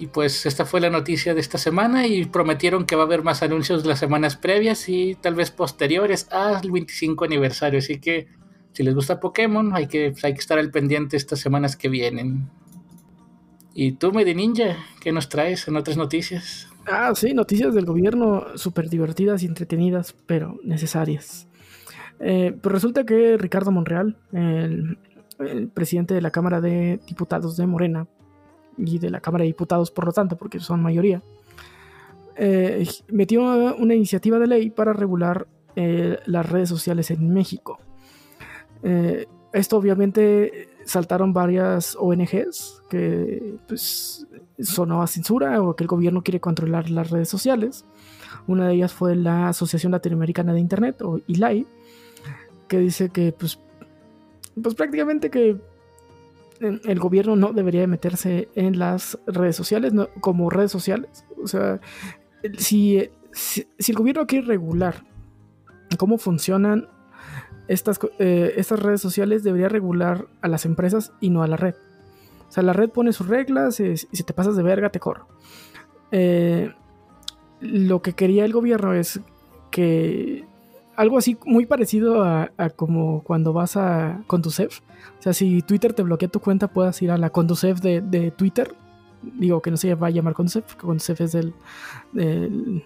Y 0.00 0.06
pues 0.06 0.46
esta 0.46 0.64
fue 0.64 0.80
la 0.80 0.88
noticia 0.88 1.34
de 1.34 1.42
esta 1.42 1.58
semana 1.58 2.06
y 2.06 2.24
prometieron 2.24 2.86
que 2.86 2.96
va 2.96 3.02
a 3.02 3.04
haber 3.04 3.22
más 3.22 3.42
anuncios 3.42 3.84
las 3.84 3.98
semanas 3.98 4.34
previas 4.34 4.88
y 4.88 5.14
tal 5.14 5.34
vez 5.34 5.50
posteriores 5.50 6.26
al 6.32 6.70
25 6.70 7.26
aniversario. 7.26 7.80
Así 7.80 8.00
que 8.00 8.26
si 8.72 8.82
les 8.82 8.94
gusta 8.94 9.20
Pokémon 9.20 9.76
hay 9.76 9.88
que, 9.88 10.14
hay 10.22 10.32
que 10.32 10.40
estar 10.40 10.58
al 10.58 10.70
pendiente 10.70 11.18
estas 11.18 11.38
semanas 11.40 11.76
que 11.76 11.90
vienen. 11.90 12.48
Y 13.74 13.92
tú, 13.92 14.10
Medi 14.10 14.34
Ninja, 14.34 14.78
¿qué 15.02 15.12
nos 15.12 15.28
traes 15.28 15.68
en 15.68 15.76
otras 15.76 15.98
noticias? 15.98 16.66
Ah, 16.86 17.12
sí, 17.14 17.34
noticias 17.34 17.74
del 17.74 17.84
gobierno 17.84 18.46
súper 18.54 18.88
divertidas 18.88 19.42
y 19.42 19.46
entretenidas, 19.46 20.14
pero 20.24 20.58
necesarias. 20.64 21.46
Eh, 22.20 22.56
pues 22.58 22.72
resulta 22.72 23.04
que 23.04 23.36
Ricardo 23.36 23.70
Monreal, 23.70 24.16
el, 24.32 24.96
el 25.40 25.68
presidente 25.68 26.14
de 26.14 26.22
la 26.22 26.30
Cámara 26.30 26.62
de 26.62 27.00
Diputados 27.06 27.58
de 27.58 27.66
Morena 27.66 28.06
y 28.76 28.98
de 28.98 29.10
la 29.10 29.20
Cámara 29.20 29.42
de 29.42 29.48
Diputados, 29.48 29.90
por 29.90 30.06
lo 30.06 30.12
tanto, 30.12 30.36
porque 30.36 30.60
son 30.60 30.82
mayoría, 30.82 31.22
eh, 32.36 32.88
metió 33.08 33.42
una 33.76 33.94
iniciativa 33.94 34.38
de 34.38 34.46
ley 34.46 34.70
para 34.70 34.92
regular 34.92 35.46
eh, 35.76 36.18
las 36.26 36.48
redes 36.48 36.68
sociales 36.68 37.10
en 37.10 37.32
México. 37.32 37.78
Eh, 38.82 39.26
esto 39.52 39.76
obviamente 39.76 40.68
saltaron 40.84 41.32
varias 41.32 41.96
ONGs 41.98 42.82
que 42.88 43.56
pues, 43.68 44.26
sonó 44.58 45.02
a 45.02 45.06
censura 45.06 45.62
o 45.62 45.76
que 45.76 45.84
el 45.84 45.88
gobierno 45.88 46.22
quiere 46.22 46.40
controlar 46.40 46.90
las 46.90 47.10
redes 47.10 47.28
sociales. 47.28 47.84
Una 48.46 48.68
de 48.68 48.74
ellas 48.74 48.92
fue 48.92 49.16
la 49.16 49.48
Asociación 49.48 49.92
Latinoamericana 49.92 50.52
de 50.52 50.60
Internet 50.60 51.02
o 51.02 51.20
ILAI, 51.26 51.66
que 52.68 52.78
dice 52.78 53.10
que 53.10 53.32
pues, 53.32 53.58
pues 54.60 54.74
prácticamente 54.74 55.30
que 55.30 55.56
el 56.60 56.98
gobierno 56.98 57.36
no 57.36 57.52
debería 57.52 57.80
de 57.80 57.86
meterse 57.86 58.48
en 58.54 58.78
las 58.78 59.18
redes 59.26 59.56
sociales 59.56 59.92
como 60.20 60.50
redes 60.50 60.70
sociales. 60.70 61.24
O 61.42 61.46
sea, 61.46 61.80
si, 62.58 63.10
si, 63.32 63.66
el 63.88 63.96
gobierno 63.96 64.26
quiere 64.26 64.46
regular 64.46 65.04
cómo 65.96 66.18
funcionan 66.18 66.88
estas, 67.68 67.98
eh, 68.18 68.54
estas 68.56 68.80
redes 68.80 69.00
sociales, 69.00 69.42
debería 69.42 69.68
regular 69.68 70.26
a 70.40 70.48
las 70.48 70.66
empresas 70.66 71.12
y 71.20 71.30
no 71.30 71.42
a 71.42 71.46
la 71.46 71.56
red. 71.56 71.74
O 72.48 72.52
sea, 72.52 72.62
la 72.62 72.72
red 72.72 72.90
pone 72.90 73.12
sus 73.12 73.28
reglas 73.28 73.80
y 73.80 73.96
si 73.96 74.22
te 74.22 74.34
pasas 74.34 74.56
de 74.56 74.62
verga, 74.62 74.90
te 74.90 75.00
corro. 75.00 75.28
Eh, 76.10 76.72
lo 77.60 78.02
que 78.02 78.14
quería 78.14 78.44
el 78.44 78.52
gobierno 78.52 78.92
es 78.92 79.20
que 79.70 80.44
algo 81.00 81.16
así 81.18 81.36
muy 81.46 81.64
parecido 81.66 82.22
a, 82.22 82.50
como 82.76 83.22
cuando 83.22 83.52
vas 83.52 83.76
a 83.76 84.20
Conducef. 84.26 84.80
O 85.18 85.22
sea, 85.22 85.32
si 85.32 85.62
Twitter 85.62 85.92
te 85.94 86.02
bloquea 86.02 86.28
tu 86.28 86.40
cuenta, 86.40 86.68
puedas 86.68 87.00
ir 87.02 87.10
a 87.10 87.16
la 87.16 87.30
Conducef 87.30 87.80
de, 87.80 88.00
de 88.02 88.30
Twitter. 88.30 88.74
Digo 89.22 89.60
que 89.60 89.70
no 89.70 89.76
se 89.76 89.94
va 89.94 90.06
a 90.08 90.10
llamar 90.10 90.34
Conducef, 90.34 90.64
porque 90.64 90.86
Conducef 90.86 91.20
es 91.20 91.32
del, 91.32 91.52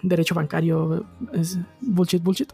derecho 0.03 0.35
bancario, 0.35 1.05
es 1.33 1.59
bullshit, 1.81 2.23
bullshit. 2.23 2.53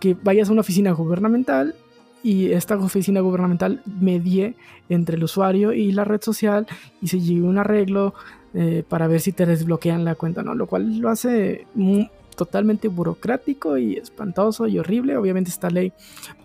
Que 0.00 0.14
vayas 0.14 0.48
a 0.48 0.52
una 0.52 0.60
oficina 0.62 0.92
gubernamental 0.92 1.74
y 2.22 2.52
esta 2.52 2.76
oficina 2.76 3.20
gubernamental 3.20 3.82
medie 4.00 4.54
entre 4.88 5.16
el 5.16 5.24
usuario 5.24 5.72
y 5.72 5.92
la 5.92 6.04
red 6.04 6.20
social 6.20 6.66
y 7.00 7.08
se 7.08 7.18
llegue 7.20 7.42
un 7.42 7.58
arreglo 7.58 8.14
eh, 8.54 8.82
para 8.88 9.06
ver 9.06 9.20
si 9.20 9.32
te 9.32 9.46
desbloquean 9.46 10.04
la 10.04 10.16
cuenta, 10.16 10.42
¿no? 10.42 10.54
Lo 10.54 10.66
cual 10.66 10.98
lo 10.98 11.08
hace 11.08 11.66
mu- 11.74 12.06
totalmente 12.40 12.88
burocrático 12.88 13.76
y 13.76 13.96
espantoso 13.96 14.66
y 14.66 14.78
horrible. 14.78 15.14
Obviamente 15.18 15.50
esta 15.50 15.68
ley, 15.68 15.92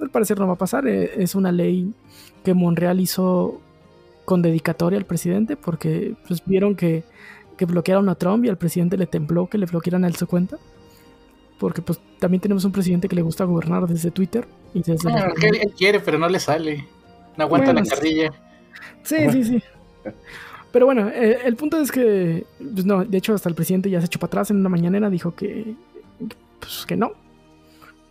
al 0.01 0.09
parecer 0.09 0.37
no 0.37 0.45
va 0.45 0.55
a 0.55 0.57
pasar. 0.57 0.85
eh, 0.89 1.23
es 1.23 1.35
una 1.35 1.53
ley 1.53 1.93
que 2.43 2.53
Monreal 2.53 2.99
hizo 2.99 3.61
con 4.25 4.41
dedicatoria 4.41 4.99
al 4.99 5.05
presidente 5.05 5.55
porque 5.55 6.15
pues, 6.27 6.43
vieron 6.45 6.75
que, 6.75 7.05
que 7.55 7.63
bloquearon 7.63 8.09
a 8.09 8.15
Trump 8.15 8.43
y 8.43 8.49
al 8.49 8.57
presidente 8.57 8.97
le 8.97 9.07
tembló 9.07 9.47
que 9.47 9.57
le 9.57 9.67
bloquearan 9.67 10.03
a 10.03 10.07
él 10.09 10.17
su 10.17 10.27
cuenta. 10.27 10.57
Porque 11.59 11.81
pues 11.81 11.97
también 12.19 12.41
tenemos 12.41 12.65
un 12.65 12.73
presidente 12.73 13.07
que 13.07 13.15
le 13.15 13.21
gusta 13.21 13.45
gobernar 13.45 13.87
desde 13.87 14.11
Twitter 14.11 14.45
y 14.73 14.81
desde... 14.81 15.09
Bueno, 15.09 15.33
que 15.39 15.47
él, 15.47 15.55
él 15.61 15.71
quiere, 15.77 16.01
pero 16.01 16.17
no 16.17 16.27
le 16.27 16.39
sale. 16.41 16.85
No 17.37 17.45
aguanta 17.45 17.71
Bueno, 17.71 17.87
la 17.89 17.95
carrilla. 17.95 18.33
Sí, 19.03 19.15
sí, 19.31 19.43
sí. 19.45 19.63
Pero 20.75 20.87
bueno, 20.87 21.07
eh, 21.07 21.37
el 21.45 21.55
punto 21.55 21.79
es 21.79 21.89
que, 21.89 22.45
pues 22.59 22.85
no, 22.85 23.05
de 23.05 23.17
hecho 23.17 23.33
hasta 23.33 23.47
el 23.47 23.55
presidente 23.55 23.89
ya 23.89 24.01
se 24.01 24.07
echó 24.07 24.19
para 24.19 24.27
atrás 24.31 24.51
en 24.51 24.57
una 24.57 24.67
mañanera, 24.67 25.09
dijo 25.09 25.33
que, 25.33 25.73
pues, 26.59 26.85
que 26.85 26.97
no, 26.97 27.13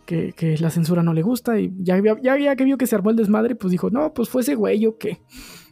que, 0.07 0.33
que 0.33 0.57
la 0.57 0.71
censura 0.71 1.03
no 1.03 1.13
le 1.13 1.21
gusta 1.21 1.59
y 1.59 1.71
ya, 1.77 1.93
había- 1.93 2.19
ya, 2.23 2.35
ya 2.39 2.55
que 2.55 2.63
vio 2.63 2.79
que 2.79 2.87
se 2.87 2.95
armó 2.95 3.11
el 3.11 3.17
desmadre, 3.17 3.53
pues 3.53 3.69
dijo, 3.69 3.91
no, 3.91 4.15
pues 4.15 4.29
fue 4.29 4.41
ese 4.41 4.55
güey 4.55 4.83
o 4.87 4.97
qué. 4.97 5.19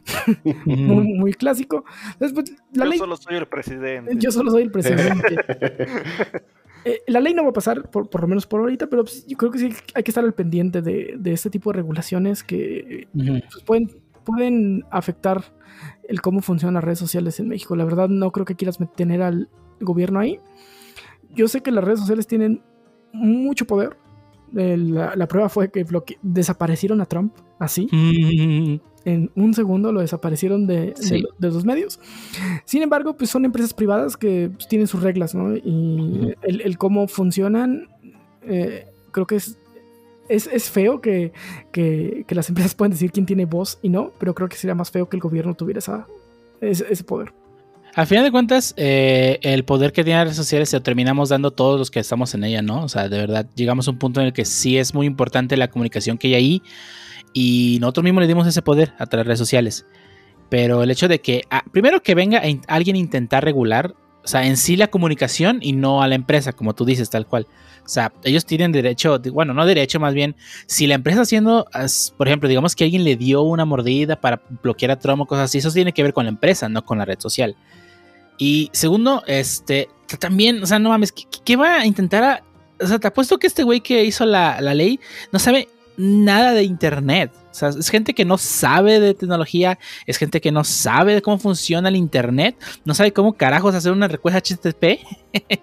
Muy, 0.66 1.14
muy 1.14 1.32
clásico. 1.32 1.84
Después, 2.20 2.52
la 2.74 2.84
Yo 2.84 2.90
ley, 2.90 2.98
solo 3.00 3.16
soy 3.16 3.34
el 3.38 3.46
presidente. 3.48 4.12
yo 4.16 4.30
solo 4.30 4.52
soy 4.52 4.62
el 4.62 4.70
presidente. 4.70 5.36
Eh, 6.86 7.00
la 7.06 7.18
ley 7.20 7.32
no 7.34 7.42
va 7.44 7.48
a 7.48 7.52
pasar, 7.54 7.90
por, 7.90 8.08
por 8.10 8.20
lo 8.20 8.28
menos 8.28 8.46
por 8.46 8.60
ahorita, 8.60 8.86
pero 8.88 9.04
pues, 9.04 9.26
yo 9.26 9.38
creo 9.38 9.50
que 9.50 9.58
sí 9.58 9.70
hay 9.94 10.02
que 10.02 10.10
estar 10.10 10.22
al 10.22 10.34
pendiente 10.34 10.82
de, 10.82 11.14
de 11.18 11.32
este 11.32 11.48
tipo 11.48 11.72
de 11.72 11.76
regulaciones 11.78 12.44
que 12.44 13.08
Ujú. 13.14 13.40
pues, 13.50 13.64
pueden, 13.64 13.90
pueden 14.22 14.84
afectar 14.90 15.42
el 16.08 16.20
cómo 16.20 16.40
funcionan 16.40 16.74
las 16.74 16.84
redes 16.84 16.98
sociales 16.98 17.38
en 17.40 17.48
México. 17.48 17.76
La 17.76 17.84
verdad 17.84 18.08
no 18.08 18.30
creo 18.30 18.44
que 18.44 18.54
quieras 18.56 18.78
tener 18.96 19.22
al 19.22 19.48
gobierno 19.80 20.20
ahí. 20.20 20.38
Yo 21.34 21.48
sé 21.48 21.62
que 21.62 21.70
las 21.70 21.84
redes 21.84 22.00
sociales 22.00 22.26
tienen 22.26 22.62
mucho 23.12 23.66
poder. 23.66 23.96
La, 24.52 25.16
la 25.16 25.26
prueba 25.26 25.48
fue 25.48 25.70
que 25.70 25.84
desaparecieron 26.22 27.00
a 27.00 27.06
Trump 27.06 27.34
así. 27.58 27.88
Mm, 27.90 28.80
En 29.06 29.30
un 29.34 29.52
segundo 29.52 29.92
lo 29.92 30.00
desaparecieron 30.00 30.66
de, 30.66 30.94
Sí. 30.96 31.24
de 31.38 31.48
los 31.48 31.64
medios. 31.64 32.00
Sin 32.64 32.80
embargo, 32.82 33.16
pues 33.16 33.28
son 33.30 33.44
empresas 33.44 33.74
privadas 33.74 34.16
que 34.16 34.50
pues, 34.54 34.66
tienen 34.68 34.86
sus 34.86 35.02
reglas, 35.02 35.34
¿no? 35.34 35.54
Y 35.56 36.34
el 36.42 36.78
cómo 36.78 37.06
funcionan, 37.08 37.88
eh, 38.42 38.86
creo 39.10 39.26
que 39.26 39.36
es, 39.36 39.58
es, 40.28 40.46
es 40.46 40.70
feo 40.70 41.00
que, 41.00 41.32
que, 41.72 42.24
que 42.26 42.34
las 42.34 42.48
empresas 42.48 42.74
puedan 42.74 42.92
decir 42.92 43.12
quién 43.12 43.26
tiene 43.26 43.44
voz 43.44 43.78
y 43.82 43.88
no, 43.88 44.12
pero 44.18 44.34
creo 44.34 44.48
que 44.48 44.56
sería 44.56 44.74
más 44.74 44.90
feo 44.90 45.08
que 45.08 45.16
el 45.16 45.20
gobierno 45.20 45.54
tuviera 45.54 45.78
esa, 45.78 46.06
ese, 46.60 47.04
poder. 47.04 47.32
Al 47.94 48.06
final 48.06 48.24
de 48.24 48.32
cuentas, 48.32 48.74
eh, 48.76 49.38
el 49.42 49.64
poder 49.64 49.92
que 49.92 50.02
tienen 50.02 50.20
las 50.20 50.28
redes 50.28 50.36
sociales 50.36 50.68
se 50.68 50.76
lo 50.76 50.82
terminamos 50.82 51.28
dando 51.28 51.52
todos 51.52 51.78
los 51.78 51.90
que 51.90 52.00
estamos 52.00 52.34
en 52.34 52.44
ella, 52.44 52.60
¿no? 52.60 52.82
O 52.82 52.88
sea, 52.88 53.08
de 53.08 53.18
verdad, 53.18 53.46
llegamos 53.54 53.86
a 53.86 53.92
un 53.92 53.98
punto 53.98 54.20
en 54.20 54.26
el 54.26 54.32
que 54.32 54.44
sí 54.44 54.78
es 54.78 54.94
muy 54.94 55.06
importante 55.06 55.56
la 55.56 55.68
comunicación 55.68 56.18
que 56.18 56.28
hay 56.28 56.34
ahí 56.34 56.62
y 57.32 57.78
nosotros 57.80 58.04
mismos 58.04 58.22
le 58.22 58.28
dimos 58.28 58.46
ese 58.46 58.62
poder 58.62 58.94
a 58.98 59.06
las 59.10 59.26
redes 59.26 59.38
sociales. 59.38 59.86
Pero 60.48 60.82
el 60.82 60.90
hecho 60.90 61.08
de 61.08 61.20
que, 61.20 61.42
ah, 61.50 61.64
primero 61.72 62.02
que 62.02 62.14
venga 62.14 62.42
alguien 62.66 62.96
a 62.96 62.98
intentar 62.98 63.44
regular, 63.44 63.94
o 64.24 64.26
sea, 64.26 64.46
en 64.46 64.56
sí 64.56 64.76
la 64.76 64.88
comunicación 64.88 65.58
y 65.60 65.72
no 65.72 66.02
a 66.02 66.08
la 66.08 66.14
empresa, 66.14 66.52
como 66.52 66.74
tú 66.74 66.84
dices, 66.84 67.10
tal 67.10 67.26
cual. 67.26 67.46
O 67.84 67.88
sea, 67.88 68.12
ellos 68.22 68.46
tienen 68.46 68.72
derecho, 68.72 69.18
de- 69.18 69.28
bueno, 69.30 69.52
no 69.52 69.66
derecho, 69.66 70.00
más 70.00 70.14
bien, 70.14 70.34
si 70.66 70.86
la 70.86 70.94
empresa 70.94 71.20
haciendo, 71.22 71.66
por 72.16 72.26
ejemplo, 72.26 72.48
digamos 72.48 72.74
que 72.74 72.84
alguien 72.84 73.04
le 73.04 73.16
dio 73.16 73.42
una 73.42 73.66
mordida 73.66 74.18
para 74.20 74.40
bloquear 74.62 74.92
a 74.92 74.98
Trump 74.98 75.26
cosas 75.26 75.44
así, 75.44 75.58
eso 75.58 75.70
tiene 75.70 75.92
que 75.92 76.02
ver 76.02 76.14
con 76.14 76.24
la 76.24 76.30
empresa, 76.30 76.68
no 76.70 76.84
con 76.84 76.96
la 76.98 77.04
red 77.04 77.20
social. 77.20 77.54
Y 78.38 78.70
segundo, 78.72 79.22
este, 79.26 79.88
también, 80.18 80.62
o 80.62 80.66
sea, 80.66 80.78
no 80.78 80.88
mames, 80.88 81.12
¿qué, 81.44 81.56
va 81.56 81.80
a 81.80 81.86
intentar. 81.86 82.42
O 82.80 82.86
sea, 82.86 82.98
te 82.98 83.06
apuesto 83.06 83.38
que 83.38 83.46
este 83.46 83.62
güey 83.62 83.80
que 83.80 84.04
hizo 84.04 84.24
la, 84.24 84.60
la 84.60 84.74
ley 84.74 84.98
no 85.32 85.38
sabe 85.38 85.68
nada 85.96 86.52
de 86.52 86.64
internet. 86.64 87.30
O 87.54 87.56
sea, 87.56 87.68
es 87.68 87.88
gente 87.88 88.14
que 88.14 88.24
no 88.24 88.36
sabe 88.36 88.98
de 88.98 89.14
tecnología, 89.14 89.78
es 90.06 90.16
gente 90.16 90.40
que 90.40 90.50
no 90.50 90.64
sabe 90.64 91.14
de 91.14 91.22
cómo 91.22 91.38
funciona 91.38 91.88
el 91.88 91.94
internet, 91.94 92.56
no 92.84 92.94
sabe 92.94 93.12
cómo 93.12 93.34
carajos 93.34 93.76
hacer 93.76 93.92
una 93.92 94.08
respuesta 94.08 94.40
HTTP. 94.40 94.98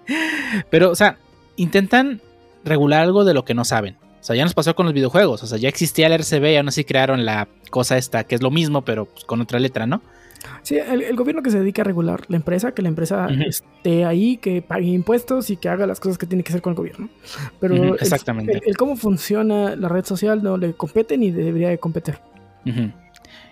Pero, 0.70 0.90
o 0.90 0.94
sea, 0.94 1.18
intentan 1.56 2.22
regular 2.64 3.02
algo 3.02 3.26
de 3.26 3.34
lo 3.34 3.44
que 3.44 3.52
no 3.52 3.66
saben. 3.66 3.98
O 4.22 4.24
sea, 4.24 4.34
ya 4.34 4.42
nos 4.42 4.54
pasó 4.54 4.74
con 4.74 4.86
los 4.86 4.94
videojuegos. 4.94 5.42
O 5.42 5.46
sea, 5.46 5.58
ya 5.58 5.68
existía 5.68 6.06
el 6.06 6.14
RCB 6.14 6.52
y 6.52 6.56
aún 6.56 6.68
así 6.68 6.82
crearon 6.84 7.26
la 7.26 7.46
cosa 7.68 7.98
esta, 7.98 8.24
que 8.24 8.36
es 8.36 8.42
lo 8.42 8.50
mismo, 8.50 8.86
pero 8.86 9.04
pues, 9.04 9.26
con 9.26 9.42
otra 9.42 9.58
letra, 9.58 9.86
¿no? 9.86 10.00
Sí, 10.62 10.76
el, 10.76 11.02
el 11.02 11.16
gobierno 11.16 11.42
que 11.42 11.50
se 11.50 11.58
dedica 11.58 11.82
a 11.82 11.84
regular 11.84 12.22
la 12.28 12.36
empresa, 12.36 12.72
que 12.72 12.82
la 12.82 12.88
empresa 12.88 13.28
esté 13.46 14.04
ahí, 14.04 14.36
que 14.38 14.62
pague 14.62 14.86
impuestos 14.86 15.50
y 15.50 15.56
que 15.56 15.68
haga 15.68 15.86
las 15.86 16.00
cosas 16.00 16.18
que 16.18 16.26
tiene 16.26 16.42
que 16.42 16.50
hacer 16.50 16.62
con 16.62 16.72
el 16.72 16.76
gobierno. 16.76 17.08
Pero 17.60 17.94
exactamente. 17.96 18.52
El, 18.52 18.62
el 18.66 18.76
cómo 18.76 18.96
funciona 18.96 19.76
la 19.76 19.88
red 19.88 20.04
social 20.04 20.42
no 20.42 20.56
le 20.56 20.74
compete 20.74 21.16
ni 21.18 21.30
debería 21.30 21.68
de 21.68 21.78
competir. 21.78 22.18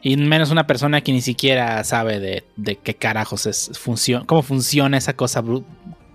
Y 0.03 0.17
menos 0.17 0.51
una 0.51 0.67
persona 0.67 1.01
que 1.03 1.13
ni 1.13 1.21
siquiera 1.21 1.85
sabe 1.85 2.21
de, 2.21 2.45
de 2.57 2.77
qué 2.77 2.95
carajos 2.95 3.47
es 3.47 3.79
función, 3.79 4.25
cómo 4.25 4.43
funciona 4.43 4.97
esa 4.97 5.15
cosa, 5.15 5.43
bru- 5.43 5.65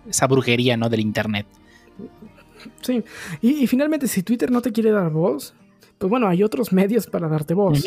esa 0.09 0.27
brujería, 0.27 0.75
¿no? 0.75 0.89
Del 0.89 1.01
internet. 1.01 1.45
Sí. 2.81 3.03
Y, 3.41 3.63
y 3.63 3.67
finalmente, 3.67 4.07
si 4.07 4.23
Twitter 4.23 4.49
no 4.49 4.61
te 4.61 4.71
quiere 4.71 4.91
dar 4.91 5.11
voz, 5.11 5.53
pues 5.97 6.09
bueno, 6.09 6.27
hay 6.27 6.41
otros 6.41 6.73
medios 6.73 7.05
para 7.05 7.27
darte 7.27 7.53
voz. 7.53 7.85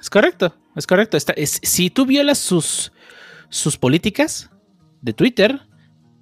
Es 0.00 0.10
correcto, 0.10 0.54
es 0.76 0.86
correcto. 0.86 1.16
Está- 1.16 1.32
es- 1.34 1.60
si 1.62 1.90
tú 1.90 2.06
violas 2.06 2.38
sus, 2.38 2.92
sus 3.48 3.76
políticas 3.76 4.50
de 5.02 5.12
Twitter, 5.12 5.60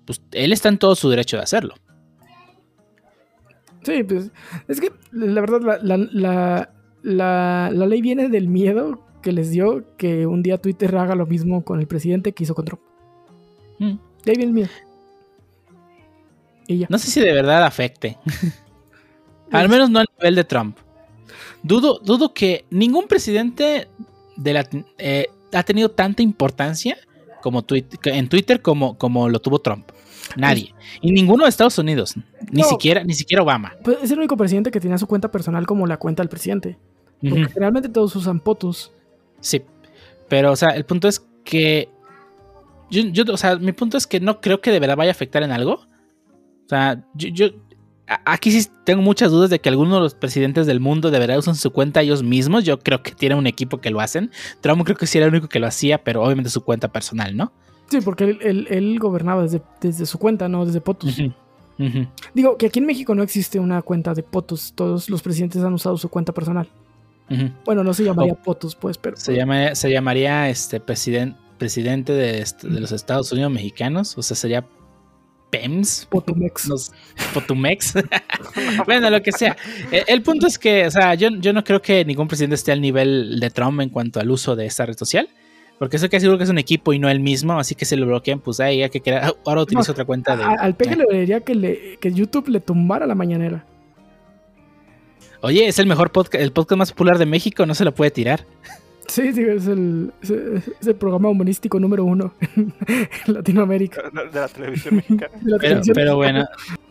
pues 0.05 0.23
él 0.33 0.53
está 0.53 0.69
en 0.69 0.79
todo 0.79 0.95
su 0.97 1.09
derecho 1.11 1.37
de 1.37 1.43
hacerlo. 1.43 1.75
Sí, 3.83 4.03
pues 4.03 4.31
es 4.69 4.81
que 4.81 4.93
la 5.13 5.41
verdad 5.41 5.61
la, 5.61 5.79
la, 5.97 6.09
la, 6.13 6.71
la- 7.03 7.71
la 7.73 7.87
ley 7.87 8.03
viene 8.03 8.29
del 8.29 8.49
miedo 8.49 9.05
que 9.23 9.33
les 9.33 9.51
dio 9.51 9.85
que 9.97 10.27
un 10.27 10.43
día 10.43 10.59
Twitter 10.59 10.95
haga 10.97 11.15
lo 11.15 11.27
mismo 11.27 11.65
con 11.65 11.81
el 11.81 11.87
presidente 11.87 12.33
que 12.33 12.45
hizo 12.45 12.55
con 12.55 12.65
Trump. 12.65 12.81
Mm. 13.79 13.97
De 14.25 14.31
ahí 14.33 14.37
viene 14.37 14.45
el 14.45 14.53
miedo. 14.53 14.71
Y 16.69 16.79
ya. 16.79 16.87
No 16.91 16.99
sé 16.99 17.11
si 17.11 17.21
de 17.21 17.33
verdad 17.33 17.65
afecte. 17.65 18.19
Al 19.53 19.69
menos 19.69 19.89
no 19.91 20.01
al 20.01 20.07
nivel 20.19 20.35
de 20.35 20.43
Trump. 20.45 20.77
Dudo, 21.67 21.99
dudo 21.99 22.33
que 22.33 22.65
ningún 22.71 23.07
presidente 23.09 23.89
de 24.37 24.53
la, 24.53 24.69
eh, 24.99 25.27
ha 25.53 25.63
tenido 25.65 25.91
tanta 25.91 26.23
importancia 26.23 26.97
como 27.43 27.65
en 28.05 28.29
Twitter 28.29 28.63
como, 28.63 28.97
como 28.99 29.29
lo 29.29 29.41
tuvo 29.41 29.59
Trump. 29.59 29.91
Nadie. 30.37 30.75
Y 31.01 31.13
ninguno 31.13 31.45
de 31.45 31.51
Estados 31.51 31.79
Unidos. 31.79 32.15
Ni 32.51 32.63
No. 32.63 32.69
siquiera, 32.69 33.03
ni 33.05 33.15
siquiera 33.15 33.43
Obama. 33.43 33.75
Pues 33.83 33.99
es 34.03 34.11
el 34.11 34.19
único 34.19 34.37
presidente 34.37 34.71
que 34.71 34.81
tenía 34.81 34.99
su 34.99 35.07
cuenta 35.07 35.31
personal 35.31 35.67
como 35.67 35.87
la 35.87 35.97
cuenta 35.97 36.23
del 36.23 36.29
presidente. 36.29 36.79
Porque 37.21 37.43
Ujú. 37.43 37.49
generalmente 37.53 37.89
todos 37.89 38.15
usan 38.17 38.41
POTUS. 38.41 38.93
Sí. 39.41 39.63
Pero, 40.29 40.53
o 40.53 40.57
sea, 40.57 40.71
el 40.71 40.85
punto 40.85 41.09
es 41.09 41.25
que. 41.45 41.89
Yo, 42.91 43.03
yo, 43.03 43.25
o 43.33 43.37
sea, 43.37 43.57
mi 43.57 43.73
punto 43.73 43.97
es 43.97 44.07
que 44.07 44.21
no 44.21 44.41
creo 44.41 44.61
que 44.61 44.71
de 44.71 44.79
verdad 44.81 44.97
vaya 44.97 45.11
a 45.11 45.13
afectar 45.13 45.43
en 45.43 45.51
algo. 45.53 45.75
O 45.75 46.69
sea, 46.69 47.05
yo, 47.15 47.47
aquí 48.25 48.51
sí 48.53 48.69
tengo 48.85 49.03
muchas 49.03 49.31
dudas 49.31 49.51
de 49.51 49.59
que 49.61 49.69
algunos 49.69 49.95
de 49.95 50.01
los 50.01 50.15
presidentes 50.15 50.67
del 50.67 50.81
mundo 50.81 51.11
de 51.11 51.19
verdad 51.19 51.39
usan 51.39 51.55
su 51.57 51.71
cuenta 51.73 52.03
ellos 52.03 52.23
mismos. 52.23 52.65
Yo 52.65 52.79
creo 52.79 53.03
que 53.03 53.13
tienen 53.13 53.39
un 53.39 53.47
equipo 53.47 53.79
que 53.81 53.91
lo 53.91 54.01
hacen. 54.01 54.31
Trump 54.61 54.83
creo 54.85 54.97
que 54.97 55.07
sí 55.07 55.19
era 55.19 55.27
el 55.27 55.33
único 55.33 55.49
que 55.49 55.59
lo 55.59 55.67
hacía, 55.67 56.03
pero 56.05 56.23
obviamente 56.23 56.51
su 56.51 56.63
cuenta 56.63 56.89
personal, 56.89 57.37
¿no? 57.37 57.53
Sí, 57.89 58.01
porque 58.01 58.25
él, 58.25 58.39
él- 58.43 58.67
él 58.71 58.99
gobernaba 58.99 59.43
desde, 59.43 59.63
desde 59.81 60.07
su 60.07 60.19
cuenta, 60.19 60.49
no 60.49 60.65
desde 60.67 60.81
POTUS. 60.81 61.23
Digo 62.35 62.57
que 62.57 62.67
aquí 62.67 62.79
en 62.79 62.87
México 62.87 63.15
no 63.15 63.23
existe 63.23 63.61
una 63.61 63.83
cuenta 63.83 64.15
de 64.15 64.23
POTUS. 64.23 64.73
Todos 64.75 65.11
los 65.11 65.23
presidentes 65.23 65.63
han 65.63 65.75
usado 65.75 65.97
su 65.99 66.09
cuenta 66.09 66.33
personal. 66.33 66.69
Bueno, 67.65 67.83
no 67.85 67.93
se 67.93 68.05
llamaría 68.05 68.35
POTUS, 68.35 68.77
pues, 68.77 68.99
pero. 68.99 69.17
Se, 69.17 69.35
llama, 69.35 69.75
se 69.75 69.91
llamaría 69.91 70.49
este 70.49 70.81
presiden- 70.81 71.37
presidente 71.59 72.13
de, 72.13 72.45
de 72.63 72.81
los 72.81 72.93
Estados 72.93 73.31
Unidos 73.33 73.51
mexicanos. 73.53 74.17
O 74.17 74.23
sea, 74.23 74.37
sería 74.37 74.65
PEMS. 75.51 76.07
Potumex. 76.11 76.67
Los 76.69 76.93
Potumex. 77.35 77.95
bueno, 78.87 79.11
lo 79.11 79.23
que 79.23 79.33
sea. 79.33 79.57
Eh, 79.91 80.05
El 80.07 80.23
punto 80.23 80.47
es 80.47 80.59
que, 80.59 80.87
o 80.87 80.91
sea, 80.91 81.15
yo, 81.15 81.29
yo 81.41 81.53
no 81.53 81.63
creo 81.65 81.81
que 81.81 82.05
ningún 82.05 82.29
presidente 82.29 82.55
esté 82.57 82.73
al 82.73 82.81
nivel 82.81 83.39
de 83.41 83.51
Trump 83.51 83.81
en 83.81 83.89
cuanto 83.91 84.21
al 84.21 84.31
uso 84.31 84.57
de 84.57 84.67
esta 84.67 84.87
red 84.87 84.97
social. 84.97 85.29
Porque 85.79 85.97
eso 85.97 86.09
que 86.09 86.19
seguro 86.21 86.39
que 86.39 86.45
es 86.45 86.51
un 86.51 86.57
equipo 86.59 86.93
y 86.95 86.99
no 86.99 87.09
el 87.11 87.21
mismo. 87.21 87.59
Así 87.59 87.75
que 87.75 87.85
se 87.85 87.97
lo 87.97 88.07
bloquean, 88.07 88.41
pues 88.41 88.61
ahí 88.61 88.83
hay 88.83 88.89
que 88.91 89.01
crear. 89.03 89.35
Ahora 89.45 89.63
utilizo 89.63 89.89
No, 89.89 89.93
otra 89.93 90.05
cuenta 90.07 90.37
de. 90.37 90.43
A- 90.45 90.57
al 90.59 90.75
peje 90.75 90.97
le 90.97 91.05
diría 91.19 91.41
que, 91.41 91.55
le, 91.55 91.99
que 92.01 92.13
YouTube 92.13 92.49
le 92.49 92.61
tumbara 92.61 93.07
la 93.07 93.15
mañanera. 93.15 93.65
Oye, 95.43 95.69
es 95.69 95.79
el 95.79 95.87
mejor 95.87 96.11
podcast, 96.13 96.43
el 96.43 96.51
podcast 96.53 96.79
más 96.79 96.91
popular 96.93 97.19
de 97.19 97.27
México, 97.27 97.67
no 97.67 97.75
se 97.75 97.85
lo 97.85 97.95
puede 97.95 98.11
tirar. 98.11 98.45
Sí, 99.09 99.33
sí, 99.33 99.43
es 99.43 99.67
el, 99.67 100.13
es, 100.23 100.31
es 100.31 100.87
el 100.87 100.95
programa 100.97 101.29
humorístico 101.29 101.79
número 101.79 102.05
uno 102.05 102.35
en 102.57 102.73
Latinoamérica. 103.27 104.03
De 104.33 104.41
la 104.41 104.49
televisión 104.49 104.97
mexicana. 104.97 105.33
La 105.43 105.59
Pero, 105.59 105.81
televisión 105.81 105.95
pero 105.95 106.19
mexicana. 106.19 106.49
bueno. 106.67 106.87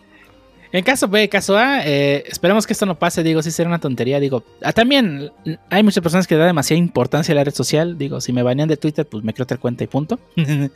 En 0.72 0.84
caso 0.84 1.08
B, 1.08 1.30
caso 1.30 1.58
A, 1.58 1.86
eh, 1.86 2.24
esperemos 2.28 2.68
que 2.68 2.74
esto 2.74 2.86
no 2.86 3.00
pase. 3.00 3.24
Digo, 3.24 3.42
si 3.42 3.52
será 3.52 3.70
una 3.70 3.80
tontería. 3.80 4.20
Digo, 4.20 4.44
ah, 4.62 4.74
también 4.74 5.32
hay 5.70 5.84
muchas 5.84 6.02
personas 6.02 6.28
que 6.28 6.36
dan 6.36 6.48
demasiada 6.48 6.80
importancia 6.80 7.32
a 7.32 7.36
la 7.36 7.44
red 7.46 7.54
social. 7.54 7.98
Digo, 7.98 8.20
si 8.20 8.34
me 8.34 8.44
banean 8.44 8.68
de 8.68 8.76
Twitter, 8.78 9.06
pues 9.06 9.24
me 9.24 9.34
creo 9.34 9.44
otra 9.44 9.58
cuenta 9.58 9.84
y 9.84 9.88
punto. 9.88 10.20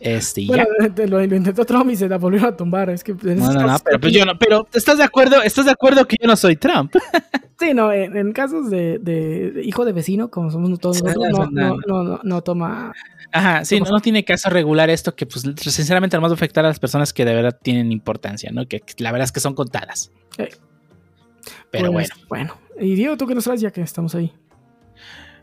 este, 0.00 0.46
Bueno, 0.46 0.64
ya. 0.80 0.88
te 0.94 1.06
lo, 1.08 1.18
lo 1.24 1.36
intentó 1.36 1.64
Trump 1.64 1.90
y 1.90 1.96
se 1.96 2.08
la 2.08 2.18
volvieron 2.18 2.52
a 2.52 2.56
tumbar. 2.56 2.90
Es 2.90 3.02
que 3.04 3.12
en 3.12 3.38
No, 3.38 3.52
no, 3.52 3.76
pero 3.84 4.00
pues 4.00 4.12
yo 4.12 4.24
no, 4.24 4.38
pero 4.38 4.66
¿estás 4.72 4.98
de 4.98 5.04
acuerdo? 5.04 5.42
¿Estás 5.42 5.64
de 5.66 5.72
acuerdo 5.72 6.06
que 6.06 6.16
yo 6.20 6.26
no 6.28 6.36
soy 6.36 6.56
Trump? 6.56 6.94
Sí, 7.60 7.74
no, 7.74 7.92
en, 7.92 8.16
en 8.16 8.30
casos 8.32 8.70
de, 8.70 9.00
de- 9.00 9.50
de 9.50 9.64
hijo 9.64 9.84
de 9.84 9.90
vecino, 9.92 10.30
como 10.30 10.48
somos 10.52 10.78
todos 10.78 11.02
nosotros, 11.02 11.50
no, 11.50 11.76
no, 11.88 12.20
no, 12.22 12.40
toma. 12.42 12.92
Ajá, 13.32 13.64
sí, 13.64 13.80
¿Qué 13.82 13.90
no, 13.90 13.98
tiene 13.98 14.24
caso 14.24 14.48
regular 14.48 14.90
esto 14.90 15.16
que, 15.16 15.26
pues, 15.26 15.42
sinceramente, 15.56 16.14
además 16.14 16.30
va 16.30 16.34
a 16.34 16.36
afectar 16.36 16.64
a 16.64 16.68
las 16.68 16.78
personas 16.78 17.12
que 17.12 17.24
de 17.24 17.34
verdad 17.34 17.58
tienen 17.60 17.90
importancia, 17.90 18.52
¿no? 18.52 18.64
Que, 18.68 18.78
que 18.78 19.02
la 19.02 19.10
verdad 19.10 19.24
es 19.24 19.32
que 19.32 19.40
son 19.40 19.54
contadas. 19.54 20.12
Sí. 20.36 20.44
Pero 21.72 21.90
Pues, 21.90 22.08
bueno. 22.10 22.14
Bueno, 22.28 22.54
y 22.80 22.94
Diego, 22.94 23.16
¿tú 23.16 23.26
qué 23.26 23.34
nos 23.34 23.42
traes 23.42 23.60
ya 23.60 23.72
que 23.72 23.80
estamos 23.80 24.14
ahí? 24.14 24.32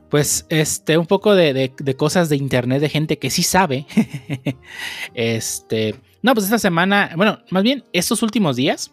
Pues 0.10 0.46
este, 0.50 0.98
un 0.98 1.06
poco 1.08 1.34
de, 1.36 1.54
de- 1.54 1.96
cosas 1.96 2.30
de 2.30 2.36
internet 2.38 2.80
de 2.82 2.90
gente 2.90 3.18
que 3.18 3.30
sí 3.30 3.44
sabe. 3.44 3.86
este. 5.14 5.96
No, 6.22 6.34
pues 6.34 6.46
esta 6.46 6.60
semana, 6.60 7.12
bueno, 7.16 7.40
más 7.52 7.64
bien 7.64 7.84
estos 7.94 8.24
últimos 8.24 8.56
días, 8.56 8.92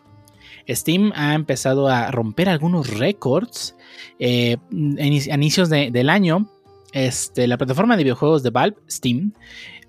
Steam 0.69 1.13
ha 1.15 1.35
empezado 1.35 1.89
a 1.89 2.11
romper 2.11 2.49
algunos 2.49 2.89
récords. 2.99 3.77
eh, 4.19 4.57
a 4.71 5.35
inicios 5.35 5.69
de- 5.71 5.91
del 5.91 6.09
año, 6.11 6.49
este, 6.93 7.47
la 7.47 7.57
plataforma 7.59 7.97
de 7.97 8.05
videojuegos 8.05 8.43
de 8.43 8.51
Valve, 8.51 8.77
Steam, 8.91 9.33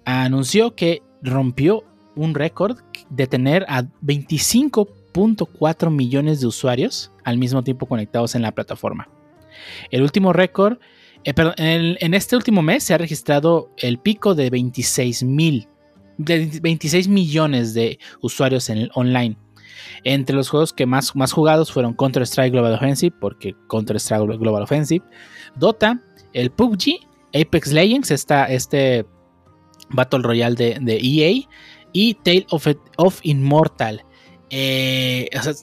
anunció 0.06 0.76
que 0.76 1.02
rompió 1.22 1.84
un 2.16 2.34
récord 2.36 2.78
de 3.10 3.28
tener 3.28 3.66
a 3.70 3.84
25.4 4.02 5.90
millones 5.90 6.42
de 6.42 6.48
usuarios 6.48 7.12
al 7.24 7.38
mismo 7.38 7.64
tiempo 7.64 7.86
conectados 7.88 8.36
en 8.36 8.42
la 8.42 8.52
plataforma. 8.54 9.10
El 9.92 10.02
último 10.02 10.34
récord, 10.34 10.78
eh, 11.26 11.96
en, 12.00 12.14
este 12.14 12.36
último 12.36 12.62
mes 12.62 12.84
se 12.84 12.94
ha 12.94 12.98
registrado 12.98 13.72
el 13.78 13.98
pico 13.98 14.36
de 14.36 14.50
26 14.50 15.24
mil, 15.24 15.68
de 16.18 16.60
26 16.62 17.08
millones 17.08 17.74
de 17.74 18.00
usuarios 18.22 18.70
en 18.70 18.78
el 18.78 18.92
online. 18.94 19.38
Entre 20.04 20.36
los 20.36 20.50
juegos 20.50 20.74
que 20.74 20.86
más, 20.86 21.16
más 21.16 21.32
jugados 21.32 21.72
fueron 21.72 21.94
Counter-Strike 21.94 22.52
Global 22.52 22.74
Offensive, 22.74 23.16
porque 23.20 23.56
Counter-Strike 23.70 24.38
Global 24.38 24.64
Offensive, 24.64 25.04
Dota, 25.56 26.02
el 26.34 26.52
PUBG, 26.52 27.00
Apex 27.34 27.72
Legends, 27.72 28.12
esta, 28.12 28.46
este 28.46 29.06
Battle 29.90 30.22
Royale 30.22 30.56
de, 30.56 31.00
EA, 31.02 31.48
y 31.94 32.14
Tale 32.16 32.46
of, 32.50 32.68
of 32.98 33.20
Immortal. 33.24 34.04
Eh, 34.50 35.30
o 35.38 35.42
sea, 35.42 35.54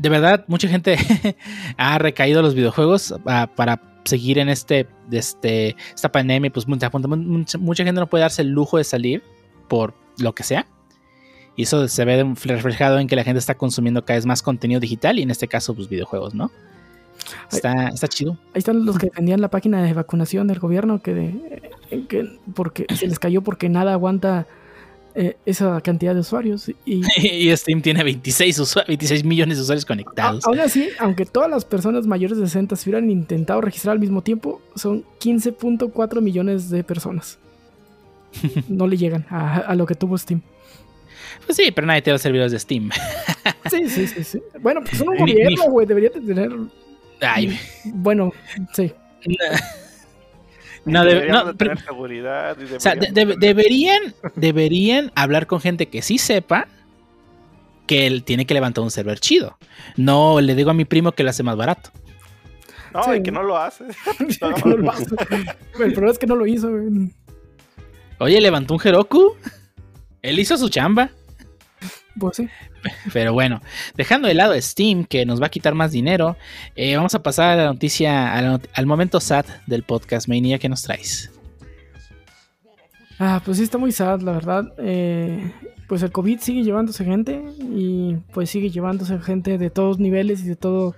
de 0.00 0.08
verdad, 0.08 0.44
mucha 0.48 0.66
gente 0.66 0.96
ha 1.76 1.98
recaído 1.98 2.40
los 2.40 2.54
videojuegos 2.54 3.14
ah, 3.26 3.50
para 3.54 3.82
seguir 4.04 4.38
en 4.38 4.48
este, 4.48 4.88
este, 5.10 5.76
esta 5.94 6.10
pandemia. 6.10 6.50
Pues 6.50 6.66
mucha, 6.66 6.90
mucha, 6.90 7.58
mucha 7.58 7.84
gente 7.84 8.00
no 8.00 8.08
puede 8.08 8.22
darse 8.22 8.40
el 8.40 8.48
lujo 8.48 8.78
de 8.78 8.84
salir 8.84 9.22
por 9.68 9.92
lo 10.18 10.34
que 10.34 10.42
sea. 10.42 10.66
Y 11.54 11.64
eso 11.64 11.86
se 11.86 12.04
ve 12.06 12.24
reflejado 12.44 12.98
en 12.98 13.08
que 13.08 13.16
la 13.16 13.24
gente 13.24 13.38
está 13.38 13.56
consumiendo 13.56 14.02
cada 14.06 14.16
vez 14.16 14.24
más 14.24 14.40
contenido 14.40 14.80
digital 14.80 15.18
y 15.18 15.22
en 15.22 15.30
este 15.30 15.48
caso, 15.48 15.74
pues 15.74 15.90
videojuegos, 15.90 16.34
¿no? 16.34 16.50
Está, 17.52 17.88
está 17.88 18.08
chido. 18.08 18.38
Ahí 18.54 18.60
están 18.60 18.86
los 18.86 18.96
que 18.96 19.06
defendían 19.06 19.42
la 19.42 19.50
página 19.50 19.82
de 19.82 19.92
vacunación 19.92 20.46
del 20.46 20.60
gobierno 20.60 21.02
que, 21.02 21.12
de, 21.12 22.06
que 22.08 22.38
porque 22.54 22.86
se 22.94 23.06
les 23.06 23.18
cayó 23.18 23.42
porque 23.42 23.68
nada 23.68 23.92
aguanta 23.92 24.46
eh, 25.14 25.36
esa 25.46 25.80
cantidad 25.80 26.14
de 26.14 26.20
usuarios. 26.20 26.68
Y, 26.84 27.02
y 27.16 27.56
Steam 27.56 27.82
tiene 27.82 28.02
26, 28.04 28.74
26 28.86 29.24
millones 29.24 29.58
de 29.58 29.62
usuarios 29.62 29.84
conectados. 29.84 30.44
aún 30.46 30.60
así, 30.60 30.88
aunque 30.98 31.26
todas 31.26 31.50
las 31.50 31.64
personas 31.64 32.06
mayores 32.06 32.38
de 32.38 32.46
60 32.46 32.76
se 32.76 32.88
hubieran 32.88 33.10
intentado 33.10 33.60
registrar 33.60 33.92
al 33.92 34.00
mismo 34.00 34.22
tiempo, 34.22 34.60
son 34.74 35.04
15.4 35.20 36.20
millones 36.20 36.70
de 36.70 36.84
personas. 36.84 37.38
no 38.68 38.86
le 38.86 38.96
llegan 38.96 39.26
a, 39.30 39.58
a, 39.58 39.74
lo 39.74 39.86
que 39.86 39.94
tuvo 39.94 40.16
Steam. 40.16 40.42
Pues 41.44 41.56
sí, 41.56 41.70
pero 41.72 41.86
nadie 41.86 42.02
tiene 42.02 42.14
los 42.14 42.22
servidores 42.22 42.52
de 42.52 42.58
Steam. 42.58 42.90
sí, 43.70 43.88
sí, 43.88 44.06
sí, 44.06 44.24
sí. 44.24 44.42
Bueno, 44.60 44.80
pues 44.82 45.00
un 45.00 45.16
gobierno, 45.16 45.64
güey, 45.64 45.86
debería 45.86 46.10
tener. 46.10 46.52
Ay. 47.20 47.58
Bueno, 47.84 48.32
sí. 48.72 48.92
No, 49.26 49.34
no, 50.84 51.04
de 51.04 51.54
tener 51.54 51.78
seguridad. 51.80 52.56
Y 52.58 52.74
o 52.74 52.80
sea, 52.80 52.94
de, 52.94 53.10
de, 53.12 53.36
deberían, 53.36 54.14
deberían 54.34 55.12
hablar 55.14 55.46
con 55.46 55.60
gente 55.60 55.86
que 55.86 56.02
sí 56.02 56.18
sepa 56.18 56.68
que 57.86 58.06
él 58.06 58.22
tiene 58.24 58.46
que 58.46 58.54
levantar 58.54 58.84
un 58.84 58.90
server 58.90 59.18
chido. 59.18 59.58
No 59.96 60.40
le 60.40 60.54
digo 60.54 60.70
a 60.70 60.74
mi 60.74 60.84
primo 60.84 61.12
que 61.12 61.22
lo 61.22 61.30
hace 61.30 61.42
más 61.42 61.56
barato. 61.56 61.90
No, 62.94 63.04
sí. 63.04 63.10
y 63.16 63.22
que 63.22 63.30
no 63.30 63.42
lo 63.42 63.56
hace. 63.56 63.84
no. 64.40 64.50
no 64.64 64.76
lo 64.76 64.90
hace. 64.90 65.06
El 65.78 65.92
problema 65.92 66.10
es 66.12 66.18
que 66.18 66.26
no 66.26 66.36
lo 66.36 66.46
hizo. 66.46 66.70
Güey. 66.70 67.12
Oye, 68.18 68.40
levantó 68.40 68.74
un 68.74 68.80
Heroku. 68.82 69.34
Él 70.22 70.38
hizo 70.38 70.56
su 70.56 70.68
chamba. 70.68 71.10
Pues 72.18 72.36
sí. 72.36 72.48
Pero 73.12 73.32
bueno, 73.32 73.60
dejando 73.96 74.28
de 74.28 74.34
lado 74.34 74.60
Steam, 74.60 75.04
que 75.04 75.26
nos 75.26 75.40
va 75.40 75.46
a 75.46 75.50
quitar 75.50 75.74
más 75.74 75.92
dinero, 75.92 76.36
eh, 76.76 76.96
vamos 76.96 77.14
a 77.14 77.22
pasar 77.22 77.50
a 77.50 77.56
la 77.56 77.72
noticia, 77.72 78.32
al 78.34 78.86
momento 78.86 79.20
sad 79.20 79.44
del 79.66 79.82
podcast. 79.82 80.28
Mania, 80.28 80.58
¿qué 80.58 80.68
nos 80.68 80.82
traes? 80.82 81.30
Ah, 83.18 83.42
pues 83.44 83.58
sí, 83.58 83.64
está 83.64 83.76
muy 83.76 83.92
sad, 83.92 84.22
la 84.22 84.32
verdad. 84.32 84.72
Eh, 84.78 85.52
pues 85.86 86.02
el 86.02 86.10
COVID 86.10 86.38
sigue 86.38 86.62
llevándose 86.62 87.04
gente 87.04 87.44
y 87.58 88.16
pues 88.32 88.48
sigue 88.48 88.70
llevándose 88.70 89.18
gente 89.18 89.58
de 89.58 89.70
todos 89.70 89.98
niveles 89.98 90.42
y 90.42 90.48
de 90.48 90.56
todo 90.56 90.94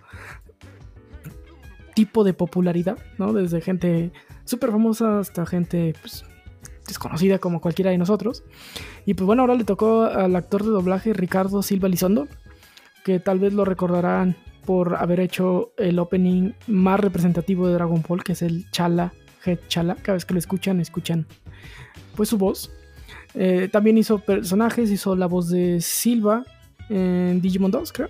tipo 1.94 2.24
de 2.24 2.32
popularidad, 2.32 2.98
¿no? 3.18 3.32
Desde 3.32 3.60
gente 3.60 4.12
súper 4.44 4.70
famosa 4.70 5.18
hasta 5.18 5.46
gente 5.46 5.94
pues, 6.00 6.24
desconocida 6.92 7.38
como 7.38 7.60
cualquiera 7.60 7.90
de 7.90 7.98
nosotros. 7.98 8.44
Y 9.06 9.14
pues 9.14 9.26
bueno, 9.26 9.42
ahora 9.42 9.54
le 9.54 9.64
tocó 9.64 10.04
al 10.04 10.36
actor 10.36 10.62
de 10.62 10.70
doblaje 10.70 11.12
Ricardo 11.12 11.62
Silva 11.62 11.88
Lizondo, 11.88 12.28
que 13.04 13.20
tal 13.20 13.38
vez 13.38 13.52
lo 13.52 13.64
recordarán 13.64 14.36
por 14.64 14.96
haber 14.96 15.20
hecho 15.20 15.72
el 15.76 15.98
opening 15.98 16.52
más 16.66 17.00
representativo 17.00 17.66
de 17.66 17.74
Dragon 17.74 18.02
Ball, 18.06 18.22
que 18.22 18.32
es 18.32 18.42
el 18.42 18.70
Chala, 18.70 19.12
Head 19.44 19.58
Chala. 19.68 19.96
Cada 19.96 20.14
vez 20.14 20.24
que 20.24 20.34
lo 20.34 20.38
escuchan, 20.38 20.80
escuchan 20.80 21.26
pues 22.16 22.28
su 22.28 22.38
voz. 22.38 22.70
Eh, 23.34 23.68
también 23.72 23.98
hizo 23.98 24.18
personajes, 24.18 24.90
hizo 24.90 25.16
la 25.16 25.26
voz 25.26 25.48
de 25.48 25.80
Silva 25.80 26.44
en 26.88 27.40
Digimon 27.40 27.70
2, 27.70 27.92
creo. 27.92 28.08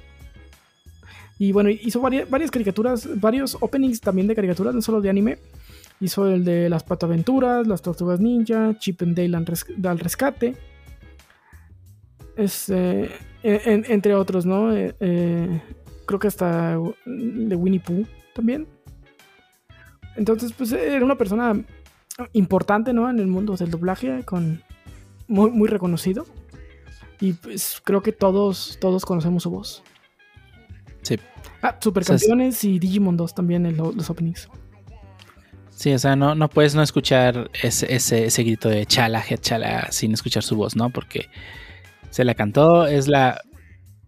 Y 1.39 1.53
bueno, 1.53 1.71
hizo 1.71 2.01
varias, 2.01 2.29
varias 2.29 2.51
caricaturas, 2.51 3.09
varios 3.21 3.57
openings 3.61 4.01
también 4.01 4.29
de 4.29 4.35
caricaturas, 4.35 4.75
no 4.75 4.83
solo 4.83 5.01
de 5.01 5.11
anime. 5.11 5.39
Hizo 6.03 6.27
el 6.27 6.45
de 6.45 6.69
las 6.69 6.83
Pataventuras, 6.83 7.65
las 7.69 7.81
Tortugas 7.81 8.19
Ninja, 8.19 8.77
Chip 8.77 9.01
and 9.03 9.17
Dale 9.17 9.37
al 9.37 9.99
rescate. 10.01 10.57
Este, 12.37 13.09
en, 13.45 13.85
entre 13.89 14.17
otros, 14.17 14.45
¿no? 14.45 14.75
Eh, 14.75 14.97
eh, 14.99 15.63
creo 16.05 16.19
que 16.19 16.27
hasta 16.27 16.77
de 17.07 17.55
Winnie 17.55 17.79
Pooh 17.79 18.05
también. 18.35 18.67
Entonces, 20.17 20.53
pues 20.53 20.73
era 20.73 21.05
una 21.05 21.17
persona 21.17 21.65
importante, 22.33 22.93
¿no? 22.93 23.09
En 23.09 23.21
el 23.21 23.29
mundo 23.29 23.55
del 23.55 23.71
doblaje, 23.71 24.25
con 24.25 24.61
muy, 25.29 25.53
muy 25.53 25.69
reconocido. 25.69 26.27
Y 27.21 27.35
pues 27.35 27.81
creo 27.85 28.03
que 28.03 28.11
todos, 28.11 28.77
todos 28.81 29.05
conocemos 29.05 29.45
su 29.45 29.51
voz. 29.51 29.85
Sí. 31.03 31.17
Ah, 31.63 31.79
Supercampeones 31.81 32.59
o 32.59 32.61
sea, 32.61 32.71
y 32.71 32.81
Digimon 32.81 33.17
2 33.17 33.37
también 33.37 33.67
en 33.67 33.77
los, 33.77 33.95
los 33.95 34.11
openings. 34.11 34.49
Sí, 35.75 35.93
o 35.93 35.99
sea, 35.99 36.17
no, 36.17 36.35
no 36.35 36.49
puedes 36.49 36.75
no 36.75 36.83
escuchar 36.83 37.51
ese, 37.63 37.93
ese, 37.95 38.27
ese 38.27 38.43
grito 38.45 38.69
de 38.69 38.87
chala, 38.87 39.25
chala, 39.41 39.89
sin 39.91 40.13
escuchar 40.13 40.43
su 40.43 40.57
voz, 40.57 40.77
¿no? 40.77 40.91
Porque 40.91 41.29
se 42.11 42.25
la 42.25 42.35
cantó, 42.35 42.87
es 42.87 43.09
la, 43.09 43.41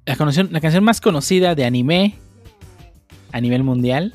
la, 0.05 0.17
canción, 0.17 0.51
la 0.53 0.61
canción 0.61 0.85
más 0.85 1.01
conocida 1.01 1.55
de 1.55 1.65
anime 1.65 2.15
a 3.33 3.41
nivel 3.41 3.65
mundial. 3.65 4.15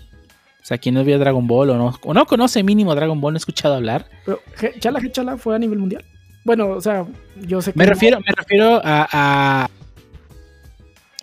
O 0.61 0.65
sea, 0.69 0.77
quien 0.77 0.95
no 0.95 1.03
vio 1.03 1.17
Dragon 1.17 1.47
Ball 1.47 1.71
o 1.71 1.77
no, 1.77 1.99
o 2.03 2.13
no 2.13 2.25
conoce 2.25 2.63
mínimo 2.63 2.93
Dragon 2.93 3.19
Ball, 3.19 3.33
no 3.33 3.37
ha 3.37 3.39
escuchado 3.39 3.75
hablar. 3.75 4.05
Pero, 4.25 4.39
¿Chala, 4.79 5.01
Chala 5.11 5.37
fue 5.37 5.55
a 5.55 5.59
nivel 5.59 5.79
mundial? 5.79 6.05
Bueno, 6.45 6.69
o 6.69 6.81
sea, 6.81 7.05
yo 7.41 7.61
sé 7.61 7.73
que. 7.73 7.79
Me 7.79 7.85
refiero, 7.85 8.19
me 8.19 8.33
refiero 8.35 8.81
a, 8.83 9.07
a, 9.11 9.69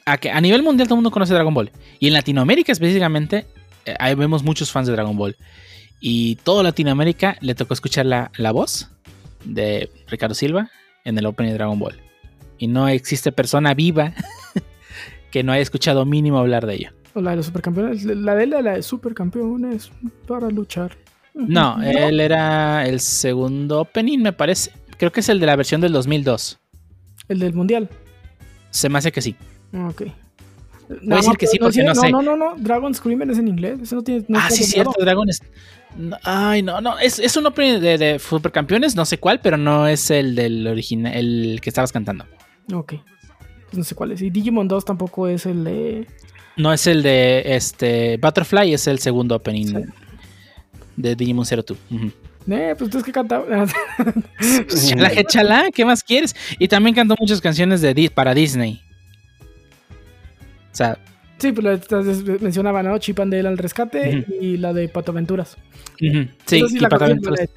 a, 0.04 0.18
que 0.18 0.30
a 0.30 0.40
nivel 0.40 0.62
mundial 0.62 0.88
todo 0.88 0.96
el 0.96 0.98
mundo 0.98 1.10
conoce 1.10 1.32
Dragon 1.32 1.54
Ball. 1.54 1.70
Y 2.00 2.08
en 2.08 2.12
Latinoamérica 2.12 2.72
específicamente, 2.72 3.46
eh, 3.84 3.94
ahí 3.98 4.14
vemos 4.14 4.42
muchos 4.42 4.72
fans 4.72 4.88
de 4.88 4.92
Dragon 4.92 5.16
Ball. 5.16 5.36
Y 6.00 6.36
todo 6.36 6.62
Latinoamérica 6.62 7.36
le 7.40 7.54
tocó 7.54 7.74
escuchar 7.74 8.06
la, 8.06 8.30
la 8.36 8.52
voz 8.52 8.90
de 9.44 9.90
Ricardo 10.08 10.34
Silva 10.34 10.70
en 11.04 11.16
el 11.18 11.26
Open 11.26 11.46
de 11.46 11.54
Dragon 11.54 11.78
Ball. 11.78 12.00
Y 12.58 12.68
no 12.68 12.88
existe 12.88 13.32
persona 13.32 13.74
viva 13.74 14.12
que 15.30 15.42
no 15.42 15.52
haya 15.52 15.62
escuchado 15.62 16.04
mínimo 16.04 16.38
hablar 16.38 16.66
de 16.66 16.74
ello. 16.74 16.90
O 17.14 17.20
la 17.20 17.30
de 17.30 17.36
los 17.36 17.46
supercampeones. 17.46 18.04
La 18.04 18.34
de 18.34 18.46
la, 18.46 18.62
la 18.62 18.72
de 18.74 18.82
supercampeones 18.82 19.90
para 20.26 20.50
luchar. 20.50 20.96
No, 21.34 21.76
no, 21.76 21.82
él 21.82 22.20
era 22.20 22.86
el 22.86 23.00
segundo 23.00 23.80
opening, 23.80 24.18
me 24.18 24.32
parece. 24.32 24.72
Creo 24.96 25.12
que 25.12 25.20
es 25.20 25.28
el 25.28 25.38
de 25.38 25.46
la 25.46 25.56
versión 25.56 25.80
del 25.80 25.92
2002. 25.92 26.58
¿El 27.28 27.38
del 27.40 27.52
mundial? 27.52 27.90
Se 28.70 28.88
me 28.88 28.98
hace 28.98 29.12
que 29.12 29.20
sí. 29.20 29.36
Ok. 29.74 30.02
Voy 30.88 30.98
no, 31.02 31.14
a 31.16 31.18
decir 31.18 31.36
que 31.36 31.46
sí 31.46 31.58
porque 31.58 31.82
no, 31.82 31.94
no, 31.94 32.00
sé. 32.00 32.10
no, 32.10 32.22
no, 32.22 32.36
no, 32.36 32.54
Dragon 32.56 32.94
Screamer 32.94 33.30
es 33.30 33.38
en 33.38 33.48
inglés. 33.48 33.80
Eso 33.82 33.96
no 33.96 34.02
tiene. 34.02 34.24
No 34.28 34.38
ah, 34.38 34.50
sí, 34.50 34.64
cierto, 34.64 34.92
Dragon 34.98 35.28
es. 35.28 35.42
Ay, 36.22 36.62
no, 36.62 36.80
no. 36.80 36.98
Es, 36.98 37.18
es 37.18 37.36
un 37.36 37.46
opening 37.46 37.80
de, 37.80 37.98
de, 37.98 38.18
Supercampeones, 38.18 38.94
no 38.94 39.04
sé 39.04 39.18
cuál, 39.18 39.40
pero 39.40 39.56
no 39.56 39.88
es 39.88 40.10
el 40.10 40.34
del 40.34 40.66
original, 40.66 41.14
el 41.14 41.60
que 41.60 41.70
estabas 41.70 41.92
cantando. 41.92 42.26
Ok. 42.72 42.94
Pues 43.66 43.78
no 43.78 43.84
sé 43.84 43.94
cuál 43.94 44.12
es. 44.12 44.22
Y 44.22 44.30
Digimon 44.30 44.68
2 44.68 44.84
tampoco 44.84 45.26
es 45.26 45.46
el 45.46 45.64
de. 45.64 46.06
No 46.56 46.72
es 46.72 46.86
el 46.86 47.02
de 47.02 47.56
este. 47.56 48.16
Butterfly 48.18 48.72
es 48.72 48.86
el 48.86 48.98
segundo 48.98 49.36
opening 49.36 49.66
sí. 49.66 49.76
de 50.96 51.16
Digimon 51.16 51.44
02. 51.44 51.70
Uh 51.70 51.94
-huh. 51.94 52.12
Eh, 52.48 52.74
pues 52.78 52.90
tú 52.90 52.98
es 52.98 53.04
que 53.04 53.10
cantaba. 53.10 53.44
chala, 54.68 55.24
chala, 55.24 55.70
¿qué 55.74 55.84
más 55.84 56.04
quieres? 56.04 56.36
Y 56.60 56.68
también 56.68 56.94
cantó 56.94 57.16
muchas 57.18 57.40
canciones 57.40 57.80
de 57.80 58.10
para 58.14 58.34
Disney. 58.34 58.85
O 60.76 60.78
sea. 60.78 60.98
Sí, 61.38 61.52
pues 61.52 61.90
mencionaba, 62.40 62.82
¿no? 62.82 62.98
Chip 62.98 63.18
and 63.20 63.32
Dale 63.32 63.48
al 63.48 63.56
rescate 63.58 63.98
uh 63.98 64.12
-huh. 64.12 64.42
y 64.42 64.56
la 64.58 64.72
de 64.74 64.88
Pato 64.88 65.12
Aventuras. 65.12 65.56
Uh 66.00 66.04
-huh. 66.04 66.28
Sí, 66.46 66.62
sí 66.68 66.76
y 66.76 66.80
Pato 66.80 67.04
Aventuras. 67.04 67.48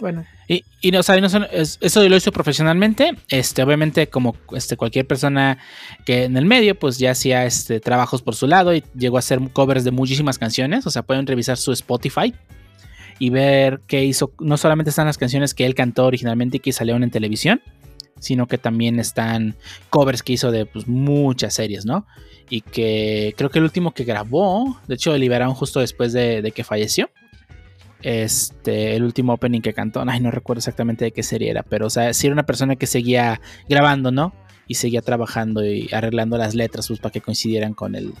bueno. 0.00 0.24
Y, 0.48 0.64
y, 0.80 0.96
o 0.96 1.02
sea, 1.02 1.18
no 1.20 1.28
son, 1.28 1.46
es, 1.50 1.78
eso 1.80 2.06
lo 2.08 2.16
hizo 2.16 2.32
profesionalmente. 2.32 3.12
Este, 3.28 3.62
obviamente, 3.62 4.06
como 4.08 4.34
este, 4.54 4.76
cualquier 4.78 5.06
persona 5.06 5.58
que 6.06 6.24
en 6.24 6.36
el 6.38 6.46
medio, 6.46 6.78
pues 6.78 6.98
ya 6.98 7.10
hacía 7.10 7.44
este, 7.44 7.80
trabajos 7.80 8.22
por 8.22 8.34
su 8.34 8.46
lado 8.46 8.74
y 8.74 8.82
llegó 8.94 9.16
a 9.16 9.20
hacer 9.20 9.38
covers 9.52 9.84
de 9.84 9.90
muchísimas 9.90 10.38
canciones. 10.38 10.86
O 10.86 10.90
sea, 10.90 11.02
pueden 11.02 11.26
revisar 11.26 11.58
su 11.58 11.72
Spotify 11.72 12.34
y 13.18 13.28
ver 13.30 13.80
que 13.86 14.04
hizo. 14.04 14.32
No 14.40 14.56
solamente 14.56 14.88
están 14.90 15.06
las 15.06 15.18
canciones 15.18 15.52
que 15.54 15.66
él 15.66 15.74
cantó 15.74 16.06
originalmente 16.06 16.58
y 16.58 16.60
que 16.60 16.72
salieron 16.72 17.02
en 17.02 17.10
televisión, 17.10 17.60
sino 18.22 18.46
que 18.46 18.56
también 18.56 18.98
están 18.98 19.56
covers 19.90 20.22
que 20.22 20.32
hizo 20.32 20.50
de 20.50 20.64
pues, 20.64 20.86
muchas 20.86 21.54
series, 21.54 21.84
¿no? 21.84 22.06
Y 22.48 22.60
que 22.60 23.34
creo 23.36 23.50
que 23.50 23.58
el 23.58 23.64
último 23.64 23.92
que 23.92 24.04
grabó, 24.04 24.78
de 24.86 24.94
hecho, 24.94 25.16
liberaron 25.16 25.54
justo 25.54 25.80
después 25.80 26.12
de, 26.12 26.40
de 26.40 26.52
que 26.52 26.64
falleció. 26.64 27.10
Este, 28.00 28.96
el 28.96 29.04
último 29.04 29.34
opening 29.34 29.60
que 29.60 29.72
cantó, 29.72 30.02
ay, 30.06 30.20
no 30.20 30.30
recuerdo 30.30 30.58
exactamente 30.58 31.04
de 31.04 31.12
qué 31.12 31.22
serie 31.22 31.50
era, 31.50 31.62
pero 31.62 31.86
o 31.86 31.90
sea, 31.90 32.12
sí 32.14 32.26
era 32.26 32.34
una 32.34 32.42
persona 32.44 32.74
que 32.74 32.86
seguía 32.86 33.40
grabando, 33.68 34.10
¿no? 34.10 34.32
y 34.66 34.74
seguía 34.74 35.02
trabajando 35.02 35.64
y 35.64 35.88
arreglando 35.92 36.38
las 36.38 36.54
letras 36.54 36.88
pues, 36.88 37.00
para 37.00 37.12
que 37.12 37.20
coincidieran 37.20 37.74
con, 37.74 37.94
el, 37.94 38.14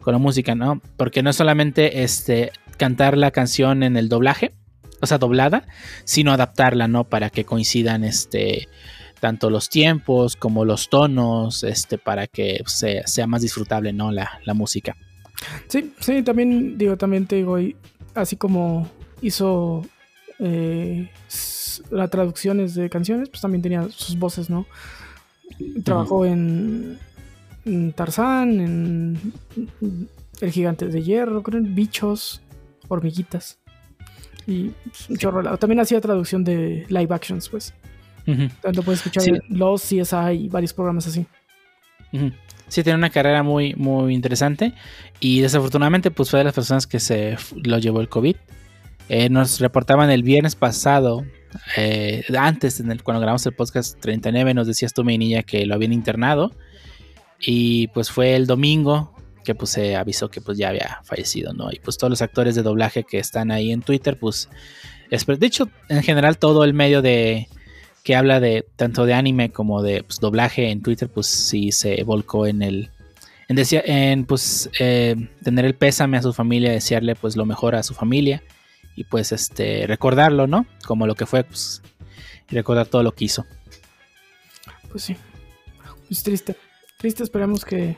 con 0.00 0.12
la 0.12 0.18
música, 0.18 0.54
¿no? 0.54 0.80
Porque 0.96 1.22
no 1.22 1.30
es 1.30 1.36
solamente 1.36 2.02
este, 2.02 2.52
cantar 2.76 3.16
la 3.16 3.30
canción 3.30 3.82
en 3.82 3.96
el 3.96 4.08
doblaje, 4.08 4.52
o 5.00 5.06
sea, 5.06 5.18
doblada, 5.18 5.66
sino 6.04 6.32
adaptarla, 6.32 6.88
¿no? 6.88 7.04
Para 7.04 7.30
que 7.30 7.44
coincidan 7.44 8.04
este, 8.04 8.68
tanto 9.20 9.50
los 9.50 9.68
tiempos 9.68 10.36
como 10.36 10.64
los 10.64 10.88
tonos, 10.88 11.64
este, 11.64 11.98
para 11.98 12.26
que 12.26 12.62
sea, 12.66 13.06
sea 13.06 13.26
más 13.26 13.42
disfrutable, 13.42 13.92
¿no? 13.92 14.12
La, 14.12 14.40
la 14.44 14.54
música. 14.54 14.96
Sí, 15.68 15.92
sí, 16.00 16.22
también 16.22 16.78
digo, 16.78 16.96
también 16.96 17.26
te 17.26 17.36
digo, 17.36 17.58
así 18.14 18.36
como 18.36 18.88
hizo 19.20 19.84
eh, 20.38 21.10
las 21.90 22.10
traducciones 22.10 22.74
de 22.74 22.90
canciones, 22.90 23.28
pues 23.28 23.40
también 23.40 23.62
tenía 23.62 23.88
sus 23.90 24.18
voces, 24.18 24.50
¿no? 24.50 24.66
Trabajó 25.84 26.26
en, 26.26 26.98
Tarzán, 27.94 28.60
en 28.60 29.32
El 30.40 30.50
Gigante 30.50 30.86
de 30.86 31.02
Hierro, 31.02 31.42
creo, 31.42 31.58
en 31.58 31.74
Bichos, 31.74 32.42
Hormiguitas. 32.88 33.58
Y 34.46 34.70
pues, 34.84 35.18
chorro, 35.18 35.56
también 35.58 35.80
hacía 35.80 36.00
traducción 36.00 36.44
de 36.44 36.84
live 36.88 37.14
actions, 37.14 37.48
pues. 37.48 37.74
Tanto 38.60 38.82
puedes 38.82 39.04
escuchar 39.04 39.42
los 39.48 39.82
CSI 39.82 40.32
y 40.32 40.48
varios 40.48 40.72
programas 40.72 41.06
así. 41.06 41.26
Sí, 42.68 42.82
tiene 42.82 42.98
una 42.98 43.10
carrera 43.10 43.42
muy, 43.42 43.74
muy 43.74 44.14
interesante. 44.14 44.72
Y 45.20 45.40
desafortunadamente, 45.40 46.10
pues 46.10 46.30
fue 46.30 46.40
de 46.40 46.44
las 46.44 46.54
personas 46.54 46.86
que 46.86 46.98
se 46.98 47.36
lo 47.62 47.78
llevó 47.78 48.00
el 48.00 48.08
COVID. 48.08 48.36
Eh, 49.08 49.28
nos 49.28 49.60
reportaban 49.60 50.10
el 50.10 50.24
viernes 50.24 50.56
pasado, 50.56 51.24
eh, 51.76 52.24
antes, 52.36 52.80
en 52.80 52.90
el, 52.90 53.04
cuando 53.04 53.20
grabamos 53.20 53.46
el 53.46 53.54
podcast 53.54 54.00
39, 54.00 54.52
nos 54.54 54.66
decías 54.66 54.92
tú, 54.92 55.04
mi 55.04 55.16
niña, 55.16 55.42
que 55.44 55.64
lo 55.64 55.74
habían 55.74 55.92
internado. 55.92 56.52
Y 57.38 57.88
pues 57.88 58.10
fue 58.10 58.34
el 58.34 58.46
domingo 58.46 59.14
que 59.44 59.54
pues 59.54 59.70
se 59.70 59.94
avisó 59.94 60.28
que 60.28 60.40
pues 60.40 60.58
ya 60.58 60.70
había 60.70 61.00
fallecido, 61.04 61.52
¿no? 61.52 61.70
Y 61.70 61.78
pues 61.78 61.96
todos 61.98 62.10
los 62.10 62.20
actores 62.20 62.56
de 62.56 62.62
doblaje 62.62 63.04
que 63.04 63.18
están 63.18 63.52
ahí 63.52 63.70
en 63.70 63.82
Twitter, 63.82 64.18
pues... 64.18 64.48
De 65.08 65.46
hecho, 65.46 65.70
en 65.88 66.02
general 66.02 66.36
todo 66.36 66.64
el 66.64 66.74
medio 66.74 67.00
de 67.00 67.46
que 68.06 68.14
habla 68.14 68.38
de 68.38 68.64
tanto 68.76 69.04
de 69.04 69.14
anime 69.14 69.50
como 69.50 69.82
de 69.82 70.04
pues, 70.04 70.20
doblaje 70.20 70.70
en 70.70 70.80
Twitter, 70.80 71.08
pues 71.08 71.26
sí 71.26 71.72
se 71.72 72.04
volcó 72.04 72.46
en 72.46 72.62
el... 72.62 72.90
En, 73.48 73.58
en 73.58 74.26
pues 74.26 74.70
eh, 74.78 75.16
tener 75.42 75.64
el 75.64 75.74
pésame 75.74 76.16
a 76.16 76.22
su 76.22 76.32
familia, 76.32 76.70
desearle 76.70 77.16
pues 77.16 77.36
lo 77.36 77.44
mejor 77.46 77.74
a 77.74 77.82
su 77.82 77.94
familia 77.94 78.44
y 78.94 79.02
pues 79.02 79.32
este 79.32 79.88
recordarlo, 79.88 80.46
¿no? 80.46 80.66
Como 80.86 81.08
lo 81.08 81.16
que 81.16 81.26
fue, 81.26 81.42
pues 81.42 81.82
y 82.48 82.54
recordar 82.54 82.86
todo 82.86 83.02
lo 83.02 83.10
que 83.10 83.24
hizo. 83.24 83.44
Pues 84.88 85.02
sí. 85.02 85.16
Pues 86.06 86.22
triste. 86.22 86.54
Triste, 86.98 87.24
esperamos 87.24 87.64
que 87.64 87.96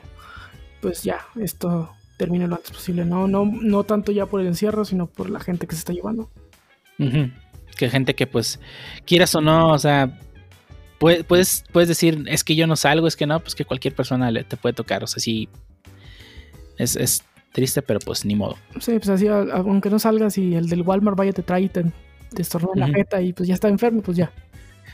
pues 0.81 1.03
ya 1.03 1.19
esto 1.39 1.93
termine 2.17 2.47
lo 2.47 2.55
antes 2.55 2.71
posible. 2.71 3.05
No, 3.05 3.27
no, 3.27 3.45
no 3.45 3.83
tanto 3.83 4.11
ya 4.11 4.25
por 4.25 4.41
el 4.41 4.47
encierro, 4.47 4.85
sino 4.85 5.05
por 5.05 5.29
la 5.29 5.39
gente 5.39 5.67
que 5.67 5.75
se 5.75 5.79
está 5.79 5.93
llevando. 5.93 6.31
Que 7.79 7.89
gente 7.89 8.13
que 8.13 8.27
pues 8.27 8.59
quieras 9.05 9.33
o 9.35 9.41
no, 9.41 9.71
o 9.71 9.79
sea, 9.79 10.19
puedes, 10.97 11.63
puedes, 11.71 11.87
decir, 11.87 12.25
es 12.27 12.43
que 12.43 12.57
yo 12.57 12.67
no 12.67 12.75
salgo, 12.75 13.07
es 13.07 13.15
que 13.15 13.25
no, 13.25 13.39
pues 13.39 13.55
que 13.55 13.63
cualquier 13.63 13.95
persona 13.95 14.29
le, 14.31 14.43
te 14.43 14.57
puede 14.57 14.73
tocar. 14.73 15.01
O 15.01 15.07
sea, 15.07 15.21
sí, 15.21 15.47
es, 16.77 16.97
es 16.97 17.23
Triste, 17.53 17.81
pero 17.81 17.99
pues 17.99 18.25
ni 18.25 18.35
modo. 18.35 18.57
Sí, 18.79 18.93
pues 18.99 19.09
así, 19.09 19.27
aunque 19.27 19.89
no 19.89 19.97
salgas 19.97 20.37
y 20.37 20.55
el 20.55 20.67
del 20.67 20.83
Walmart 20.83 21.17
vaya 21.17 21.31
te 21.31 21.41
trae 21.41 21.63
y 21.63 21.69
te, 21.69 21.83
te 21.83 22.43
la 22.75 22.87
jeta 22.87 23.21
y 23.21 23.33
pues 23.33 23.47
ya 23.47 23.55
está 23.55 23.69
enfermo, 23.69 24.01
pues 24.01 24.17
ya. 24.17 24.31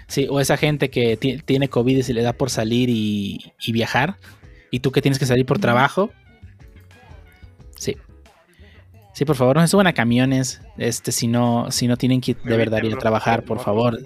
Sí, 0.07 0.27
o 0.29 0.39
esa 0.39 0.55
gente 0.55 0.89
que 0.89 1.17
tiene 1.17 1.67
COVID 1.67 1.97
y 1.97 2.03
se 2.03 2.13
le 2.13 2.21
da 2.21 2.33
por 2.33 2.49
salir 2.49 2.89
y, 2.89 3.51
viajar, 3.73 4.17
y 4.71 4.79
tú 4.79 4.91
que 4.91 5.01
tienes 5.01 5.19
que 5.19 5.25
salir 5.25 5.45
por 5.45 5.59
trabajo. 5.59 6.11
Sí. 7.77 7.97
Sí, 9.15 9.23
por 9.23 9.37
favor, 9.37 9.55
no 9.55 9.61
se 9.61 9.69
suban 9.69 9.87
a 9.87 9.93
camiones, 9.93 10.59
este, 10.77 11.13
si 11.13 11.27
no, 11.27 11.71
si 11.71 11.87
no 11.87 11.95
tienen 11.95 12.19
que 12.19 12.33
de 12.33 12.57
verdad 12.57 12.83
ir 12.83 12.93
a 12.93 12.97
trabajar, 12.97 13.45
por 13.45 13.61
favor. 13.61 13.97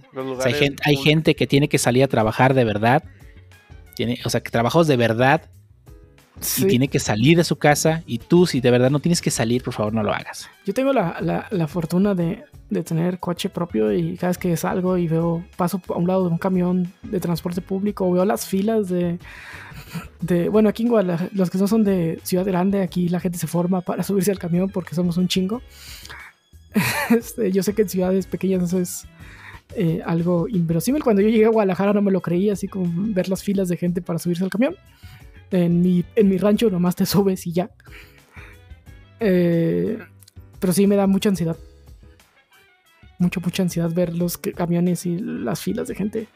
hay, 0.46 0.54
gente, 0.54 0.84
hay 0.86 0.98
gente 0.98 1.36
que 1.36 1.48
tiene 1.48 1.68
que 1.68 1.80
salir 1.80 2.04
a 2.04 2.08
trabajar 2.08 2.54
de 2.54 2.64
verdad. 2.64 3.04
Tiene, 3.96 4.20
o 4.24 4.30
sea, 4.30 4.42
que 4.42 4.52
trabajos 4.52 4.86
de 4.86 4.98
verdad 4.98 5.50
y 6.58 6.66
tiene 6.66 6.88
que 6.88 7.00
salir 7.00 7.38
de 7.38 7.44
su 7.44 7.58
casa 7.58 8.04
y 8.06 8.20
tú 8.20 8.46
si 8.46 8.62
de 8.62 8.72
verdad 8.72 8.90
no 8.90 9.00
tienes 9.00 9.22
que 9.22 9.32
salir, 9.32 9.64
por 9.64 9.74
favor 9.74 9.94
no 9.94 10.04
lo 10.04 10.14
hagas. 10.14 10.50
Yo 10.66 10.74
tengo 10.74 10.94
la, 10.94 11.68
fortuna 11.68 12.16
de, 12.16 12.44
tener 12.86 13.20
coche 13.20 13.50
propio 13.50 13.92
y 13.94 14.16
cada 14.16 14.30
vez 14.30 14.38
que 14.38 14.56
salgo 14.58 14.98
y 14.98 15.08
veo, 15.08 15.44
paso 15.58 15.82
a 15.90 15.98
un 15.98 16.08
lado 16.08 16.26
de 16.26 16.32
un 16.32 16.38
camión 16.38 16.92
de 17.04 17.20
transporte 17.20 17.62
público 17.62 18.08
o 18.08 18.12
veo 18.12 18.26
las 18.26 18.46
filas 18.46 18.90
de, 18.90 19.20
de 20.22 20.50
bueno, 20.50 20.70
aquí 20.70 20.84
en 20.84 20.90
Guadalajara, 20.90 21.30
los 21.34 21.50
que 21.50 21.58
no 21.58 21.68
son 21.68 21.84
de 21.84 22.20
Ciudad 22.24 22.46
Grande, 22.46 22.82
aquí 22.82 23.10
la 23.10 23.20
gente 23.20 23.38
se 23.38 23.48
forma 23.48 23.82
para 23.82 24.04
subirse 24.04 24.32
al 24.32 24.40
camión 24.40 24.70
porque 24.70 24.96
somos 24.96 25.18
un 25.18 25.28
chingo. 25.28 25.62
Este, 27.10 27.52
yo 27.52 27.64
sé 27.64 27.74
que 27.74 27.82
en 27.82 27.90
ciudades 27.90 28.28
pequeñas 28.28 28.64
eso 28.64 28.80
es... 28.80 29.06
Eh, 29.76 30.02
algo 30.04 30.48
inverosímil. 30.48 31.04
Cuando 31.04 31.22
yo 31.22 31.30
llegué 31.30 31.46
a 31.46 31.50
Guadalajara 31.50 31.94
no 31.94 32.02
me 32.02 32.12
lo 32.12 32.22
creía, 32.22 32.54
así 32.54 32.68
como 32.68 32.92
ver 33.14 33.30
las 33.30 33.44
filas 33.44 33.70
de 33.70 33.78
gente 33.78 34.02
para 34.02 34.18
subirse 34.18 34.44
al 34.44 34.50
camión. 34.50 34.76
En 35.52 35.82
mi, 35.82 36.06
en 36.16 36.30
mi 36.30 36.38
rancho 36.38 36.70
nomás 36.70 36.96
te 36.96 37.06
subes 37.06 37.46
y 37.48 37.54
ya. 37.54 37.72
Eh, 39.20 39.98
pero 40.60 40.74
sí 40.74 40.88
me 40.88 40.96
da 40.96 41.08
mucha 41.08 41.30
ansiedad. 41.30 41.58
Mucha, 43.18 43.40
mucha 43.40 43.64
ansiedad 43.64 43.92
ver 43.92 44.16
los 44.16 44.38
camiones 44.38 45.06
y 45.06 45.18
las 45.20 45.62
filas 45.62 45.88
de 45.88 45.96
gente. 45.96 46.28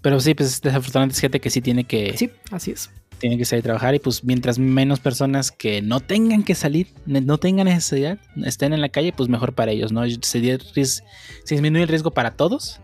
Pero 0.00 0.20
sí, 0.20 0.34
pues 0.34 0.60
desafortunadamente 0.60 1.14
es 1.14 1.20
gente 1.20 1.40
que 1.40 1.50
sí 1.50 1.60
tiene 1.60 1.84
que. 1.84 2.16
Sí, 2.16 2.30
así 2.50 2.70
es. 2.70 2.90
Tiene 3.18 3.36
que 3.36 3.44
salir 3.44 3.62
a 3.62 3.64
trabajar 3.64 3.94
y 3.96 3.98
pues 3.98 4.22
mientras 4.22 4.60
menos 4.60 5.00
personas 5.00 5.50
que 5.50 5.82
no 5.82 5.98
tengan 5.98 6.44
que 6.44 6.54
salir, 6.54 6.86
no 7.04 7.38
tengan 7.38 7.66
necesidad, 7.66 8.18
estén 8.44 8.72
en 8.72 8.80
la 8.80 8.90
calle, 8.90 9.12
pues 9.12 9.28
mejor 9.28 9.54
para 9.54 9.72
ellos, 9.72 9.90
¿no? 9.90 10.08
Se, 10.08 10.40
se 10.40 11.54
disminuye 11.54 11.82
el 11.82 11.88
riesgo 11.88 12.12
para 12.12 12.36
todos 12.36 12.80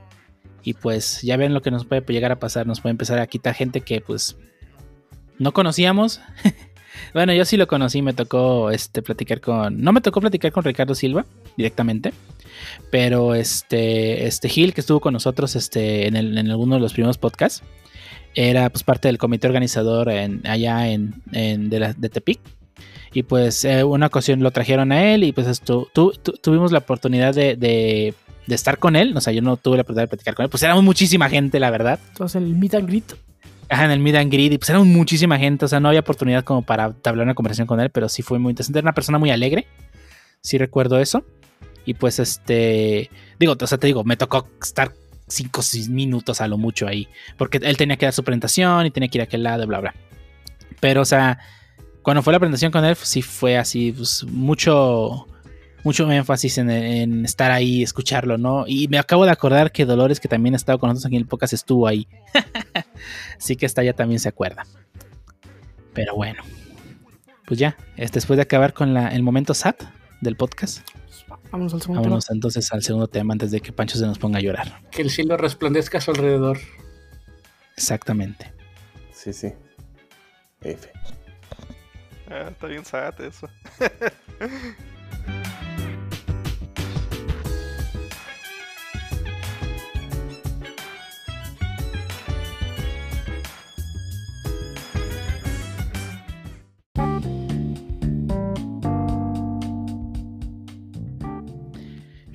y 0.65 0.75
pues 0.75 1.23
ya 1.23 1.37
ven 1.37 1.55
lo 1.55 1.63
que 1.63 1.71
nos 1.71 1.85
puede 1.85 2.03
llegar 2.09 2.33
a 2.33 2.41
pasar, 2.41 2.67
nos 2.67 2.81
puede 2.81 2.93
empezar 2.93 3.21
a 3.21 3.27
quitar 3.29 3.55
gente 3.55 3.83
que 3.83 4.01
pues 4.01 4.37
no 5.39 5.53
conocíamos. 5.53 6.21
bueno, 7.15 7.33
yo 7.33 7.45
sí 7.45 7.57
lo 7.57 7.67
conocí, 7.67 8.03
me 8.03 8.13
tocó 8.13 8.71
este 8.71 9.03
platicar 9.03 9.41
con. 9.41 9.81
No 9.81 9.93
me 9.93 10.01
tocó 10.01 10.21
platicar 10.21 10.53
con 10.53 10.65
Ricardo 10.65 10.95
Silva 10.95 11.27
directamente. 11.57 12.13
Pero 12.91 13.35
este, 13.35 14.27
este 14.27 14.49
Gil 14.49 14.75
que 14.75 14.81
estuvo 14.81 15.01
con 15.01 15.13
nosotros 15.13 15.57
este, 15.57 16.07
en, 16.07 16.17
en 16.17 16.51
alguno 16.51 16.77
de 16.77 16.81
los 16.81 16.93
primeros 16.93 17.19
podcasts. 17.19 17.63
Era 18.35 18.69
pues 18.71 18.83
parte 18.83 19.09
del 19.09 19.19
comité 19.19 19.47
organizador 19.47 20.09
en, 20.11 20.45
allá 20.47 20.89
en, 20.89 21.15
en 21.33 21.71
de, 21.71 22.09
Tepic. 22.09 22.41
Y 23.13 23.23
pues 23.23 23.65
eh, 23.65 23.85
una 23.85 24.07
ocasión 24.07 24.41
lo 24.41 24.51
trajeron 24.51 24.91
a 24.91 25.15
él 25.15 25.23
y 25.23 25.33
pues 25.33 25.47
esto, 25.47 25.89
tuvimos 26.43 26.73
la 26.73 26.79
oportunidad 26.79 27.33
de, 27.33 27.55
de, 27.55 28.15
estar 28.49 28.79
con 28.79 28.97
él. 28.97 29.17
O 29.17 29.21
sea, 29.21 29.33
yo 29.33 29.41
no 29.41 29.57
tuve 29.57 29.77
la 29.77 29.83
oportunidad 29.83 30.05
de 30.05 30.09
platicar 30.09 30.35
con 30.35 30.45
él. 30.45 30.51
Pues 30.51 30.65
éramos 30.65 30.83
muchísima 30.83 31.29
gente, 31.29 31.61
la 31.61 31.71
verdad. 31.71 32.01
Entonces 32.09 32.43
el 32.43 32.57
meet 32.57 32.75
and 32.75 32.89
en 33.69 33.91
el 33.91 34.01
meet 34.01 34.17
and 34.17 34.33
greet 34.33 34.53
y 34.53 34.59
pues 34.59 34.71
era 34.71 34.79
muchísima 34.81 35.39
gente, 35.39 35.65
o 35.65 35.69
sea, 35.69 35.81
no 35.81 35.89
había 35.89 36.01
oportunidad 36.01 36.45
como 36.45 36.63
para 36.63 36.95
hablar 37.05 37.25
una 37.25 37.35
conversación 37.35 37.67
con 37.67 37.81
él, 37.81 37.91
pero 37.91 38.09
sí 38.09 38.23
fue 38.23 38.39
muy 38.39 38.51
interesante. 38.51 38.79
Era 38.79 38.87
una 38.87 38.95
persona 38.95 39.19
muy 39.19 39.31
alegre, 39.31 39.67
sí 40.41 40.59
recuerdo 40.59 40.99
eso. 40.99 41.25
Y 41.87 41.95
pues 41.95 42.19
este, 42.19 43.11
digo, 43.39 43.57
o 43.61 43.67
sea, 43.67 43.79
te 43.79 43.87
digo, 43.87 44.05
me 44.05 44.17
tocó 44.17 44.49
estar 44.63 44.93
5 45.29 45.61
o 45.61 45.63
6 45.63 45.89
minutos 45.89 46.41
a 46.41 46.49
lo 46.49 46.57
mucho 46.57 46.87
ahí, 46.87 47.09
porque 47.37 47.59
él 47.63 47.77
tenía 47.77 47.97
que 47.97 48.07
dar 48.07 48.13
su 48.13 48.25
presentación 48.25 48.87
y 48.87 48.91
tenía 48.91 49.09
que 49.09 49.19
ir 49.19 49.23
a 49.23 49.25
aquel 49.25 49.43
lado, 49.43 49.67
bla, 49.67 49.81
bla. 49.81 49.95
Pero, 50.81 51.03
o 51.03 51.05
sea, 51.05 51.39
cuando 52.03 52.23
fue 52.23 52.33
la 52.33 52.39
presentación 52.39 52.73
con 52.73 52.85
él, 52.85 52.97
sí 52.97 53.23
fue 53.23 53.59
así, 53.59 53.93
pues 53.93 54.25
mucho 54.25 55.27
mucho 55.85 56.11
énfasis 56.11 56.59
en, 56.59 57.25
estar 57.25 57.53
ahí, 57.53 57.83
escucharlo, 57.83 58.39
¿no? 58.39 58.65
Y 58.67 58.89
me 58.89 58.99
acabo 58.99 59.27
de 59.27 59.31
acordar 59.31 59.71
que 59.71 59.85
Dolores, 59.85 60.19
que 60.19 60.29
también 60.29 60.55
ha 60.55 60.57
estado 60.57 60.79
con 60.79 60.89
nosotros 60.89 61.07
aquí 61.07 61.17
en 61.17 61.23
el 61.23 61.29
podcast, 61.29 61.53
estuvo 61.53 61.87
ahí. 61.87 62.09
Así 63.39 63.55
que 63.55 63.67
esta 63.67 63.85
ya 63.85 63.93
también 63.93 64.19
se 64.19 64.31
acuerda. 64.31 64.67
Pero 65.93 66.17
bueno, 66.17 66.43
pues 67.47 67.61
ya, 67.61 67.77
después 67.97 68.37
de 68.37 68.43
acabar 68.43 68.73
con 68.73 68.97
el 68.97 69.23
momento 69.23 69.55
SAT 69.55 69.83
del 70.23 70.37
podcast. 70.37 70.81
Vámonos 71.53 71.75
al 71.75 71.83
segundo 71.83 72.03
Vámonos 72.03 72.31
entonces 72.31 72.73
al 72.73 72.83
segundo 72.83 73.07
tema 73.07 73.33
antes 73.33 73.53
de 73.53 73.61
que 73.61 73.71
Pancho 73.71 73.97
se 73.99 74.07
nos 74.07 74.19
ponga 74.19 74.39
a 74.39 74.43
llorar. 74.43 74.81
Que 74.91 75.03
el 75.03 75.11
cielo 75.11 75.37
resplandezca 75.37 75.99
a 75.99 76.01
su 76.01 76.11
alrededor. 76.11 76.59
Exactamente. 77.77 78.53
Sí, 79.13 79.33
sí. 79.33 79.53
F. 80.63 80.91
Ah, 82.29 82.49
está 82.51 82.67
bien 82.67 82.85
SAT 82.85 83.21
eso. 83.21 83.49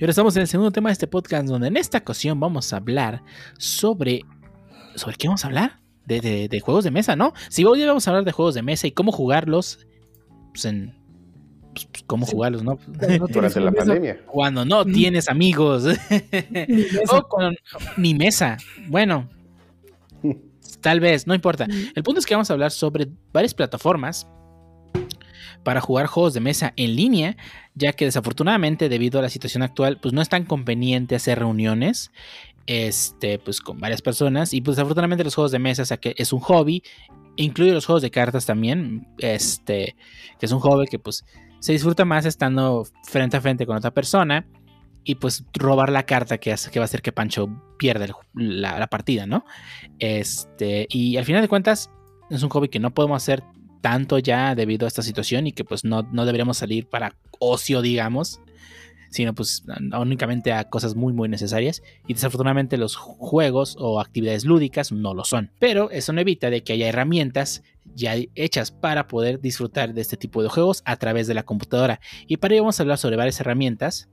Y 0.00 0.04
ahora 0.04 0.10
estamos 0.12 0.34
en 0.36 0.42
el 0.42 0.48
segundo 0.48 0.70
tema 0.70 0.88
de 0.88 0.94
este 0.94 1.06
podcast, 1.06 1.46
donde 1.46 1.68
en 1.68 1.76
esta 1.76 1.98
ocasión 1.98 2.40
vamos 2.40 2.72
a 2.72 2.78
hablar 2.78 3.22
sobre. 3.58 4.22
¿Sobre 4.94 5.16
qué 5.16 5.28
vamos 5.28 5.44
a 5.44 5.48
hablar? 5.48 5.78
de, 6.06 6.20
de- 6.20 6.48
de 6.48 6.60
juegos 6.60 6.82
de 6.82 6.90
mesa, 6.90 7.14
¿no? 7.14 7.34
Si 7.50 7.64
hoy 7.64 7.84
vamos 7.84 8.08
a 8.08 8.10
hablar 8.10 8.24
de 8.24 8.32
juegos 8.32 8.54
de 8.56 8.62
mesa 8.62 8.86
y 8.88 8.90
cómo 8.92 9.12
jugarlos, 9.12 9.86
pues 10.52 10.64
en. 10.64 10.94
pues, 11.74 11.86
pues, 11.86 12.02
cómo 12.06 12.26
Sí. 12.26 12.32
jugarlos, 12.32 12.64
¿no? 12.64 12.78
Cuando 12.78 13.18
no 13.18 13.26
tienes 13.28 13.54
Durante 13.54 13.60
la 13.60 13.72
pandemia. 13.72 14.26
Cuando 14.26 14.64
no 14.64 14.84
tienes 14.86 15.28
amigos. 15.28 15.84
ni 15.84 16.66
mesa. 16.66 17.00
O 17.16 17.22
con- 17.28 17.54
ni 17.98 18.14
mesa. 18.14 18.56
Bueno, 18.88 19.28
tal 20.80 20.98
vez, 20.98 21.26
no 21.28 21.34
importa. 21.34 21.66
El 21.94 22.02
punto 22.02 22.18
es 22.18 22.26
que 22.26 22.34
vamos 22.34 22.50
a 22.50 22.54
hablar 22.54 22.70
sobre 22.72 23.06
varias 23.32 23.54
plataformas 23.54 24.26
para 25.62 25.80
jugar 25.80 26.06
juegos 26.06 26.34
de 26.34 26.40
mesa 26.40 26.72
en 26.76 26.96
línea, 26.96 27.36
ya 27.74 27.92
que 27.92 28.04
desafortunadamente 28.04 28.88
debido 28.88 29.18
a 29.18 29.22
la 29.22 29.28
situación 29.28 29.62
actual, 29.62 29.98
pues 30.00 30.14
no 30.14 30.22
es 30.22 30.28
tan 30.28 30.44
conveniente 30.44 31.14
hacer 31.14 31.38
reuniones 31.38 32.10
este, 32.66 33.40
pues 33.40 33.60
con 33.60 33.80
varias 33.80 34.00
personas 34.00 34.54
y 34.54 34.60
pues 34.60 34.76
desafortunadamente 34.76 35.24
los 35.24 35.34
juegos 35.34 35.50
de 35.50 35.58
mesa, 35.58 35.82
o 35.82 35.86
sea 35.86 35.96
que 35.96 36.14
es 36.16 36.32
un 36.32 36.40
hobby, 36.40 36.82
incluye 37.36 37.72
los 37.72 37.84
juegos 37.84 38.02
de 38.02 38.10
cartas 38.12 38.46
también, 38.46 39.08
este, 39.18 39.96
que 40.38 40.46
es 40.46 40.52
un 40.52 40.60
hobby 40.60 40.86
que 40.86 40.98
pues 40.98 41.24
se 41.58 41.72
disfruta 41.72 42.04
más 42.04 42.26
estando 42.26 42.86
frente 43.04 43.36
a 43.36 43.40
frente 43.40 43.66
con 43.66 43.76
otra 43.76 43.90
persona 43.90 44.46
y 45.02 45.16
pues 45.16 45.44
robar 45.52 45.90
la 45.90 46.04
carta 46.04 46.38
que, 46.38 46.52
hace, 46.52 46.70
que 46.70 46.78
va 46.78 46.84
a 46.84 46.86
hacer 46.86 47.02
que 47.02 47.10
Pancho 47.10 47.48
pierda 47.76 48.06
la, 48.34 48.78
la 48.78 48.86
partida, 48.86 49.26
¿no? 49.26 49.44
Este, 49.98 50.86
y 50.90 51.16
al 51.16 51.24
final 51.24 51.42
de 51.42 51.48
cuentas 51.48 51.90
es 52.30 52.42
un 52.42 52.50
hobby 52.50 52.68
que 52.68 52.78
no 52.78 52.92
podemos 52.92 53.20
hacer 53.22 53.42
tanto 53.80 54.18
ya 54.18 54.54
debido 54.54 54.86
a 54.86 54.88
esta 54.88 55.02
situación 55.02 55.46
y 55.46 55.52
que 55.52 55.64
pues 55.64 55.84
no, 55.84 56.02
no 56.12 56.24
deberíamos 56.24 56.58
salir 56.58 56.88
para 56.88 57.16
ocio, 57.38 57.82
digamos, 57.82 58.40
sino 59.10 59.34
pues 59.34 59.64
únicamente 59.98 60.52
a 60.52 60.68
cosas 60.68 60.94
muy 60.94 61.12
muy 61.12 61.28
necesarias 61.28 61.82
y 62.06 62.14
desafortunadamente 62.14 62.76
los 62.76 62.94
juegos 62.94 63.76
o 63.78 64.00
actividades 64.00 64.44
lúdicas 64.44 64.92
no 64.92 65.14
lo 65.14 65.24
son. 65.24 65.50
Pero 65.58 65.90
eso 65.90 66.12
no 66.12 66.20
evita 66.20 66.48
de 66.50 66.62
que 66.62 66.74
haya 66.74 66.88
herramientas 66.88 67.62
ya 67.94 68.14
hechas 68.36 68.70
para 68.70 69.08
poder 69.08 69.40
disfrutar 69.40 69.94
de 69.94 70.00
este 70.00 70.16
tipo 70.16 70.42
de 70.42 70.48
juegos 70.48 70.82
a 70.84 70.96
través 70.96 71.26
de 71.26 71.34
la 71.34 71.42
computadora. 71.42 72.00
Y 72.26 72.36
para 72.36 72.54
ello 72.54 72.62
vamos 72.62 72.78
a 72.78 72.84
hablar 72.84 72.98
sobre 72.98 73.16
varias 73.16 73.40
herramientas 73.40 74.08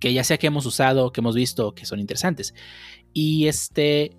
que 0.00 0.12
ya 0.12 0.24
sea 0.24 0.38
que 0.38 0.46
hemos 0.46 0.66
usado, 0.66 1.10
que 1.10 1.20
hemos 1.20 1.34
visto, 1.34 1.74
que 1.74 1.86
son 1.86 1.98
interesantes. 1.98 2.54
Y 3.12 3.48
este, 3.48 4.16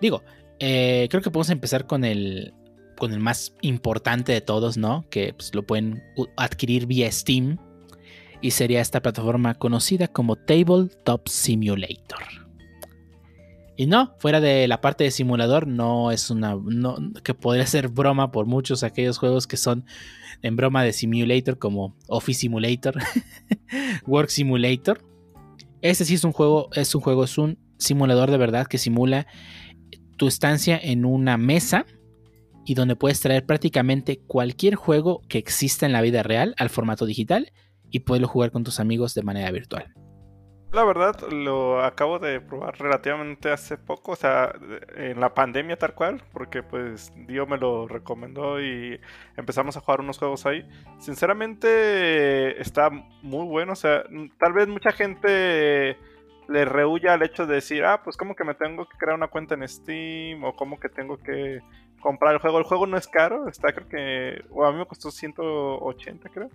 digo, 0.00 0.22
eh, 0.58 1.08
creo 1.10 1.22
que 1.22 1.30
podemos 1.30 1.50
empezar 1.50 1.86
con 1.86 2.04
el, 2.04 2.52
con 3.00 3.12
el 3.12 3.18
más 3.18 3.54
importante 3.62 4.30
de 4.30 4.42
todos, 4.42 4.76
¿no? 4.76 5.04
Que 5.10 5.32
pues, 5.32 5.52
lo 5.54 5.66
pueden 5.66 6.04
adquirir 6.36 6.86
vía 6.86 7.10
Steam. 7.10 7.58
Y 8.42 8.52
sería 8.52 8.80
esta 8.80 9.02
plataforma 9.02 9.54
conocida 9.54 10.06
como 10.06 10.36
Tabletop 10.36 11.26
Simulator. 11.26 12.22
Y 13.76 13.86
no, 13.86 14.14
fuera 14.18 14.40
de 14.40 14.68
la 14.68 14.80
parte 14.80 15.04
de 15.04 15.10
simulador, 15.10 15.66
no 15.66 16.12
es 16.12 16.30
una. 16.30 16.54
No, 16.54 16.96
que 17.24 17.34
podría 17.34 17.66
ser 17.66 17.88
broma 17.88 18.30
por 18.30 18.46
muchos 18.46 18.82
aquellos 18.82 19.18
juegos 19.18 19.46
que 19.46 19.56
son 19.56 19.84
en 20.42 20.56
broma 20.56 20.84
de 20.84 20.92
simulator, 20.92 21.58
como 21.58 21.96
Office 22.06 22.40
Simulator, 22.40 22.96
Work 24.06 24.28
Simulator. 24.28 25.02
Este 25.80 26.04
sí 26.04 26.14
es 26.14 26.24
un 26.24 26.32
juego, 26.32 26.68
es 26.74 26.94
un 26.94 27.00
juego, 27.00 27.24
es 27.24 27.38
un 27.38 27.58
simulador 27.78 28.30
de 28.30 28.36
verdad 28.36 28.66
que 28.66 28.76
simula 28.76 29.26
tu 30.18 30.28
estancia 30.28 30.78
en 30.78 31.06
una 31.06 31.38
mesa 31.38 31.86
y 32.70 32.74
donde 32.74 32.94
puedes 32.94 33.18
traer 33.18 33.44
prácticamente 33.46 34.20
cualquier 34.28 34.76
juego 34.76 35.22
que 35.28 35.38
exista 35.38 35.86
en 35.86 35.92
la 35.92 36.02
vida 36.02 36.22
real 36.22 36.54
al 36.56 36.70
formato 36.70 37.04
digital 37.04 37.50
y 37.90 37.98
poderlo 37.98 38.28
jugar 38.28 38.52
con 38.52 38.62
tus 38.62 38.78
amigos 38.78 39.12
de 39.12 39.24
manera 39.24 39.50
virtual. 39.50 39.92
La 40.70 40.84
verdad, 40.84 41.16
lo 41.32 41.82
acabo 41.82 42.20
de 42.20 42.40
probar 42.40 42.78
relativamente 42.78 43.50
hace 43.50 43.76
poco, 43.76 44.12
o 44.12 44.16
sea, 44.16 44.54
en 44.94 45.18
la 45.18 45.34
pandemia 45.34 45.78
tal 45.78 45.94
cual, 45.94 46.22
porque 46.32 46.62
pues 46.62 47.12
Dio 47.26 47.44
me 47.44 47.58
lo 47.58 47.88
recomendó 47.88 48.62
y 48.62 49.00
empezamos 49.36 49.76
a 49.76 49.80
jugar 49.80 50.00
unos 50.00 50.18
juegos 50.18 50.46
ahí. 50.46 50.64
Sinceramente 51.00 52.62
está 52.62 52.88
muy 52.90 53.46
bueno, 53.46 53.72
o 53.72 53.76
sea, 53.76 54.04
tal 54.38 54.52
vez 54.52 54.68
mucha 54.68 54.92
gente 54.92 55.98
le 56.50 56.64
rehuya 56.64 57.14
al 57.14 57.22
hecho 57.22 57.46
de 57.46 57.54
decir, 57.54 57.84
ah, 57.84 58.02
pues 58.02 58.16
como 58.16 58.34
que 58.34 58.44
me 58.44 58.54
tengo 58.54 58.88
que 58.88 58.98
crear 58.98 59.14
una 59.14 59.28
cuenta 59.28 59.54
en 59.54 59.66
Steam 59.66 60.42
o 60.42 60.56
como 60.56 60.80
que 60.80 60.88
tengo 60.88 61.16
que 61.16 61.60
comprar 62.00 62.34
el 62.34 62.40
juego. 62.40 62.58
El 62.58 62.64
juego 62.64 62.86
no 62.86 62.96
es 62.96 63.06
caro, 63.06 63.48
está 63.48 63.72
creo 63.72 63.88
que, 63.88 64.44
o 64.50 64.64
a 64.64 64.72
mí 64.72 64.78
me 64.78 64.86
costó 64.86 65.10
180 65.10 66.28
creo. 66.28 66.50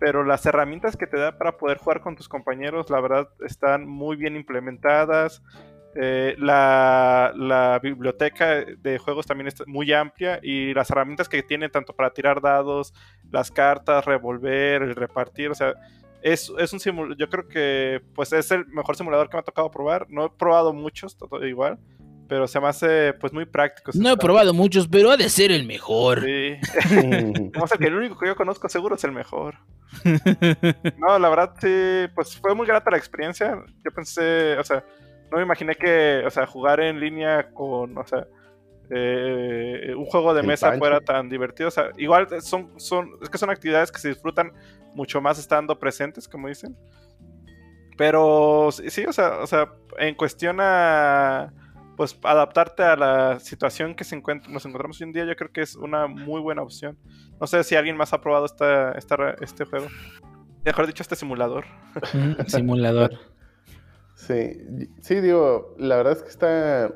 Pero 0.00 0.24
las 0.24 0.44
herramientas 0.46 0.96
que 0.96 1.06
te 1.06 1.18
da 1.18 1.36
para 1.36 1.58
poder 1.58 1.78
jugar 1.78 2.00
con 2.00 2.16
tus 2.16 2.28
compañeros, 2.28 2.88
la 2.90 3.00
verdad, 3.00 3.28
están 3.46 3.86
muy 3.86 4.16
bien 4.16 4.34
implementadas. 4.34 5.42
Eh, 5.94 6.34
la, 6.38 7.32
la 7.36 7.78
biblioteca 7.80 8.64
de 8.64 8.98
juegos 8.98 9.26
también 9.26 9.48
es 9.48 9.54
muy 9.66 9.92
amplia 9.92 10.40
y 10.42 10.74
las 10.74 10.90
herramientas 10.90 11.28
que 11.28 11.42
tiene 11.42 11.68
tanto 11.68 11.94
para 11.94 12.10
tirar 12.10 12.40
dados, 12.40 12.94
las 13.30 13.50
cartas, 13.50 14.04
revolver, 14.04 14.82
el 14.82 14.96
repartir, 14.96 15.50
o 15.50 15.54
sea, 15.54 15.74
es, 16.24 16.50
es 16.58 16.72
un 16.72 16.80
simulador, 16.80 17.18
yo 17.18 17.28
creo 17.28 17.46
que 17.46 18.00
pues 18.14 18.32
es 18.32 18.50
el 18.50 18.66
mejor 18.68 18.96
simulador 18.96 19.28
que 19.28 19.36
me 19.36 19.40
ha 19.40 19.44
tocado 19.44 19.70
probar. 19.70 20.06
No 20.08 20.24
he 20.24 20.30
probado 20.30 20.72
muchos, 20.72 21.18
todo 21.18 21.46
igual, 21.46 21.78
pero 22.28 22.48
se 22.48 22.58
me 22.60 22.66
hace 22.66 23.12
pues 23.12 23.34
muy 23.34 23.44
práctico. 23.44 23.90
No 23.94 24.10
he 24.10 24.16
probado 24.16 24.54
muchos, 24.54 24.88
pero 24.88 25.10
ha 25.10 25.18
de 25.18 25.28
ser 25.28 25.52
el 25.52 25.66
mejor. 25.66 26.22
Sí. 26.22 26.56
Vamos 27.52 27.70
a 27.70 27.76
ver 27.76 27.78
que 27.78 27.86
el 27.88 27.96
único 27.96 28.18
que 28.18 28.26
yo 28.26 28.36
conozco 28.36 28.70
seguro 28.70 28.96
es 28.96 29.04
el 29.04 29.12
mejor. 29.12 29.56
No, 30.98 31.18
la 31.18 31.28
verdad 31.28 31.54
sí, 31.60 32.10
pues 32.14 32.36
fue 32.38 32.54
muy 32.54 32.66
grata 32.66 32.90
la 32.90 32.96
experiencia. 32.96 33.62
Yo 33.84 33.90
pensé, 33.90 34.56
o 34.58 34.64
sea, 34.64 34.82
no 35.30 35.36
me 35.36 35.42
imaginé 35.42 35.74
que, 35.74 36.22
o 36.26 36.30
sea, 36.30 36.46
jugar 36.46 36.80
en 36.80 37.00
línea 37.00 37.50
con, 37.52 37.98
o 37.98 38.06
sea, 38.06 38.26
eh, 38.90 39.94
un 39.96 40.04
juego 40.06 40.34
de 40.34 40.40
El 40.40 40.46
mesa 40.46 40.68
Pancho. 40.68 40.78
fuera 40.78 41.00
tan 41.00 41.28
divertido. 41.28 41.68
O 41.68 41.72
sea, 41.72 41.90
igual 41.96 42.28
son, 42.42 42.78
son, 42.78 43.10
es 43.22 43.28
que 43.28 43.38
son 43.38 43.50
actividades 43.50 43.90
que 43.90 44.00
se 44.00 44.08
disfrutan 44.08 44.52
mucho 44.94 45.20
más 45.20 45.38
estando 45.38 45.78
presentes, 45.78 46.28
como 46.28 46.48
dicen. 46.48 46.76
Pero 47.96 48.70
sí, 48.72 49.04
o 49.06 49.12
sea, 49.12 49.38
o 49.38 49.46
sea, 49.46 49.72
en 49.98 50.14
cuestión 50.14 50.58
a 50.60 51.52
pues 51.96 52.18
adaptarte 52.24 52.82
a 52.82 52.96
la 52.96 53.38
situación 53.38 53.94
que 53.94 54.02
se 54.02 54.16
encuentra, 54.16 54.50
nos 54.50 54.66
encontramos 54.66 55.00
hoy 55.00 55.06
en 55.06 55.12
día, 55.12 55.24
yo 55.26 55.36
creo 55.36 55.52
que 55.52 55.60
es 55.60 55.76
una 55.76 56.08
muy 56.08 56.40
buena 56.40 56.60
opción. 56.62 56.98
No 57.40 57.46
sé 57.46 57.62
si 57.62 57.76
alguien 57.76 57.96
más 57.96 58.12
ha 58.12 58.20
probado 58.20 58.46
esta, 58.46 58.92
esta, 58.92 59.36
este 59.40 59.64
juego. 59.64 59.86
Mejor 60.64 60.86
dicho, 60.88 61.02
este 61.02 61.14
simulador. 61.14 61.66
Simulador. 62.48 63.12
Sí, 64.16 64.88
sí, 65.02 65.20
digo, 65.20 65.74
la 65.78 65.96
verdad 65.96 66.14
es 66.14 66.22
que 66.22 66.28
está 66.30 66.92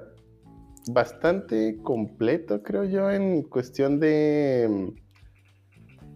bastante 0.93 1.79
completo, 1.83 2.63
creo 2.63 2.85
yo, 2.85 3.11
en 3.11 3.43
cuestión 3.43 4.01
de, 4.01 4.93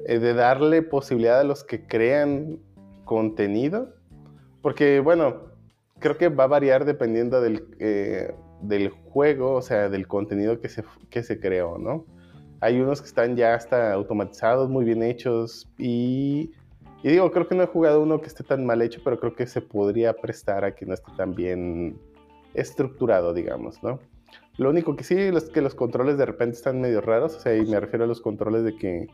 eh, 0.06 0.18
de 0.18 0.34
darle 0.34 0.82
posibilidad 0.82 1.40
a 1.40 1.44
los 1.44 1.64
que 1.64 1.86
crean 1.86 2.58
contenido. 3.04 3.94
Porque, 4.60 5.00
bueno, 5.00 5.52
creo 5.98 6.16
que 6.18 6.28
va 6.28 6.44
a 6.44 6.48
variar 6.48 6.84
dependiendo 6.84 7.40
del, 7.40 7.66
eh, 7.78 8.34
del 8.62 8.90
juego, 8.90 9.54
o 9.54 9.62
sea, 9.62 9.88
del 9.88 10.06
contenido 10.06 10.60
que 10.60 10.68
se, 10.68 10.84
que 11.10 11.22
se 11.22 11.40
creó, 11.40 11.78
¿no? 11.78 12.06
Hay 12.60 12.80
unos 12.80 13.00
que 13.00 13.08
están 13.08 13.36
ya 13.36 13.54
hasta 13.54 13.92
automatizados, 13.92 14.70
muy 14.70 14.84
bien 14.84 15.02
hechos 15.02 15.68
y 15.78 16.52
y 17.02 17.08
digo, 17.08 17.32
creo 17.32 17.48
que 17.48 17.56
no 17.56 17.64
he 17.64 17.66
jugado 17.66 18.00
uno 18.00 18.20
que 18.20 18.28
esté 18.28 18.44
tan 18.44 18.64
mal 18.64 18.80
hecho, 18.80 19.00
pero 19.02 19.18
creo 19.18 19.34
que 19.34 19.46
se 19.48 19.60
podría 19.60 20.14
prestar 20.14 20.64
a 20.64 20.74
que 20.74 20.86
no 20.86 20.94
esté 20.94 21.10
tan 21.16 21.34
bien 21.34 21.98
estructurado, 22.54 23.34
digamos, 23.34 23.82
¿no? 23.82 23.98
Lo 24.58 24.70
único 24.70 24.96
que 24.96 25.04
sí 25.04 25.14
es 25.14 25.44
que 25.44 25.62
los 25.62 25.74
controles 25.74 26.18
de 26.18 26.26
repente 26.26 26.56
están 26.56 26.80
medio 26.80 27.00
raros, 27.00 27.36
o 27.36 27.40
sea, 27.40 27.56
y 27.56 27.64
me 27.66 27.80
refiero 27.80 28.04
a 28.04 28.08
los 28.08 28.20
controles 28.20 28.64
de 28.64 28.76
que, 28.76 29.06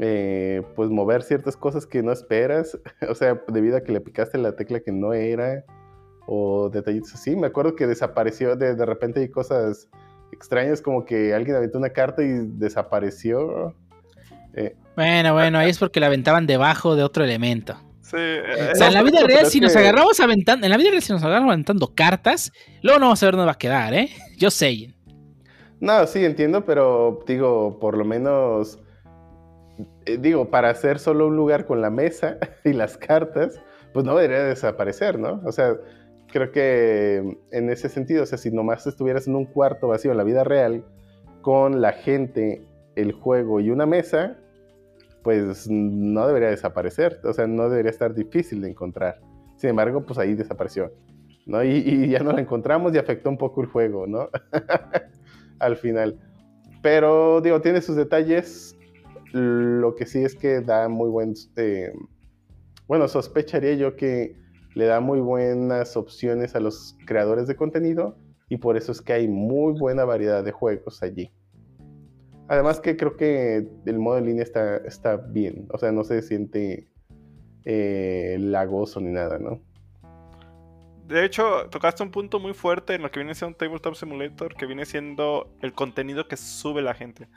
eh, 0.00 0.62
pues, 0.76 0.90
mover 0.90 1.22
ciertas 1.22 1.56
cosas 1.56 1.86
que 1.86 2.02
no 2.02 2.12
esperas, 2.12 2.78
o 3.08 3.14
sea, 3.14 3.42
debido 3.48 3.76
a 3.76 3.82
que 3.82 3.92
le 3.92 4.00
picaste 4.00 4.38
la 4.38 4.54
tecla 4.56 4.80
que 4.80 4.92
no 4.92 5.12
era, 5.14 5.64
o 6.26 6.70
detallitos 6.70 7.14
así. 7.14 7.34
Me 7.34 7.46
acuerdo 7.46 7.74
que 7.74 7.86
desapareció, 7.86 8.56
de, 8.56 8.74
de 8.74 8.86
repente 8.86 9.20
hay 9.20 9.28
cosas 9.28 9.88
extrañas 10.32 10.80
como 10.80 11.04
que 11.04 11.34
alguien 11.34 11.56
aventó 11.56 11.78
una 11.78 11.90
carta 11.90 12.22
y 12.22 12.28
desapareció. 12.28 13.74
Eh, 14.54 14.76
Bueno, 14.96 15.32
bueno, 15.32 15.58
ahí 15.58 15.70
es 15.70 15.78
porque 15.78 16.00
la 16.00 16.06
aventaban 16.06 16.46
debajo 16.46 16.96
de 16.96 17.02
otro 17.02 17.24
elemento. 17.24 17.76
Sí, 18.12 18.18
eh, 18.18 18.68
O 18.72 18.76
sea, 18.76 18.88
en 18.88 18.92
la 18.92 19.02
vida 19.02 19.20
real, 19.26 19.46
si 19.46 19.58
nos 19.58 19.74
agarramos 19.74 20.20
aventando, 20.20 20.66
en 20.66 20.70
la 20.70 20.76
vida 20.76 20.90
real, 20.90 21.00
si 21.02 21.14
nos 21.14 21.22
agarramos 21.22 21.50
aventando 21.52 21.94
cartas, 21.94 22.52
luego 22.82 22.98
no 22.98 23.06
vamos 23.06 23.22
a 23.22 23.26
ver 23.26 23.34
dónde 23.34 23.46
va 23.46 23.52
a 23.52 23.58
quedar, 23.58 23.94
¿eh? 23.94 24.10
Yo 24.36 24.50
sé. 24.50 24.94
No, 25.80 26.06
sí, 26.06 26.22
entiendo, 26.22 26.66
pero 26.66 27.24
digo, 27.26 27.78
por 27.80 27.96
lo 27.96 28.04
menos, 28.04 28.78
eh, 30.04 30.18
digo, 30.20 30.50
para 30.50 30.68
hacer 30.68 30.98
solo 30.98 31.26
un 31.26 31.36
lugar 31.36 31.64
con 31.64 31.80
la 31.80 31.88
mesa 31.88 32.36
y 32.64 32.74
las 32.74 32.98
cartas, 32.98 33.58
pues 33.94 34.04
no 34.04 34.14
debería 34.14 34.44
desaparecer, 34.44 35.18
¿no? 35.18 35.40
O 35.46 35.52
sea, 35.52 35.74
creo 36.30 36.52
que 36.52 37.38
en 37.50 37.70
ese 37.70 37.88
sentido, 37.88 38.24
o 38.24 38.26
sea, 38.26 38.36
si 38.36 38.50
nomás 38.50 38.86
estuvieras 38.86 39.26
en 39.26 39.36
un 39.36 39.46
cuarto 39.46 39.88
vacío 39.88 40.10
en 40.10 40.18
la 40.18 40.24
vida 40.24 40.44
real, 40.44 40.84
con 41.40 41.80
la 41.80 41.92
gente, 41.92 42.62
el 42.94 43.12
juego 43.12 43.58
y 43.60 43.70
una 43.70 43.86
mesa, 43.86 44.36
pues 45.22 45.68
no 45.70 46.26
debería 46.26 46.50
desaparecer, 46.50 47.20
o 47.24 47.32
sea, 47.32 47.46
no 47.46 47.68
debería 47.68 47.90
estar 47.90 48.14
difícil 48.14 48.60
de 48.60 48.70
encontrar. 48.70 49.20
Sin 49.56 49.70
embargo, 49.70 50.04
pues 50.04 50.18
ahí 50.18 50.34
desapareció, 50.34 50.92
¿no? 51.46 51.62
Y, 51.62 52.08
ya 52.08 52.20
no 52.20 52.32
la 52.32 52.40
encontramos 52.40 52.94
y 52.94 52.98
afectó 52.98 53.30
un 53.30 53.38
poco 53.38 53.62
el 53.62 53.68
juego, 53.68 54.06
¿no? 54.06 54.28
al 55.58 55.76
final. 55.76 56.18
Pero 56.82 57.40
digo, 57.40 57.60
tiene 57.60 57.80
sus 57.80 57.96
detalles. 57.96 58.76
Lo 59.32 59.94
que 59.94 60.04
sí 60.04 60.22
es 60.24 60.34
que 60.34 60.60
da 60.60 60.88
muy 60.88 61.08
buen... 61.08 61.34
eh, 61.56 61.92
bueno, 62.88 63.08
sospecharía 63.08 63.74
yo 63.74 63.96
que 63.96 64.36
le 64.74 64.86
da 64.86 65.00
muy 65.00 65.20
buenas 65.20 65.96
opciones 65.96 66.54
a 66.54 66.60
los 66.60 66.96
creadores 67.06 67.46
de 67.46 67.56
contenido 67.56 68.16
y 68.48 68.58
por 68.58 68.76
eso 68.76 68.92
es 68.92 69.00
que 69.00 69.12
hay 69.12 69.28
muy 69.28 69.78
buena 69.78 70.04
variedad 70.04 70.44
de 70.44 70.52
juegos 70.52 71.02
allí. 71.02 71.30
Además 72.48 72.80
que 72.80 72.96
creo 72.96 73.16
que 73.16 73.68
el 73.86 73.98
modo 73.98 74.18
en 74.18 74.26
línea 74.26 74.42
está, 74.42 74.76
está 74.78 75.16
bien, 75.16 75.66
o 75.70 75.78
sea, 75.78 75.92
no 75.92 76.04
se 76.04 76.22
siente 76.22 76.88
eh, 77.64 78.36
lagoso 78.40 79.00
ni 79.00 79.10
nada, 79.12 79.38
¿no? 79.38 79.60
De 81.06 81.24
hecho, 81.24 81.68
tocaste 81.70 82.02
un 82.02 82.10
punto 82.10 82.40
muy 82.40 82.54
fuerte 82.54 82.94
en 82.94 83.02
lo 83.02 83.10
que 83.10 83.20
viene 83.20 83.34
siendo 83.34 83.54
un 83.54 83.58
Tabletop 83.58 83.94
Simulator, 83.94 84.54
que 84.54 84.66
viene 84.66 84.86
siendo 84.86 85.54
el 85.60 85.72
contenido 85.72 86.26
que 86.26 86.36
sube 86.36 86.80
la 86.80 86.94
gente. 86.94 87.28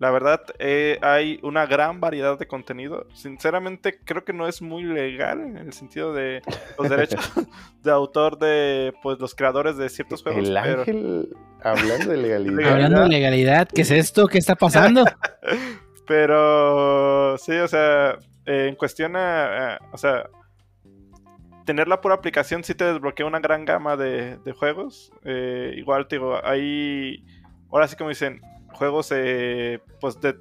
La 0.00 0.10
verdad, 0.10 0.40
eh, 0.58 0.98
hay 1.02 1.38
una 1.42 1.66
gran 1.66 2.00
variedad 2.00 2.38
de 2.38 2.46
contenido. 2.46 3.06
Sinceramente, 3.12 4.00
creo 4.02 4.24
que 4.24 4.32
no 4.32 4.48
es 4.48 4.62
muy 4.62 4.82
legal 4.82 5.40
en 5.42 5.58
el 5.58 5.74
sentido 5.74 6.14
de 6.14 6.40
los 6.78 6.88
derechos 6.88 7.20
de 7.84 7.90
autor 7.90 8.38
de 8.38 8.94
pues 9.02 9.18
los 9.20 9.34
creadores 9.34 9.76
de 9.76 9.90
ciertos 9.90 10.22
juegos. 10.22 10.48
El 10.48 10.58
pero- 10.62 10.78
ángel, 10.80 11.28
hablando 11.62 12.10
de 12.12 12.16
legalidad. 12.16 12.52
Legalidad. 12.56 12.72
Hablando 12.72 13.00
de 13.02 13.08
legalidad, 13.10 13.68
¿qué 13.68 13.82
es 13.82 13.90
esto? 13.90 14.26
¿Qué 14.26 14.38
está 14.38 14.54
pasando? 14.56 15.04
Pero 16.06 17.36
sí, 17.38 17.52
o 17.52 17.68
sea, 17.68 18.18
eh, 18.46 18.66
en 18.68 18.76
cuestión 18.76 19.16
a, 19.16 19.74
a- 19.74 19.78
o 19.92 19.98
sea, 19.98 20.24
tener 21.64 21.88
la 21.88 22.00
pura 22.00 22.14
aplicación 22.14 22.64
sí 22.64 22.74
te 22.74 22.84
desbloquea 22.84 23.26
una 23.26 23.38
gran 23.40 23.64
gama 23.64 23.96
de, 23.96 24.38
de 24.38 24.52
juegos. 24.52 25.12
Eh, 25.24 25.74
igual 25.76 26.08
te 26.08 26.16
digo, 26.16 26.40
hay, 26.44 27.24
ahora 27.70 27.86
sí 27.86 27.96
como 27.96 28.08
dicen, 28.10 28.40
juegos 28.72 29.10
eh, 29.12 29.80
pues 30.00 30.20
de, 30.20 30.34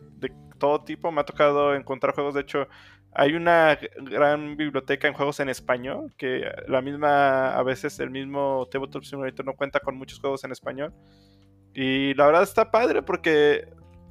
todo 0.58 0.84
tipo. 0.84 1.12
Me 1.12 1.22
ha 1.22 1.26
tocado 1.26 1.76
encontrar 1.76 2.14
juegos, 2.14 2.34
de 2.34 2.42
hecho, 2.42 2.68
hay 3.14 3.34
una 3.34 3.78
gran 3.98 4.56
biblioteca 4.56 5.08
en 5.08 5.14
juegos 5.14 5.40
en 5.40 5.50
español, 5.50 6.14
que 6.18 6.44
la 6.68 6.82
misma, 6.82 7.56
a 7.56 7.64
veces 7.64 8.00
el 8.00 8.10
mismo 8.10 8.68
Tabletop 8.72 9.04
Simulator 9.04 9.46
no 9.46 9.54
cuenta 9.54 9.80
con 9.80 9.98
muchos 9.98 10.20
juegos 10.20 10.44
en 10.44 10.52
español. 10.52 10.94
Y 11.74 12.14
la 12.16 12.26
verdad 12.26 12.44
está 12.44 12.72
padre 12.72 13.02
porque 13.02 13.68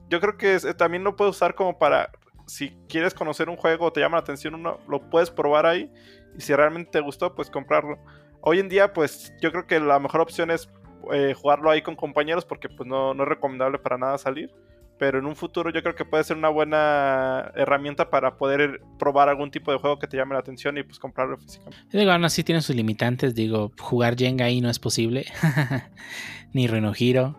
yo 0.08 0.20
creo 0.20 0.36
que 0.36 0.58
también 0.74 1.04
lo 1.04 1.16
puedes 1.16 1.36
usar 1.36 1.54
como 1.54 1.78
para, 1.78 2.10
si 2.46 2.70
quieres 2.88 3.14
conocer 3.14 3.48
un 3.48 3.56
juego 3.56 3.86
o 3.86 3.92
te 3.92 4.00
llama 4.00 4.16
la 4.16 4.22
atención 4.22 4.54
uno, 4.54 4.78
lo 4.88 5.10
puedes 5.10 5.30
probar 5.30 5.66
ahí 5.66 5.92
y 6.36 6.40
si 6.40 6.54
realmente 6.54 6.90
te 6.92 7.00
gustó, 7.00 7.34
pues 7.34 7.50
comprarlo. 7.50 7.98
Hoy 8.40 8.60
en 8.60 8.68
día, 8.68 8.92
pues 8.92 9.32
yo 9.42 9.50
creo 9.50 9.66
que 9.66 9.80
la 9.80 9.98
mejor 9.98 10.20
opción 10.20 10.50
es 10.50 10.70
eh, 11.12 11.34
jugarlo 11.34 11.70
ahí 11.70 11.82
con 11.82 11.96
compañeros 11.96 12.44
porque 12.44 12.68
pues 12.68 12.88
no, 12.88 13.14
no 13.14 13.22
es 13.22 13.28
recomendable 13.28 13.78
para 13.78 13.98
nada 13.98 14.18
salir. 14.18 14.50
Pero 14.98 15.20
en 15.20 15.26
un 15.26 15.36
futuro 15.36 15.70
yo 15.70 15.80
creo 15.80 15.94
que 15.94 16.04
puede 16.04 16.24
ser 16.24 16.36
una 16.36 16.48
buena 16.48 17.52
herramienta 17.54 18.10
para 18.10 18.36
poder 18.36 18.80
probar 18.98 19.28
algún 19.28 19.48
tipo 19.52 19.70
de 19.70 19.78
juego 19.78 20.00
que 20.00 20.08
te 20.08 20.16
llame 20.16 20.34
la 20.34 20.40
atención 20.40 20.76
y 20.76 20.82
pues 20.82 20.98
comprarlo 20.98 21.38
físicamente. 21.38 21.78
Digo, 21.96 22.10
aún 22.10 22.24
así 22.24 22.42
tiene 22.42 22.60
sus 22.62 22.74
limitantes. 22.74 23.32
Digo, 23.36 23.70
jugar 23.78 24.16
Jenga 24.18 24.46
ahí 24.46 24.60
no 24.60 24.68
es 24.68 24.80
posible. 24.80 25.26
Ni 26.52 26.66
Reno 26.66 26.92
Hero. 26.98 27.38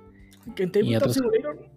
Que 0.55 0.65
otros- 0.67 1.15
Simulator 1.15 1.67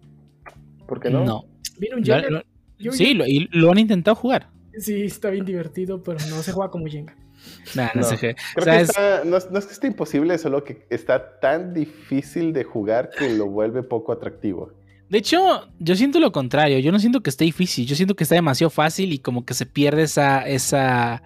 ¿Por 0.87 0.99
qué 1.01 1.09
no? 1.09 1.25
No. 1.25 1.45
Lo- 1.79 1.97
Jenga. 2.03 2.29
lo- 2.29 2.43
Yo- 2.79 2.91
sí, 2.93 3.13
lo, 3.13 3.25
y 3.25 3.49
lo 3.51 3.71
han 3.71 3.79
intentado 3.79 4.15
jugar. 4.15 4.49
Sí, 4.77 5.03
está 5.03 5.29
bien 5.29 5.45
divertido, 5.45 6.01
pero 6.01 6.17
no 6.29 6.41
se 6.41 6.51
juega 6.53 6.71
como 6.71 6.85
Jenga. 6.87 7.15
Nah, 7.75 7.89
no 7.95 8.01
No. 8.01 8.07
sé 8.07 8.17
qué. 8.17 8.35
Creo 8.55 8.61
O 8.61 8.63
sea, 8.63 8.75
que 8.77 8.81
es- 8.83 8.89
está, 8.89 9.23
no, 9.25 9.37
es- 9.37 9.49
no 9.51 9.59
es 9.59 9.65
que 9.65 9.73
esté 9.73 9.87
imposible, 9.87 10.37
solo 10.37 10.63
que 10.63 10.85
está 10.89 11.39
tan 11.39 11.73
difícil 11.73 12.53
de 12.53 12.63
jugar 12.63 13.09
que 13.17 13.29
lo 13.29 13.47
vuelve 13.47 13.83
poco 13.83 14.11
atractivo. 14.11 14.71
De 15.09 15.17
hecho, 15.19 15.67
yo 15.79 15.95
siento 15.95 16.19
lo 16.19 16.31
contrario. 16.31 16.79
Yo 16.79 16.91
no 16.91 16.99
siento 16.99 17.21
que 17.21 17.29
esté 17.29 17.45
difícil. 17.45 17.85
Yo 17.85 17.95
siento 17.95 18.15
que 18.15 18.23
está 18.23 18.35
demasiado 18.35 18.69
fácil 18.71 19.13
y 19.13 19.19
como 19.19 19.45
que 19.45 19.53
se 19.53 19.65
pierde 19.65 20.03
esa, 20.03 20.41
esa 20.47 21.21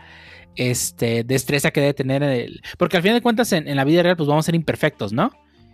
este, 0.56 1.23
destreza 1.23 1.72
que 1.72 1.81
debe 1.81 1.94
tener. 1.94 2.23
El... 2.23 2.61
Porque 2.77 2.98
al 2.98 3.03
final 3.03 3.18
de 3.18 3.22
cuentas, 3.22 3.52
en, 3.53 3.68
en 3.68 3.76
la 3.76 3.84
vida 3.85 4.03
real, 4.03 4.18
pues 4.18 4.27
vamos 4.27 4.45
a 4.45 4.48
ser 4.48 4.56
imperfectos, 4.56 5.14
¿no? 5.14 5.31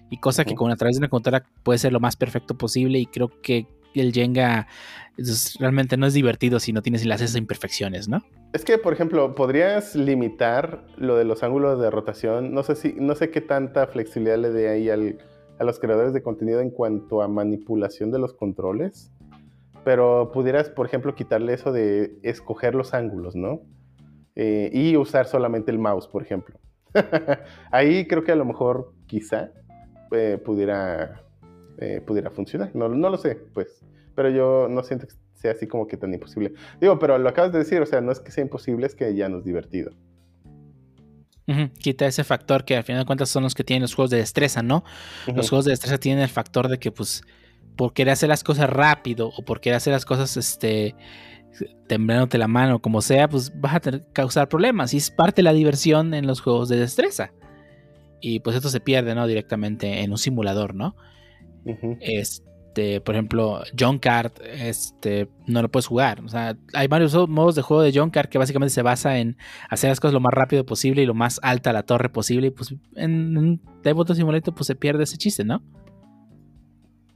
Y 0.09 0.17
cosa 0.17 0.45
que 0.45 0.53
con 0.53 0.69
a 0.71 0.75
través 0.75 0.95
de 0.95 0.99
una 0.99 1.09
computadora 1.09 1.45
puede 1.63 1.79
ser 1.79 1.91
lo 1.91 1.99
más 1.99 2.15
perfecto 2.15 2.55
posible. 2.55 2.99
Y 2.99 3.05
creo 3.07 3.31
que 3.41 3.65
el 3.95 4.13
Jenga 4.13 4.67
es- 5.17 5.55
realmente 5.59 5.97
no 5.97 6.05
es 6.05 6.13
divertido 6.13 6.59
si 6.59 6.71
no 6.71 6.81
tienes 6.83 7.05
las 7.05 7.21
esas 7.21 7.35
imperfecciones, 7.37 8.07
¿no? 8.07 8.23
Es 8.53 8.63
que, 8.63 8.77
por 8.77 8.93
ejemplo, 8.93 9.33
podrías 9.33 9.95
limitar 9.95 10.85
lo 10.97 11.15
de 11.17 11.25
los 11.25 11.41
ángulos 11.41 11.81
de 11.81 11.89
rotación. 11.89 12.53
No 12.53 12.61
sé 12.61 12.75
si, 12.75 12.93
no 12.93 13.15
sé 13.15 13.31
qué 13.31 13.41
tanta 13.41 13.87
flexibilidad 13.87 14.37
le 14.37 14.51
dé 14.51 14.69
ahí 14.69 14.89
al- 14.91 15.17
a 15.59 15.63
los 15.63 15.79
creadores 15.79 16.13
de 16.13 16.21
contenido 16.21 16.61
en 16.61 16.69
cuanto 16.69 17.21
a 17.23 17.27
manipulación 17.27 18.11
de 18.11 18.19
los 18.19 18.33
controles. 18.33 19.11
Pero 19.83 20.31
pudieras, 20.31 20.69
por 20.69 20.85
ejemplo, 20.85 21.15
quitarle 21.15 21.53
eso 21.53 21.71
de 21.71 22.17
escoger 22.21 22.75
los 22.75 22.93
ángulos, 22.93 23.35
¿no? 23.35 23.61
Eh, 24.35 24.69
y 24.71 24.97
usar 24.97 25.25
solamente 25.25 25.71
el 25.71 25.79
mouse, 25.79 26.07
por 26.07 26.21
ejemplo. 26.21 26.57
ahí 27.71 28.07
creo 28.07 28.23
que 28.23 28.31
a 28.31 28.35
lo 28.35 28.45
mejor, 28.45 28.93
quizá, 29.07 29.49
eh, 30.11 30.37
pudiera, 30.43 31.23
eh, 31.79 32.01
pudiera 32.05 32.29
funcionar. 32.29 32.69
No, 32.75 32.87
no 32.87 33.09
lo 33.09 33.17
sé, 33.17 33.35
pues. 33.53 33.83
Pero 34.15 34.29
yo 34.29 34.67
no 34.69 34.83
siento 34.83 35.07
que 35.07 35.13
sea 35.43 35.51
así 35.51 35.67
como 35.67 35.87
que 35.87 35.97
tan 35.97 36.13
imposible. 36.13 36.53
Digo, 36.79 36.97
pero 36.99 37.17
lo 37.17 37.27
acabas 37.27 37.51
de 37.51 37.59
decir, 37.59 37.81
o 37.81 37.85
sea, 37.85 37.99
no 37.99 38.13
es 38.13 38.21
que 38.21 38.31
sea 38.31 38.43
imposible, 38.43 38.87
es 38.87 38.95
que 38.95 39.13
ya 39.13 39.27
no 39.27 39.39
es 39.39 39.43
divertido. 39.43 39.91
Quita 41.77 42.05
ese 42.05 42.23
factor 42.23 42.63
que 42.63 42.77
al 42.77 42.85
final 42.85 43.01
de 43.01 43.05
cuentas 43.05 43.27
son 43.27 43.43
los 43.43 43.53
que 43.53 43.65
tienen 43.65 43.81
los 43.81 43.93
juegos 43.93 44.09
de 44.09 44.17
destreza, 44.17 44.63
¿no? 44.63 44.85
Los 45.35 45.49
juegos 45.49 45.65
de 45.65 45.71
destreza 45.71 45.97
tienen 45.97 46.23
el 46.23 46.29
factor 46.29 46.69
de 46.69 46.79
que, 46.79 46.89
pues, 46.91 47.21
por 47.75 47.93
querer 47.93 48.13
hacer 48.13 48.29
las 48.29 48.45
cosas 48.45 48.69
rápido 48.69 49.29
o 49.35 49.43
por 49.43 49.59
querer 49.59 49.75
hacer 49.75 49.91
las 49.91 50.05
cosas, 50.05 50.37
este, 50.37 50.95
temblándote 51.87 52.37
la 52.37 52.47
mano, 52.47 52.81
como 52.81 53.01
sea, 53.01 53.27
pues 53.27 53.51
vas 53.59 53.75
a 53.75 53.79
tener 53.81 54.05
causar 54.13 54.47
problemas. 54.47 54.93
Y 54.93 54.97
es 54.97 55.11
parte 55.11 55.41
de 55.41 55.43
la 55.43 55.53
diversión 55.53 56.13
en 56.13 56.25
los 56.25 56.39
juegos 56.39 56.69
de 56.69 56.77
destreza. 56.77 57.33
Y 58.21 58.39
pues 58.39 58.55
esto 58.55 58.69
se 58.69 58.79
pierde, 58.79 59.13
¿no? 59.13 59.27
Directamente 59.27 60.01
en 60.01 60.11
un 60.11 60.17
simulador, 60.17 60.73
¿no? 60.73 60.95
Ujú. 61.65 61.97
Este, 62.73 63.01
por 63.01 63.13
ejemplo, 63.13 63.61
John 63.79 63.99
Card, 63.99 64.31
este, 64.41 65.29
no 65.45 65.61
lo 65.61 65.69
puedes 65.69 65.85
jugar. 65.85 66.21
O 66.25 66.27
sea, 66.27 66.57
hay 66.73 66.87
varios 66.87 67.13
modos 67.29 67.53
de 67.53 67.61
juego 67.61 67.83
de 67.83 67.91
John 67.93 68.09
Card 68.09 68.29
que 68.29 68.39
básicamente 68.39 68.73
se 68.73 68.81
basa 68.81 69.19
en 69.19 69.37
hacer 69.69 69.91
las 69.91 69.99
cosas 69.99 70.15
lo 70.15 70.19
más 70.19 70.33
rápido 70.33 70.65
posible 70.65 71.03
y 71.03 71.05
lo 71.05 71.13
más 71.13 71.39
alta 71.43 71.71
la 71.71 71.83
torre 71.83 72.09
posible. 72.09 72.47
Y 72.47 72.49
pues 72.49 72.73
en 72.95 73.37
un 73.37 73.61
Tabletop 73.83 74.15
Simulator 74.15 74.55
pues 74.55 74.65
se 74.65 74.73
pierde 74.73 75.03
ese 75.03 75.17
chiste, 75.17 75.43
¿no? 75.43 75.61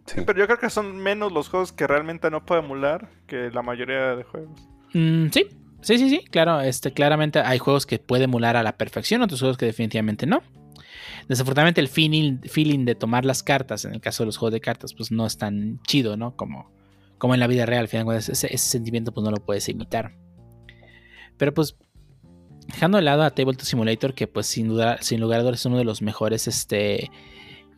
Sí. 0.06 0.22
Pero 0.28 0.38
yo 0.38 0.46
creo 0.46 0.60
que 0.60 0.70
son 0.70 0.96
menos 0.98 1.32
los 1.32 1.50
juegos 1.50 1.72
que 1.72 1.88
realmente 1.88 2.30
no 2.30 2.46
puedo 2.46 2.62
emular 2.62 3.10
que 3.26 3.50
la 3.50 3.64
mayoría 3.64 4.16
de 4.16 4.24
juegos. 4.24 4.70
Mm, 4.94 5.30
sí, 5.32 5.48
sí, 5.82 5.98
sí, 5.98 6.10
sí, 6.12 6.20
claro, 6.30 6.62
este, 6.62 6.94
claramente 6.94 7.40
hay 7.40 7.58
juegos 7.58 7.88
que 7.88 7.98
puede 7.98 8.26
emular 8.26 8.58
a 8.58 8.62
la 8.62 8.78
perfección, 8.78 9.24
otros 9.24 9.40
juegos 9.40 9.58
que 9.58 9.66
definitivamente 9.66 10.28
no. 10.28 10.44
Desafortunadamente 11.28 11.82
el 11.82 11.90
feeling, 11.90 12.40
feeling 12.44 12.86
de 12.86 12.96
tomar 12.96 13.26
las 13.26 13.44
cartas, 13.44 13.84
en 13.86 13.94
el 13.94 14.02
caso 14.02 14.24
de 14.24 14.28
los 14.28 14.38
juegos 14.38 14.54
de 14.54 14.62
cartas, 14.62 14.94
pues 14.94 15.12
no 15.12 15.26
es 15.26 15.38
tan 15.38 15.82
chido, 15.84 16.16
¿no? 16.16 16.36
Como, 16.36 16.72
como 17.18 17.34
en 17.34 17.40
la 17.40 17.48
vida 17.48 17.66
real, 17.66 17.82
al 17.82 17.88
final 17.90 18.16
ese, 18.16 18.58
sentimiento 18.58 19.14
pues 19.14 19.24
no 19.24 19.32
lo 19.32 19.38
puedes 19.38 19.68
imitar. 19.68 20.16
Pero 21.38 21.54
pues, 21.54 21.76
dejando 22.68 22.98
de 22.98 23.04
lado 23.04 23.24
a 23.24 23.32
Tabletop 23.32 23.66
Simulator, 23.66 24.14
que 24.14 24.28
pues 24.28 24.48
sin 24.48 24.70
duda, 24.70 24.98
sin 25.02 25.20
lugar 25.20 25.42
a 25.42 25.44
dudas 25.44 25.60
es 25.60 25.66
uno 25.66 25.78
de 25.78 25.84
los 25.84 26.02
mejores 26.02 26.48
este, 26.48 27.12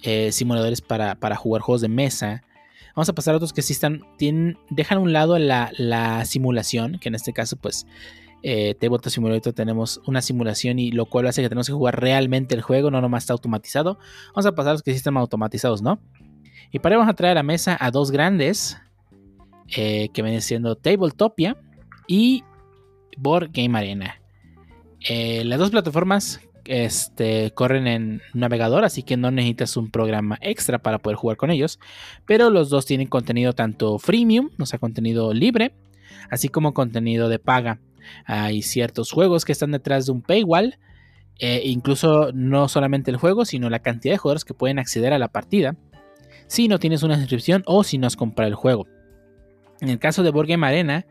eh, 0.03 0.31
simuladores 0.31 0.81
para, 0.81 1.15
para 1.15 1.35
jugar 1.35 1.63
juegos 1.63 1.81
de 1.81 1.89
mesa. 1.89 2.43
Vamos 2.95 3.09
a 3.09 3.13
pasar 3.13 3.33
a 3.33 3.37
otros 3.37 3.53
que 3.53 3.61
sí 3.63 3.73
están, 3.73 4.03
dejan 4.69 4.97
a 4.97 5.01
un 5.01 5.13
lado 5.13 5.39
la, 5.39 5.71
la 5.77 6.23
simulación, 6.25 6.99
que 6.99 7.09
en 7.09 7.15
este 7.15 7.33
caso, 7.33 7.55
pues, 7.55 7.87
eh, 8.41 8.75
Tabletop 8.79 9.11
Simulator 9.11 9.53
tenemos 9.53 10.01
una 10.05 10.21
simulación 10.21 10.79
y 10.79 10.91
lo 10.91 11.05
cual 11.05 11.27
hace 11.27 11.41
que 11.41 11.49
tenemos 11.49 11.67
que 11.67 11.73
jugar 11.73 11.99
realmente 11.99 12.55
el 12.55 12.61
juego, 12.61 12.91
no 12.91 13.01
nomás 13.01 13.23
está 13.23 13.33
automatizado. 13.33 13.99
Vamos 14.29 14.45
a 14.45 14.53
pasar 14.53 14.71
a 14.71 14.73
los 14.73 14.83
que 14.83 14.91
sí 14.91 14.97
están 14.97 15.17
automatizados, 15.17 15.81
¿no? 15.81 15.99
Y 16.71 16.79
para 16.79 16.93
ello 16.93 16.99
vamos 16.99 17.13
a 17.13 17.15
traer 17.15 17.31
a 17.31 17.35
la 17.35 17.43
mesa 17.43 17.77
a 17.79 17.91
dos 17.91 18.11
grandes, 18.11 18.77
eh, 19.75 20.09
que 20.13 20.21
vienen 20.21 20.41
siendo 20.41 20.75
Tabletopia 20.75 21.57
y 22.07 22.43
Board 23.17 23.49
Game 23.53 23.77
Arena. 23.77 24.21
Eh, 25.07 25.43
las 25.45 25.59
dos 25.59 25.71
plataformas 25.71 26.41
este, 26.65 27.51
corren 27.51 27.87
en 27.87 28.21
navegador, 28.33 28.83
así 28.83 29.03
que 29.03 29.17
no 29.17 29.31
necesitas 29.31 29.77
un 29.77 29.91
programa 29.91 30.37
extra 30.41 30.79
para 30.79 30.99
poder 30.99 31.17
jugar 31.17 31.37
con 31.37 31.51
ellos. 31.51 31.79
Pero 32.25 32.49
los 32.49 32.69
dos 32.69 32.85
tienen 32.85 33.07
contenido 33.07 33.53
tanto 33.53 33.99
freemium, 33.99 34.49
o 34.59 34.65
sea, 34.65 34.79
contenido 34.79 35.33
libre, 35.33 35.73
así 36.29 36.49
como 36.49 36.73
contenido 36.73 37.29
de 37.29 37.39
paga. 37.39 37.79
Hay 38.25 38.61
ciertos 38.61 39.11
juegos 39.11 39.45
que 39.45 39.51
están 39.51 39.71
detrás 39.71 40.05
de 40.05 40.11
un 40.11 40.21
paywall, 40.21 40.77
eh, 41.39 41.61
incluso 41.65 42.31
no 42.33 42.67
solamente 42.67 43.11
el 43.11 43.17
juego, 43.17 43.45
sino 43.45 43.69
la 43.69 43.79
cantidad 43.79 44.13
de 44.13 44.17
jugadores 44.17 44.45
que 44.45 44.53
pueden 44.53 44.77
acceder 44.79 45.13
a 45.13 45.19
la 45.19 45.27
partida 45.29 45.75
si 46.47 46.67
no 46.67 46.79
tienes 46.79 47.03
una 47.03 47.15
suscripción 47.17 47.63
o 47.65 47.83
si 47.83 47.97
no 47.97 48.07
has 48.07 48.15
comprado 48.15 48.49
el 48.49 48.55
juego. 48.55 48.87
En 49.81 49.89
el 49.89 49.99
caso 49.99 50.23
de 50.23 50.31
Board 50.31 50.51
Arena, 50.63 51.05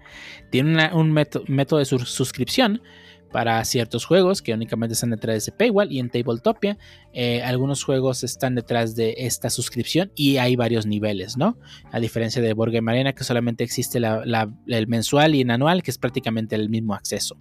tiene 0.51 0.93
un 0.93 1.13
método, 1.13 1.79
de 1.79 1.85
sus- 1.85 2.11
suscripción, 2.11 2.83
para 3.33 3.65
ciertos 3.65 4.05
juegos 4.05 4.43
que 4.43 4.55
únicamente 4.55 4.95
están 4.95 5.11
detrás 5.11 5.45
de 5.45 5.53
paywall 5.53 5.93
y 5.93 5.99
en 5.99 6.11
Tabletopia 6.11 6.79
eh, 7.13 7.43
algunos 7.43 7.85
juegos 7.85 8.25
están 8.25 8.55
detrás 8.55 8.97
de 8.97 9.15
esta 9.19 9.51
suscripción 9.51 10.13
y 10.15 10.39
hay 10.39 10.57
varios 10.57 10.87
niveles, 10.87 11.37
¿no? 11.37 11.59
A 11.93 12.01
diferencia 12.01 12.41
de 12.41 12.53
Board 12.53 12.73
Game 12.73 12.91
Arena 12.91 13.13
que 13.13 13.25
solamente 13.25 13.65
existe 13.65 13.99
el 13.99 14.87
mensual 14.87 15.35
y 15.35 15.43
el 15.43 15.51
anual 15.51 15.83
que 15.83 15.91
es 15.91 15.99
prácticamente 15.99 16.57
el 16.57 16.69
mismo 16.69 16.95
acceso. 16.95 17.37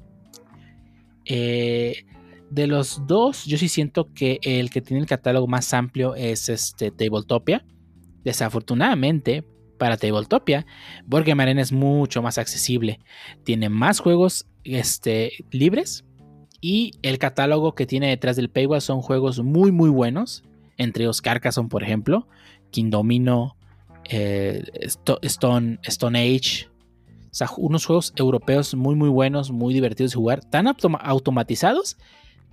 Eh, 1.25 2.05
de 2.49 2.67
los 2.67 3.05
dos, 3.05 3.45
yo 3.45 3.57
sí 3.57 3.67
siento 3.67 4.13
que 4.13 4.39
el 4.41 4.69
que 4.69 4.81
tiene 4.81 5.01
el 5.01 5.07
catálogo 5.07 5.47
más 5.47 5.73
amplio 5.73 6.15
es 6.15 6.47
este 6.49 6.91
Tabletopia. 6.91 7.65
Desafortunadamente, 8.23 9.43
para 9.77 9.97
Tabletopia, 9.97 10.65
Board 11.05 11.25
Game 11.25 11.43
Arena 11.43 11.61
es 11.61 11.71
mucho 11.71 12.21
más 12.21 12.37
accesible. 12.37 12.99
Tiene 13.43 13.69
más 13.69 13.99
juegos 13.99 14.47
este, 14.75 15.45
libres 15.51 16.05
y 16.61 16.93
el 17.01 17.19
catálogo 17.19 17.75
que 17.75 17.85
tiene 17.85 18.09
detrás 18.09 18.35
del 18.35 18.49
paywall 18.49 18.81
son 18.81 19.01
juegos 19.01 19.43
muy 19.43 19.71
muy 19.71 19.89
buenos. 19.89 20.43
Entre 20.77 21.03
ellos 21.03 21.21
Carcassonne, 21.21 21.69
por 21.69 21.83
ejemplo, 21.83 22.27
King 22.71 22.89
Domino, 22.89 23.55
eh, 24.05 24.63
Stone, 25.21 25.79
Stone 25.83 26.19
Age. 26.19 26.67
O 27.31 27.33
sea, 27.37 27.49
unos 27.57 27.85
juegos 27.85 28.13
europeos 28.15 28.73
muy 28.75 28.95
muy 28.95 29.09
buenos, 29.09 29.51
muy 29.51 29.73
divertidos 29.73 30.11
de 30.11 30.17
jugar, 30.17 30.43
tan 30.43 30.67
automatizados 30.67 31.97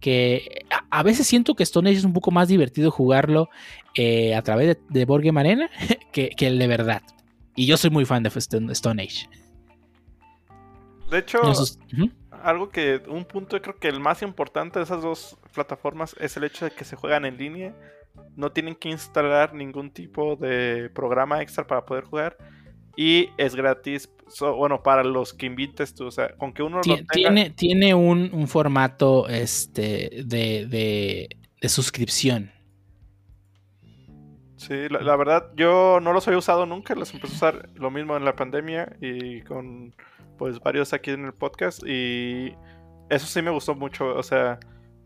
que 0.01 0.67
a, 0.91 1.03
veces 1.03 1.27
siento 1.27 1.55
que 1.55 1.63
Stone 1.63 1.89
Age 1.89 2.01
es 2.01 2.05
un 2.05 2.13
poco 2.13 2.31
más 2.31 2.49
divertido 2.49 2.91
jugarlo 2.91 3.49
eh, 3.95 4.35
a 4.35 4.43
través 4.43 4.67
de, 4.69 4.79
de 4.91 5.05
Board 5.07 5.23
Game 5.25 5.41
Arena 5.41 5.71
que, 6.13 6.29
que, 6.31 6.47
el 6.47 6.59
de 6.59 6.67
verdad. 6.67 7.03
Y 7.57 7.65
yo 7.67 7.79
soy 7.79 7.89
muy 7.89 8.05
fan 8.05 8.23
de 8.23 8.29
Stone 8.29 9.03
Age. 9.03 9.29
De 11.15 11.21
hecho, 11.21 11.41
algo 12.43 12.71
que, 12.71 13.01
un 13.07 13.25
punto 13.25 13.63
creo 13.63 13.79
que 13.79 13.87
el 13.87 14.01
más 14.01 14.21
importante 14.23 14.81
de 14.81 14.85
esas 14.85 15.01
dos 15.01 15.39
plataformas 15.55 16.17
es 16.19 16.37
el 16.37 16.43
hecho 16.43 16.65
de 16.65 16.73
que 16.73 16.85
se 16.85 16.97
juegan 16.97 17.25
en 17.25 17.37
línea. 17.37 17.73
No 18.35 18.51
tienen 18.51 18.75
que 18.75 18.89
instalar 18.89 19.55
ningún 19.55 19.93
tipo 19.93 20.35
de 20.35 20.91
programa 20.93 21.41
extra 21.41 21.65
para 21.69 21.85
poder 21.85 22.03
jugar. 22.03 22.37
Y 22.97 23.29
es 23.37 23.55
gratis, 23.55 24.11
bueno, 24.41 24.83
para 24.83 25.05
los 25.05 25.33
que 25.33 25.47
invites 25.47 25.95
tú, 25.95 26.07
o 26.07 26.11
sea, 26.11 26.35
con 26.37 26.53
que 26.53 26.65
uno 26.65 26.81
Tiene, 27.13 27.51
tiene 27.51 27.95
un, 27.95 28.49
formato 28.49 29.29
este, 29.29 30.25
de, 30.25 30.67
de, 30.67 31.69
suscripción. 31.69 32.51
Sí, 34.57 34.89
la, 34.89 35.01
la, 35.01 35.15
verdad, 35.15 35.53
yo 35.55 36.01
no 36.03 36.13
los 36.13 36.27
había 36.27 36.39
usado 36.39 36.67
nunca, 36.67 36.97
los 36.97 37.15
empecé 37.15 37.35
a 37.35 37.37
usar 37.37 37.69
lo 37.77 37.93
mismo 37.93 38.17
en 38.17 38.25
la 38.25 38.35
pandemia 38.35 38.97
y 39.01 39.43
con 39.43 39.95
pues 40.37 40.61
varios 40.61 40.93
aquí 40.93 41.11
en 41.11 41.25
el 41.25 41.35
podcast 41.35 41.83
y 41.87 42.55
eso 43.11 43.27
sí 43.27 43.43
me 43.43 43.51
gustó 43.51 43.75
mucho, 43.75 44.15
o 44.15 44.23
sea, 44.23 44.59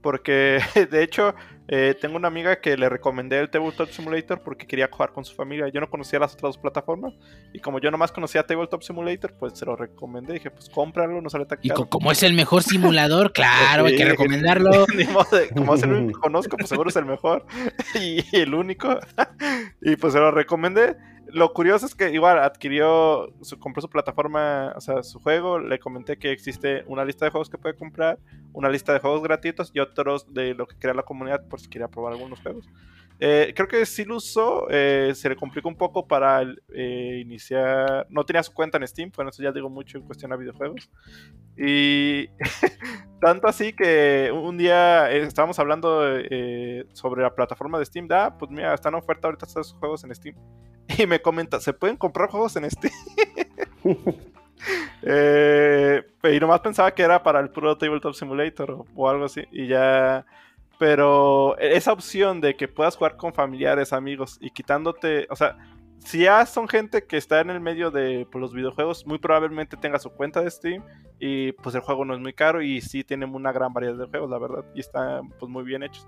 porque 0.03 0.61
de 0.91 1.03
hecho 1.03 1.35
eh, 1.71 1.95
tengo 2.01 2.17
una 2.17 2.29
amiga 2.29 2.61
que 2.61 2.79
le 2.79 2.89
recomendé 2.89 3.39
el 3.39 3.51
Tabletop 3.51 3.91
Simulator 3.91 4.41
porque 4.43 4.67
quería 4.67 4.89
jugar 4.91 5.13
con 5.13 5.23
su 5.25 5.35
familia. 5.35 5.69
Yo 5.69 5.81
no 5.81 5.91
conocía 5.91 6.19
las 6.19 6.33
otras 6.33 6.55
dos 6.55 6.59
plataformas 6.59 7.13
y 7.53 7.59
como 7.59 7.79
yo 7.79 7.91
nomás 7.91 8.11
conocía 8.11 8.47
Tabletop 8.47 8.83
Simulator, 8.83 9.35
pues 9.39 9.59
se 9.59 9.67
lo 9.67 9.77
recomendé. 9.77 10.33
Dije, 10.33 10.51
pues 10.51 10.71
cómpralo, 10.71 11.21
no 11.21 11.29
sale 11.29 11.45
tan 11.45 11.59
Y 11.63 11.69
como 11.69 12.11
es 12.11 12.23
el 12.23 12.33
mejor 12.33 12.63
simulador, 12.63 13.33
claro, 13.35 13.85
hay 13.85 13.97
que 13.97 14.05
recomendarlo. 14.07 14.87
como 15.55 15.75
es 15.75 15.83
el 15.83 15.93
único 15.93 16.19
que 16.19 16.23
conozco, 16.23 16.57
pues 16.57 16.71
seguro 16.71 16.89
es 16.89 16.97
el 16.97 17.05
mejor 17.05 17.45
y 18.01 18.25
el 18.35 18.55
único. 18.55 18.99
y 19.83 19.97
pues 19.97 20.15
se 20.15 20.21
lo 20.21 20.31
recomendé 20.31 20.97
lo 21.31 21.53
curioso 21.53 21.87
es 21.87 21.95
que 21.95 22.11
igual 22.11 22.39
adquirió, 22.39 23.33
su, 23.43 23.59
compró 23.59 23.83
su 23.83 23.91
plataforma, 23.91 24.73
o 24.77 24.81
sea, 24.81 25.03
su 25.03 25.19
juego. 25.21 25.59
Le 25.59 25.79
comenté 25.79 26.17
que 26.17 26.33
existe 26.33 26.85
una 26.87 27.05
lista 27.05 27.25
de 27.25 27.31
juegos 27.31 27.51
que 27.51 27.59
puede 27.59 27.77
comprar, 27.77 28.19
una 28.53 28.69
lista 28.69 28.93
de 28.93 29.01
juegos 29.01 29.23
gratuitos 29.23 29.71
y 29.75 29.81
otros 29.81 30.33
de 30.33 30.55
lo 30.55 30.67
que 30.67 30.77
crea 30.77 30.95
la 30.95 31.03
comunidad 31.03 31.47
por 31.47 31.61
si 31.61 31.69
quería 31.69 31.89
probar 31.89 32.15
algunos 32.15 32.41
juegos. 32.41 32.69
Eh, 33.21 33.53
creo 33.57 33.67
que 33.67 33.85
sí 33.85 34.05
lo 34.05 34.17
usó, 34.17 34.69
eh, 34.71 35.13
se 35.13 35.29
le 35.29 35.35
complicó 35.35 35.69
un 35.69 35.77
poco 35.77 36.07
para 36.07 36.43
eh, 36.73 37.21
iniciar. 37.21 38.07
No 38.11 38.25
tenía 38.25 38.43
su 38.43 38.55
cuenta 38.55 38.79
en 38.79 38.87
Steam, 38.87 39.11
bueno, 39.15 39.31
eso 39.31 39.43
ya 39.43 39.51
digo 39.51 39.69
mucho 39.69 39.99
en 39.99 40.05
cuestión 40.05 40.33
a 40.33 40.37
videojuegos. 40.37 40.89
Y 41.57 42.29
tanto 43.21 43.49
así 43.49 43.73
que 43.73 44.31
un 44.33 44.57
día 44.57 45.11
estábamos 45.11 45.59
hablando 45.59 46.01
sobre 46.93 47.23
la 47.23 47.35
plataforma 47.35 47.79
de 47.79 47.87
Steam. 47.87 48.07
Ah, 48.11 48.37
pues 48.39 48.51
mira, 48.51 48.73
están 48.73 48.95
en 48.95 49.01
oferta 49.01 49.29
ahorita 49.29 49.47
estos 49.47 49.73
juegos 49.75 50.05
en 50.05 50.15
Steam. 50.15 50.37
Y 50.99 51.07
me 51.07 51.18
comenta, 51.23 51.61
¿se 51.61 51.73
pueden 51.73 51.97
comprar 51.97 52.31
juegos 52.31 52.57
en 52.57 52.71
Steam? 52.71 52.95
y 56.25 56.41
nomás 56.41 56.61
pensaba 56.61 56.93
que 56.93 57.03
era 57.03 57.23
para 57.23 57.41
el 57.41 57.51
puro 57.51 57.77
Tabletop 57.77 58.15
Simulator 58.15 58.85
o 58.95 59.09
algo 59.09 59.25
así. 59.25 59.45
Y 59.53 59.69
ya 59.69 60.25
pero 60.79 61.59
esa 61.59 61.93
opción 61.93 62.41
de 62.41 62.57
que 62.57 62.69
puedas 62.69 62.97
jugar 62.97 63.17
con 63.17 63.35
familiares, 63.35 63.93
amigos 63.93 64.39
y 64.41 64.51
quitándote, 64.51 65.27
o 65.29 65.37
sea, 65.37 65.59
si 65.99 66.21
ya 66.21 66.47
son 66.47 66.69
gente 66.69 67.05
que 67.05 67.17
está 67.17 67.41
en 67.41 67.51
el 67.51 67.61
medio 67.61 67.91
de 67.91 68.27
pues, 68.31 68.41
los 68.41 68.55
videojuegos, 68.55 69.05
muy 69.05 69.19
probablemente 69.19 69.77
tenga 69.77 69.99
su 69.99 70.11
cuenta 70.11 70.41
de 70.41 70.51
Steam 70.51 70.85
y 71.19 71.53
pues 71.53 71.75
el 71.75 71.81
juego 71.81 72.05
no 72.05 72.15
es 72.15 72.21
muy 72.21 72.33
caro 72.33 72.63
y 72.63 72.81
sí 72.81 73.03
tienen 73.03 73.35
una 73.35 73.51
gran 73.51 73.73
variedad 73.73 73.97
de 73.97 74.07
juegos, 74.07 74.31
la 74.31 74.39
verdad, 74.39 74.65
y 74.75 74.81
están 74.81 75.29
pues 75.31 75.51
muy 75.51 75.65
bien 75.65 75.83
hechos. 75.83 76.07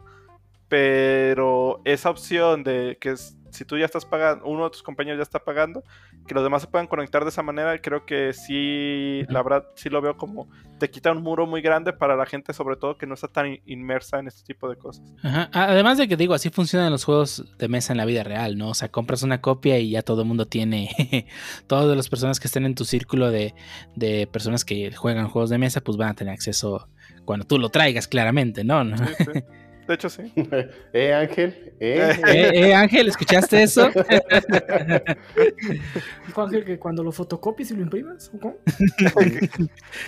Pero 0.71 1.83
esa 1.85 2.09
opción 2.09 2.65
de 2.65 2.97
que 2.99 3.11
es 3.11 3.37
si 3.53 3.65
tú 3.65 3.77
ya 3.77 3.85
estás 3.85 4.05
pagando, 4.05 4.47
uno 4.47 4.65
de 4.65 4.71
tus 4.71 4.83
compañeros 4.83 5.19
ya 5.19 5.23
está 5.23 5.41
pagando, 5.41 5.85
que 6.27 6.35
los 6.35 6.43
demás 6.43 6.63
se 6.63 6.69
puedan 6.69 6.87
conectar 6.87 7.25
de 7.25 7.31
esa 7.31 7.43
manera, 7.43 7.77
creo 7.81 8.07
que 8.07 8.33
sí, 8.33 9.23
la 9.29 9.43
verdad, 9.43 9.67
sí 9.75 9.89
lo 9.89 10.01
veo 10.01 10.17
como 10.17 10.49
te 10.79 10.89
quita 10.89 11.13
un 11.13 11.23
muro 11.23 11.47
muy 11.47 11.61
grande 11.61 11.93
para 11.93 12.17
la 12.17 12.25
gente, 12.25 12.55
sobre 12.55 12.77
todo 12.77 12.97
que 12.97 13.07
no 13.07 13.15
está 13.15 13.29
tan 13.29 13.59
inmersa 13.67 14.19
en 14.19 14.29
este 14.29 14.45
tipo 14.45 14.69
de 14.69 14.77
cosas. 14.77 15.05
Además 15.53 15.99
de 15.99 16.09
que 16.09 16.17
digo, 16.17 16.33
así 16.33 16.49
funcionan 16.49 16.91
los 16.91 17.05
juegos 17.05 17.45
de 17.59 17.69
mesa 17.69 17.93
en 17.93 17.99
la 17.99 18.07
vida 18.07 18.23
real, 18.23 18.57
¿no? 18.57 18.71
O 18.71 18.75
sea, 18.75 18.89
compras 18.89 19.23
una 19.23 19.41
copia 19.41 19.79
y 19.79 19.91
ya 19.91 20.03
todo 20.03 20.23
el 20.23 20.29
mundo 20.29 20.47
tiene, 20.47 21.27
todas 21.67 21.95
las 21.97 22.09
personas 22.09 22.41
que 22.41 22.47
estén 22.47 22.65
en 22.65 22.75
tu 22.75 22.85
círculo 22.85 23.31
de, 23.31 23.55
de, 23.95 24.27
personas 24.27 24.65
que 24.65 24.93
juegan 24.93 25.29
juegos 25.29 25.51
de 25.51 25.59
mesa, 25.59 25.81
pues 25.83 25.99
van 25.99 26.11
a 26.11 26.15
tener 26.15 26.33
acceso 26.33 26.89
cuando 27.25 27.47
tú 27.47 27.59
lo 27.59 27.69
traigas, 27.69 28.09
claramente, 28.09 28.65
¿no? 28.65 28.85
Sí, 28.97 29.05
sí. 29.19 29.45
De 29.91 29.95
hecho, 29.95 30.09
sí. 30.09 30.33
eh, 30.93 31.13
Ángel. 31.13 31.73
Eh, 31.81 32.17
eh, 32.29 32.51
eh 32.55 32.75
Ángel, 32.75 33.09
¿escuchaste 33.09 33.61
eso? 33.61 33.91
Dijo 36.29 36.43
Ángel 36.43 36.65
que 36.65 36.79
cuando 36.79 37.03
lo 37.03 37.11
fotocopies 37.11 37.73
y 37.73 37.75
lo 37.75 37.83
imprimas, 37.83 38.31
¿o 38.33 38.55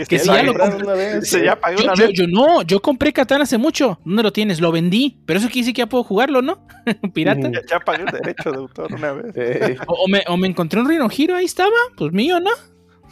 que, 0.07 0.21
si 0.21 0.27
ya 0.27 0.45
lo 0.45 0.53
una 0.53 0.93
vez. 0.93 1.29
Se 1.29 1.45
ya 1.45 1.59
pagó 1.59 1.79
yo, 1.79 1.85
una 1.85 1.95
yo, 1.95 2.07
vez. 2.07 2.17
Yo, 2.17 2.29
no, 2.29 2.63
yo 2.63 2.81
compré 2.81 3.13
Catán 3.13 3.43
hace 3.43 3.59
mucho. 3.59 3.99
¿Dónde 4.05 4.23
lo 4.23 4.33
tienes? 4.33 4.61
Lo 4.61 4.71
vendí. 4.71 5.21
Pero 5.27 5.41
eso 5.41 5.49
quiere 5.49 5.63
decir 5.63 5.75
que 5.75 5.81
ya 5.81 5.89
puedo 5.89 6.05
jugarlo, 6.05 6.43
¿no? 6.43 6.65
Pirata. 7.13 7.51
Ya, 7.51 7.61
ya, 7.69 7.81
pagué 7.81 8.05
el 8.05 8.13
derecho 8.13 8.53
de 8.53 8.59
autor 8.59 8.95
una 8.95 9.15
vez. 9.15 9.33
Eh. 9.35 9.77
O, 9.89 10.07
me, 10.07 10.23
o 10.29 10.37
me 10.37 10.47
encontré 10.47 10.79
un 10.79 10.89
Rino 10.89 11.09
Giro, 11.09 11.35
ahí 11.35 11.47
estaba. 11.47 11.75
Pues 11.97 12.13
mío, 12.13 12.39
¿no? 12.39 12.53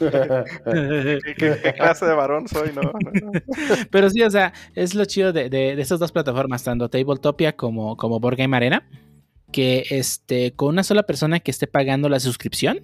¿Qué, 1.37 1.73
clase 1.75 2.05
de 2.05 2.13
varón 2.13 2.47
soy? 2.47 2.71
No, 2.73 2.81
Pero 3.91 4.09
sí, 4.09 4.21
o 4.23 4.29
sea, 4.29 4.53
es 4.75 4.95
lo 4.95 5.05
chido 5.05 5.33
de, 5.33 5.49
de, 5.49 5.79
estas 5.79 5.99
dos 5.99 6.11
plataformas, 6.11 6.63
tanto 6.63 6.89
Tabletopia 6.89 7.55
como, 7.55 7.97
como 7.97 8.19
Board 8.19 8.37
Game 8.37 8.55
Arena, 8.55 8.87
que 9.51 9.85
este, 9.89 10.53
con 10.53 10.69
una 10.69 10.83
sola 10.83 11.03
persona 11.03 11.39
que 11.39 11.51
esté 11.51 11.67
pagando 11.67 12.09
la 12.09 12.19
suscripción, 12.19 12.79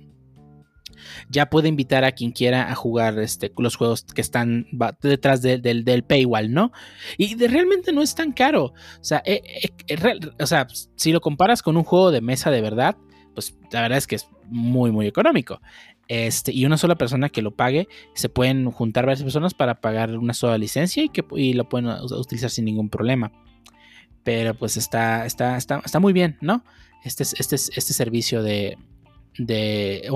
ya 1.30 1.50
puede 1.50 1.70
invitar 1.70 2.04
a 2.04 2.12
quien 2.12 2.32
quiera 2.32 2.72
a 2.72 2.76
jugar 2.76 3.18
este, 3.20 3.52
los 3.58 3.76
juegos 3.76 4.04
que 4.04 4.22
están 4.22 4.68
detrás 5.02 5.42
del, 5.42 5.62
del 5.62 6.04
paywall, 6.04 6.52
¿no? 6.52 6.72
Y 7.18 7.36
realmente 7.48 7.92
no 7.94 8.02
es 8.02 8.16
tan 8.16 8.32
caro. 8.32 8.66
O 8.66 9.04
sea, 9.04 9.22
eh, 9.26 9.42
eh, 9.88 10.20
o 10.40 10.46
sea, 10.46 10.68
si 10.96 11.12
lo 11.12 11.22
comparas 11.22 11.62
con 11.62 11.78
un 11.78 11.84
juego 11.84 12.12
de 12.12 12.22
mesa 12.22 12.52
de 12.52 12.62
verdad, 12.62 12.98
pues 13.34 13.58
la 13.72 13.82
verdad 13.82 13.98
es 13.98 14.08
que 14.08 14.16
es 14.16 14.28
muy, 14.50 14.92
muy 14.92 15.08
económico. 15.08 15.62
Este, 16.08 16.54
y 16.54 16.66
una 16.66 16.78
sola 16.78 16.96
persona 16.96 17.30
que 17.30 17.42
lo 17.42 17.52
pague, 17.52 17.88
se 18.14 18.30
pueden 18.30 18.72
juntar 18.72 19.06
varias 19.06 19.24
personas 19.24 19.54
para 19.54 19.82
pagar 19.82 20.18
una 20.18 20.34
sola 20.34 20.58
licencia 20.58 21.04
y 21.04 21.10
que 21.10 21.24
lo 21.54 21.68
pueden 21.68 21.90
utilizar 21.90 22.50
sin 22.50 22.66
ningún 22.66 22.90
problema. 22.90 23.32
Pero 24.24 24.54
pues 24.54 24.78
está, 24.78 25.26
está, 25.26 25.58
está, 25.58 25.82
está 25.84 26.00
muy 26.00 26.14
bien, 26.14 26.38
¿no? 26.42 26.64
Este, 27.04 27.24
este, 27.24 27.56
este 27.56 27.94
servicio 27.94 28.42
de, 28.44 28.78
de, 29.38 30.10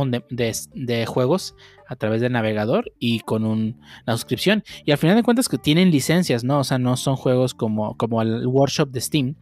de, 0.73 1.05
juegos 1.05 1.55
a 1.88 1.95
través 1.95 2.22
del 2.22 2.31
navegador 2.31 2.91
y 2.99 3.19
con 3.22 3.45
una 3.45 3.76
suscripción. 4.07 4.63
Y 4.85 4.91
al 4.91 4.97
final 4.97 5.15
de 5.15 5.23
cuentas 5.23 5.47
que 5.47 5.57
tienen 5.57 5.91
licencias, 5.91 6.43
¿no? 6.43 6.59
O 6.59 6.63
sea, 6.63 6.77
no 6.80 6.97
son 6.97 7.15
juegos 7.15 7.53
como, 7.53 7.95
como 7.97 8.22
el 8.22 8.47
workshop 8.47 8.89
de 8.89 9.01
Steam. 9.01 9.35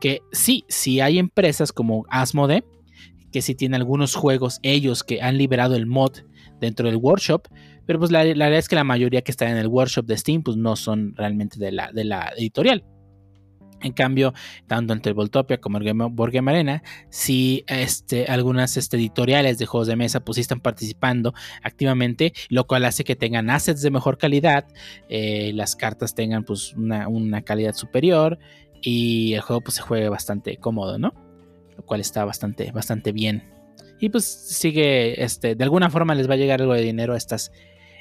Que 0.00 0.22
sí, 0.32 0.64
sí 0.68 1.00
hay 1.00 1.18
empresas 1.18 1.72
como 1.72 2.04
Asmode 2.08 2.64
que 3.32 3.42
sí 3.42 3.54
tiene 3.54 3.76
algunos 3.76 4.14
juegos 4.14 4.58
ellos 4.62 5.04
que 5.04 5.22
han 5.22 5.38
liberado 5.38 5.74
el 5.74 5.86
mod 5.86 6.12
dentro 6.60 6.88
del 6.88 6.96
workshop, 6.96 7.48
pero 7.86 7.98
pues 7.98 8.10
la, 8.10 8.24
la, 8.24 8.46
verdad 8.46 8.58
es 8.58 8.68
que 8.68 8.76
la 8.76 8.84
mayoría 8.84 9.22
que 9.22 9.30
están 9.30 9.48
en 9.48 9.56
el 9.56 9.68
workshop 9.68 10.06
de 10.06 10.16
Steam 10.16 10.42
pues 10.42 10.56
no 10.56 10.76
son 10.76 11.14
realmente 11.16 11.58
de 11.58 11.72
la, 11.72 11.90
de 11.92 12.04
la 12.04 12.32
editorial. 12.36 12.84
En 13.80 13.92
cambio, 13.92 14.34
tanto 14.66 14.92
en 14.92 15.00
Tabletopia 15.00 15.60
como 15.60 15.78
en 15.78 16.16
Board 16.16 16.32
Game 16.32 16.50
Arena, 16.50 16.82
si 17.10 17.64
este, 17.68 18.26
algunas 18.26 18.76
este, 18.76 18.96
editoriales 18.96 19.58
de 19.58 19.66
juegos 19.66 19.86
de 19.86 19.94
mesa 19.94 20.20
pues 20.20 20.34
sí 20.34 20.40
están 20.40 20.60
participando 20.60 21.32
activamente, 21.62 22.32
lo 22.48 22.66
cual 22.66 22.84
hace 22.84 23.04
que 23.04 23.14
tengan 23.14 23.50
assets 23.50 23.82
de 23.82 23.90
mejor 23.90 24.18
calidad, 24.18 24.66
eh, 25.08 25.52
las 25.54 25.76
cartas 25.76 26.14
tengan 26.14 26.44
pues 26.44 26.74
una, 26.74 27.06
una, 27.06 27.42
calidad 27.42 27.74
superior 27.74 28.38
y 28.82 29.34
el 29.34 29.40
juego 29.42 29.60
pues 29.60 29.76
se 29.76 29.82
juegue 29.82 30.08
bastante 30.08 30.56
cómodo, 30.56 30.98
¿no? 30.98 31.27
Lo 31.78 31.84
cual 31.84 32.00
está 32.00 32.26
bastante, 32.26 32.70
bastante 32.72 33.12
bien. 33.12 33.42
Y 33.98 34.10
pues 34.10 34.24
sigue, 34.26 35.24
este, 35.24 35.54
de 35.54 35.64
alguna 35.64 35.88
forma 35.88 36.14
les 36.14 36.28
va 36.28 36.34
a 36.34 36.36
llegar 36.36 36.60
algo 36.60 36.74
de 36.74 36.82
dinero 36.82 37.14
a 37.14 37.16
estas 37.16 37.50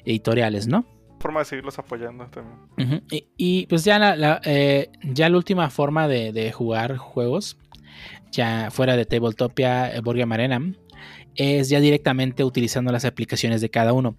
editoriales, 0.04 0.68
¿no? 0.68 0.86
forma 1.20 1.40
de 1.40 1.46
seguirlos 1.46 1.80
apoyando 1.80 2.28
también. 2.28 3.04
y, 3.10 3.66
pues 3.68 3.84
ya 3.84 4.00
la, 4.00 4.42
eh, 4.44 4.90
ya 5.04 5.30
la 5.30 5.38
última 5.38 5.70
forma 5.70 6.08
de, 6.08 6.52
jugar 6.52 6.98
juegos, 6.98 7.58
ya 8.32 8.70
fuera 8.72 8.96
de 8.96 9.06
Tabletopia, 9.06 9.94
eh, 9.96 10.02
Board 10.02 10.32
Arena, 10.32 10.62
es 11.36 11.70
ya 11.70 11.80
directamente 11.80 12.44
utilizando 12.44 12.92
las 12.92 13.06
aplicaciones 13.06 13.62
de 13.62 13.70
cada 13.70 13.94
uno. 13.94 14.18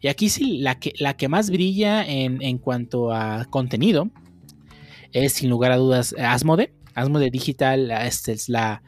Y 0.00 0.08
aquí 0.08 0.28
sí, 0.28 0.58
la 0.58 0.78
que, 0.78 0.92
la 0.98 1.16
que 1.16 1.28
más 1.28 1.50
brilla 1.50 2.04
en, 2.04 2.42
en 2.42 2.58
cuanto 2.58 3.12
a 3.12 3.46
contenido 3.46 4.10
es 5.12 5.34
sin 5.34 5.48
lugar 5.48 5.72
a 5.72 5.76
dudas 5.76 6.14
Asmode. 6.18 6.74
Asmode 6.94 7.30
Digital 7.30 7.90
este 7.90 8.32
es 8.32 8.48
la, 8.48 8.82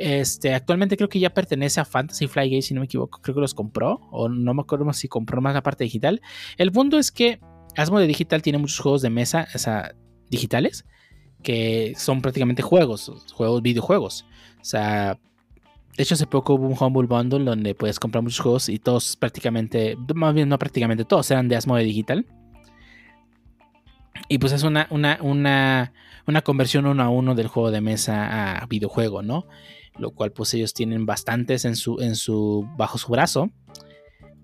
este, 0.00 0.54
actualmente 0.54 0.96
creo 0.96 1.08
que 1.08 1.18
ya 1.18 1.30
pertenece 1.30 1.80
a 1.80 1.84
Fantasy 1.84 2.26
Fly 2.26 2.62
si 2.62 2.74
no 2.74 2.80
me 2.80 2.86
equivoco. 2.86 3.20
Creo 3.20 3.34
que 3.34 3.40
los 3.40 3.54
compró. 3.54 4.00
O 4.10 4.28
no 4.28 4.54
me 4.54 4.62
acuerdo 4.62 4.92
si 4.92 5.08
compró 5.08 5.40
más 5.40 5.54
la 5.54 5.62
parte 5.62 5.84
digital. 5.84 6.20
El 6.56 6.72
punto 6.72 6.98
es 6.98 7.10
que 7.10 7.40
Asmode 7.76 8.06
Digital 8.06 8.42
tiene 8.42 8.58
muchos 8.58 8.78
juegos 8.78 9.02
de 9.02 9.10
mesa 9.10 9.48
o 9.54 9.58
sea, 9.58 9.94
digitales. 10.30 10.84
Que 11.42 11.94
son 11.96 12.22
prácticamente 12.22 12.62
juegos. 12.62 13.12
Juegos, 13.32 13.62
videojuegos. 13.62 14.26
O 14.60 14.64
sea. 14.64 15.18
De 15.96 16.04
hecho, 16.04 16.14
hace 16.14 16.28
poco 16.28 16.54
hubo 16.54 16.68
un 16.68 16.76
Humble 16.78 17.08
Bundle 17.08 17.44
donde 17.44 17.74
puedes 17.74 17.98
comprar 17.98 18.22
muchos 18.22 18.38
juegos 18.38 18.68
y 18.68 18.78
todos 18.78 19.16
prácticamente, 19.16 19.96
más 20.14 20.32
bien 20.32 20.48
no 20.48 20.56
prácticamente 20.56 21.04
todos, 21.04 21.28
eran 21.32 21.48
de 21.48 21.56
Asmode 21.56 21.82
Digital. 21.82 22.24
Y 24.28 24.38
pues 24.38 24.52
es 24.52 24.62
una, 24.62 24.86
una, 24.90 25.92
una 26.28 26.42
conversión 26.42 26.86
uno 26.86 27.02
a 27.02 27.08
uno 27.08 27.34
del 27.34 27.48
juego 27.48 27.72
de 27.72 27.80
mesa 27.80 28.60
a 28.60 28.66
videojuego, 28.66 29.22
¿no? 29.22 29.46
Lo 29.98 30.12
cual 30.12 30.32
pues 30.32 30.54
ellos 30.54 30.74
tienen 30.74 31.06
bastantes 31.06 31.64
en 31.64 31.76
su, 31.76 32.00
en 32.00 32.16
su, 32.16 32.68
bajo 32.76 32.98
su 32.98 33.10
brazo. 33.10 33.50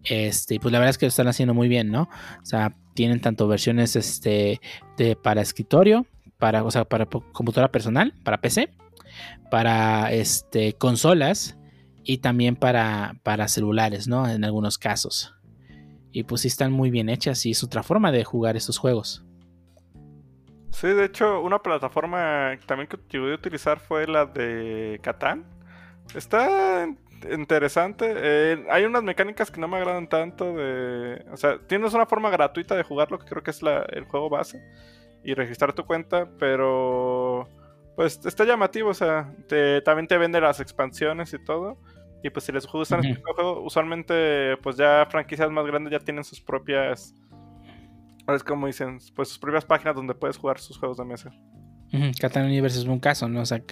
Este, 0.05 0.61
pues 0.61 0.73
la 0.73 0.79
verdad 0.79 0.91
es 0.91 0.99
que 0.99 1.07
lo 1.07 1.09
están 1.09 1.29
haciendo 1.29 1.55
muy 1.55 1.69
bien, 1.69 1.91
¿no? 1.91 2.03
O 2.43 2.47
sea, 2.47 2.77
tienen 2.95 3.21
tanto 3.21 3.49
versiones 3.49 3.97
este, 3.97 4.61
de, 4.97 5.17
para 5.17 5.41
escritorio, 5.41 6.07
para, 6.39 6.63
o 6.63 6.71
sea, 6.71 6.85
para 6.85 7.07
computadora 7.07 7.73
personal, 7.73 8.15
para 8.23 8.41
PC, 8.41 8.71
para 9.51 10.13
este, 10.13 10.75
consolas 10.75 11.57
y 12.05 12.19
también 12.19 12.57
para, 12.57 13.19
para 13.23 13.49
celulares, 13.49 14.09
¿no? 14.09 14.29
En 14.29 14.45
algunos 14.45 14.79
casos. 14.79 15.35
Y 16.13 16.25
pues 16.25 16.43
sí 16.43 16.49
están 16.49 16.71
muy 16.71 16.91
bien 16.91 17.09
hechas 17.09 17.45
y 17.47 17.53
es 17.53 17.65
otra 17.65 17.83
forma 17.83 18.13
de 18.13 18.25
jugar 18.25 18.57
estos 18.57 18.79
juegos. 18.79 19.24
Sí, 20.75 20.89
de 20.89 21.05
hecho, 21.05 21.41
una 21.41 21.61
plataforma 21.61 22.59
también 22.67 22.89
que 22.89 22.99
pude 22.99 23.35
utilizar 23.35 23.79
fue 23.79 24.09
la 24.09 24.27
de 24.27 24.99
Catán. 25.03 25.45
Está 26.17 26.89
interesante. 27.31 28.13
Eh, 28.17 28.67
hay 28.69 28.85
unas 28.85 29.05
mecánicas 29.05 29.53
que 29.53 29.61
no 29.61 29.69
me 29.69 29.77
agradan 29.77 30.09
tanto 30.09 30.53
de... 30.53 31.25
O 31.31 31.37
sea, 31.37 31.59
tienes 31.69 31.95
una 31.95 32.07
forma 32.07 32.29
gratuita 32.29 32.75
de 32.75 32.83
jugarlo, 32.83 33.21
que 33.21 33.27
creo 33.27 33.43
que 33.45 33.53
es 33.53 33.61
el 33.63 34.05
juego 34.07 34.29
base, 34.29 34.61
y 35.23 35.35
registrar 35.35 35.73
tu 35.75 35.87
cuenta, 35.87 36.29
pero... 36.39 37.49
Pues 37.95 38.27
está 38.27 38.45
llamativo, 38.45 38.91
o 38.91 38.95
sea, 38.95 39.33
también 39.85 40.09
te 40.09 40.19
vende 40.19 40.41
las 40.41 40.59
expansiones 40.59 41.33
y 41.33 41.45
todo. 41.45 41.79
Y 42.25 42.31
pues 42.31 42.47
si 42.47 42.51
les 42.51 42.67
gustan 42.67 43.05
este 43.05 43.23
juego, 43.23 43.61
usualmente 43.61 44.57
pues 44.63 44.77
ya 44.77 45.07
franquicias 45.09 45.49
más 45.51 45.65
grandes 45.67 45.93
ya 45.93 46.01
tienen 46.01 46.25
sus 46.25 46.41
propias 46.41 47.15
es 48.29 48.43
como 48.43 48.67
dicen, 48.67 48.99
pues 49.15 49.29
sus 49.29 49.39
propias 49.39 49.65
páginas 49.65 49.95
donde 49.95 50.15
puedes 50.15 50.37
jugar 50.37 50.59
sus 50.59 50.79
juegos 50.79 50.97
de 50.97 51.05
mesa. 51.05 51.33
Catan 52.19 52.47
Universe 52.47 52.79
es 52.79 52.87
un 52.87 52.99
caso, 52.99 53.29
¿no? 53.29 53.43
O 53.43 53.47
sea, 53.47 53.63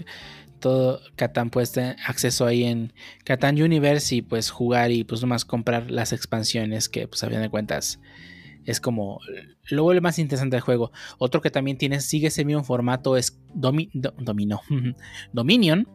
todo 0.61 1.01
Catan 1.17 1.51
puedes 1.51 1.73
tener 1.73 1.97
acceso 2.07 2.47
ahí 2.47 2.65
en 2.65 2.93
Catan 3.25 3.61
Universe 3.61 4.15
y 4.15 4.23
pues 4.23 4.51
jugar 4.51 4.93
y 4.93 5.03
pues 5.03 5.21
nomás 5.21 5.45
comprar 5.45 5.91
las 5.91 6.13
expansiones 6.13 6.89
que 6.89 7.09
pues 7.09 7.25
a 7.25 7.29
fin 7.29 7.41
de 7.41 7.51
cuentas 7.51 7.99
es 8.65 8.81
como 8.81 9.19
lo 9.71 10.01
más 10.01 10.19
interesante 10.19 10.57
el 10.57 10.63
juego. 10.63 10.93
Otro 11.19 11.41
que 11.41 11.51
también 11.51 11.79
tiene, 11.79 12.01
sigue 12.01 12.29
ese 12.29 12.45
mismo 12.45 12.65
formato 12.65 13.17
es 13.17 13.41
Domino. 13.55 14.61
Dominion. 15.33 15.89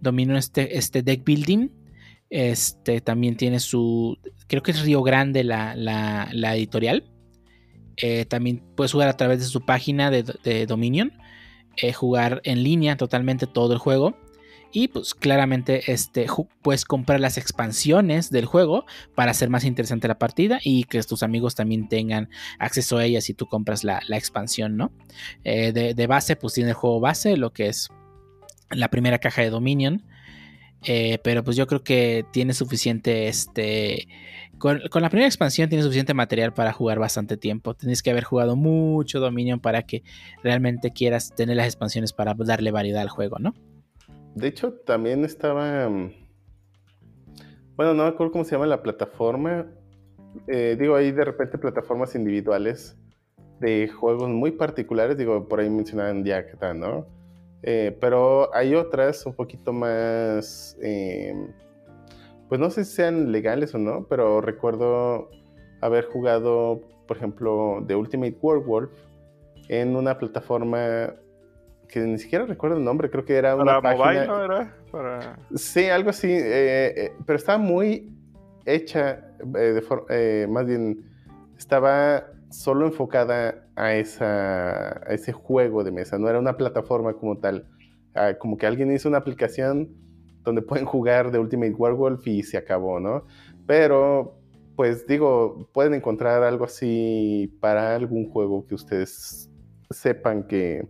Dominion 0.00 0.36
este, 0.36 0.78
este 0.78 1.02
deck 1.02 1.24
building. 1.24 1.70
Este 2.30 3.00
también 3.00 3.36
tiene 3.36 3.58
su. 3.58 4.18
Creo 4.46 4.62
que 4.62 4.72
es 4.72 4.82
Río 4.82 5.02
Grande 5.02 5.44
la, 5.44 5.74
la 5.74 6.56
editorial. 6.56 7.10
Eh, 8.00 8.24
también 8.24 8.62
puedes 8.76 8.92
jugar 8.92 9.08
a 9.08 9.16
través 9.16 9.40
de 9.40 9.46
su 9.46 9.64
página 9.64 10.10
de, 10.10 10.66
Dominion. 10.66 11.12
Eh, 11.76 11.92
jugar 11.92 12.40
en 12.44 12.62
línea 12.62 12.96
totalmente 12.96 13.46
todo 13.46 13.72
el 13.72 13.78
juego. 13.78 14.16
Y 14.70 14.88
pues 14.88 15.14
claramente 15.14 15.90
este, 15.90 16.26
puedes 16.60 16.84
comprar 16.84 17.20
las 17.20 17.38
expansiones 17.38 18.30
del 18.30 18.44
juego 18.44 18.84
para 19.14 19.30
hacer 19.30 19.48
más 19.48 19.64
interesante 19.64 20.08
la 20.08 20.18
partida 20.18 20.60
y 20.62 20.84
que 20.84 21.02
tus 21.02 21.22
amigos 21.22 21.54
también 21.54 21.88
tengan 21.88 22.28
acceso 22.58 22.98
a 22.98 23.04
ellas 23.06 23.24
si 23.24 23.32
tú 23.32 23.46
compras 23.46 23.82
la, 23.82 24.02
expansión, 24.10 24.76
¿no? 24.76 24.92
Eh, 25.42 25.72
de, 25.72 25.94
de, 25.94 26.06
base 26.06 26.36
pues 26.36 26.52
tiene 26.52 26.70
el 26.70 26.76
juego 26.76 27.00
base, 27.00 27.38
lo 27.38 27.54
que 27.54 27.68
es 27.68 27.88
la 28.70 28.90
primera 28.90 29.18
caja 29.18 29.40
de 29.40 29.48
Dominion. 29.48 30.04
pero 31.24 31.42
pues 31.42 31.56
yo 31.56 31.66
creo 31.66 31.82
que 31.82 32.26
tiene 32.30 32.52
suficiente 32.52 33.28
este 33.28 34.06
con, 34.58 34.80
la 35.02 35.08
primera 35.08 35.26
expansión 35.26 35.68
tienes 35.68 35.84
suficiente 35.84 36.14
material 36.14 36.52
para 36.52 36.72
jugar 36.72 36.98
bastante 36.98 37.36
tiempo. 37.36 37.74
Tienes 37.74 38.02
que 38.02 38.10
haber 38.10 38.24
jugado 38.24 38.56
mucho 38.56 39.20
Dominion 39.20 39.60
para 39.60 39.82
que 39.82 40.02
realmente 40.42 40.92
quieras 40.92 41.34
tener 41.34 41.56
las 41.56 41.66
expansiones 41.66 42.12
para 42.12 42.34
darle 42.34 42.70
variedad 42.70 43.02
al 43.02 43.08
juego, 43.08 43.38
¿no? 43.38 43.54
De 44.34 44.48
hecho, 44.48 44.72
también 44.72 45.24
estaba. 45.24 45.88
Mm, 45.88 46.12
bueno, 47.76 47.94
no 47.94 48.04
me 48.04 48.08
acuerdo 48.08 48.32
cómo 48.32 48.44
se 48.44 48.52
llama 48.52 48.66
la 48.66 48.82
plataforma. 48.82 49.66
Eh, 50.46 50.76
digo, 50.78 50.96
hay 50.96 51.12
de 51.12 51.24
repente 51.24 51.58
plataformas 51.58 52.14
individuales 52.14 52.96
de 53.60 53.88
juegos 53.88 54.28
muy 54.28 54.52
particulares. 54.52 55.16
Digo, 55.16 55.48
por 55.48 55.60
ahí 55.60 55.70
mencionaban 55.70 56.24
ya 56.24 56.44
¿no? 56.74 57.06
Eh, 57.62 57.96
pero 58.00 58.54
hay 58.54 58.74
otras 58.74 59.26
un 59.26 59.34
poquito 59.34 59.72
más. 59.72 60.76
Eh, 60.82 61.34
pues 62.48 62.60
no 62.60 62.70
sé 62.70 62.84
si 62.84 62.96
sean 62.96 63.30
legales 63.30 63.74
o 63.74 63.78
no, 63.78 64.06
pero 64.08 64.40
recuerdo 64.40 65.30
haber 65.80 66.06
jugado, 66.06 66.80
por 67.06 67.16
ejemplo, 67.16 67.84
The 67.86 67.94
Ultimate 67.94 68.36
Werewolf 68.40 68.90
en 69.68 69.96
una 69.96 70.18
plataforma 70.18 71.14
que 71.88 72.00
ni 72.00 72.18
siquiera 72.18 72.44
recuerdo 72.44 72.76
el 72.76 72.84
nombre, 72.84 73.10
creo 73.10 73.24
que 73.24 73.36
era 73.36 73.54
una 73.56 73.80
¿Para 73.80 73.96
mobile, 73.96 74.26
¿no 74.26 74.44
era? 74.44 74.74
Para... 74.92 75.38
Sí, 75.54 75.88
algo 75.88 76.10
así, 76.10 76.30
eh, 76.30 76.92
eh, 76.96 77.12
pero 77.26 77.38
estaba 77.38 77.58
muy 77.58 78.14
hecha, 78.66 79.32
eh, 79.56 79.80
de 79.80 80.46
más 80.48 80.66
bien, 80.66 81.04
estaba 81.56 82.26
solo 82.50 82.86
enfocada 82.86 83.66
a, 83.74 83.94
esa, 83.94 84.98
a 85.06 85.14
ese 85.14 85.32
juego 85.32 85.84
de 85.84 85.92
mesa, 85.92 86.18
no 86.18 86.28
era 86.28 86.38
una 86.38 86.56
plataforma 86.56 87.14
como 87.14 87.38
tal, 87.38 87.66
ah, 88.14 88.34
como 88.38 88.56
que 88.56 88.66
alguien 88.66 88.92
hizo 88.92 89.08
una 89.08 89.18
aplicación 89.18 89.88
donde 90.48 90.62
pueden 90.62 90.86
jugar 90.86 91.30
de 91.30 91.38
Ultimate 91.38 91.74
Werewolf 91.74 92.26
y 92.26 92.42
se 92.42 92.56
acabó, 92.56 93.00
¿no? 93.00 93.24
Pero, 93.66 94.34
pues 94.76 95.06
digo, 95.06 95.68
pueden 95.72 95.94
encontrar 95.94 96.42
algo 96.42 96.64
así 96.64 97.56
para 97.60 97.94
algún 97.94 98.30
juego 98.30 98.66
que 98.66 98.74
ustedes 98.74 99.50
sepan 99.90 100.46
que, 100.46 100.86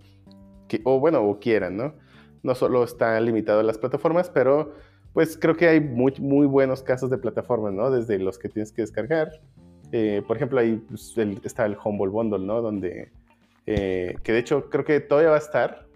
o 0.85 1.01
bueno, 1.01 1.23
o 1.23 1.39
quieran, 1.39 1.77
¿no? 1.77 1.95
No 2.43 2.55
solo 2.55 2.85
está 2.85 3.21
limitado 3.21 3.61
a 3.61 3.65
las 3.65 3.79
plataformas, 3.79 4.31
pero 4.31 4.75
pues 5.13 5.37
creo 5.37 5.57
que 5.57 5.69
hay 5.69 5.81
muy, 5.81 6.15
muy 6.21 6.47
buenos 6.47 6.83
casos 6.83 7.11
de 7.11 7.19
plataformas, 7.19 7.73
¿no? 7.73 7.91
Desde 7.91 8.19
los 8.19 8.39
que 8.39 8.49
tienes 8.49 8.73
que 8.73 8.83
descargar. 8.83 9.31
Eh, 9.91 10.23
por 10.27 10.37
ejemplo, 10.37 10.61
ahí 10.61 10.77
pues, 10.89 11.15
está 11.45 11.67
el 11.67 11.77
Humble 11.83 12.09
Bundle, 12.09 12.47
¿no? 12.47 12.61
Donde, 12.61 13.11
eh, 13.67 14.17
que 14.23 14.33
de 14.33 14.39
hecho 14.39 14.69
creo 14.71 14.85
que 14.85 15.01
todavía 15.01 15.31
va 15.31 15.37
a 15.37 15.41
estar, 15.41 15.87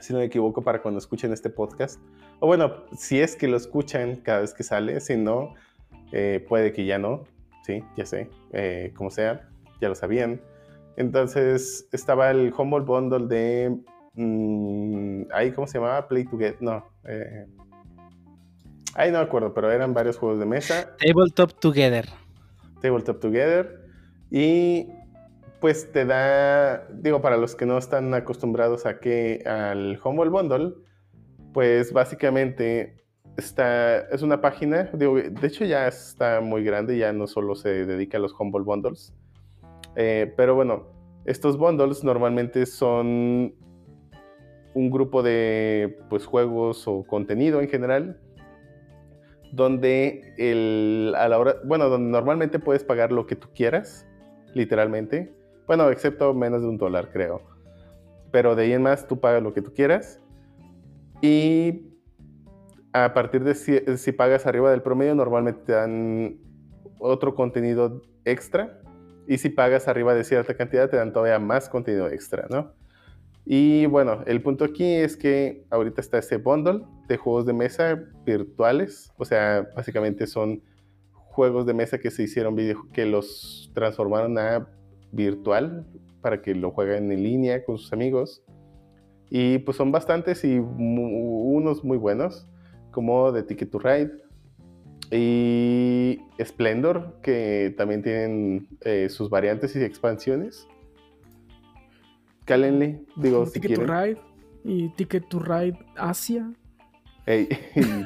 si 0.00 0.12
no 0.12 0.18
me 0.18 0.24
equivoco, 0.24 0.62
para 0.62 0.82
cuando 0.82 0.98
escuchen 0.98 1.32
este 1.32 1.50
podcast. 1.50 2.00
O 2.40 2.46
bueno, 2.46 2.84
si 2.96 3.20
es 3.20 3.36
que 3.36 3.48
lo 3.48 3.56
escuchan 3.56 4.16
cada 4.16 4.40
vez 4.40 4.52
que 4.52 4.62
sale, 4.62 5.00
si 5.00 5.16
no, 5.16 5.54
eh, 6.12 6.44
puede 6.48 6.72
que 6.72 6.84
ya 6.84 6.98
no, 6.98 7.24
sí, 7.64 7.82
ya 7.96 8.06
sé, 8.06 8.28
eh, 8.52 8.92
como 8.94 9.10
sea, 9.10 9.48
ya 9.80 9.88
lo 9.88 9.94
sabían. 9.94 10.40
Entonces 10.96 11.88
estaba 11.92 12.30
el 12.30 12.52
Humble 12.56 12.80
Bundle 12.80 13.26
de... 13.26 13.76
Mm, 14.14 15.24
ahí, 15.32 15.52
¿cómo 15.52 15.66
se 15.66 15.78
llamaba? 15.78 16.08
Play 16.08 16.24
Together, 16.24 16.56
no. 16.60 16.86
Eh, 17.04 17.46
ahí 18.94 19.10
no 19.10 19.18
me 19.18 19.24
acuerdo, 19.24 19.52
pero 19.52 19.70
eran 19.70 19.92
varios 19.92 20.16
juegos 20.16 20.38
de 20.38 20.46
mesa. 20.46 20.96
Tabletop 20.98 21.52
Together. 21.60 22.08
Tabletop 22.80 23.20
Together. 23.20 23.86
Y 24.30 24.88
pues 25.60 25.92
te 25.92 26.04
da, 26.04 26.86
digo, 26.88 27.20
para 27.20 27.36
los 27.36 27.54
que 27.54 27.66
no 27.66 27.76
están 27.76 28.12
acostumbrados 28.14 28.86
a 28.86 28.98
que 29.00 29.42
al 29.46 30.00
Humble 30.02 30.30
Bundle, 30.30 30.74
pues 31.56 31.90
básicamente 31.90 33.02
está, 33.38 34.00
es 34.10 34.20
una 34.20 34.42
página, 34.42 34.90
digo, 34.92 35.14
de 35.14 35.46
hecho 35.46 35.64
ya 35.64 35.88
está 35.88 36.42
muy 36.42 36.62
grande, 36.62 36.98
ya 36.98 37.14
no 37.14 37.26
solo 37.26 37.54
se 37.54 37.86
dedica 37.86 38.18
a 38.18 38.20
los 38.20 38.38
Humble 38.38 38.62
Bundles, 38.62 39.14
eh, 39.94 40.34
pero 40.36 40.54
bueno, 40.54 40.88
estos 41.24 41.56
bundles 41.56 42.04
normalmente 42.04 42.66
son 42.66 43.54
un 44.74 44.90
grupo 44.90 45.22
de 45.22 45.98
pues, 46.10 46.26
juegos 46.26 46.86
o 46.86 47.04
contenido 47.04 47.62
en 47.62 47.70
general, 47.70 48.20
donde 49.50 50.34
el, 50.36 51.14
a 51.16 51.26
la 51.26 51.38
hora, 51.38 51.54
bueno, 51.64 51.88
donde 51.88 52.10
normalmente 52.10 52.58
puedes 52.58 52.84
pagar 52.84 53.12
lo 53.12 53.26
que 53.26 53.34
tú 53.34 53.48
quieras, 53.54 54.06
literalmente, 54.52 55.34
bueno, 55.66 55.88
excepto 55.88 56.34
menos 56.34 56.60
de 56.60 56.68
un 56.68 56.76
dólar, 56.76 57.08
creo. 57.14 57.40
Pero 58.30 58.56
de 58.56 58.64
ahí 58.64 58.72
en 58.74 58.82
más 58.82 59.06
tú 59.06 59.20
pagas 59.20 59.42
lo 59.42 59.54
que 59.54 59.62
tú 59.62 59.72
quieras. 59.72 60.20
Y 61.20 61.92
a 62.92 63.12
partir 63.12 63.44
de 63.44 63.54
si, 63.54 64.12
pagas 64.12 64.46
arriba 64.46 64.70
del 64.70 64.82
promedio, 64.82 65.14
normalmente 65.14 65.60
te 65.66 65.72
dan 65.72 66.38
otro 66.98 67.34
contenido 67.34 68.02
extra. 68.24 68.80
Y 69.28 69.38
si 69.38 69.50
pagas 69.50 69.88
arriba 69.88 70.14
de 70.14 70.24
cierta 70.24 70.54
cantidad, 70.54 70.88
te 70.88 70.96
dan 70.96 71.12
todavía 71.12 71.38
más 71.38 71.68
contenido 71.68 72.08
extra, 72.08 72.46
¿no? 72.48 72.72
Y 73.44 73.86
bueno, 73.86 74.22
el 74.26 74.42
punto 74.42 74.64
aquí 74.64 74.84
es 74.94 75.16
que 75.16 75.64
ahorita 75.70 76.00
está 76.00 76.18
ese 76.18 76.36
bundle 76.38 76.82
de 77.06 77.16
juegos 77.16 77.46
de 77.46 77.52
mesa 77.52 78.02
virtuales. 78.24 79.12
O 79.18 79.24
sea, 79.24 79.68
básicamente 79.76 80.26
son 80.26 80.62
juegos 81.12 81.66
de 81.66 81.74
mesa 81.74 81.98
que 81.98 82.10
se 82.10 82.24
hicieron, 82.24 82.56
que 82.92 83.06
los 83.06 83.70
transformaron 83.74 84.38
a 84.38 84.68
virtual 85.12 85.86
para 86.22 86.42
que 86.42 86.54
lo 86.54 86.72
jueguen 86.72 87.12
en 87.12 87.22
línea 87.22 87.64
con 87.64 87.78
sus 87.78 87.92
amigos. 87.92 88.42
Y 89.30 89.58
pues 89.58 89.76
son 89.76 89.92
bastantes 89.92 90.44
y 90.44 90.58
unos 90.58 91.84
muy 91.84 91.98
buenos, 91.98 92.46
como 92.90 93.32
The 93.32 93.42
Ticket 93.42 93.70
to 93.70 93.78
Ride 93.78 94.10
y 95.10 96.20
Splendor, 96.42 97.18
que 97.22 97.74
también 97.76 98.02
tienen 98.02 98.68
eh, 98.82 99.08
sus 99.08 99.30
variantes 99.30 99.74
y 99.76 99.82
expansiones. 99.82 100.66
Cálenle, 102.44 103.02
digo, 103.16 103.44
Ticket 103.46 103.74
to 103.74 103.86
Ride 103.86 104.18
y 104.64 104.88
Ticket 104.90 105.28
to 105.28 105.40
Ride 105.40 105.78
Asia. 105.96 106.52
y 107.26 107.46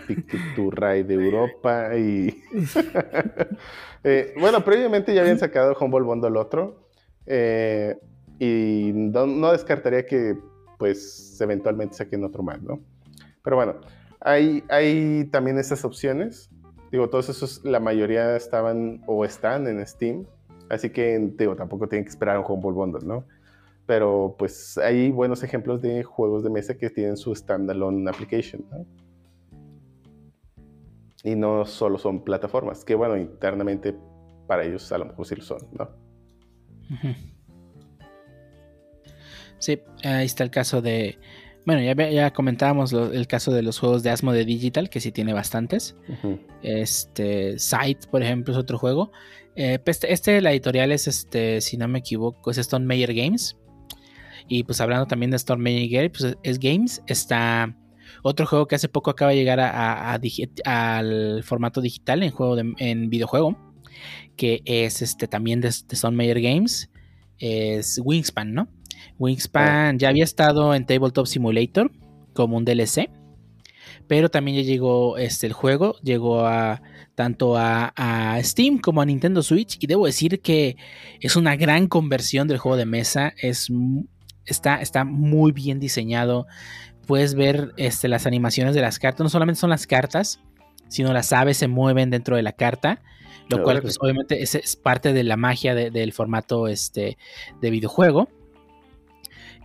Ticket 0.06 0.40
to 0.56 0.70
Ride 0.70 1.05
de 1.05 1.14
Europa 1.14 1.97
y... 1.97 2.42
Eh, 4.02 4.32
bueno, 4.40 4.64
previamente 4.64 5.14
ya 5.14 5.20
habían 5.20 5.38
sacado 5.38 5.76
Humble 5.78 6.01
Bundle 6.01 6.38
otro, 6.38 6.88
eh, 7.26 7.98
y 8.38 8.92
no, 8.94 9.52
descartaría 9.52 10.06
que 10.06 10.36
pues 10.81 11.39
eventualmente 11.43 11.94
saquen 11.94 12.24
otro 12.24 12.43
más, 12.43 12.61
¿no? 12.62 12.81
Pero 13.44 13.57
bueno, 13.57 13.74
hay, 14.19 14.65
hay 14.70 15.28
también 15.31 15.59
esas 15.59 15.85
opciones. 15.85 16.51
Digo, 16.90 17.11
todos 17.11 17.28
esos, 17.28 17.62
la 17.65 17.81
mayoría 17.81 18.35
estaban 18.35 19.02
o 19.07 19.27
están 19.27 19.69
en 19.69 19.86
Steam. 19.86 20.24
Así 20.70 20.89
que, 20.89 21.32
digo, 21.36 21.55
tampoco 21.55 21.86
tienen 21.86 22.05
que 22.05 22.11
esperar 22.11 22.39
un 22.39 22.47
Humble 22.48 22.73
Bundle, 22.73 23.07
¿no? 23.07 23.27
Pero 23.85 24.36
pues 24.39 24.78
hay 24.78 25.11
buenos 25.11 25.43
ejemplos 25.43 25.82
de 25.82 26.02
juegos 26.02 26.43
de 26.44 26.51
mesa 26.51 26.78
que 26.78 26.89
tienen 26.89 27.19
su 27.19 27.35
standalone 27.35 28.09
application, 28.09 28.65
¿no? 28.70 28.86
Y 31.23 31.35
no 31.36 31.66
solo 31.66 31.98
son 31.98 32.24
plataformas, 32.24 32.86
que 32.86 32.94
bueno, 32.94 33.19
internamente 33.19 33.94
para 34.47 34.65
ellos 34.65 34.90
a 34.93 34.97
lo 34.97 35.05
mejor 35.05 35.27
sí 35.27 35.36
lo 35.36 35.43
son, 35.43 35.59
¿no? 35.78 35.90
Sí, 39.61 39.78
ahí 40.03 40.27
está 40.27 40.43
el 40.43 40.51
caso 40.51 40.82
de. 40.82 41.19
Bueno, 41.65 41.82
ya, 41.82 42.11
ya 42.11 42.32
comentábamos 42.32 42.93
el 42.93 43.27
caso 43.27 43.53
de 43.53 43.62
los 43.62 43.78
juegos 43.78 44.03
de 44.03 44.11
Asmo 44.11 44.32
de 44.32 44.45
Digital, 44.45 44.91
que 44.91 45.01
sí 45.01 45.12
tiene 45.12 45.32
bastantes. 45.32 45.95
Este, 46.62 47.59
Sight, 47.59 48.07
por 48.07 48.23
ejemplo, 48.23 48.53
es 48.53 48.59
otro 48.59 48.78
juego. 48.78 49.12
Eh, 49.57 49.78
pues, 49.78 49.99
este, 49.99 50.12
este, 50.12 50.41
la 50.41 50.53
editorial 50.53 50.91
es, 50.91 51.07
este, 51.07 51.61
si 51.61 51.77
no 51.77 51.87
me 51.87 51.99
equivoco, 51.99 52.51
es 52.51 52.59
Stone 52.59 52.87
Meyer 52.87 53.15
Games. 53.15 53.57
Y 54.49 54.65
pues 54.65 54.81
hablando 54.81 55.07
también 55.07 55.31
de 55.31 55.37
Stone 55.37 55.89
Games, 55.89 56.11
pues 56.19 56.37
es 56.43 56.59
Games. 56.59 57.03
Está 57.07 57.77
otro 58.23 58.47
juego 58.47 58.66
que 58.66 58.74
hace 58.74 58.89
poco 58.89 59.11
acaba 59.11 59.31
de 59.31 59.37
llegar 59.37 59.61
a, 59.61 60.19
al 60.65 61.45
formato 61.45 61.81
digital 61.81 62.23
en 62.23 62.31
juego 62.31 62.57
en 62.59 63.11
videojuego 63.11 63.70
que 64.41 64.62
es 64.65 65.03
este 65.03 65.28
también 65.28 65.61
de, 65.61 65.69
Stone 65.69 66.16
Meyer 66.16 66.41
Games, 66.41 66.91
es 67.39 68.01
Wingspan, 68.03 68.55
¿no? 68.55 68.69
Wingspan 69.18 69.98
ya 69.98 70.09
había 70.09 70.24
estado 70.24 70.74
en 70.74 70.86
Tabletop 70.86 71.27
Simulator 71.27 71.90
como 72.32 72.56
un 72.56 72.64
DLC, 72.64 73.10
pero 74.06 74.31
también 74.31 74.59
ya 74.59 74.62
llegó 74.62 75.18
este, 75.18 75.47
el 75.47 75.52
juego, 75.52 75.97
llegó 76.02 76.47
a 76.47 76.82
tanto 77.14 77.56
a, 77.56 78.39
Steam 78.43 78.78
como 78.78 79.02
a 79.02 79.06
Nintendo 79.06 79.43
Switch 79.43 79.77
y 79.81 79.86
debo 79.86 80.06
decir 80.06 80.40
que 80.40 80.77
es 81.20 81.36
una 81.36 81.56
gran 81.56 81.86
conversión 81.86 82.48
del 82.48 82.59
juego 82.59 82.77
de 82.77 82.86
mesa, 82.86 83.35
es, 83.36 83.68
está, 84.47 84.81
está 84.81 85.05
muy 85.05 85.52
bien 85.52 85.81
diseñado, 85.81 86.47
puedes 87.06 87.35
ver 87.35 87.72
este, 87.77 88.09
las 88.09 88.27
animaciones 88.27 88.74
de 88.74 88.81
las 88.81 88.98
cartas, 88.98 89.22
no 89.22 89.28
solamente 89.28 89.60
son 89.60 89.70
las 89.70 89.86
cartas, 89.86 90.40
sino 90.89 91.12
las 91.12 91.32
aves 91.32 91.59
se 91.59 91.68
mueven 91.68 92.10
dentro 92.10 92.36
de 92.36 92.43
la 92.43 92.52
carta 92.52 93.02
lo 93.51 93.62
cual 93.62 93.82
pues, 93.82 93.98
obviamente 94.01 94.43
es, 94.43 94.77
parte 94.77 95.12
de 95.12 95.24
la 95.24 95.36
magia 95.36 95.74
del 95.74 96.12
formato 96.12 96.68
este, 96.68 97.18
de 97.60 97.70
videojuego. 97.70 98.28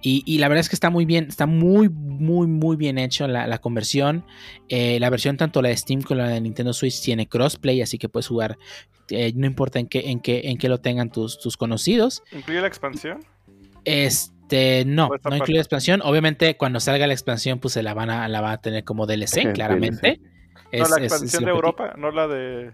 Y, 0.08 0.38
la 0.38 0.48
verdad 0.50 0.60
es 0.60 0.70
que 0.70 0.76
está 0.76 0.92
muy 0.92 1.04
bien, 1.06 1.26
está 1.30 1.48
muy, 1.48 1.90
muy, 1.90 2.46
muy 2.46 2.76
bien 2.76 3.00
hecho 3.00 3.28
la, 3.28 3.58
conversión. 3.58 4.24
Eh, 4.70 5.00
la 5.00 5.10
versión 5.10 5.36
tanto 5.36 5.64
la 5.64 5.70
de 5.70 5.78
Steam 5.78 6.04
como 6.04 6.22
la 6.22 6.28
de 6.28 6.42
Nintendo 6.42 6.74
Switch 6.74 7.02
tiene 7.02 7.28
crossplay, 7.28 7.82
así 7.82 7.98
que 7.98 8.08
puedes 8.08 8.28
jugar, 8.28 8.56
eh, 9.10 9.34
no 9.36 9.48
importa 9.48 9.80
en 9.80 9.88
qué, 9.88 10.12
en 10.12 10.20
qué, 10.20 10.42
en 10.44 10.60
qué 10.60 10.70
lo 10.70 10.80
tengan 10.80 11.12
tus, 11.12 11.40
tus 11.40 11.58
conocidos. 11.58 12.22
¿Incluye 12.32 12.62
la 12.62 12.68
expansión? 12.68 13.26
Este, 13.84 14.86
no, 14.86 15.10
no 15.28 15.36
incluye 15.36 15.56
la 15.56 15.62
expansión. 15.62 16.02
Obviamente, 16.04 16.56
cuando 16.56 16.80
salga 16.80 17.08
la 17.08 17.14
expansión, 17.14 17.58
pues 17.58 17.74
se 17.74 17.82
la 17.82 17.96
van 17.96 18.12
a, 18.12 18.28
la 18.28 18.42
va 18.42 18.52
a 18.52 18.62
tener 18.62 18.84
como 18.84 19.08
DLC, 19.08 19.54
claramente. 19.54 20.22
no, 20.72 20.88
la 20.88 21.04
expansión 21.04 21.46
de 21.46 21.50
Europa, 21.50 21.96
no 21.98 22.12
la 22.12 22.28
de. 22.28 22.74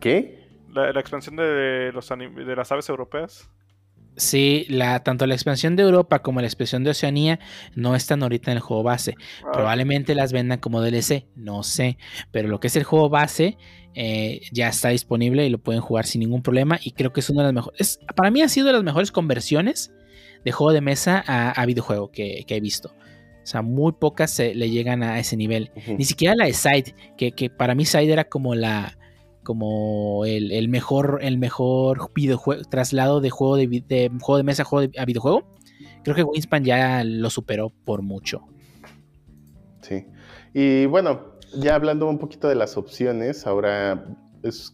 ¿Qué? 0.00 0.40
La, 0.72 0.88
expansión 0.98 1.36
de, 1.36 1.90
los 1.92 2.08
de 2.08 2.56
las 2.56 2.72
aves 2.72 2.88
europeas. 2.88 3.50
Sí, 4.16 4.66
la, 4.68 5.02
tanto 5.02 5.26
la 5.26 5.34
expansión 5.34 5.74
de 5.74 5.84
Europa 5.84 6.20
como 6.20 6.40
la 6.40 6.46
expansión 6.46 6.84
de 6.84 6.90
Oceanía 6.90 7.40
no 7.74 7.96
están 7.96 8.22
ahorita 8.22 8.50
en 8.50 8.58
el 8.58 8.62
juego 8.62 8.82
base. 8.82 9.14
Ah. 9.44 9.50
Probablemente 9.52 10.14
las 10.14 10.32
vendan 10.32 10.58
como 10.58 10.82
DLC, 10.82 11.26
no 11.34 11.62
sé. 11.62 11.96
Pero 12.30 12.48
lo 12.48 12.60
que 12.60 12.66
es 12.66 12.76
el 12.76 12.84
juego 12.84 13.08
base 13.08 13.56
eh, 13.94 14.42
ya 14.52 14.68
está 14.68 14.90
disponible 14.90 15.46
y 15.46 15.50
lo 15.50 15.58
pueden 15.58 15.80
jugar 15.80 16.06
sin 16.06 16.20
ningún 16.20 16.42
problema. 16.42 16.78
Y 16.82 16.92
creo 16.92 17.12
que 17.12 17.20
es 17.20 17.30
una 17.30 17.42
de 17.42 17.46
las 17.46 17.54
mejores. 17.54 18.00
Para 18.14 18.30
mí 18.30 18.42
ha 18.42 18.48
sido 18.48 18.66
de 18.66 18.74
las 18.74 18.82
mejores 18.82 19.12
conversiones 19.12 19.92
de 20.44 20.52
juego 20.52 20.72
de 20.72 20.80
mesa 20.80 21.22
a, 21.26 21.64
videojuego 21.64 22.10
que, 22.10 22.44
he 22.46 22.60
visto. 22.60 22.94
O 23.42 23.46
sea, 23.46 23.62
muy 23.62 23.92
pocas 23.92 24.30
se 24.30 24.54
le 24.54 24.70
llegan 24.70 25.02
a 25.02 25.18
ese 25.18 25.36
nivel. 25.36 25.70
Ni 25.86 26.04
siquiera 26.04 26.34
la 26.36 26.46
de 26.46 26.52
Side, 26.52 26.94
que, 27.16 27.32
que 27.32 27.48
para 27.48 27.74
mí 27.74 27.84
Side 27.84 28.12
era 28.12 28.24
como 28.24 28.54
la 28.54 28.98
como 29.42 30.24
el, 30.24 30.68
mejor, 30.68 31.20
el 31.22 31.38
mejor 31.38 32.10
videojuego, 32.14 32.62
traslado 32.64 33.20
de 33.20 33.30
juego 33.30 33.56
de, 33.56 34.10
juego 34.20 34.36
de 34.36 34.42
mesa 34.42 34.64
juego 34.64 34.90
a 34.98 35.04
videojuego. 35.04 35.44
Creo 36.04 36.16
que 36.16 36.22
Winspan 36.22 36.64
ya 36.64 37.04
lo 37.04 37.30
superó 37.30 37.70
por 37.84 38.02
mucho. 38.02 38.42
Sí. 39.82 40.06
Y 40.54 40.86
bueno, 40.86 41.32
ya 41.54 41.74
hablando 41.74 42.08
un 42.08 42.18
poquito 42.18 42.48
de 42.48 42.54
las 42.54 42.76
opciones, 42.76 43.46
ahora 43.46 44.06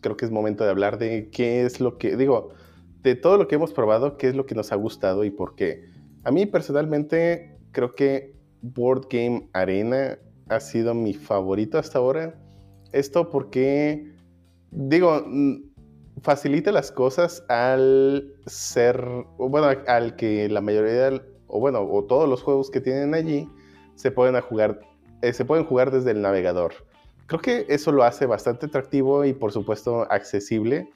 creo 0.00 0.16
que 0.16 0.24
es 0.24 0.30
momento 0.30 0.64
de 0.64 0.70
hablar 0.70 0.98
de 0.98 1.28
qué 1.30 1.64
es 1.64 1.80
lo 1.80 1.98
que, 1.98 2.16
digo, 2.16 2.50
de 3.02 3.14
todo 3.14 3.36
lo 3.36 3.48
que 3.48 3.56
hemos 3.56 3.72
probado, 3.72 4.16
qué 4.16 4.28
es 4.28 4.34
lo 4.34 4.46
que 4.46 4.54
nos 4.54 4.72
ha 4.72 4.76
gustado 4.76 5.24
y 5.24 5.30
por 5.30 5.54
qué. 5.54 5.84
A 6.24 6.30
mí 6.30 6.46
personalmente 6.46 7.58
creo 7.72 7.94
que 7.94 8.34
Board 8.62 9.06
Game 9.10 9.48
Arena 9.52 10.18
ha 10.48 10.60
sido 10.60 10.94
mi 10.94 11.14
favorito 11.14 11.78
hasta 11.78 11.98
ahora. 11.98 12.34
Esto 12.92 13.30
porque 13.30 14.12
digo, 14.70 15.24
facilita 16.22 16.72
las 16.72 16.90
cosas 16.92 17.44
al 17.48 18.34
ser, 18.46 19.02
bueno, 19.38 19.68
al 19.86 20.16
que 20.16 20.48
la 20.48 20.60
mayoría, 20.60 21.22
o 21.46 21.60
bueno, 21.60 21.80
o 21.80 22.04
todos 22.04 22.28
los 22.28 22.42
juegos 22.42 22.70
que 22.70 22.80
tienen 22.80 23.14
allí 23.14 23.48
se 23.94 24.10
pueden 24.10 24.40
jugar, 24.40 24.80
eh, 25.22 25.32
se 25.32 25.44
pueden 25.44 25.64
jugar 25.64 25.90
desde 25.90 26.12
el 26.12 26.22
navegador. 26.22 26.74
Creo 27.26 27.40
que 27.40 27.66
eso 27.68 27.92
lo 27.92 28.04
hace 28.04 28.26
bastante 28.26 28.66
atractivo 28.66 29.24
y 29.24 29.32
por 29.32 29.52
supuesto 29.52 30.10
accesible, 30.10 30.88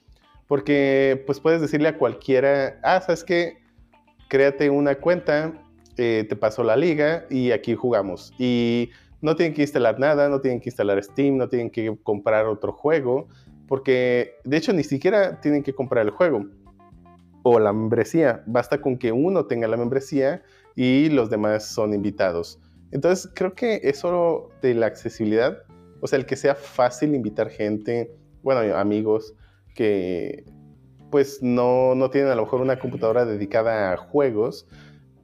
porque 0.49 1.23
pues 1.27 1.41
puedes 1.41 1.61
decirle 1.61 1.89
a 1.89 1.99
cualquiera, 1.99 2.79
ah, 2.83 3.01
sabes 3.01 3.25
qué, 3.25 3.59
créate 4.29 4.71
una 4.71 4.95
cuenta, 4.95 5.53
eh, 5.99 6.25
te 6.29 6.37
paso 6.37 6.65
la 6.65 6.77
liga 6.77 7.27
y 7.29 7.51
aquí 7.51 7.75
jugamos. 7.75 8.33
Y 8.39 8.91
no 9.21 9.37
tienen 9.37 9.55
que 9.55 9.63
instalar 9.63 9.99
nada, 9.99 10.29
no 10.29 10.41
tienen 10.41 10.61
que 10.61 10.71
instalar 10.71 11.03
Steam, 11.03 11.37
no 11.37 11.49
tienen 11.49 11.71
que 11.71 11.97
comprar 12.03 12.47
otro 12.47 12.73
juego 12.73 13.29
porque 13.73 14.35
de 14.45 14.59
hecho 14.59 14.75
ni 14.75 14.85
siquiera 14.85 15.41
tienen 15.41 15.63
que 15.63 15.73
comprar 15.73 16.05
el 16.05 16.11
juego. 16.11 16.45
o 17.43 17.59
la 17.59 17.73
membresía. 17.73 18.43
Basta 18.45 18.83
con 18.83 18.99
que 18.99 19.13
uno 19.13 19.47
tenga 19.47 19.67
la 19.67 19.79
membresía 19.79 20.43
y 20.77 21.09
los 21.09 21.31
demás 21.31 21.69
son 21.69 21.95
invitados. 21.95 22.61
Entonces, 22.91 23.33
creo 23.35 23.55
que 23.55 23.81
eso 23.85 24.51
de 24.61 24.75
la 24.75 24.89
accesibilidad, 24.89 25.63
o 26.03 26.07
sea, 26.07 26.19
el 26.19 26.27
que 26.27 26.37
sea 26.37 26.55
fácil 26.55 27.15
invitar 27.15 27.49
gente, 27.49 28.15
bueno, 28.43 28.77
amigos 28.77 29.35
que 29.75 30.45
pues 31.11 31.43
no, 31.43 31.95
no 31.95 32.11
tienen 32.11 32.31
a 32.31 32.35
lo 32.35 32.43
mejor 32.43 32.61
una 32.61 32.79
computadora 32.79 33.25
dedicada 33.25 33.95
a 33.95 33.97
juegos, 33.97 34.67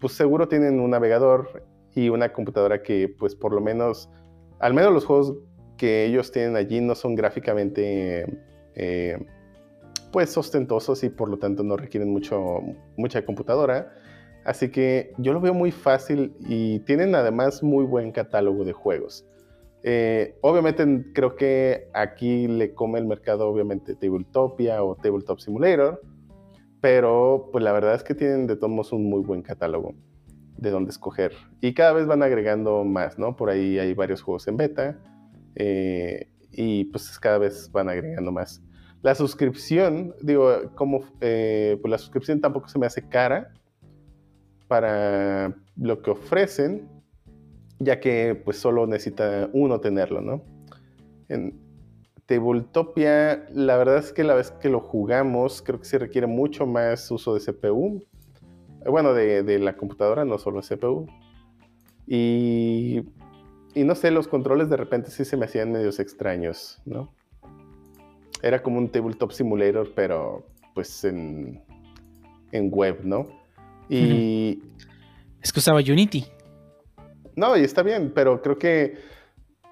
pues 0.01 0.15
seguro 0.15 0.49
tienen 0.49 0.81
un 0.81 0.93
navegador 0.93 1.67
y 1.95 2.09
una 2.09 2.33
computadora 2.33 2.83
que 2.83 3.15
pues 3.19 3.35
por 3.35 3.53
lo 3.53 3.61
menos, 3.61 4.09
al 4.59 4.73
menos 4.73 4.95
los 4.95 5.05
juegos 5.05 5.35
que 5.79 6.05
ellos 6.05 6.31
tienen 6.31 6.57
allí 6.57 6.83
no 6.83 6.95
son 6.95 7.15
gráficamente 7.15 8.27
eh, 8.75 9.19
pues 10.13 10.37
ostentosos 10.37 11.03
y 11.05 11.09
por 11.09 11.31
lo 11.31 11.39
tanto 11.39 11.63
no 11.63 11.77
requieren 11.77 12.11
mucho, 12.11 12.61
mucha 12.97 13.25
computadora. 13.25 13.95
Así 14.45 14.71
que 14.71 15.13
yo 15.19 15.33
lo 15.33 15.41
veo 15.41 15.55
muy 15.55 15.71
fácil 15.71 16.35
y 16.41 16.81
tienen 16.81 17.15
además 17.15 17.63
muy 17.63 17.85
buen 17.85 18.13
catálogo 18.13 18.65
de 18.65 18.73
juegos. 18.73 19.27
Eh, 19.85 20.37
obviamente 20.41 21.05
creo 21.15 21.37
que 21.37 21.89
aquí 21.95 22.49
le 22.49 22.75
come 22.75 22.99
el 22.99 23.07
mercado 23.07 23.49
obviamente 23.49 23.95
Tabletopia 23.95 24.83
o 24.83 24.97
Tabletop 24.97 25.39
Simulator, 25.39 26.01
pero 26.81 27.49
pues 27.53 27.63
la 27.63 27.73
verdad 27.73 27.95
es 27.95 28.03
que 28.03 28.15
tienen 28.15 28.47
de 28.47 28.57
todos 28.57 28.71
modos 28.71 28.93
un 28.93 29.09
muy 29.09 29.23
buen 29.23 29.43
catálogo 29.43 29.95
de 30.57 30.71
dónde 30.71 30.91
escoger. 30.91 31.33
Y 31.61 31.75
cada 31.75 31.93
vez 31.93 32.07
van 32.07 32.23
agregando 32.23 32.85
más, 32.85 33.19
¿no? 33.19 33.37
Por 33.37 33.51
ahí 33.51 33.79
hay 33.79 33.95
varios 33.95 34.23
juegos 34.23 34.49
en 34.49 34.57
beta 34.57 34.99
eh, 35.55 36.29
y 36.51 36.85
pues 36.85 37.19
cada 37.19 37.39
vez 37.39 37.71
van 37.73 37.89
agregando 37.89 38.33
más. 38.33 38.63
La 39.03 39.15
suscripción, 39.15 40.15
digo, 40.23 40.73
como 40.75 41.05
eh, 41.21 41.79
pues 41.81 41.91
la 41.91 41.99
suscripción 41.99 42.41
tampoco 42.41 42.69
se 42.69 42.79
me 42.79 42.87
hace 42.87 43.09
cara 43.09 43.53
para 44.67 45.55
lo 45.77 46.03
que 46.03 46.11
ofrecen, 46.11 46.89
ya 47.79 48.01
que 48.01 48.41
pues 48.45 48.59
solo 48.59 48.87
necesita 48.87 49.49
uno 49.53 49.81
tenerlo, 49.81 50.21
¿no? 50.21 50.43
En 51.29 51.69
Tabletopia, 52.29 53.47
la 53.55 53.79
verdad 53.79 53.99
es 53.99 54.13
que 54.13 54.23
la 54.23 54.35
vez 54.35 54.51
que 54.51 54.69
lo 54.69 54.81
jugamos, 54.81 55.63
creo 55.63 55.79
que 55.79 55.87
se 55.87 55.99
requiere 55.99 56.27
mucho 56.27 56.67
más 56.67 57.11
uso 57.11 57.35
de 57.35 57.41
CPU. 57.41 58.05
Bueno, 58.85 59.15
de, 59.15 59.59
la 59.59 59.77
computadora, 59.77 60.27
no 60.27 60.37
solo 60.37 60.61
CPU. 60.61 61.07
Y, 62.07 63.03
y 63.75 63.85
no 63.85 63.95
sé, 63.95 64.11
los 64.11 64.29
controles 64.29 64.71
de 64.71 64.77
repente 64.77 65.11
sí 65.11 65.25
se 65.25 65.37
me 65.37 65.45
hacían 65.47 65.73
medios 65.73 66.01
extraños, 66.01 66.81
¿no? 66.85 67.15
Era 68.43 68.63
como 68.63 68.79
un 68.79 68.89
tabletop 68.89 69.33
simulator, 69.33 69.93
pero 69.95 70.47
pues 70.75 71.05
en, 71.05 71.63
en 72.53 72.71
web, 72.73 73.01
¿no? 73.05 73.27
Y... 73.89 74.63
Es 75.43 75.53
que 75.53 75.61
usaba 75.61 75.81
Unity. 75.81 76.27
No, 77.37 77.57
y 77.57 77.63
está 77.63 77.83
bien, 77.83 78.13
pero 78.15 78.43
creo 78.43 78.59
que 78.59 78.99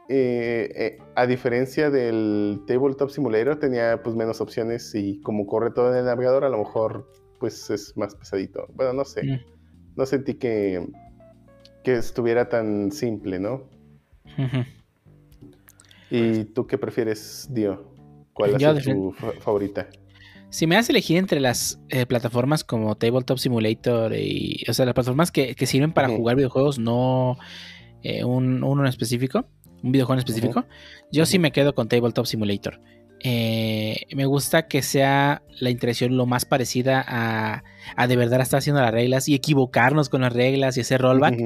eh, 0.09 0.71
eh, 0.77 0.99
a 1.17 1.27
diferencia 1.27 1.91
del 1.91 2.63
Tabletop 2.69 3.11
Simulator 3.11 3.59
tenía 3.59 4.01
pues 4.05 4.15
menos 4.15 4.41
opciones 4.41 4.95
y 4.95 5.21
como 5.21 5.47
corre 5.47 5.73
todo 5.73 5.91
en 5.91 5.99
el 5.99 6.05
navegador 6.05 6.45
a 6.45 6.49
lo 6.49 6.59
mejor 6.59 7.11
pues 7.41 7.69
es 7.71 7.97
más 7.97 8.15
pesadito. 8.15 8.69
Bueno, 8.75 8.93
no 8.93 9.05
sé. 9.05 9.25
Mm. 9.25 9.41
No 9.97 10.07
sentí 10.07 10.35
que, 10.35 10.87
que 11.83 11.95
estuviera 11.95 12.49
tan 12.49 12.93
simple, 12.93 13.41
¿no? 13.41 13.69
¿Y 16.11 16.45
tú 16.45 16.67
qué 16.67 16.79
prefieres, 16.79 17.49
Dio? 17.51 17.93
¿Cuál 18.33 18.63
es 18.63 18.85
tu 18.85 19.13
favorita? 19.41 19.89
Si 20.51 20.67
me 20.67 20.77
das 20.77 20.89
elegir 20.89 21.17
entre 21.17 21.41
las 21.41 21.81
eh, 21.89 22.07
plataformas 22.07 22.65
como 22.65 22.97
Tabletop 22.97 23.39
Simulator 23.39 24.15
y. 24.15 24.65
O 24.69 24.73
sea, 24.73 24.87
las 24.87 24.95
plataformas 24.95 25.33
que, 25.33 25.55
sirven 25.67 25.93
para 25.93 26.09
jugar 26.09 26.37
videojuegos, 26.37 26.79
no 26.79 27.37
eh, 28.03 28.25
un, 28.25 28.63
uno 28.63 28.83
en 28.83 28.89
específico, 28.89 29.47
un 29.83 29.93
videojuego 29.93 30.15
en 30.15 30.19
específico, 30.21 30.65
yo 31.11 31.27
sí 31.27 31.39
me 31.39 31.53
quedo 31.53 31.75
con 31.75 31.89
Tabletop 31.89 32.27
Simulator. 32.27 32.81
Eh, 33.29 34.07
me 34.15 34.25
gusta 34.25 34.69
que 34.69 34.83
sea 34.83 35.43
la 35.59 35.71
interacción 35.71 36.17
lo 36.17 36.27
más 36.27 36.45
parecida 36.45 37.05
a, 37.05 37.65
a, 37.97 38.07
de 38.07 38.15
verdad 38.15 38.41
estar 38.41 38.59
haciendo 38.59 38.81
las 38.81 38.93
reglas 38.93 39.29
y 39.29 39.35
equivocarnos 39.35 40.09
con 40.09 40.21
las 40.21 40.33
reglas 40.33 40.77
y 40.77 40.83
hacer 40.83 41.01
rollback, 41.01 41.37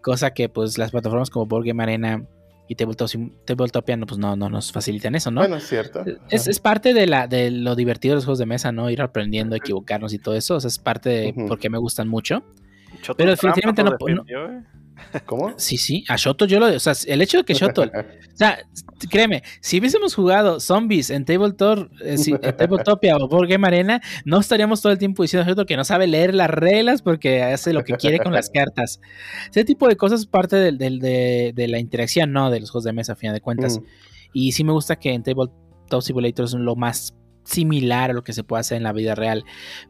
cosa 0.00 0.30
que 0.30 0.48
pues 0.48 0.78
las 0.78 0.92
plataformas 0.92 1.30
como 1.30 1.46
Board 1.46 1.66
Game 1.66 1.82
Arena 1.82 2.24
y 2.68 2.76
Tabletopia 2.76 3.96
pues 4.06 4.18
no, 4.18 4.36
no 4.36 4.48
nos 4.48 4.70
facilitan 4.70 5.16
eso, 5.16 5.32
¿no? 5.32 5.40
Bueno, 5.40 5.56
es 5.56 5.66
cierto. 5.66 6.04
Es, 6.30 6.60
parte 6.60 6.94
de, 6.94 7.08
la, 7.08 7.26
de 7.26 7.50
lo 7.50 7.74
divertido 7.74 8.12
de 8.12 8.16
los 8.18 8.24
juegos 8.24 8.38
de 8.38 8.46
mesa, 8.46 8.70
¿no? 8.70 8.88
Ir 8.88 9.02
aprendiendo, 9.02 9.56
equivocarnos 9.56 10.12
y 10.12 10.20
todo 10.20 10.36
eso. 10.36 10.54
O 10.54 10.60
sea, 10.60 10.68
es 10.68 10.78
parte 10.78 11.10
de 11.10 11.34
por 11.48 11.58
qué 11.58 11.70
me 11.70 11.78
gustan 11.78 12.06
mucho. 12.06 12.44
Pero 13.16 13.30
definitivamente 13.30 13.82
no, 13.82 13.90
¿eh? 13.90 14.62
¿Cómo? 15.24 15.54
Sí, 15.56 15.76
sí, 15.76 16.04
a 16.08 16.16
Shoto 16.16 16.46
yo 16.46 16.60
lo. 16.60 16.66
O 16.66 16.78
sea, 16.78 16.94
el 17.06 17.20
hecho 17.20 17.38
de 17.38 17.44
que 17.44 17.54
Shoto. 17.54 17.82
o 17.82 18.36
sea, 18.36 18.58
créeme, 19.10 19.42
si 19.60 19.78
hubiésemos 19.78 20.14
jugado 20.14 20.60
zombies 20.60 21.10
en 21.10 21.24
Tabletop, 21.24 21.90
eh, 22.02 22.16
Tabletopia 22.56 23.16
o 23.16 23.28
Board 23.28 23.48
Game 23.48 23.66
Arena, 23.66 24.00
no 24.24 24.40
estaríamos 24.40 24.80
todo 24.80 24.92
el 24.92 24.98
tiempo 24.98 25.22
diciendo 25.22 25.66
que 25.66 25.76
no 25.76 25.84
sabe 25.84 26.06
leer 26.06 26.34
las 26.34 26.50
reglas 26.50 27.02
porque 27.02 27.42
hace 27.42 27.72
lo 27.72 27.84
que 27.84 27.94
quiere 27.94 28.18
con 28.18 28.32
las 28.32 28.50
cartas. 28.54 29.00
Ese 29.50 29.64
tipo 29.64 29.88
de 29.88 29.96
cosas 29.96 30.20
es 30.20 30.26
parte 30.26 30.56
de, 30.72 31.68
la 31.68 31.78
interacción, 31.78 32.32
¿no? 32.32 32.50
De 32.50 32.60
los 32.60 32.70
juegos 32.70 32.84
de 32.84 32.92
mesa, 32.92 33.12
a 33.12 33.16
fin 33.16 33.32
de 33.32 33.40
cuentas. 33.40 33.78
Mm. 33.78 33.84
Y 34.32 34.52
sí 34.52 34.64
me 34.64 34.72
gusta 34.72 34.96
que 34.96 35.12
en 35.12 35.22
Tabletop 35.22 36.02
Simulator 36.02 36.44
es 36.44 36.54
lo 36.54 36.76
más 36.76 37.14
similar 37.44 38.10
a 38.10 38.12
lo 38.12 38.24
que 38.24 38.32
se 38.32 38.44
puede 38.44 38.60
hacer 38.60 38.76
en 38.76 38.82
la 38.82 38.92
vida 38.92 39.14
real. 39.14 39.44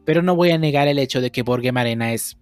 Pero 0.05 0.21
no 0.21 0.35
voy 0.35 0.51
a 0.51 0.57
negar 0.57 0.87
el 0.87 0.99
hecho 0.99 1.21
de 1.21 1.31
que 1.31 1.41
Board 1.41 1.63
Game 1.63 1.79
Arena 1.79 2.13
es 2.13 2.37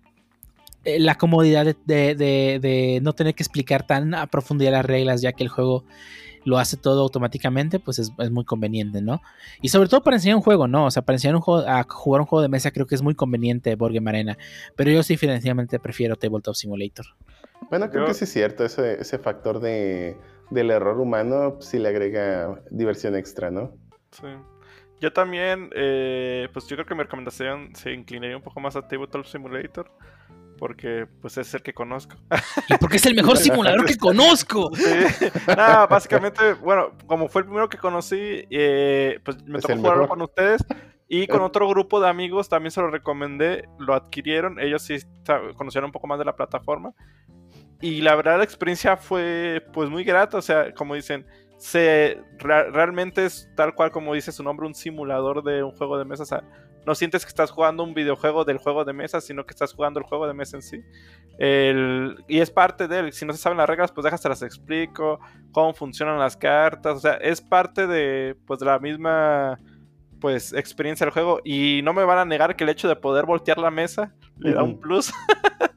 eh, 0.85 0.99
la 0.99 1.15
comodidad 1.15 1.65
de, 1.85 2.99
no 3.01 3.13
tener 3.13 3.33
que 3.33 3.43
explicar 3.43 3.87
tan 3.87 4.13
a 4.13 4.27
profundidad 4.27 4.71
las 4.71 4.85
reglas, 4.85 5.21
ya 5.21 5.33
que 5.33 5.43
el 5.43 5.49
juego 5.49 5.85
lo 6.45 6.57
hace 6.57 6.77
todo 6.77 7.01
automáticamente, 7.01 7.79
pues 7.79 7.99
es, 7.99 8.11
muy 8.31 8.45
conveniente, 8.45 9.01
¿no? 9.01 9.21
Y 9.61 9.69
sobre 9.69 9.89
todo 9.89 10.01
para 10.01 10.15
enseñar 10.15 10.37
un 10.37 10.43
juego, 10.43 10.67
¿no? 10.67 10.85
O 10.85 10.91
sea, 10.91 11.01
para 11.01 11.15
enseñar 11.15 11.35
un 11.35 11.41
juego, 11.41 11.67
a 11.67 11.83
jugar 11.83 12.21
un 12.21 12.27
juego 12.27 12.41
de 12.41 12.49
mesa 12.49 12.71
creo 12.71 12.85
que 12.85 12.95
es 12.95 13.01
muy 13.01 13.15
conveniente 13.15 13.75
Board 13.75 13.95
Arena, 14.07 14.37
pero 14.75 14.91
yo 14.91 15.03
sí 15.03 15.15
definitivamente 15.15 15.79
prefiero 15.79 16.15
Tabletop 16.15 16.55
Simulator. 16.55 17.05
Bueno, 17.69 17.89
creo 17.89 18.05
que 18.05 18.13
sí 18.13 18.25
es 18.25 18.31
cierto, 18.31 18.63
ese, 18.63 19.01
ese 19.01 19.17
factor 19.17 19.59
de, 19.59 20.17
del 20.51 20.71
error 20.71 20.99
humano 20.99 21.57
sí 21.59 21.79
le 21.79 21.89
agrega 21.89 22.61
diversión 22.69 23.15
extra, 23.15 23.49
¿no? 23.49 23.75
Sí. 24.11 24.27
Yo 25.01 25.11
también, 25.11 25.69
eh, 25.75 26.47
pues 26.53 26.67
yo 26.67 26.75
creo 26.77 26.85
que 26.85 26.95
mi 26.95 27.03
recomendación 27.03 27.75
se 27.75 27.91
inclinaría 27.91 28.37
un 28.37 28.43
poco 28.43 28.59
más 28.59 28.75
a 28.75 28.87
Tabletop 28.87 29.25
Simulator 29.25 29.91
porque 30.57 31.07
pues 31.21 31.37
es 31.37 31.53
el 31.53 31.61
que 31.61 31.73
conozco. 31.73 32.15
Y 32.69 32.77
porque 32.77 32.97
es 32.97 33.05
el 33.05 33.15
mejor 33.15 33.37
simulador 33.37 33.85
que 33.85 33.97
conozco. 33.97 34.71
Sí. 34.75 35.27
Nada, 35.47 35.87
básicamente, 35.87 36.53
bueno, 36.53 36.91
como 37.07 37.27
fue 37.27 37.41
el 37.41 37.45
primero 37.45 37.69
que 37.69 37.77
conocí, 37.77 38.45
eh, 38.49 39.19
pues 39.23 39.43
me 39.45 39.59
tocó 39.59 39.75
jugarlo 39.75 40.07
con 40.07 40.21
ustedes 40.21 40.63
y 41.07 41.27
con 41.27 41.41
otro 41.41 41.67
grupo 41.69 41.99
de 41.99 42.09
amigos 42.09 42.49
también 42.49 42.71
se 42.71 42.81
lo 42.81 42.89
recomendé, 42.89 43.67
lo 43.79 43.93
adquirieron, 43.93 44.59
ellos 44.59 44.81
sí 44.81 44.97
conocieron 45.55 45.89
un 45.89 45.91
poco 45.91 46.07
más 46.07 46.19
de 46.19 46.25
la 46.25 46.35
plataforma 46.35 46.93
y 47.81 48.01
la 48.01 48.15
verdad 48.15 48.37
la 48.37 48.43
experiencia 48.43 48.97
fue 48.97 49.63
pues 49.73 49.89
muy 49.89 50.03
grata, 50.03 50.37
o 50.37 50.41
sea, 50.41 50.73
como 50.73 50.95
dicen, 50.95 51.25
se 51.57 52.21
realmente 52.39 53.25
es 53.25 53.49
tal 53.55 53.75
cual 53.75 53.91
como 53.91 54.13
dice 54.13 54.31
su 54.31 54.43
nombre, 54.43 54.65
un 54.65 54.75
simulador 54.75 55.43
de 55.43 55.63
un 55.63 55.71
juego 55.71 55.97
de 55.97 56.05
mesa, 56.05 56.23
o 56.23 56.25
sea, 56.25 56.43
no 56.85 56.95
sientes 56.95 57.25
que 57.25 57.29
estás 57.29 57.51
jugando 57.51 57.83
un 57.83 57.93
videojuego 57.93 58.45
del 58.45 58.57
juego 58.57 58.85
de 58.85 58.93
mesa, 58.93 59.21
sino 59.21 59.45
que 59.45 59.51
estás 59.51 59.73
jugando 59.73 59.99
el 59.99 60.05
juego 60.05 60.27
de 60.27 60.33
mesa 60.33 60.57
en 60.57 60.61
sí. 60.61 60.83
y 62.27 62.39
es 62.39 62.51
parte 62.51 62.87
de 62.87 62.99
él. 62.99 63.13
Si 63.13 63.25
no 63.25 63.33
se 63.33 63.39
saben 63.39 63.57
las 63.57 63.67
reglas, 63.67 63.91
pues 63.91 64.03
déjate 64.03 64.29
las 64.29 64.41
explico, 64.41 65.19
cómo 65.51 65.73
funcionan 65.73 66.19
las 66.19 66.37
cartas. 66.37 66.97
O 66.97 66.99
sea, 66.99 67.13
es 67.15 67.41
parte 67.41 67.87
de, 67.87 68.35
pues, 68.45 68.59
de 68.59 68.65
la 68.65 68.79
misma 68.79 69.59
pues 70.19 70.53
experiencia 70.53 71.05
del 71.05 71.13
juego. 71.13 71.39
Y 71.43 71.81
no 71.83 71.93
me 71.93 72.03
van 72.03 72.17
a 72.17 72.25
negar 72.25 72.55
que 72.55 72.63
el 72.63 72.69
hecho 72.69 72.87
de 72.87 72.95
poder 72.95 73.25
voltear 73.25 73.57
la 73.57 73.71
mesa 73.71 74.13
le 74.37 74.53
da 74.53 74.63
un 74.63 74.79
plus. 74.79 75.11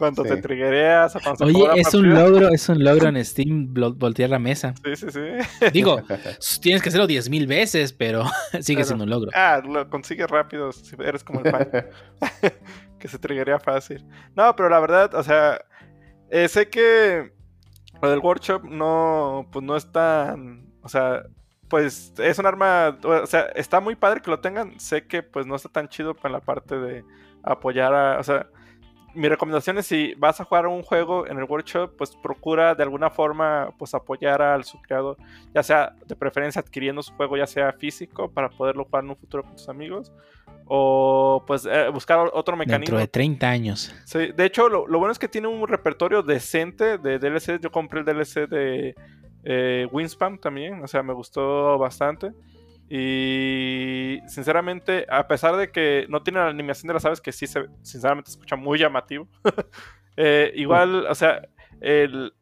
cuando 0.00 0.22
te 0.22 0.38
triggereas. 0.38 1.14
Oye, 1.40 1.68
es 1.76 1.92
un 1.92 2.08
logro, 2.08 2.48
es 2.48 2.66
un 2.70 2.82
logro 2.82 3.10
en 3.10 3.22
Steam 3.24 3.72
voltear 3.72 4.30
la 4.30 4.38
mesa. 4.38 4.72
Sí, 4.82 4.96
sí, 4.96 5.06
sí. 5.10 5.68
Digo, 5.74 6.00
tienes 6.62 6.82
que 6.82 6.88
hacerlo 6.88 7.06
10.000 7.06 7.46
veces, 7.46 7.92
pero 7.92 8.24
sigue 8.60 8.82
siendo 8.84 9.04
un 9.04 9.10
logro. 9.10 9.30
Ah, 9.34 9.60
lo 9.62 9.90
consigues 9.90 10.26
rápido 10.28 10.72
si 10.72 10.96
eres 10.98 11.22
como 11.22 11.40
el 11.40 11.52
pan. 11.52 11.68
que 12.98 13.08
se 13.08 13.18
triggerea 13.18 13.60
fácil. 13.60 14.06
No, 14.34 14.56
pero 14.56 14.70
la 14.70 14.80
verdad, 14.80 15.14
o 15.14 15.22
sea, 15.22 15.60
eh, 16.30 16.48
sé 16.48 16.70
que 16.70 17.34
lo 18.00 18.10
del 18.10 18.20
workshop 18.20 18.64
no, 18.64 19.46
pues 19.52 19.62
no 19.62 19.76
es 19.76 19.92
tan, 19.92 20.72
o 20.80 20.88
sea, 20.88 21.24
pues 21.68 22.14
es 22.16 22.38
un 22.38 22.46
arma, 22.46 22.98
o 23.04 23.26
sea, 23.26 23.42
está 23.54 23.80
muy 23.80 23.96
padre 23.96 24.22
que 24.22 24.30
lo 24.30 24.40
tengan. 24.40 24.80
Sé 24.80 25.06
que 25.06 25.22
pues 25.22 25.44
no 25.44 25.56
está 25.56 25.68
tan 25.68 25.88
chido 25.88 26.14
para 26.14 26.32
la 26.32 26.40
parte 26.40 26.78
de 26.78 27.04
apoyar 27.42 27.94
a, 27.94 28.18
o 28.18 28.22
sea, 28.22 28.48
mi 29.14 29.28
recomendación 29.28 29.78
es 29.78 29.86
si 29.86 30.14
vas 30.14 30.40
a 30.40 30.44
jugar 30.44 30.66
un 30.66 30.82
juego 30.82 31.26
en 31.26 31.38
el 31.38 31.44
workshop, 31.44 31.96
pues 31.96 32.16
procura 32.16 32.74
de 32.74 32.82
alguna 32.82 33.10
forma 33.10 33.72
pues 33.78 33.94
apoyar 33.94 34.40
al 34.42 34.64
su 34.64 34.80
creador, 34.80 35.16
ya 35.54 35.62
sea 35.62 35.94
de 36.06 36.16
preferencia 36.16 36.60
adquiriendo 36.60 37.02
su 37.02 37.12
juego, 37.14 37.36
ya 37.36 37.46
sea 37.46 37.72
físico 37.72 38.30
para 38.30 38.48
poderlo 38.48 38.84
jugar 38.84 39.04
en 39.04 39.10
un 39.10 39.16
futuro 39.16 39.42
con 39.42 39.56
tus 39.56 39.68
amigos, 39.68 40.12
o 40.66 41.42
pues 41.46 41.66
eh, 41.66 41.88
buscar 41.88 42.30
otro 42.32 42.56
mecanismo. 42.56 42.96
Dentro 42.96 42.98
de 42.98 43.08
30 43.08 43.48
años. 43.48 43.94
Sí, 44.04 44.32
de 44.34 44.44
hecho, 44.44 44.68
lo, 44.68 44.86
lo 44.86 44.98
bueno 44.98 45.12
es 45.12 45.18
que 45.18 45.28
tiene 45.28 45.48
un 45.48 45.66
repertorio 45.66 46.22
decente 46.22 46.98
de 46.98 47.18
DLC. 47.18 47.60
Yo 47.60 47.70
compré 47.70 48.00
el 48.00 48.06
DLC 48.06 48.48
de 48.48 48.94
eh, 49.44 49.88
Winspan 49.90 50.38
también, 50.38 50.82
o 50.82 50.86
sea, 50.86 51.02
me 51.02 51.12
gustó 51.12 51.78
bastante. 51.78 52.32
Y 52.92 54.18
sinceramente, 54.26 55.06
a 55.08 55.28
pesar 55.28 55.56
de 55.56 55.70
que 55.70 56.06
no 56.08 56.24
tiene 56.24 56.40
la 56.40 56.48
animación 56.48 56.88
de 56.88 56.94
las 56.94 57.04
aves, 57.04 57.20
que 57.20 57.30
sí 57.30 57.46
se, 57.46 57.66
sinceramente 57.82 58.32
escucha 58.32 58.56
muy 58.56 58.80
llamativo, 58.80 59.28
eh, 60.16 60.50
igual, 60.56 61.06
o 61.06 61.14
sea, 61.14 61.40
el, 61.80 62.34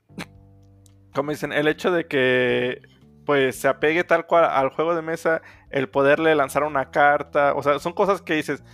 como 1.14 1.32
dicen, 1.32 1.52
el 1.52 1.68
hecho 1.68 1.90
de 1.90 2.06
que 2.06 2.80
pues 3.26 3.60
se 3.60 3.68
apegue 3.68 4.04
tal 4.04 4.24
cual 4.24 4.46
al 4.46 4.70
juego 4.70 4.94
de 4.94 5.02
mesa, 5.02 5.42
el 5.68 5.90
poderle 5.90 6.34
lanzar 6.34 6.62
una 6.62 6.90
carta, 6.90 7.52
o 7.52 7.62
sea, 7.62 7.78
son 7.78 7.92
cosas 7.92 8.22
que 8.22 8.32
dices, 8.32 8.64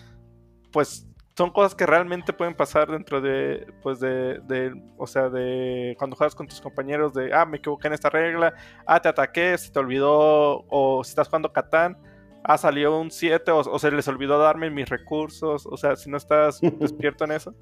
pues 0.71 1.09
son 1.37 1.51
cosas 1.51 1.75
que 1.75 1.85
realmente 1.85 2.33
pueden 2.33 2.55
pasar 2.55 2.91
dentro 2.91 3.21
de, 3.21 3.67
pues 3.83 3.99
de, 3.99 4.41
de, 4.47 4.81
o 4.97 5.07
sea, 5.07 5.29
de 5.29 5.97
cuando 5.99 6.17
juegas 6.17 6.35
con 6.35 6.47
tus 6.47 6.61
compañeros 6.61 7.13
de, 7.13 7.35
ah, 7.35 7.45
me 7.45 7.57
equivoqué 7.57 7.89
en 7.89 7.95
esta 7.95 8.09
regla, 8.09 8.55
ah, 8.87 9.01
te 9.01 9.09
ataqué, 9.09 9.59
se 9.59 9.73
te 9.73 9.79
olvidó, 9.79 10.65
o 10.69 11.03
si 11.03 11.11
estás 11.11 11.27
jugando 11.29 11.53
Catán, 11.53 11.99
ah, 12.45 12.57
salió 12.57 13.01
un 13.01 13.11
7, 13.11 13.51
o, 13.51 13.59
o, 13.59 13.79
se 13.81 13.91
les 13.91 14.07
olvidó 14.07 14.39
darme 14.39 14.71
mis 14.71 14.89
recursos, 14.89 15.67
o 15.67 15.77
sea, 15.77 15.97
si 15.97 16.09
no 16.09 16.17
estás 16.17 16.61
despierto 16.79 17.25
en 17.25 17.33
eso. 17.33 17.55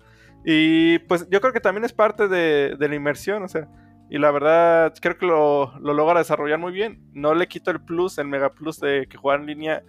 Y 0.44 0.98
pues 1.00 1.26
yo 1.30 1.40
creo 1.40 1.54
que 1.54 1.60
también 1.60 1.84
es 1.84 1.94
parte 1.94 2.28
de, 2.28 2.76
de 2.78 2.88
la 2.88 2.94
inmersión, 2.94 3.42
o 3.42 3.48
sea, 3.48 3.68
y 4.10 4.18
la 4.18 4.30
verdad 4.30 4.92
creo 5.00 5.16
que 5.16 5.24
lo, 5.24 5.72
lo 5.78 5.94
logra 5.94 6.18
desarrollar 6.18 6.58
muy 6.58 6.72
bien. 6.72 7.00
No 7.14 7.34
le 7.34 7.48
quito 7.48 7.70
el 7.70 7.80
plus, 7.80 8.18
el 8.18 8.28
mega 8.28 8.50
plus 8.50 8.78
de 8.78 9.06
que 9.08 9.16
jugar 9.16 9.40
en 9.40 9.46
línea 9.46 9.82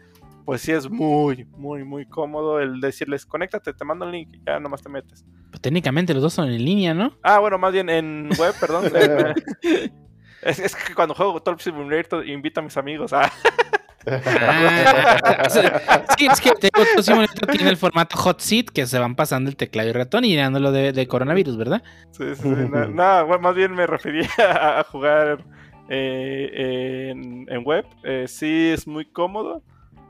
pues 0.46 0.62
sí 0.62 0.72
es 0.72 0.90
muy, 0.90 1.46
muy, 1.58 1.84
muy 1.84 2.06
cómodo 2.06 2.60
el 2.60 2.82
decirles, 2.82 3.26
conéctate, 3.26 3.74
te 3.74 3.86
mando 3.86 4.06
el 4.06 4.12
link 4.12 4.38
ya 4.46 4.60
nomás 4.60 4.82
te 4.82 4.90
metes. 4.90 5.26
Pues 5.50 5.62
técnicamente 5.62 6.14
los 6.14 6.24
dos 6.24 6.34
son 6.34 6.50
en 6.50 6.64
línea, 6.64 6.94
¿no? 6.94 7.18
Ah, 7.24 7.40
bueno, 7.40 7.58
más 7.58 7.72
bien 7.72 7.90
en 7.90 8.30
web, 8.38 8.54
perdón. 8.60 8.86
es, 10.42 10.60
es, 10.60 10.76
que 10.76 10.94
cuando 10.94 11.14
juego 11.14 11.42
Top 11.42 11.60
Simulator 11.60 12.28
invito 12.28 12.60
a 12.60 12.64
mis 12.64 12.76
amigos 12.78 13.14
a... 13.14 13.32
Ah, 14.06 15.48
sí, 15.50 16.28
es 16.28 16.42
que 16.42 16.52
Top 16.52 17.02
Simulator 17.02 17.50
tiene 17.50 17.70
el 17.70 17.78
formato 17.78 18.18
hot 18.18 18.40
seat 18.42 18.66
que 18.66 18.86
se 18.86 19.00
van 19.00 19.16
pasando 19.16 19.50
el 19.50 19.56
teclado 19.56 19.90
y 19.90 19.94
ratón 19.94 20.26
y 20.26 20.30
llenándolo 20.30 20.72
de, 20.72 20.92
de 20.92 21.08
coronavirus, 21.08 21.56
¿verdad? 21.56 21.84
Sí, 22.12 22.36
sí, 22.36 22.42
sí. 22.44 22.50
no, 22.50 22.88
no 22.88 23.26
bueno, 23.28 23.42
más 23.42 23.56
bien 23.56 23.74
me 23.74 23.88
refería 23.88 24.28
a, 24.40 24.80
a 24.82 24.84
jugar 24.84 25.46
eh, 25.90 27.12
en, 27.12 27.46
en, 27.50 27.64
web. 27.64 27.86
Eh, 28.04 28.26
sí, 28.28 28.72
es 28.74 28.88
muy 28.88 29.06
cómodo. 29.06 29.64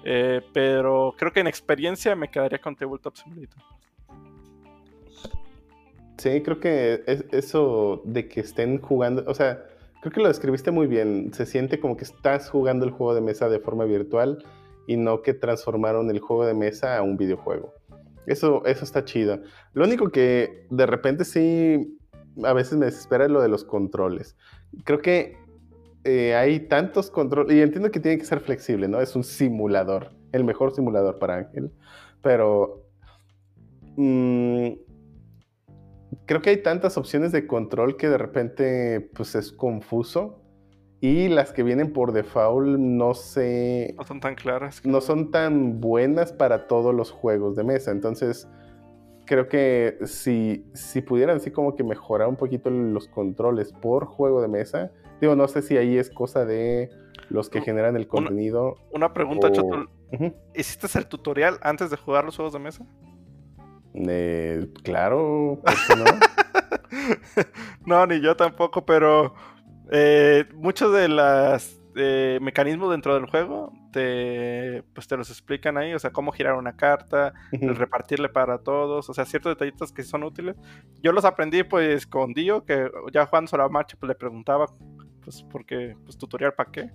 Eh, 0.03 0.41
pero 0.53 1.15
creo 1.17 1.31
que 1.31 1.39
en 1.39 1.47
experiencia 1.47 2.15
me 2.15 2.29
quedaría 2.29 2.59
con 2.59 2.75
Tabletop 2.75 3.15
Simulator. 3.15 3.61
Sí, 6.17 6.41
creo 6.41 6.59
que 6.59 7.03
es 7.05 7.25
eso 7.31 8.01
de 8.05 8.27
que 8.27 8.41
estén 8.41 8.79
jugando, 8.79 9.23
o 9.27 9.33
sea, 9.33 9.65
creo 10.01 10.13
que 10.13 10.21
lo 10.21 10.27
describiste 10.27 10.71
muy 10.71 10.87
bien. 10.87 11.33
Se 11.33 11.45
siente 11.45 11.79
como 11.79 11.97
que 11.97 12.03
estás 12.03 12.49
jugando 12.49 12.85
el 12.85 12.91
juego 12.91 13.15
de 13.15 13.21
mesa 13.21 13.49
de 13.49 13.59
forma 13.59 13.85
virtual 13.85 14.43
y 14.87 14.97
no 14.97 15.21
que 15.21 15.33
transformaron 15.33 16.09
el 16.09 16.19
juego 16.19 16.45
de 16.45 16.53
mesa 16.53 16.97
a 16.97 17.01
un 17.01 17.17
videojuego. 17.17 17.73
Eso, 18.25 18.65
eso 18.65 18.85
está 18.85 19.03
chido. 19.03 19.41
Lo 19.73 19.85
único 19.85 20.09
que 20.09 20.67
de 20.69 20.85
repente 20.85 21.25
sí 21.25 21.97
a 22.43 22.53
veces 22.53 22.77
me 22.77 22.85
desespera 22.85 23.25
es 23.25 23.31
lo 23.31 23.41
de 23.41 23.49
los 23.49 23.63
controles. 23.63 24.35
Creo 24.85 25.01
que 25.01 25.37
eh, 26.03 26.35
hay 26.35 26.61
tantos 26.61 27.09
controles, 27.09 27.55
y 27.55 27.61
entiendo 27.61 27.91
que 27.91 27.99
tiene 27.99 28.17
que 28.17 28.25
ser 28.25 28.39
flexible, 28.39 28.87
¿no? 28.87 29.01
Es 29.01 29.15
un 29.15 29.23
simulador, 29.23 30.11
el 30.31 30.43
mejor 30.43 30.73
simulador 30.73 31.19
para 31.19 31.37
Ángel, 31.37 31.71
pero 32.21 32.83
mmm, 33.95 34.69
creo 36.25 36.41
que 36.41 36.51
hay 36.51 36.63
tantas 36.63 36.97
opciones 36.97 37.31
de 37.31 37.47
control 37.47 37.97
que 37.97 38.09
de 38.09 38.17
repente 38.17 39.09
pues 39.13 39.35
es 39.35 39.51
confuso. 39.51 40.39
Y 41.05 41.27
las 41.27 41.51
que 41.51 41.63
vienen 41.63 41.91
por 41.91 42.13
default 42.13 42.79
no 42.79 43.13
sé... 43.13 43.93
No 43.97 44.05
son 44.05 44.21
tan 44.21 44.35
claras. 44.35 44.85
No 44.85 45.01
son 45.01 45.31
tan 45.31 45.81
buenas 45.81 46.31
para 46.31 46.65
todos 46.65 46.95
los 46.95 47.11
juegos 47.11 47.57
de 47.57 47.65
mesa. 47.65 47.91
Entonces, 47.91 48.47
creo 49.25 49.49
que 49.49 49.97
si, 50.05 50.65
si 50.73 51.01
pudieran 51.01 51.35
así 51.35 51.51
como 51.51 51.75
que 51.75 51.83
mejorar 51.83 52.29
un 52.29 52.37
poquito 52.37 52.69
los 52.69 53.09
controles 53.09 53.73
por 53.73 54.05
juego 54.05 54.41
de 54.41 54.47
mesa, 54.47 54.93
Digo, 55.21 55.35
no 55.35 55.47
sé 55.47 55.61
si 55.61 55.77
ahí 55.77 55.97
es 55.97 56.09
cosa 56.09 56.45
de 56.45 56.89
los 57.29 57.49
que 57.49 57.61
generan 57.61 57.95
el 57.95 58.07
contenido. 58.07 58.75
Una, 58.91 59.07
una 59.07 59.13
pregunta, 59.13 59.47
o... 59.47 59.65
Uh 59.65 59.85
-huh. 60.11 60.35
¿Hiciste 60.53 60.87
el 60.97 61.07
tutorial 61.07 61.57
antes 61.61 61.89
de 61.89 61.97
jugar 61.97 62.25
los 62.25 62.35
juegos 62.35 62.53
de 62.53 62.59
mesa? 62.59 62.85
Eh, 63.93 64.67
claro, 64.83 65.59
¿por 65.63 65.73
qué 65.87 65.95
no? 65.95 66.05
no, 67.85 68.07
ni 68.07 68.21
yo 68.21 68.35
tampoco, 68.35 68.85
pero 68.85 69.33
eh, 69.91 70.45
muchos 70.55 70.93
de 70.93 71.09
los 71.09 71.79
eh, 71.95 72.39
mecanismos 72.41 72.91
dentro 72.91 73.13
del 73.13 73.25
juego 73.25 73.71
te, 73.91 74.83
pues 74.93 75.07
te 75.07 75.17
los 75.17 75.29
explican 75.29 75.77
ahí, 75.77 75.93
o 75.93 75.99
sea, 75.99 76.11
cómo 76.11 76.31
girar 76.31 76.55
una 76.55 76.75
carta, 76.75 77.33
uh 77.51 77.57
-huh. 77.57 77.75
repartirle 77.75 78.29
para 78.29 78.57
todos, 78.59 79.09
o 79.09 79.13
sea, 79.13 79.25
ciertos 79.25 79.51
detallitos 79.51 79.91
que 79.91 80.03
son 80.03 80.23
útiles. 80.23 80.55
Yo 81.01 81.11
los 81.11 81.25
aprendí 81.25 81.63
pues 81.63 82.07
con 82.07 82.33
Dio, 82.33 82.65
que 82.65 82.89
ya 83.11 83.25
jugando 83.25 83.49
sobre 83.49 83.63
la 83.63 83.69
marcha 83.69 83.97
pues 83.99 84.07
le 84.07 84.15
preguntaba 84.15 84.67
pues 85.23 85.45
porque, 85.51 85.95
pues 86.03 86.17
tutorial 86.17 86.53
para 86.53 86.71
qué. 86.71 86.89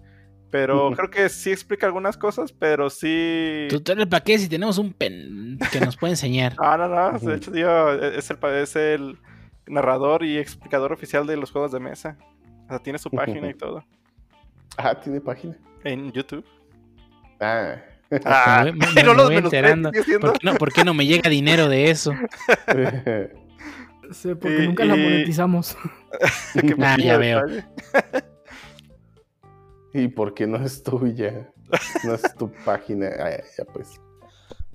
Pero 0.51 0.91
creo 0.93 1.11
que 1.11 1.29
sí 1.29 1.51
explica 1.51 1.87
algunas 1.87 2.16
cosas, 2.16 2.53
pero 2.53 2.89
sí. 2.89 3.66
¿Tutorial 3.69 4.09
para 4.09 4.25
qué? 4.25 4.39
Si 4.39 4.49
tenemos 4.49 4.79
un 4.79 4.95
pen 4.95 5.59
que 5.70 5.81
nos 5.81 5.97
puede 5.97 6.15
enseñar. 6.15 6.55
ah, 6.59 6.77
no, 6.79 6.89
no. 6.89 7.19
De 7.19 7.37
hecho, 7.37 7.53
tío, 7.53 7.93
es 8.03 8.31
el, 8.31 8.39
es 8.55 8.77
el 8.77 9.19
narrador 9.66 10.25
y 10.25 10.39
explicador 10.39 10.93
oficial 10.93 11.27
de 11.27 11.37
los 11.37 11.51
juegos 11.51 11.73
de 11.73 11.81
mesa. 11.81 12.16
O 12.65 12.69
sea, 12.69 12.79
tiene 12.79 12.99
su 12.99 13.11
página 13.11 13.51
y 13.51 13.55
todo. 13.55 13.85
Ah, 14.77 14.99
tiene 14.99 15.20
página. 15.20 15.57
En 15.85 16.12
YouTube. 16.12 16.45
Ah. 17.40 17.77
Ah, 18.24 18.62
me, 18.65 18.73
me, 18.73 18.86
me, 18.95 19.03
no 19.03 19.15
me 19.15 19.23
voy 19.24 19.36
enterando. 19.36 19.90
¿Por 19.93 20.05
qué, 20.05 20.47
no, 20.47 20.55
¿Por 20.55 20.73
qué 20.73 20.85
no 20.85 20.95
me 20.95 21.07
llega 21.07 21.28
dinero 21.28 21.69
de 21.69 21.90
eso? 21.90 22.12
Sí, 24.12 24.35
porque 24.35 24.65
y, 24.65 24.66
nunca 24.66 24.85
y... 24.85 24.89
la 24.89 24.97
monetizamos. 24.97 25.77
ah, 26.82 26.97
ya 26.99 27.19
veo. 27.19 27.45
¿Y 29.93 30.09
por 30.09 30.35
qué 30.35 30.47
no 30.47 30.57
es 30.65 30.82
tuya? 30.82 31.51
No 32.05 32.15
es 32.15 32.23
tu 32.35 32.51
página. 32.65 33.09
Ah, 33.19 33.43
ya, 33.57 33.65
pues. 33.65 34.01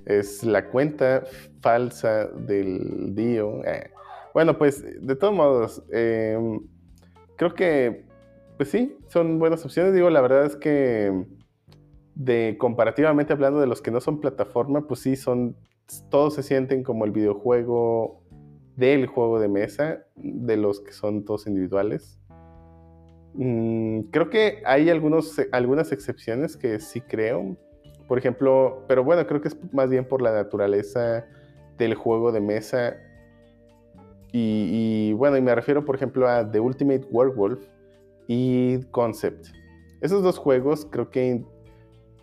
Es 0.06 0.44
la 0.44 0.66
cuenta 0.70 1.24
falsa 1.62 2.26
del 2.28 3.16
Dio. 3.16 3.64
Eh. 3.66 3.92
Bueno, 4.34 4.58
pues, 4.58 4.84
de 4.84 5.16
todos 5.16 5.34
modos, 5.34 5.84
eh, 5.94 6.38
creo 7.38 7.54
que, 7.54 8.06
pues 8.64 8.72
sí, 8.72 8.98
son 9.10 9.40
buenas 9.40 9.66
opciones. 9.66 9.94
Digo, 9.94 10.10
la 10.10 10.22
verdad 10.22 10.46
es 10.46 10.56
que, 10.56 11.26
de 12.16 12.56
comparativamente 12.58 13.34
hablando 13.34 13.60
de 13.60 13.68
los 13.68 13.82
que 13.82 13.92
no 13.92 14.00
son 14.00 14.22
plataforma, 14.22 14.88
pues 14.88 15.02
sí, 15.02 15.18
son, 15.18 15.58
todos 16.10 16.36
se 16.36 16.44
sienten 16.44 16.82
como 16.82 17.04
el 17.04 17.12
videojuego 17.12 18.24
del 18.78 19.08
juego 19.08 19.42
de 19.42 19.50
mesa, 19.50 20.06
de 20.16 20.56
los 20.56 20.80
que 20.80 20.94
son 20.94 21.26
todos 21.26 21.46
individuales. 21.46 22.18
Mm, 23.34 24.04
creo 24.12 24.30
que 24.30 24.64
hay 24.66 24.90
algunos, 24.90 25.42
algunas 25.52 25.92
excepciones 25.92 26.56
que 26.56 26.80
sí 26.80 27.02
creo. 27.02 27.58
Por 28.08 28.18
ejemplo, 28.18 28.86
pero 28.88 29.04
bueno, 29.04 29.28
creo 29.28 29.42
que 29.42 29.50
es 29.50 29.58
más 29.74 29.90
bien 29.90 30.08
por 30.08 30.22
la 30.22 30.32
naturaleza 30.32 31.26
del 31.78 31.96
juego 31.96 32.32
de 32.32 32.40
mesa. 32.40 32.96
Y, 34.32 35.10
y 35.10 35.14
bueno, 35.16 35.36
y 35.36 35.42
me 35.42 35.54
refiero, 35.54 35.84
por 35.84 35.98
ejemplo, 35.98 36.30
a 36.30 36.50
The 36.50 36.62
Ultimate 36.62 37.06
Werewolf 37.12 37.74
y 38.28 38.82
Concept. 38.92 39.48
Esos 40.02 40.24
dos 40.24 40.38
juegos 40.38 40.86
creo 40.90 41.10
que 41.10 41.44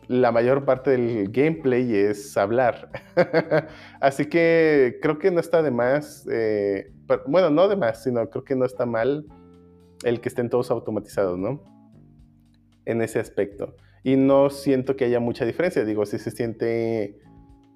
la 0.09 0.33
mayor 0.33 0.65
parte 0.65 0.91
del 0.91 1.31
gameplay 1.31 1.95
es 1.95 2.37
hablar. 2.37 2.91
Así 4.01 4.27
que 4.27 4.99
creo 5.01 5.19
que 5.19 5.31
no 5.31 5.39
está 5.39 5.63
de 5.63 5.71
más, 5.71 6.27
eh, 6.31 6.93
bueno, 7.27 7.51
no 7.51 7.69
de 7.69 7.77
más, 7.77 8.03
sino 8.03 8.29
creo 8.29 8.45
que 8.45 8.57
no 8.57 8.65
está 8.65 8.87
mal 8.87 9.25
el 10.03 10.21
que 10.21 10.29
estén 10.29 10.51
todos 10.51 10.71
automatizados, 10.71 11.39
¿no? 11.39 11.63
En 12.87 13.03
ese 13.03 13.21
aspecto. 13.21 13.77
Y 14.03 14.17
no 14.17 14.51
siento 14.51 14.97
que 14.97 15.05
haya 15.05 15.21
mucha 15.21 15.45
diferencia, 15.45 15.85
digo, 15.85 16.05
si 16.07 16.19
se 16.19 16.31
siente 16.33 17.19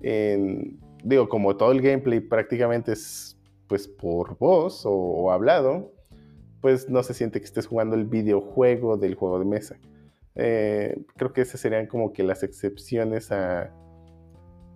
en, 0.03 0.81
digo, 1.05 1.29
como 1.29 1.57
todo 1.57 1.71
el 1.71 1.81
gameplay 1.81 2.21
prácticamente 2.21 2.93
es 2.93 3.39
pues 3.69 3.87
por 3.87 4.39
voz 4.39 4.83
o 4.85 5.31
hablado, 5.31 5.93
pues 6.65 6.89
no 6.89 7.03
se 7.03 7.13
siente 7.13 7.41
que 7.41 7.45
estés 7.45 7.67
jugando 7.67 7.95
el 7.95 8.07
videojuego 8.07 8.97
del 8.97 9.17
juego 9.17 9.39
de 9.39 9.45
mesa. 9.45 9.77
Eh, 10.35 10.99
creo 11.15 11.31
que 11.35 11.43
esas 11.43 11.61
serían 11.61 11.87
como 11.87 12.15
que 12.15 12.23
las 12.23 12.43
excepciones 12.43 13.31
a, 13.31 13.71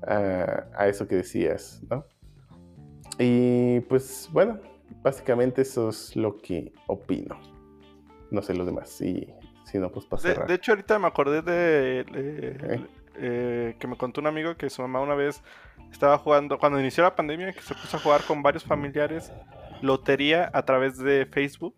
a, 0.06 0.66
a, 0.77 0.86
eso 0.86 1.09
que 1.09 1.16
decías, 1.16 1.82
¿no? 1.89 2.05
Y 3.19 3.81
pues 3.89 4.28
bueno, 4.35 4.60
básicamente 5.02 5.62
eso 5.62 5.89
es 5.89 6.15
lo 6.15 6.36
que 6.36 6.74
opino. 6.89 7.40
No 8.31 8.43
sé 8.43 8.52
los 8.52 8.66
demás, 8.66 9.01
y 9.01 9.27
si 9.65 9.78
no, 9.78 9.90
pues 9.90 10.05
para 10.05 10.23
de, 10.23 10.44
de, 10.44 10.55
hecho, 10.56 10.73
ahorita 10.73 10.98
me 10.98 11.06
acordé 11.06 11.40
de, 11.40 12.05
de 12.05 12.86
eh, 13.16 13.77
que 13.78 13.86
me 13.86 13.97
contó 13.97 14.20
un 14.20 14.27
amigo 14.27 14.59
que 14.59 14.69
su 14.69 14.82
mamá 14.82 15.01
una 15.01 15.15
vez 15.15 15.43
estaba 15.90 16.19
jugando, 16.19 16.59
cuando 16.59 16.78
inició 16.78 17.02
la 17.02 17.16
pandemia, 17.16 17.55
que 17.55 17.62
se 17.62 17.74
puso 17.74 17.97
a 17.97 18.01
jugar 18.01 18.24
con 18.24 18.43
varios 18.43 18.62
familiares 18.62 19.32
lotería 19.83 20.51
a 20.53 20.63
través 20.65 20.99
de 20.99 21.27
Facebook. 21.27 21.75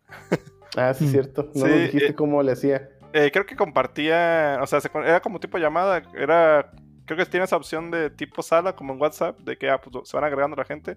Ah, 0.77 0.95
sí, 0.95 1.05
Mm. 1.05 1.09
cierto. 1.09 1.43
No 1.55 1.67
Sí, 1.67 1.71
nos 1.71 1.81
dijiste 1.81 2.07
eh, 2.11 2.15
cómo 2.15 2.43
le 2.43 2.53
hacía. 2.53 2.89
Eh, 3.13 3.31
creo 3.33 3.45
que 3.45 3.57
compartía, 3.57 4.59
o 4.63 4.67
sea, 4.67 4.81
era 5.05 5.21
como 5.21 5.41
tipo 5.41 5.59
llamada, 5.59 6.03
era, 6.17 6.71
creo 7.07 7.19
que 7.19 7.27
tiene 7.27 7.45
esa 7.45 7.57
opción 7.57 7.91
de 7.91 8.09
tipo 8.11 8.41
sala, 8.43 8.75
como 8.77 8.93
en 8.93 9.01
WhatsApp, 9.01 9.39
de 9.41 9.57
que 9.57 9.69
ah, 9.69 9.81
pues, 9.81 10.09
se 10.09 10.17
van 10.17 10.25
agregando 10.25 10.57
la 10.57 10.65
gente. 10.65 10.97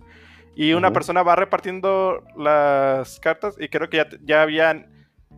Y 0.56 0.74
una 0.74 0.90
Ujú. 0.90 0.94
persona 0.94 1.24
va 1.24 1.36
repartiendo 1.36 2.24
las 2.38 3.20
cartas 3.20 3.56
y 3.60 3.68
creo 3.70 3.90
que 3.90 3.98
ya, 3.98 4.08
ya 4.24 4.44
habían, 4.44 4.86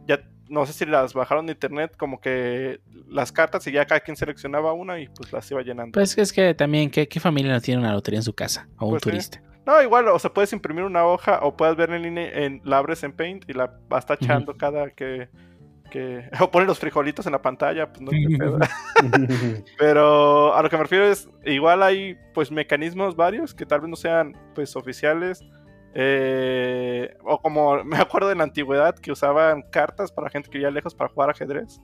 ya 0.06 0.20
no 0.50 0.66
sé 0.66 0.74
si 0.74 0.86
las 0.86 1.14
bajaron 1.14 1.46
de 1.46 1.54
internet, 1.54 1.96
como 1.98 2.20
que 2.20 2.82
las 3.08 3.32
cartas 3.32 3.66
y 3.68 3.72
ya 3.72 3.86
cada 3.86 4.02
quien 4.02 4.18
seleccionaba 4.18 4.74
una 4.74 5.00
y 5.00 5.08
pues 5.08 5.32
las 5.32 5.50
iba 5.52 5.62
llenando. 5.62 5.94
Pues 5.94 6.18
es 6.18 6.34
que 6.34 6.54
también, 6.54 6.92
¿qué, 6.92 7.08
qué 7.08 7.22
familia 7.22 7.54
no 7.54 7.62
tiene 7.62 7.80
una 7.80 7.94
lotería 7.94 8.20
en 8.20 8.24
su 8.24 8.34
casa? 8.34 8.68
O 8.78 8.88
un 8.88 8.92
Pues 9.00 9.04
sí. 9.04 9.10
No, 9.66 9.82
igual, 9.82 10.08
o 10.10 10.20
sea, 10.20 10.32
puedes 10.32 10.54
imprimir 10.54 10.84
una 10.84 11.06
hoja 11.06 11.40
o 11.42 11.58
puedes 11.58 11.76
ver 11.76 11.90
en 11.90 12.04
línea, 12.04 12.30
en, 12.30 12.62
la 12.64 12.78
abres 12.78 13.04
en 13.04 13.14
Paint 13.14 13.50
y 13.50 13.54
la 13.54 13.74
vas 13.90 14.06
tachando 14.06 14.56
cada 14.56 14.92
que, 14.92 15.28
que... 15.90 16.30
O 16.40 16.52
pones 16.52 16.68
los 16.68 16.80
frijolitos 16.80 17.26
en 17.26 17.32
la 17.32 17.42
pantalla, 17.42 17.92
pues 17.92 18.02
no 18.02 18.12
hay 18.12 18.38
pedo. 18.38 18.60
Pero 19.80 20.56
a 20.56 20.62
lo 20.62 20.70
que 20.70 20.78
me 20.78 20.84
refiero 20.84 21.06
es, 21.06 21.28
igual 21.46 21.82
hay 21.82 22.16
pues 22.34 22.52
mecanismos 22.52 23.16
varios 23.16 23.56
que 23.56 23.66
tal 23.66 23.82
vez 23.82 23.90
no 23.90 23.96
sean 23.96 24.38
pues 24.54 24.76
oficiales. 24.76 25.44
eh, 25.96 27.16
o 27.24 27.42
como 27.42 27.84
me 27.86 27.98
acuerdo 27.98 28.30
de 28.30 28.36
la 28.36 28.44
antigüedad 28.44 28.96
que 28.96 29.12
usaban 29.12 29.64
cartas 29.72 30.12
para 30.12 30.30
gente 30.30 30.50
que 30.50 30.60
vivía 30.60 30.70
lejos 30.70 30.94
para 30.94 31.10
jugar 31.10 31.32
ajedrez. 31.32 31.82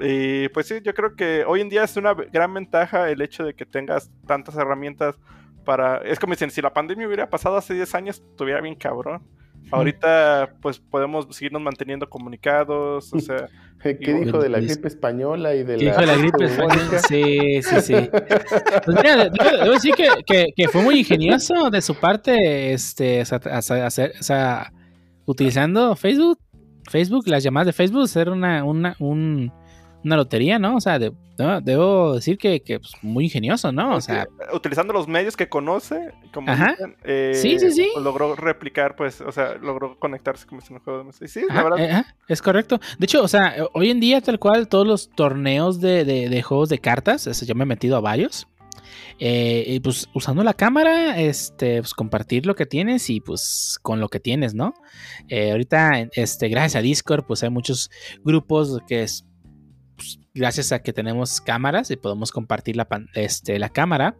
Y 0.00 0.48
pues 0.48 0.66
sí, 0.66 0.80
yo 0.82 0.92
creo 0.94 1.14
que 1.14 1.44
hoy 1.44 1.60
en 1.60 1.68
día 1.68 1.84
es 1.84 1.96
una 1.96 2.12
gran 2.12 2.52
ventaja 2.52 3.08
el 3.08 3.22
hecho 3.22 3.44
de 3.44 3.54
que 3.54 3.64
tengas 3.64 4.10
tantas 4.26 4.56
herramientas 4.56 5.16
para... 5.68 5.98
Es 5.98 6.18
como 6.18 6.32
dicen, 6.32 6.50
si 6.50 6.62
la 6.62 6.72
pandemia 6.72 7.06
hubiera 7.06 7.28
pasado 7.28 7.58
hace 7.58 7.74
10 7.74 7.94
años, 7.94 8.22
estuviera 8.30 8.62
bien 8.62 8.74
cabrón. 8.74 9.22
Ahorita 9.70 10.54
pues 10.62 10.78
podemos 10.78 11.26
seguirnos 11.36 11.60
manteniendo 11.60 12.08
comunicados, 12.08 13.12
o 13.12 13.18
sea... 13.20 13.48
¿Qué 13.82 13.94
dijo 14.14 14.38
de 14.38 14.48
la 14.48 14.60
gripe 14.60 14.88
española 14.88 15.54
y 15.54 15.62
de 15.64 15.76
¿Qué 15.76 15.84
la, 15.84 15.90
dijo 15.90 16.00
de 16.00 16.06
la 16.06 16.16
gripe 16.16 16.44
española? 16.46 16.98
Sí, 17.06 17.62
sí, 17.62 17.80
sí. 17.82 17.94
Pues 18.86 18.96
mira, 18.96 19.16
debo, 19.28 19.56
debo 19.62 19.72
decir 19.72 19.94
que, 19.94 20.08
que- 20.26 20.46
que 20.56 20.68
fue 20.68 20.80
muy 20.82 21.00
ingenioso 21.00 21.68
de 21.70 21.82
su 21.82 21.94
parte, 21.94 22.72
este, 22.72 23.20
o 23.20 23.24
sea, 23.26 23.36
hacer- 23.38 23.82
hacer- 23.84 24.12
o 24.18 24.22
sea, 24.22 24.72
utilizando 25.26 25.94
Facebook, 25.96 26.38
Facebook, 26.90 27.24
las 27.28 27.44
llamadas 27.44 27.66
de 27.66 27.72
Facebook, 27.74 28.04
hacer 28.04 28.30
una, 28.30 28.64
una, 28.64 28.96
un- 29.00 29.52
una 30.08 30.16
lotería, 30.16 30.58
¿no? 30.58 30.76
O 30.76 30.80
sea, 30.80 30.98
de- 30.98 31.12
no, 31.38 31.60
debo 31.60 32.14
decir 32.16 32.36
que, 32.36 32.60
que, 32.62 32.80
pues, 32.80 32.92
muy 33.02 33.24
ingenioso, 33.24 33.70
¿no? 33.70 33.94
O 33.94 34.00
sea, 34.00 34.26
utilizando 34.52 34.92
los 34.92 35.06
medios 35.06 35.36
que 35.36 35.48
conoce, 35.48 36.10
como 36.34 36.50
Ajá. 36.50 36.70
dicen, 36.72 36.96
eh, 37.04 37.32
Sí, 37.34 37.58
sí, 37.60 37.70
sí. 37.70 37.88
logró 38.02 38.34
replicar, 38.34 38.96
pues, 38.96 39.20
o 39.20 39.30
sea, 39.30 39.54
logró 39.54 39.96
conectarse 39.98 40.46
como 40.46 40.60
en 40.68 40.74
un 40.74 40.80
juego 40.80 40.98
de 40.98 41.04
mesa. 41.04 41.24
Y 41.24 41.28
sí, 41.28 41.42
la 41.48 41.62
verdad, 41.62 41.78
eh, 41.78 41.90
ajá, 41.92 42.16
es 42.26 42.42
correcto. 42.42 42.80
De 42.98 43.04
hecho, 43.04 43.22
o 43.22 43.28
sea, 43.28 43.54
hoy 43.72 43.90
en 43.90 44.00
día, 44.00 44.20
tal 44.20 44.38
cual, 44.40 44.66
todos 44.68 44.86
los 44.86 45.10
torneos 45.10 45.80
de, 45.80 46.04
de- 46.04 46.28
de 46.28 46.42
juegos 46.42 46.68
de 46.70 46.78
cartas, 46.80 47.26
eso, 47.28 47.46
yo 47.46 47.54
me 47.54 47.62
he 47.62 47.66
metido 47.66 47.96
a 47.96 48.00
varios. 48.00 48.48
eh, 49.20 49.64
y 49.66 49.80
pues 49.80 50.08
usando 50.14 50.42
la 50.44 50.54
cámara, 50.54 51.18
este, 51.20 51.80
pues 51.80 51.92
compartir 51.94 52.46
lo 52.46 52.54
que 52.54 52.66
tienes 52.66 53.10
y 53.10 53.20
pues 53.20 53.78
con 53.82 54.00
lo 54.00 54.08
que 54.08 54.20
tienes, 54.20 54.54
¿no? 54.54 54.74
Eh, 55.28 55.50
ahorita, 55.52 56.08
este, 56.12 56.48
gracias 56.48 56.76
a 56.76 56.82
Discord, 56.82 57.24
pues 57.26 57.42
hay 57.42 57.50
muchos 57.50 57.90
grupos 58.24 58.78
que 58.86 59.02
es 59.02 59.24
pues, 59.98 60.18
gracias 60.32 60.72
a 60.72 60.80
que 60.82 60.94
tenemos 60.94 61.42
cámaras 61.42 61.90
y 61.90 61.96
podemos 61.96 62.32
compartir 62.32 62.76
la, 62.76 62.86
pan- 62.88 63.08
este, 63.14 63.58
la 63.58 63.68
cámara, 63.68 64.16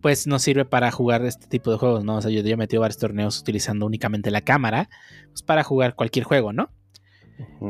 pues 0.00 0.26
nos 0.26 0.42
sirve 0.42 0.64
para 0.64 0.90
jugar 0.90 1.24
este 1.24 1.46
tipo 1.46 1.70
de 1.70 1.76
juegos, 1.78 2.02
¿no? 2.04 2.16
O 2.16 2.20
sea, 2.20 2.30
yo, 2.32 2.40
yo 2.40 2.48
he 2.48 2.56
metido 2.56 2.80
varios 2.80 2.98
torneos 2.98 3.38
utilizando 3.40 3.86
únicamente 3.86 4.30
la 4.32 4.40
cámara, 4.40 4.88
pues 5.28 5.42
para 5.42 5.62
jugar 5.62 5.94
cualquier 5.94 6.24
juego, 6.24 6.52
¿no? 6.52 6.70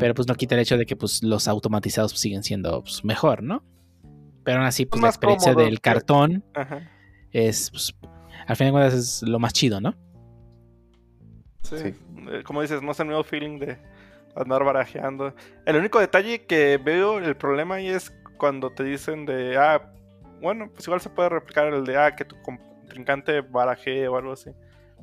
Pero 0.01 0.15
pues 0.15 0.27
no 0.27 0.35
quita 0.35 0.55
el 0.55 0.63
hecho 0.63 0.79
de 0.79 0.87
que 0.87 0.97
pues 0.97 1.23
los 1.23 1.47
automatizados 1.47 2.13
pues, 2.15 2.21
siguen 2.23 2.43
siendo 2.43 2.81
pues, 2.83 3.05
mejor, 3.05 3.43
¿no? 3.43 3.63
Pero 4.43 4.59
aún 4.61 4.67
así, 4.67 4.87
pues 4.87 5.03
la 5.03 5.09
experiencia 5.09 5.53
cómodo, 5.53 5.67
del 5.67 5.81
cartón 5.83 6.43
ajá. 6.55 6.89
es, 7.33 7.71
pues, 7.71 7.95
al 8.47 8.57
final 8.57 8.73
de 8.73 8.79
cuentas 8.81 8.95
es 8.95 9.23
lo 9.29 9.39
más 9.39 9.53
chido, 9.53 9.79
¿no? 9.81 9.95
Sí. 11.65 11.77
Sí. 11.77 11.95
Eh, 12.31 12.43
Como 12.45 12.63
dices, 12.63 12.81
no 12.83 12.93
es 12.93 13.01
el 13.01 13.09
mismo 13.09 13.23
feeling 13.25 13.59
de 13.59 13.77
andar 14.41 14.65
barajeando. 14.65 15.35
El 15.67 15.77
único 15.77 15.99
detalle 16.01 16.45
que 16.47 16.79
veo 16.79 17.19
el 17.19 17.37
problema 17.37 17.77
ahí 17.77 17.89
es 17.89 18.13
cuando 18.39 18.71
te 18.71 18.85
dicen 18.85 19.27
de, 19.27 19.57
ah, 19.59 19.91
bueno, 20.41 20.71
pues 20.73 20.87
igual 20.87 21.01
se 21.01 21.11
puede 21.11 21.29
replicar 21.29 21.67
el 21.73 21.85
de, 21.85 21.97
ah, 21.99 22.15
que 22.15 22.25
tu 22.25 22.37
contrincante 22.43 23.41
barajee 23.41 24.07
o 24.09 24.17
algo 24.17 24.33
así. 24.33 24.51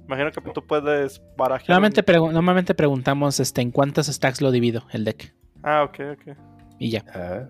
Imagino 0.08 0.32
que 0.32 0.42
tú 0.52 0.66
puedes 0.66 1.22
barajear. 1.36 1.70
Normalmente, 1.70 2.02
un- 2.02 2.06
pregu- 2.06 2.32
normalmente 2.32 2.74
preguntamos 2.76 3.40
este, 3.40 3.62
en 3.62 3.72
cuántos 3.72 4.08
stacks 4.08 4.42
lo 4.42 4.52
divido 4.52 4.86
el 4.92 5.04
deck. 5.04 5.34
Ah, 5.64 5.84
ok, 5.84 6.00
ok. 6.14 6.38
Y 6.80 6.92
ya. 6.92 7.04
Ah, 7.14 7.46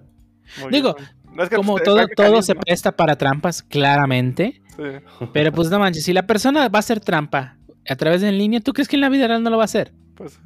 Digo, 0.72 0.94
bien. 0.95 1.10
No, 1.36 1.44
es 1.44 1.49
que, 1.49 1.56
Como 1.57 1.78
todo, 1.80 2.07
todo 2.16 2.41
se 2.41 2.56
presta 2.56 2.91
para 2.94 3.18
trampas, 3.18 3.62
claramente. 3.62 4.62
Sí, 4.78 4.84
Pero 5.34 5.52
pues 5.52 5.70
no 5.70 5.80
manches, 5.80 6.03
si 6.06 6.14
la 6.14 6.26
persona 6.26 6.68
va 6.70 6.78
a 6.78 6.80
hacer 6.80 6.99
trampa 7.02 7.57
a 7.90 7.95
través 7.95 8.22
de 8.22 8.30
en 8.30 8.38
línea, 8.38 8.60
¿tú 8.62 8.72
crees 8.74 8.88
que 8.88 8.95
en 8.95 9.02
la 9.02 9.10
vida 9.10 9.28
real 9.28 9.44
no 9.44 9.49
lo 9.49 9.57
va 9.57 9.64
a 9.64 9.66
hacer? 9.66 9.91
pues. 10.16 10.40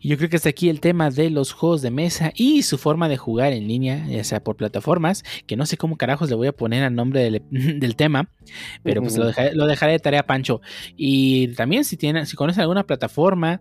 Y 0.00 0.08
yo 0.08 0.16
creo 0.16 0.28
que 0.28 0.36
hasta 0.36 0.48
aquí 0.48 0.68
el 0.68 0.80
tema 0.80 1.10
de 1.10 1.30
los 1.30 1.52
juegos 1.52 1.82
de 1.82 1.90
mesa 1.90 2.32
y 2.34 2.62
su 2.62 2.78
forma 2.78 3.08
de 3.08 3.16
jugar 3.16 3.52
en 3.52 3.66
línea, 3.66 4.06
ya 4.06 4.24
sea 4.24 4.42
por 4.42 4.56
plataformas, 4.56 5.24
que 5.46 5.56
no 5.56 5.66
sé 5.66 5.76
cómo 5.76 5.96
carajos 5.96 6.28
le 6.30 6.36
voy 6.36 6.48
a 6.48 6.52
poner 6.52 6.84
al 6.84 6.94
nombre 6.94 7.22
del, 7.22 7.42
del 7.80 7.96
tema, 7.96 8.28
pero 8.82 9.02
pues 9.02 9.16
lo 9.16 9.26
dejaré, 9.26 9.54
lo 9.54 9.66
dejaré 9.66 9.92
de 9.92 9.98
tarea 9.98 10.26
Pancho. 10.26 10.60
Y 10.96 11.48
también 11.54 11.84
si 11.84 11.96
tienen, 11.96 12.26
si 12.26 12.36
conocen 12.36 12.62
alguna 12.62 12.86
plataforma 12.86 13.60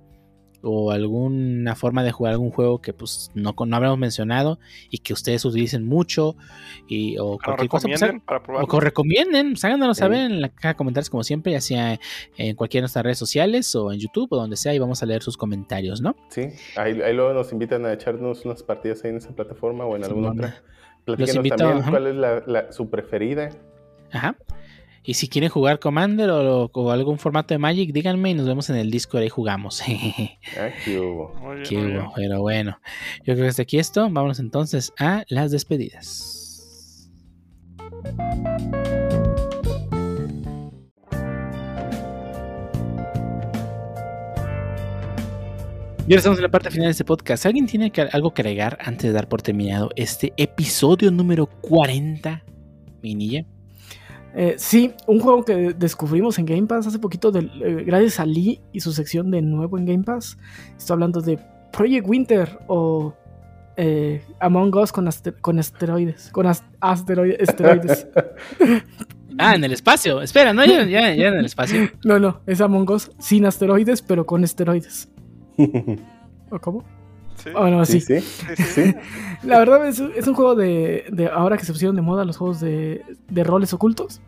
o 0.68 0.92
alguna 0.92 1.76
forma 1.76 2.04
de 2.04 2.12
jugar 2.12 2.34
algún 2.34 2.50
juego 2.52 2.80
que 2.82 2.92
pues 2.92 3.32
no, 3.36 3.56
con- 3.56 3.70
no 3.70 3.76
habremos 3.78 3.98
mencionado 4.00 4.60
y 4.90 4.98
que 4.98 5.14
ustedes 5.14 5.46
utilicen 5.46 5.86
mucho 5.86 6.36
y, 6.88 7.18
o 7.20 7.38
cualquier 7.38 7.70
cosa, 7.70 7.88
pues, 7.88 8.02
para 8.26 8.42
probar. 8.44 8.64
o 8.64 8.68
que 8.68 8.80
recomienden, 8.80 9.52
pues 9.52 9.64
háganoslo 9.64 9.94
Sí. 9.94 10.00
saber 10.00 10.20
en 10.32 10.42
la 10.42 10.50
caja 10.50 10.70
de 10.70 10.76
comentarios 10.76 11.10
como 11.10 11.24
siempre, 11.24 11.52
ya 11.52 11.62
sea 11.62 12.00
en 12.38 12.56
cualquiera 12.56 12.82
de 12.82 12.84
nuestras 12.86 13.04
redes 13.06 13.18
sociales 13.20 13.74
o 13.76 13.92
en 13.94 14.00
YouTube 14.00 14.28
o 14.32 14.38
donde 14.38 14.58
sea 14.58 14.74
y 14.74 14.80
vamos 14.80 15.02
a 15.04 15.06
leer 15.06 15.22
sus 15.24 15.38
comentarios, 15.38 16.02
¿no? 16.02 16.16
sí, 16.30 16.42
ahí, 16.76 17.00
ahí 17.02 17.14
luego 17.14 17.34
nos 17.34 17.52
invitan 17.54 17.86
a 17.86 17.94
echarnos 17.94 18.44
unas 18.46 18.64
partidas 18.64 19.04
ahí 19.04 19.12
en 19.12 19.18
esa 19.18 19.34
plataforma 19.36 19.86
o 19.86 19.96
en 19.96 20.04
alguna 20.04 20.32
otra. 20.32 20.64
Platíquenos 21.06 21.36
invito, 21.36 21.56
también 21.58 21.80
ajá. 21.82 21.92
cuál 21.92 22.08
es 22.08 22.16
la, 22.16 22.44
la- 22.48 22.72
su 22.72 22.90
preferida. 22.90 23.52
Ajá. 24.12 24.36
Y 25.06 25.14
si 25.14 25.27
quieren 25.27 25.49
jugar 25.49 25.80
Commander 25.80 26.30
o, 26.32 26.69
o 26.73 26.91
algún 26.91 27.19
formato 27.19 27.53
de 27.53 27.60
Magic, 27.60 27.91
díganme 27.94 28.32
y 28.32 28.34
nos 28.34 28.48
vemos 28.48 28.69
en 28.69 28.77
el 28.77 28.90
Discord 28.90 29.23
y 29.23 29.30
jugamos. 29.30 29.82
Ah, 30.57 30.69
qué 30.84 30.99
hubo. 30.99 31.34
Qué 31.68 31.77
hubo, 31.77 32.11
pero 32.15 32.41
bueno. 32.41 32.80
Yo 33.19 33.34
creo 33.34 33.44
que 33.45 33.48
hasta 33.49 33.61
aquí 33.64 33.77
esto. 33.77 34.02
Vámonos 34.03 34.40
entonces 34.40 34.94
a 34.99 35.23
las 35.30 35.52
despedidas. 35.52 37.11
Y 46.07 46.11
ahora 46.14 46.18
estamos 46.19 46.38
en 46.38 46.44
la 46.44 46.52
parte 46.52 46.69
final 46.69 46.86
de 46.86 46.91
este 46.91 47.03
podcast. 47.06 47.45
¿Alguien 47.48 47.65
tiene 47.65 47.90
que- 47.91 48.02
algo 48.02 48.32
que 48.34 48.44
agregar 48.44 48.77
antes 48.82 49.03
de 49.03 49.11
dar 49.11 49.27
por 49.27 49.41
terminado 49.41 49.90
este 49.95 50.34
episodio 50.38 51.10
número 51.10 51.48
40? 51.48 52.44
Minilla. 53.02 53.45
Eh, 54.36 54.56
sí, 54.57 54.91
un 55.07 55.20
juego 55.20 55.45
que 55.45 55.74
descubrimos 55.74 56.38
en 56.40 56.45
Game 56.45 56.68
Pass 56.68 56.88
hace 56.88 56.99
poquito, 56.99 57.32
eh, 57.34 57.84
gracias 57.86 58.20
a 58.20 58.26
Lee 58.26 58.60
y 58.74 58.82
su 58.82 58.91
sección 58.91 59.32
de 59.32 59.41
nuevo 59.41 59.78
en 59.78 59.86
Game 59.86 60.03
Pass. 60.03 60.38
Estoy 60.78 60.94
hablando 60.95 61.22
de 61.22 61.40
Project 61.72 62.06
Winter 62.07 62.60
o 62.68 63.14
eh, 63.78 64.22
Among 64.40 64.76
Us 64.76 64.91
con, 64.91 65.06
aster- 65.07 65.40
con 65.41 65.57
esteroides. 65.60 66.30
Con 66.32 66.48
as- 66.48 66.64
asteroides. 66.82 68.07
Ah, 69.38 69.53
en 69.56 69.66
el 69.66 69.74
espacio. 69.74 70.22
Espera, 70.22 70.53
no, 70.53 70.64
ya, 70.66 70.86
ya, 70.86 71.14
ya 71.14 71.28
en 71.28 71.34
el 71.34 71.44
espacio. 71.45 71.90
no, 72.06 72.20
no, 72.20 72.40
es 72.48 72.62
Among 72.62 72.90
Us 72.90 73.12
sin 73.20 73.45
asteroides, 73.45 74.02
pero 74.02 74.26
con 74.26 74.45
esteroides. 74.45 75.10
¿O 76.52 76.60
cómo? 76.62 76.86
Sí, 77.38 77.49
no, 77.53 77.86
sí. 77.86 77.99
sí, 78.02 78.20
sí. 78.22 78.22
sí, 78.22 78.64
sí. 78.64 78.84
sí. 78.86 78.95
La 79.44 79.60
verdad 79.60 79.88
es, 79.88 79.99
es 79.99 80.28
un 80.28 80.34
juego 80.34 80.56
de, 80.56 81.06
de 81.12 81.28
ahora 81.28 81.57
que 81.57 81.66
se 81.66 81.72
pusieron 81.74 81.95
de 81.95 82.02
moda 82.02 82.26
los 82.26 82.38
juegos 82.38 82.60
de, 82.60 83.02
de 83.30 83.44
roles 83.44 83.74
ocultos. 83.74 84.22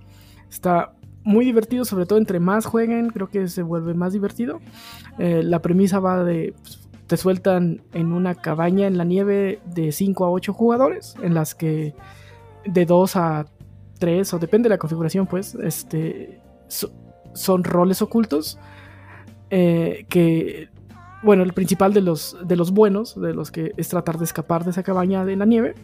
Está 0.49 0.93
muy 1.23 1.43
divertido, 1.45 1.83
sobre 1.85 2.05
todo 2.05 2.19
entre 2.19 2.39
más 2.39 2.65
jueguen, 2.65 3.09
creo 3.09 3.29
que 3.29 3.47
se 3.47 3.61
vuelve 3.63 3.93
más 3.93 4.13
divertido. 4.13 4.59
Eh, 5.19 5.41
la 5.43 5.61
premisa 5.61 5.99
va 5.99 6.23
de, 6.23 6.53
pues, 6.61 6.87
te 7.07 7.17
sueltan 7.17 7.81
en 7.93 8.13
una 8.13 8.35
cabaña 8.35 8.87
en 8.87 8.97
la 8.97 9.03
nieve 9.03 9.59
de 9.65 9.91
5 9.91 10.25
a 10.25 10.29
8 10.31 10.53
jugadores, 10.53 11.15
en 11.21 11.33
las 11.33 11.55
que 11.55 11.95
de 12.65 12.85
2 12.85 13.15
a 13.15 13.45
3, 13.99 14.33
o 14.33 14.39
depende 14.39 14.67
de 14.69 14.75
la 14.75 14.77
configuración, 14.77 15.25
pues, 15.27 15.55
este, 15.55 16.39
so- 16.67 16.91
son 17.33 17.63
roles 17.63 18.01
ocultos 18.01 18.57
eh, 19.49 20.05
que 20.09 20.69
bueno, 21.23 21.43
el 21.43 21.53
principal 21.53 21.93
de 21.93 22.01
los, 22.01 22.37
de 22.45 22.55
los 22.55 22.71
buenos, 22.71 23.19
de 23.19 23.33
los 23.33 23.51
que 23.51 23.71
es 23.77 23.89
tratar 23.89 24.17
de 24.17 24.23
escapar 24.25 24.63
de 24.63 24.71
esa 24.71 24.83
cabaña 24.83 25.25
de 25.25 25.35
la 25.35 25.45
nieve. 25.45 25.75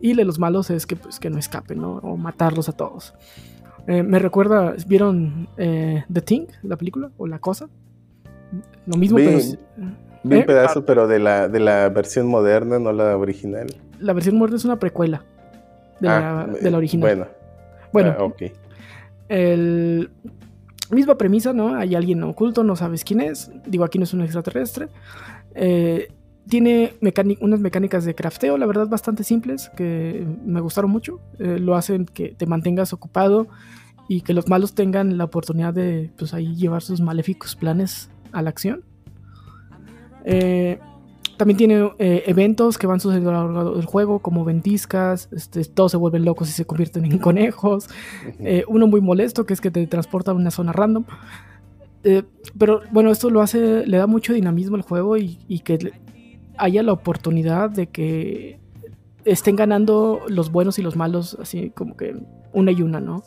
Y 0.00 0.14
de 0.14 0.24
los 0.24 0.38
malos 0.38 0.70
es 0.70 0.86
que, 0.86 0.96
pues, 0.96 1.18
que 1.20 1.30
no 1.30 1.38
escapen, 1.38 1.80
¿no? 1.80 1.96
O 1.98 2.16
matarlos 2.16 2.68
a 2.68 2.72
todos. 2.72 3.14
Eh, 3.86 4.02
me 4.02 4.18
recuerda, 4.18 4.74
¿vieron 4.86 5.48
eh, 5.56 6.04
The 6.12 6.20
Thing, 6.20 6.46
la 6.62 6.76
película? 6.76 7.10
¿O 7.16 7.26
La 7.26 7.38
Cosa? 7.38 7.68
Lo 8.86 8.96
mismo, 8.96 9.16
Vi- 9.18 9.24
pero... 9.24 9.38
Vi 10.24 10.36
¿Eh? 10.36 10.38
un 10.40 10.46
pedazo, 10.46 10.84
pero 10.86 11.06
de 11.06 11.18
la, 11.18 11.48
de 11.48 11.60
la 11.60 11.88
versión 11.90 12.26
moderna, 12.26 12.78
no 12.78 12.92
la 12.92 13.16
original. 13.16 13.66
La 14.00 14.12
versión 14.14 14.36
muerta 14.36 14.56
es 14.56 14.64
una 14.64 14.78
precuela 14.78 15.22
de, 16.00 16.08
Ah, 16.08 16.46
la, 16.48 16.54
de 16.54 16.70
la 16.70 16.76
original. 16.78 17.08
Bueno, 17.08 17.26
Bueno, 17.92 18.14
ah, 18.18 18.24
ok. 18.24 18.42
el 19.28 20.10
misma 20.94 21.16
premisa, 21.16 21.52
¿no? 21.52 21.74
Hay 21.74 21.94
alguien 21.94 22.22
oculto, 22.22 22.64
no 22.64 22.76
sabes 22.76 23.04
quién 23.04 23.20
es. 23.20 23.50
Digo, 23.66 23.84
aquí 23.84 23.98
no 23.98 24.04
es 24.04 24.14
un 24.14 24.22
extraterrestre. 24.22 24.88
Eh, 25.54 26.08
tiene 26.48 26.94
unas 27.40 27.60
mecánicas 27.60 28.04
de 28.04 28.14
crafteo, 28.14 28.58
la 28.58 28.66
verdad, 28.66 28.88
bastante 28.88 29.24
simples, 29.24 29.70
que 29.76 30.26
me 30.44 30.60
gustaron 30.60 30.90
mucho. 30.90 31.20
Eh, 31.38 31.58
lo 31.58 31.74
hacen 31.74 32.06
que 32.06 32.34
te 32.34 32.46
mantengas 32.46 32.92
ocupado 32.92 33.48
y 34.08 34.20
que 34.20 34.34
los 34.34 34.48
malos 34.48 34.74
tengan 34.74 35.16
la 35.16 35.24
oportunidad 35.24 35.72
de, 35.72 36.10
pues, 36.18 36.34
ahí 36.34 36.54
llevar 36.54 36.82
sus 36.82 37.00
maléficos 37.00 37.56
planes 37.56 38.10
a 38.32 38.42
la 38.42 38.50
acción. 38.50 38.84
Eh, 40.24 40.78
también 41.36 41.56
tiene 41.56 41.90
eh, 41.98 42.24
eventos 42.26 42.78
que 42.78 42.86
van 42.86 43.00
sucediendo 43.00 43.30
a 43.30 43.44
lo 43.44 43.52
largo 43.52 43.76
del 43.76 43.84
juego, 43.84 44.20
como 44.20 44.44
ventiscas, 44.44 45.28
este, 45.32 45.64
todos 45.64 45.90
se 45.92 45.96
vuelven 45.96 46.24
locos 46.24 46.48
y 46.48 46.52
se 46.52 46.64
convierten 46.64 47.04
en 47.04 47.18
conejos. 47.20 47.88
Eh, 48.40 48.64
uno 48.68 48.86
muy 48.86 49.00
molesto, 49.00 49.46
que 49.46 49.54
es 49.54 49.60
que 49.60 49.70
te 49.70 49.86
transporta 49.86 50.30
a 50.30 50.34
una 50.34 50.50
zona 50.50 50.72
random. 50.72 51.04
Eh, 52.04 52.22
pero 52.58 52.82
bueno, 52.90 53.10
esto 53.10 53.30
lo 53.30 53.40
hace, 53.40 53.86
le 53.86 53.96
da 53.96 54.06
mucho 54.06 54.32
dinamismo 54.34 54.76
al 54.76 54.82
juego 54.82 55.16
y, 55.16 55.38
y 55.48 55.60
que 55.60 55.92
haya 56.56 56.82
la 56.82 56.92
oportunidad 56.92 57.70
de 57.70 57.86
que 57.86 58.60
estén 59.24 59.56
ganando 59.56 60.20
los 60.28 60.52
buenos 60.52 60.78
y 60.78 60.82
los 60.82 60.96
malos, 60.96 61.36
así 61.40 61.70
como 61.70 61.96
que 61.96 62.14
una 62.52 62.72
y 62.72 62.82
una, 62.82 63.00
¿no? 63.00 63.22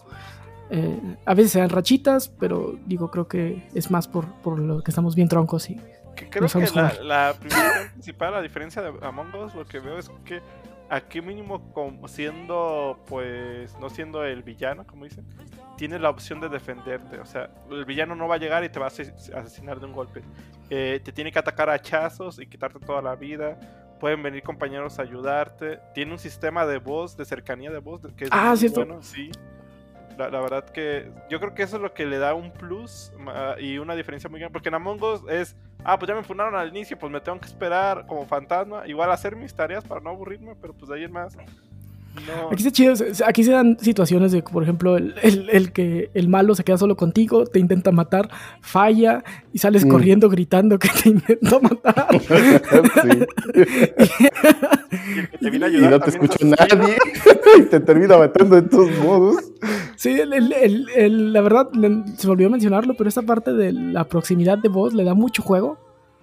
Eh, 0.70 1.16
a 1.26 1.34
veces 1.34 1.54
se 1.54 1.60
dan 1.60 1.70
rachitas, 1.70 2.30
pero 2.40 2.78
digo, 2.86 3.10
creo 3.10 3.28
que 3.28 3.68
es 3.74 3.90
más 3.90 4.08
por, 4.08 4.26
por 4.42 4.60
lo 4.60 4.82
que 4.82 4.92
estamos 4.92 5.16
bien 5.16 5.30
troncos 5.30 5.70
y 5.70 5.80
creo 6.30 6.44
No 6.44 6.48
que 6.50 6.76
la, 6.76 6.94
la 7.02 7.34
primera 7.40 7.92
principal, 7.94 8.34
a 8.36 8.42
diferencia 8.42 8.82
de 8.82 8.94
Among 9.06 9.34
Us, 9.36 9.56
lo 9.56 9.66
que 9.66 9.80
veo 9.80 9.98
es 9.98 10.10
que 10.26 10.42
aquí 10.90 11.22
mínimo 11.22 11.72
como 11.74 12.08
siendo, 12.08 13.04
pues, 13.08 13.78
no 13.80 13.90
siendo 13.90 14.24
el 14.24 14.42
villano, 14.44 14.86
como 14.88 15.04
dicen, 15.06 15.26
tienes 15.78 16.02
la 16.02 16.10
opción 16.10 16.40
de 16.40 16.50
defenderte. 16.50 17.20
O 17.20 17.26
sea, 17.26 17.50
el 17.70 17.86
villano 17.86 18.16
no 18.16 18.28
va 18.28 18.36
a 18.36 18.38
llegar 18.40 18.64
y 18.64 18.70
te 18.70 18.80
va 18.80 18.86
a 18.88 18.90
ases- 18.90 19.34
asesinar 19.36 19.80
de 19.80 19.86
un 19.86 19.94
golpe. 19.94 20.22
Eh, 20.70 21.00
te 21.04 21.12
tiene 21.12 21.32
que 21.32 21.40
atacar 21.40 21.70
a 21.70 21.74
hachazos 21.74 22.40
y 22.40 22.48
quitarte 22.48 22.80
toda 22.80 23.02
la 23.02 23.16
vida. 23.16 23.60
Pueden 24.00 24.22
venir 24.24 24.44
compañeros 24.44 25.00
a 25.00 25.02
ayudarte. 25.04 25.80
Tiene 25.94 26.12
un 26.14 26.20
sistema 26.20 26.66
de 26.66 26.78
voz, 26.78 27.18
de 27.18 27.26
cercanía 27.26 27.72
de 27.72 27.80
voz, 27.80 28.02
que 28.16 28.26
es 28.26 28.30
Ah, 28.32 28.50
muy 28.50 28.58
¿cierto? 28.58 28.86
bueno, 28.86 29.02
sí. 29.02 29.30
La, 30.18 30.30
verdad 30.30 30.66
que 30.66 31.12
yo 31.30 31.40
creo 31.40 31.54
que 31.54 31.64
eso 31.64 31.76
es 31.76 31.82
lo 31.82 31.94
que 31.94 32.06
le 32.06 32.18
da 32.18 32.34
un 32.34 32.52
plus 32.52 33.12
y 33.60 33.78
una 33.78 33.96
diferencia 33.96 34.30
muy 34.30 34.40
grande. 34.40 34.54
Porque 34.54 34.70
en 34.70 34.76
Among 34.76 35.02
Us 35.04 35.22
es, 35.30 35.56
ah, 35.84 35.98
pues 35.98 36.10
ya 36.10 36.16
me 36.16 36.24
funaron 36.24 36.56
al 36.56 36.70
inicio, 36.70 36.98
pues 36.98 37.12
me 37.12 37.22
tengo 37.22 37.40
que 37.40 37.48
esperar 37.48 38.06
como 38.08 38.26
fantasma. 38.26 38.88
Igual 38.88 39.12
hacer 39.12 39.36
mis 39.36 39.54
tareas 39.54 39.84
para 39.84 40.02
no 40.02 40.10
aburrirme, 40.10 40.56
pero 40.56 40.74
pues 40.74 40.90
de 40.90 40.96
ahí 40.96 41.04
en 41.04 41.12
más. 41.12 41.38
No. 42.26 42.48
Aquí 42.52 42.66
está 42.66 42.72
chido, 42.72 42.94
aquí 43.26 43.44
se 43.44 43.52
dan 43.52 43.78
situaciones 43.80 44.32
de, 44.32 44.42
por 44.42 44.64
ejemplo, 44.64 44.98
el, 44.98 45.14
el- 45.22 45.50
el 45.52 45.72
que 45.72 46.10
el 46.14 46.28
malo 46.30 46.56
se 46.56 46.64
queda 46.64 46.78
solo 46.78 46.96
contigo, 46.98 47.46
te 47.46 47.60
intenta 47.60 47.92
matar, 47.92 48.30
falla 48.62 49.24
y 49.54 49.60
sales 49.60 49.86
Mm. 49.86 49.90
corriendo 49.90 50.30
gritando 50.30 50.80
que 50.80 50.90
te 50.90 51.10
intentó 51.10 51.60
matar. 51.62 52.08
Y 55.00 55.20
el 55.20 55.30
que 55.30 55.38
te 55.38 55.50
viene 55.50 55.66
a 55.66 55.70
Y 55.70 55.76
ayudar 55.76 55.92
no 55.92 56.00
te 56.00 56.12
también 56.12 56.32
es 56.32 56.32
escuchó 56.42 56.54
asesino. 56.54 56.78
nadie. 56.82 56.98
y 57.60 57.62
te 57.64 57.80
termina 57.80 58.18
matando 58.18 58.56
de 58.56 58.62
todos 58.64 58.90
modos. 59.04 59.38
Sí, 59.96 60.10
el- 60.20 60.34
el- 60.34 60.54
el- 60.54 60.86
el- 60.96 61.34
la 61.34 61.42
verdad, 61.42 61.68
se 61.72 62.28
me 62.28 62.32
olvidó 62.34 62.50
mencionarlo, 62.50 62.96
pero 62.98 63.08
esta 63.10 63.22
parte 63.22 63.54
de 63.54 63.72
la 63.74 64.06
proximidad 64.06 64.58
de 64.58 64.70
voz 64.70 64.94
le 64.94 65.04
da 65.04 65.14
mucho 65.14 65.42
juego, 65.44 65.78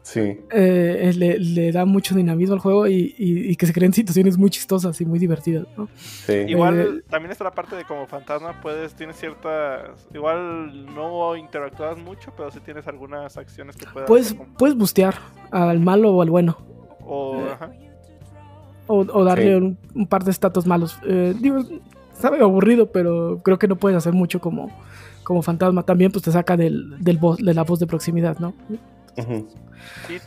Sí. 0.07 0.39
eh, 0.51 1.13
le, 1.17 1.39
le 1.39 1.73
da 1.73 1.87
mucho 1.87 2.15
dinamismo 2.15 2.53
al 2.55 2.61
juego 2.61 2.87
y, 2.87 3.15
y- 3.17 3.51
y 3.51 3.57
que 3.57 3.65
se 3.67 3.73
creen 3.73 3.95
situaciones 3.95 4.37
muy 4.37 4.51
chistosas 4.51 5.01
y 5.01 5.07
muy 5.07 5.19
divertidas. 5.19 5.67
¿no? 5.79 5.89
Sí. 5.97 6.33
Igual 6.47 6.79
Eh, 6.79 7.03
también 7.09 7.33
está 7.33 7.43
la 7.45 7.53
parte 7.53 7.75
de 7.75 7.85
como 7.85 8.07
fantasma, 8.07 8.61
puedes, 8.61 8.95
tienes 8.95 9.17
ciertas. 9.17 10.07
Igual 10.13 10.85
no 10.95 11.35
interactúas 11.37 11.97
mucho, 11.99 12.35
pero 12.37 12.51
sí 12.51 12.61
tienes 12.61 12.87
algunas 12.87 13.37
acciones 13.39 13.77
que 13.77 13.87
puedes. 13.91 14.07
Puedes, 14.07 14.35
como- 14.35 14.53
puedes 14.59 14.77
bustear 14.77 15.15
al 15.51 15.81
malo 15.81 16.13
o 16.13 16.21
al 16.21 16.29
bueno. 16.29 16.59
O, 17.01 17.37
eh, 17.41 17.53
ajá. 17.55 17.71
O, 18.87 18.99
o 18.99 19.25
darle 19.25 19.47
Sí. 19.47 19.55
un, 19.55 19.79
un 19.95 20.07
par 20.07 20.23
de 20.25 20.31
estatus 20.33 20.67
malos. 20.67 20.99
Eh, 21.07 21.35
digo, 21.41 21.63
está 22.13 22.31
medio 22.31 22.45
aburrido, 22.45 22.93
pero 22.93 23.41
creo 23.43 23.59
que 23.59 23.69
no 23.69 23.77
puedes 23.77 23.97
hacer 23.97 24.13
mucho 24.13 24.39
como, 24.39 24.71
como 25.23 25.41
fantasma. 25.41 25.83
También 25.85 26.13
pues 26.13 26.23
te 26.25 26.31
saca 26.31 26.59
del, 26.59 27.03
del 27.03 27.17
voz, 27.17 27.39
de 27.39 27.55
la 27.55 27.65
voz 27.65 27.79
de 27.81 27.87
proximidad, 27.87 28.39
¿no? 28.39 28.53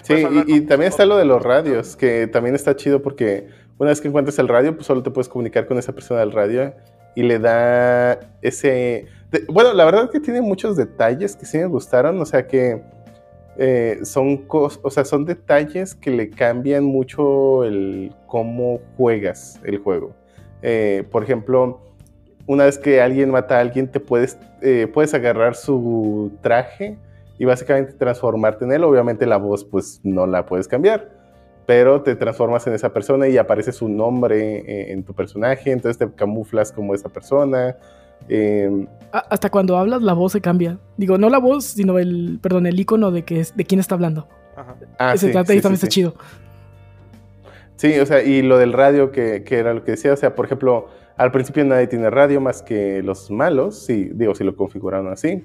Sí, 0.03 0.25
y, 0.47 0.61
también 0.61 0.89
está 0.89 1.05
lo 1.05 1.17
de 1.17 1.25
los 1.25 1.41
radios, 1.41 1.95
que 1.95 2.27
también 2.27 2.55
está 2.55 2.75
chido 2.75 3.01
porque 3.01 3.47
una 3.77 3.89
vez 3.89 4.01
que 4.01 4.07
encuentres 4.07 4.39
el 4.39 4.47
radio, 4.47 4.73
pues 4.75 4.87
solo 4.87 5.03
te 5.03 5.11
puedes 5.11 5.29
comunicar 5.29 5.67
con 5.67 5.77
esa 5.77 5.93
persona 5.93 6.19
del 6.21 6.31
radio 6.31 6.73
y 7.15 7.23
le 7.23 7.39
da 7.39 8.19
ese... 8.41 9.05
de- 9.31 9.43
bueno, 9.49 9.73
la 9.73 9.85
verdad 9.85 10.09
que 10.09 10.19
tiene 10.19 10.41
muchos 10.41 10.77
detalles 10.77 11.35
que 11.35 11.45
sí 11.45 11.57
me 11.57 11.65
gustaron, 11.65 12.19
o 12.21 12.25
sea 12.25 12.47
que 12.47 12.81
eh, 13.57 13.99
son, 14.03 14.47
cos- 14.47 14.79
o 14.83 14.89
sea, 14.91 15.03
son 15.03 15.25
detalles 15.25 15.95
que 15.95 16.11
le 16.11 16.29
cambian 16.29 16.83
mucho 16.83 17.63
el 17.63 18.13
cómo 18.27 18.79
juegas 18.95 19.59
el 19.63 19.79
juego. 19.79 20.13
Eh, 20.61 21.03
por 21.11 21.23
ejemplo, 21.23 21.81
una 22.45 22.65
vez 22.65 22.77
que 22.77 23.01
alguien 23.01 23.31
mata 23.31 23.57
a 23.57 23.61
alguien, 23.61 23.87
te 23.87 23.99
puedes, 23.99 24.37
eh, 24.61 24.87
puedes 24.91 25.13
agarrar 25.13 25.55
su 25.55 26.31
traje 26.41 26.97
y 27.39 27.45
básicamente 27.45 27.93
transformarte 27.93 28.65
en 28.65 28.71
él. 28.71 28.83
Obviamente 28.83 29.25
la 29.25 29.37
voz 29.37 29.63
pues 29.65 29.99
no 30.03 30.25
la 30.27 30.45
puedes 30.45 30.67
cambiar, 30.67 31.09
pero 31.65 32.01
te 32.01 32.15
transformas 32.15 32.65
en 32.67 32.73
esa 32.73 32.93
persona 32.93 33.27
y 33.27 33.37
aparece 33.37 33.71
su 33.71 33.89
nombre 33.89 34.59
eh, 34.59 34.91
en 34.91 35.03
tu 35.03 35.13
personaje, 35.13 35.71
entonces 35.71 35.97
te 35.97 36.11
camuflas 36.15 36.71
como 36.71 36.93
esa 36.95 37.09
persona. 37.09 37.75
Eh, 38.29 38.87
A- 39.11 39.25
hasta 39.29 39.49
cuando 39.51 39.77
hablas 39.77 40.01
la 40.01 40.13
voz 40.13 40.31
se 40.31 40.41
cambia. 40.41 40.79
Digo, 40.97 41.17
no 41.17 41.29
la 41.29 41.37
voz, 41.39 41.65
sino 41.65 41.99
el, 41.99 42.39
perdón, 42.41 42.65
el 42.65 42.79
icono 42.79 43.11
de 43.11 43.23
que 43.23 43.39
es, 43.41 43.55
de 43.55 43.63
quién 43.65 43.79
está 43.79 43.95
hablando. 43.95 44.27
Ajá. 44.55 44.75
ah, 44.97 45.13
Ese 45.13 45.27
sí, 45.27 45.31
trata 45.33 45.53
sí, 45.53 45.59
y 45.59 45.61
también 45.61 45.77
sí, 45.79 45.85
está 45.85 45.93
sí. 45.93 46.01
chido. 46.01 46.15
Sí, 47.75 47.99
o 47.99 48.05
sea, 48.07 48.23
y 48.23 48.41
lo 48.41 48.57
del 48.57 48.73
radio, 48.73 49.11
que, 49.11 49.43
que 49.43 49.59
era 49.59 49.73
lo 49.73 49.83
que 49.83 49.91
decía, 49.91 50.11
o 50.11 50.15
sea, 50.15 50.33
por 50.33 50.45
ejemplo, 50.45 50.87
al 51.15 51.31
principio 51.31 51.63
nadie 51.63 51.85
tiene 51.85 52.09
radio 52.09 52.41
más 52.41 52.63
que 52.63 53.03
los 53.03 53.29
malos, 53.29 53.85
sí, 53.85 54.09
digo, 54.15 54.33
si 54.33 54.43
lo 54.43 54.55
configuraron 54.55 55.11
así. 55.11 55.43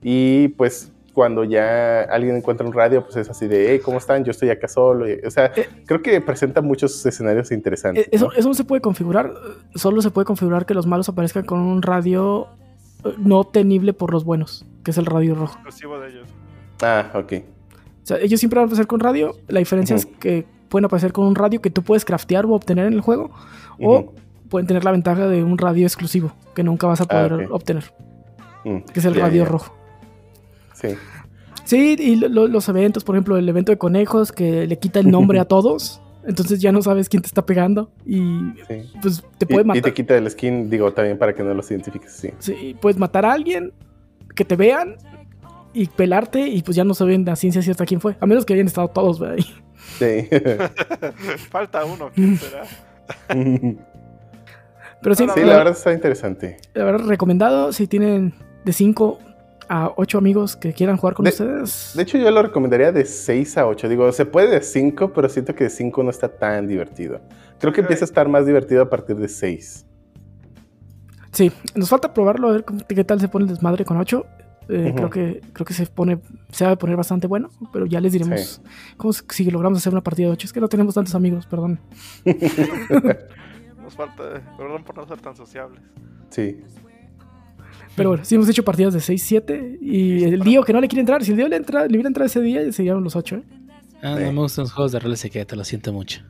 Y 0.00 0.48
pues 0.48 0.92
cuando 1.14 1.44
ya 1.44 2.02
alguien 2.02 2.36
encuentra 2.36 2.66
un 2.66 2.72
radio, 2.72 3.02
pues 3.04 3.16
es 3.16 3.30
así 3.30 3.46
de, 3.46 3.70
hey, 3.70 3.80
¿cómo 3.82 3.98
están? 3.98 4.24
Yo 4.24 4.32
estoy 4.32 4.50
acá 4.50 4.68
solo. 4.68 5.06
o 5.26 5.30
sea, 5.30 5.52
Eh, 5.56 5.66
creo 5.86 6.02
que 6.02 6.20
presenta 6.20 6.60
muchos 6.60 7.06
escenarios 7.06 7.50
interesantes. 7.52 8.04
Eh, 8.06 8.10
Eso, 8.12 8.26
¿no? 8.26 8.32
eso 8.32 8.48
no 8.48 8.54
se 8.54 8.64
puede 8.64 8.82
configurar. 8.82 9.26
eh, 9.26 9.62
Solo 9.76 10.02
se 10.02 10.10
puede 10.10 10.24
configurar 10.26 10.66
que 10.66 10.74
los 10.74 10.86
malos 10.86 11.08
aparezcan 11.08 11.44
con 11.46 11.60
un 11.60 11.80
radio 11.82 12.48
no 13.18 13.38
obtenible 13.40 13.92
por 13.92 14.12
los 14.12 14.24
buenos, 14.24 14.66
que 14.82 14.90
es 14.90 14.98
el 14.98 15.06
radio 15.06 15.34
rojo. 15.34 15.54
Exclusivo 15.54 15.98
de 16.00 16.10
ellos. 16.10 16.28
Ah, 16.82 17.10
ok. 17.14 17.32
O 18.02 18.06
sea, 18.06 18.18
ellos 18.18 18.40
siempre 18.40 18.58
van 18.58 18.64
a 18.64 18.66
aparecer 18.66 18.86
con 18.86 19.00
radio. 19.00 19.36
La 19.48 19.60
diferencia 19.60 19.94
es 19.96 20.04
que 20.06 20.44
pueden 20.68 20.86
aparecer 20.86 21.12
con 21.12 21.26
un 21.26 21.34
radio 21.36 21.60
que 21.62 21.70
tú 21.70 21.82
puedes 21.82 22.04
craftear 22.04 22.44
o 22.46 22.50
obtener 22.54 22.86
en 22.86 22.92
el 22.94 23.00
juego. 23.00 23.30
O 23.80 24.12
pueden 24.50 24.66
tener 24.66 24.84
la 24.84 24.90
ventaja 24.90 25.26
de 25.28 25.42
un 25.44 25.58
radio 25.58 25.86
exclusivo 25.86 26.32
que 26.54 26.62
nunca 26.64 26.86
vas 26.86 27.00
a 27.00 27.04
poder 27.06 27.32
Ah, 27.32 27.46
obtener, 27.50 27.92
Mm, 28.64 28.78
que 28.92 28.98
es 29.00 29.04
el 29.04 29.14
radio 29.14 29.44
rojo. 29.44 29.74
Sí. 30.88 30.96
Sí, 31.64 31.96
y 31.98 32.16
lo- 32.16 32.28
lo- 32.28 32.46
los 32.48 32.68
eventos, 32.68 33.04
por 33.04 33.14
ejemplo, 33.14 33.36
el 33.38 33.48
evento 33.48 33.72
de 33.72 33.78
conejos 33.78 34.32
que 34.32 34.66
le 34.66 34.78
quita 34.78 35.00
el 35.00 35.10
nombre 35.10 35.38
a 35.40 35.44
todos. 35.48 36.00
Entonces 36.26 36.58
ya 36.60 36.72
no 36.72 36.80
sabes 36.80 37.08
quién 37.10 37.20
te 37.22 37.26
está 37.26 37.44
pegando 37.44 37.90
y 38.06 38.18
sí. 38.66 38.90
pues 39.02 39.22
te 39.36 39.44
Y, 39.44 39.46
puede 39.46 39.60
y 39.62 39.64
matar. 39.66 39.82
te 39.82 39.92
quita 39.92 40.16
el 40.16 40.30
skin, 40.30 40.70
digo, 40.70 40.90
también 40.92 41.18
para 41.18 41.34
que 41.34 41.42
no 41.42 41.52
los 41.52 41.70
identifiques, 41.70 42.12
sí. 42.12 42.30
Sí, 42.38 42.74
puedes 42.80 42.98
matar 42.98 43.26
a 43.26 43.32
alguien, 43.32 43.72
que 44.34 44.44
te 44.46 44.56
vean 44.56 44.96
y 45.74 45.86
pelarte 45.86 46.48
y 46.48 46.62
pues 46.62 46.76
ya 46.76 46.84
no 46.84 46.94
saben 46.94 47.28
a 47.28 47.36
ciencia 47.36 47.60
cierta 47.60 47.84
quién 47.84 48.00
fue. 48.00 48.16
A 48.20 48.26
menos 48.26 48.46
que 48.46 48.54
hayan 48.54 48.66
estado 48.66 48.88
todos 48.88 49.18
¿verdad? 49.20 49.36
ahí. 49.36 49.44
Sí. 49.98 50.28
Falta 51.50 51.84
uno, 51.84 52.08
¿quién 52.14 52.38
será? 52.38 52.62
Pero 55.02 55.14
sí, 55.14 55.24
Sí, 55.24 55.30
Sí, 55.34 55.40
la, 55.40 55.46
la 55.46 55.56
verdad 55.58 55.74
está 55.74 55.92
interesante. 55.92 56.56
la 56.72 56.84
verdad, 56.84 57.06
recomendado 57.06 57.72
si 57.72 57.86
tienen 57.86 58.32
de 58.64 58.72
5 58.72 59.18
a 59.68 59.92
8 59.96 60.18
amigos 60.18 60.56
que 60.56 60.72
quieran 60.72 60.96
jugar 60.96 61.14
con 61.14 61.24
De- 61.24 61.30
ustedes. 61.30 61.92
De 61.94 62.02
hecho, 62.02 62.18
yo 62.18 62.30
lo 62.30 62.42
recomendaría 62.42 62.92
de 62.92 63.04
6 63.04 63.58
a 63.58 63.66
8. 63.66 63.88
Digo, 63.88 64.10
se 64.12 64.26
puede 64.26 64.48
de 64.48 64.60
5, 64.62 65.12
pero 65.12 65.28
siento 65.28 65.54
que 65.54 65.64
de 65.64 65.70
5 65.70 66.02
no 66.02 66.10
está 66.10 66.28
tan 66.28 66.66
divertido. 66.66 67.20
Creo 67.58 67.72
que 67.72 67.80
empieza 67.80 68.04
a 68.04 68.06
estar 68.06 68.28
más 68.28 68.46
divertido 68.46 68.82
a 68.82 68.90
partir 68.90 69.16
de 69.16 69.28
6. 69.28 69.86
Sí, 71.32 71.50
nos 71.74 71.88
falta 71.88 72.14
probarlo 72.14 72.48
a 72.48 72.52
ver 72.52 72.64
qué 72.88 73.04
tal 73.04 73.18
se 73.20 73.28
pone 73.28 73.44
el 73.46 73.50
desmadre 73.50 73.84
con 73.84 73.96
8. 73.96 74.24
Eh. 74.68 74.92
Creo 74.96 75.10
que 75.10 75.42
creo 75.52 75.66
que 75.66 75.74
se 75.74 75.84
pone 75.86 76.20
se 76.50 76.64
va 76.64 76.70
a 76.70 76.76
poner 76.76 76.96
bastante 76.96 77.26
bueno, 77.26 77.50
pero 77.70 77.84
ya 77.84 78.00
les 78.00 78.12
diremos 78.12 78.40
Sí. 78.40 78.62
cómo 78.96 79.12
si 79.12 79.50
logramos 79.50 79.78
hacer 79.78 79.92
una 79.92 80.02
partida 80.02 80.28
de 80.28 80.32
8. 80.32 80.46
Es 80.46 80.52
que 80.54 80.60
no 80.60 80.68
tenemos 80.68 80.94
tantos 80.94 81.14
amigos, 81.14 81.46
perdón. 81.46 81.80
Nos 83.82 83.94
falta, 83.94 84.22
perdón 84.56 84.82
por 84.84 84.96
no 84.96 85.06
ser 85.06 85.20
tan 85.20 85.36
sociables. 85.36 85.82
Sí. 86.30 86.62
Pero 87.96 88.10
bueno, 88.10 88.24
sí 88.24 88.34
hemos 88.34 88.48
hecho 88.48 88.64
partidas 88.64 88.92
de 88.94 89.00
6-7 89.00 89.78
y 89.80 90.24
el 90.24 90.40
Dio 90.40 90.64
que 90.64 90.72
no 90.72 90.80
le 90.80 90.88
quiere 90.88 91.00
entrar, 91.00 91.24
si 91.24 91.30
el 91.30 91.36
Dio 91.36 91.48
le, 91.48 91.56
entra, 91.56 91.82
le 91.82 91.92
hubiera 91.92 92.08
entrado 92.08 92.26
ese 92.26 92.40
día, 92.40 92.72
serían 92.72 93.02
los 93.02 93.14
8. 93.14 93.36
¿eh? 93.36 93.42
Ah, 94.02 94.18
no 94.20 94.32
me 94.32 94.40
gustan 94.40 94.64
los 94.64 94.72
juegos 94.72 94.92
de 94.92 94.98
rol 94.98 95.16
secreto, 95.16 95.54
lo 95.56 95.64
siento 95.64 95.92
mucho. 95.92 96.20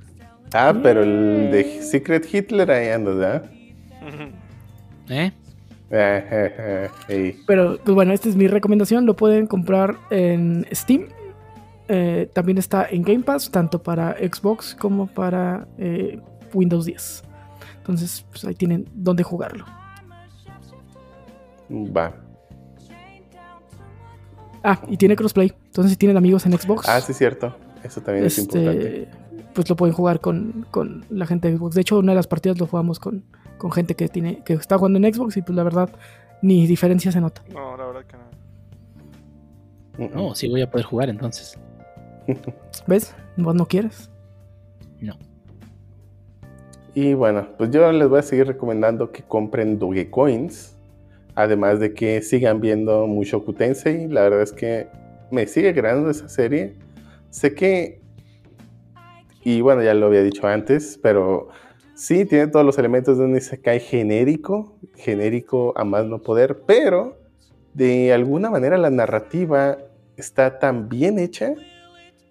Ah, 0.52 0.74
pero 0.82 1.02
el 1.02 1.50
de 1.50 1.82
Secret 1.82 2.32
Hitler 2.32 2.70
ahí 2.70 2.88
anda, 2.88 3.12
¿verdad? 3.12 3.50
¿Eh? 5.08 5.32
Eh, 5.90 6.24
eh, 6.30 6.88
eh. 7.08 7.36
Pero 7.46 7.78
pues 7.82 7.94
bueno, 7.94 8.12
esta 8.12 8.28
es 8.28 8.36
mi 8.36 8.46
recomendación. 8.46 9.06
Lo 9.06 9.16
pueden 9.16 9.46
comprar 9.46 9.96
en 10.10 10.66
Steam. 10.72 11.06
Eh, 11.88 12.30
también 12.32 12.58
está 12.58 12.86
en 12.90 13.02
Game 13.02 13.24
Pass, 13.24 13.50
tanto 13.50 13.82
para 13.82 14.16
Xbox 14.16 14.74
como 14.74 15.06
para 15.06 15.66
eh, 15.78 16.18
Windows 16.52 16.86
10. 16.86 17.24
Entonces, 17.78 18.24
pues 18.30 18.44
ahí 18.44 18.54
tienen 18.54 18.88
dónde 18.94 19.22
jugarlo. 19.22 19.66
Va. 21.96 22.14
Ah, 24.62 24.80
y 24.88 24.96
tiene 24.96 25.14
crossplay. 25.16 25.52
Entonces, 25.66 25.92
si 25.92 25.96
tienen 25.98 26.16
amigos 26.16 26.46
en 26.46 26.52
Xbox, 26.58 26.88
Ah, 26.88 27.00
sí, 27.00 27.12
cierto. 27.12 27.54
Eso 27.82 28.00
también 28.00 28.24
es 28.26 28.38
importante. 28.38 29.02
este, 29.02 29.08
pues 29.52 29.68
lo 29.68 29.76
pueden 29.76 29.94
jugar 29.94 30.20
con, 30.20 30.66
con 30.70 31.04
la 31.10 31.26
gente 31.26 31.50
de 31.50 31.58
Xbox. 31.58 31.74
De 31.74 31.82
hecho, 31.82 31.98
una 31.98 32.12
de 32.12 32.16
las 32.16 32.26
partidas 32.26 32.58
lo 32.58 32.66
jugamos 32.66 32.98
con, 32.98 33.24
con 33.58 33.70
gente 33.72 33.94
que 33.94 34.08
tiene 34.08 34.42
que 34.42 34.54
está 34.54 34.78
jugando 34.78 34.98
en 34.98 35.12
Xbox 35.14 35.36
y 35.36 35.42
pues 35.42 35.54
la 35.54 35.62
verdad 35.64 35.90
ni 36.40 36.66
diferencia 36.66 37.12
se 37.12 37.20
nota. 37.20 37.42
No, 37.52 37.76
la 37.76 37.86
verdad 37.86 38.04
que 38.06 38.16
no. 38.16 38.24
No, 40.28 40.34
sí 40.34 40.48
voy 40.48 40.62
a 40.62 40.70
poder 40.70 40.86
jugar 40.86 41.08
entonces. 41.10 41.58
¿Ves? 42.86 43.14
Vos 43.36 43.54
no 43.54 43.66
quieres. 43.66 44.10
No. 45.00 45.14
Y 46.94 47.12
bueno, 47.14 47.48
pues 47.58 47.70
yo 47.70 47.92
les 47.92 48.08
voy 48.08 48.18
a 48.20 48.22
seguir 48.22 48.46
recomendando 48.46 49.12
que 49.12 49.22
compren 49.22 49.78
Dogecoins. 49.78 50.73
Además 51.34 51.80
de 51.80 51.94
que 51.94 52.22
sigan 52.22 52.60
viendo 52.60 53.06
Mushoku 53.06 53.52
Tensei. 53.52 54.08
La 54.08 54.22
verdad 54.22 54.42
es 54.42 54.52
que 54.52 54.86
me 55.30 55.46
sigue 55.46 55.70
agradando 55.70 56.10
esa 56.10 56.28
serie. 56.28 56.74
Sé 57.30 57.54
que. 57.54 58.00
Y 59.42 59.60
bueno, 59.60 59.82
ya 59.82 59.94
lo 59.94 60.06
había 60.06 60.22
dicho 60.22 60.46
antes, 60.46 60.98
pero 61.02 61.48
sí 61.94 62.24
tiene 62.24 62.46
todos 62.46 62.64
los 62.64 62.78
elementos 62.78 63.18
de 63.18 63.24
un 63.24 63.36
Isekai 63.36 63.80
genérico. 63.80 64.78
Genérico 64.94 65.72
a 65.76 65.84
más 65.84 66.06
no 66.06 66.22
poder. 66.22 66.62
Pero 66.66 67.18
de 67.74 68.12
alguna 68.12 68.48
manera 68.50 68.78
la 68.78 68.90
narrativa 68.90 69.78
está 70.16 70.58
tan 70.58 70.88
bien 70.88 71.18
hecha. 71.18 71.54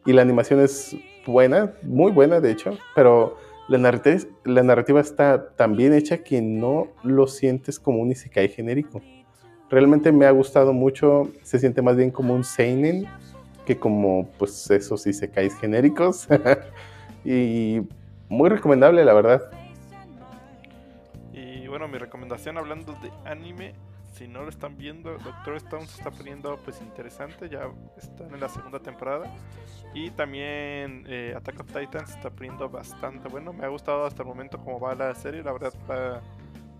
Y 0.06 0.14
la 0.14 0.22
animación 0.22 0.60
es 0.62 0.96
buena, 1.26 1.74
muy 1.84 2.12
buena 2.12 2.40
de 2.40 2.52
hecho. 2.52 2.78
Pero 2.96 3.38
la 3.68 3.77
narrativa, 3.77 4.99
está 4.99 5.56
tan 5.56 5.76
bien 5.76 5.94
hecha 5.94 6.19
que 6.19 6.41
no 6.41 6.88
lo 7.03 7.27
sientes 7.27 7.80
como 7.80 7.99
un 7.99 8.11
Isekai 8.11 8.49
genérico. 8.49 9.02
Realmente 9.69 10.11
me 10.11 10.26
ha 10.26 10.31
gustado 10.31 10.73
mucho, 10.73 11.31
se 11.41 11.60
siente 11.60 11.81
más 11.81 11.95
bien 11.95 12.11
como 12.11 12.34
un 12.34 12.44
Seinen 12.44 13.07
que 13.65 13.77
como 13.77 14.30
pues 14.38 14.69
esos 14.69 15.07
Isekais 15.07 15.57
genéricos. 15.57 16.27
y 17.26 17.81
muy 18.30 18.49
recomendable, 18.49 19.03
la 19.06 19.14
verdad. 19.14 19.41
Y 21.31 21.68
bueno, 21.68 21.88
mi 21.88 21.98
recomendación 21.98 22.57
hablando 22.57 22.94
de 22.94 23.11
anime, 23.26 23.73
si 24.14 24.27
no 24.27 24.44
lo 24.44 24.49
están 24.49 24.77
viendo, 24.77 25.18
Doctor 25.18 25.56
Stone 25.57 25.88
se 25.88 25.98
está 25.98 26.11
poniendo 26.11 26.57
pues 26.64 26.80
interesante, 26.81 27.49
ya 27.49 27.69
están 27.98 28.34
en 28.34 28.40
la 28.40 28.48
segunda 28.48 28.80
temporada. 28.80 29.26
Y 29.94 30.11
también 30.11 31.03
eh, 31.07 31.34
Attack 31.35 31.60
of 31.60 31.68
Titan 31.68 32.07
se 32.07 32.14
está 32.14 32.30
poniendo 32.30 32.69
bastante 32.69 33.27
bueno. 33.27 33.53
Me 33.53 33.65
ha 33.65 33.69
gustado 33.69 34.06
hasta 34.06 34.22
el 34.22 34.27
momento 34.27 34.57
cómo 34.60 34.80
va 34.80 34.94
la 34.95 35.14
serie, 35.15 35.44
la 35.44 35.52
verdad 35.52 35.73
va, 35.90 36.22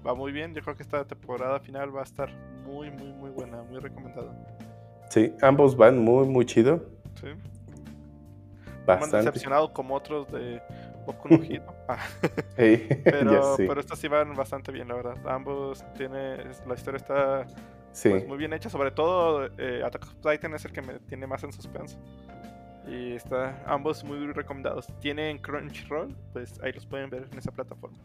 va 0.05 0.15
muy 0.15 0.31
bien. 0.31 0.53
Yo 0.53 0.61
creo 0.61 0.76
que 0.76 0.84
esta 0.84 1.05
temporada 1.05 1.60
final 1.60 1.95
va 1.95 2.01
a 2.01 2.03
estar 2.03 2.30
muy, 2.65 2.91
muy, 2.91 3.11
muy 3.14 3.31
buena, 3.31 3.64
muy 3.64 3.80
recomendada. 3.80 4.34
Sí, 5.10 5.34
ambos 5.41 5.76
van 5.76 5.99
muy, 5.99 6.27
muy 6.27 6.45
chido. 6.45 6.84
Sí. 7.19 7.27
No 7.27 8.85
Bastante. 8.85 9.18
decepcionado 9.18 9.73
como 9.73 9.95
otros 9.95 10.31
de 10.31 10.61
Boku 11.05 11.30
no 11.30 11.43
Hero. 11.43 11.73
Ah, 11.88 11.97
pero, 12.55 13.55
sí. 13.57 13.65
pero 13.67 13.80
estos 13.80 13.99
sí 13.99 14.07
van 14.07 14.35
bastante 14.35 14.71
bien, 14.71 14.88
la 14.88 14.95
verdad. 14.95 15.17
Ambos 15.25 15.84
tiene, 15.97 16.38
la 16.67 16.73
historia 16.75 16.97
está 16.97 17.45
Sí. 17.93 18.09
pues, 18.09 18.27
muy 18.27 18.38
bien 18.38 18.53
hecha. 18.53 18.69
Sobre 18.69 18.91
todo 18.91 19.45
eh, 19.57 19.81
Attack 19.85 20.03
of 20.03 20.15
Titan 20.15 20.53
es 20.55 20.65
el 20.65 20.71
que 20.71 20.81
me 20.81 20.99
tiene 20.99 21.27
más 21.27 21.43
en 21.43 21.53
suspenso. 21.53 21.97
Y 22.88 23.13
está 23.13 23.63
ambos 23.65 24.03
muy 24.03 24.31
recomendados. 24.34 24.88
Tienen 24.99 25.38
Crunchyroll, 25.38 26.13
pues 26.34 26.59
ahí 26.61 26.73
los 26.73 26.85
pueden 26.85 27.09
ver 27.09 27.27
en 27.31 27.38
esa 27.38 27.51
plataforma. 27.51 27.97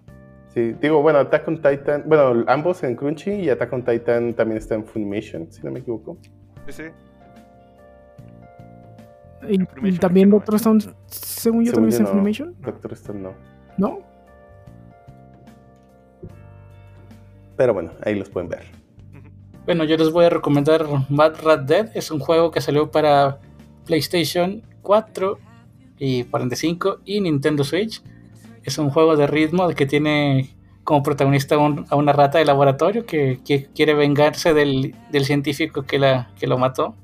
Sí, 0.48 0.72
digo, 0.80 1.02
bueno, 1.02 1.18
Attack 1.18 1.48
on 1.48 1.56
Titan, 1.60 2.04
bueno, 2.06 2.44
ambos 2.46 2.82
en 2.82 2.94
Crunchy 2.96 3.32
y 3.32 3.50
Attack 3.50 3.72
on 3.72 3.84
Titan 3.84 4.34
también 4.34 4.58
está 4.58 4.76
en 4.76 4.84
Funimation, 4.84 5.50
si 5.50 5.62
no 5.62 5.70
me 5.70 5.80
equivoco. 5.80 6.16
Sí, 6.66 6.72
sí. 6.72 6.82
Y, 9.48 9.55
y 9.62 9.66
Funimation, 9.66 9.98
también 9.98 10.31
Doctor 10.31 10.55
Stone, 10.56 10.81
según 11.06 11.65
yo, 11.65 11.73
también 11.73 11.93
Según 11.93 11.93
es 11.93 11.94
yo 11.94 11.98
en 11.98 12.05
no. 12.05 12.09
Funimation. 12.10 12.56
Doctor 12.60 12.93
Stone 12.94 13.20
no. 13.20 13.32
¿No? 13.77 13.98
Pero 17.56 17.74
bueno, 17.74 17.90
ahí 18.04 18.14
los 18.14 18.29
pueden 18.29 18.48
ver. 18.48 18.64
Bueno, 19.64 19.85
yo 19.85 19.96
les 19.96 20.11
voy 20.11 20.24
a 20.24 20.30
recomendar 20.30 20.87
Mad 21.11 21.35
Rat 21.43 21.62
Dead. 21.69 21.90
Es 21.95 22.11
un 22.11 22.21
juego 22.21 22.51
que 22.51 22.61
salió 22.61 22.90
para 22.90 23.38
PlayStation 23.85 24.62
4 24.82 25.38
y 25.98 26.24
45 26.24 27.01
y 27.04 27.21
Nintendo 27.21 27.64
Switch. 27.64 28.03
Es 28.62 28.79
un 28.79 28.90
juego 28.90 29.16
de 29.16 29.27
ritmo 29.27 29.69
que 29.71 29.87
tiene 29.87 30.54
como 30.85 31.03
protagonista 31.03 31.56
a 31.56 31.59
un- 31.59 31.85
a 31.90 31.96
una 31.96 32.12
rata 32.12 32.38
de 32.38 32.45
laboratorio 32.46 33.04
que, 33.04 33.40
que 33.45 33.66
quiere 33.74 33.93
vengarse 33.95 34.54
del, 34.54 34.95
del 35.12 35.24
científico 35.27 35.82
que, 35.82 35.98
la, 35.98 36.30
que 36.38 36.46
lo 36.46 36.56
mató. 36.56 36.95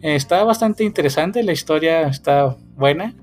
Está 0.00 0.44
bastante 0.44 0.84
interesante, 0.84 1.42
la 1.42 1.52
historia 1.52 2.08
está 2.08 2.56
buena. 2.76 3.14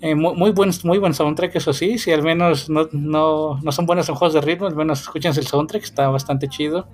Eh, 0.00 0.14
muy, 0.14 0.50
buen, 0.52 0.70
muy 0.84 0.98
buen 0.98 1.14
soundtrack, 1.14 1.56
eso 1.56 1.72
sí. 1.72 1.98
Si 1.98 2.12
al 2.12 2.22
menos 2.22 2.68
no, 2.68 2.88
no, 2.92 3.58
no 3.60 3.72
son 3.72 3.86
buenos 3.86 4.08
en 4.08 4.14
juegos 4.14 4.34
de 4.34 4.40
ritmo, 4.40 4.66
al 4.66 4.76
menos 4.76 5.00
escúchense 5.00 5.40
el 5.40 5.46
soundtrack, 5.46 5.82
está 5.82 6.08
bastante 6.08 6.48
chido. 6.48 6.86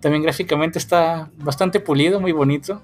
También 0.00 0.22
gráficamente 0.22 0.78
está 0.78 1.30
bastante 1.36 1.80
pulido, 1.80 2.20
muy 2.20 2.32
bonito. 2.32 2.82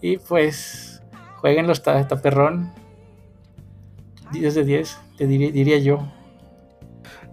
Y 0.00 0.18
pues, 0.18 1.02
jueguenlo, 1.36 1.72
está, 1.72 1.98
está 2.00 2.20
perrón. 2.20 2.72
10 4.32 4.54
de 4.54 4.64
10, 4.64 4.98
te 5.16 5.26
diría, 5.26 5.78
yo. 5.78 6.08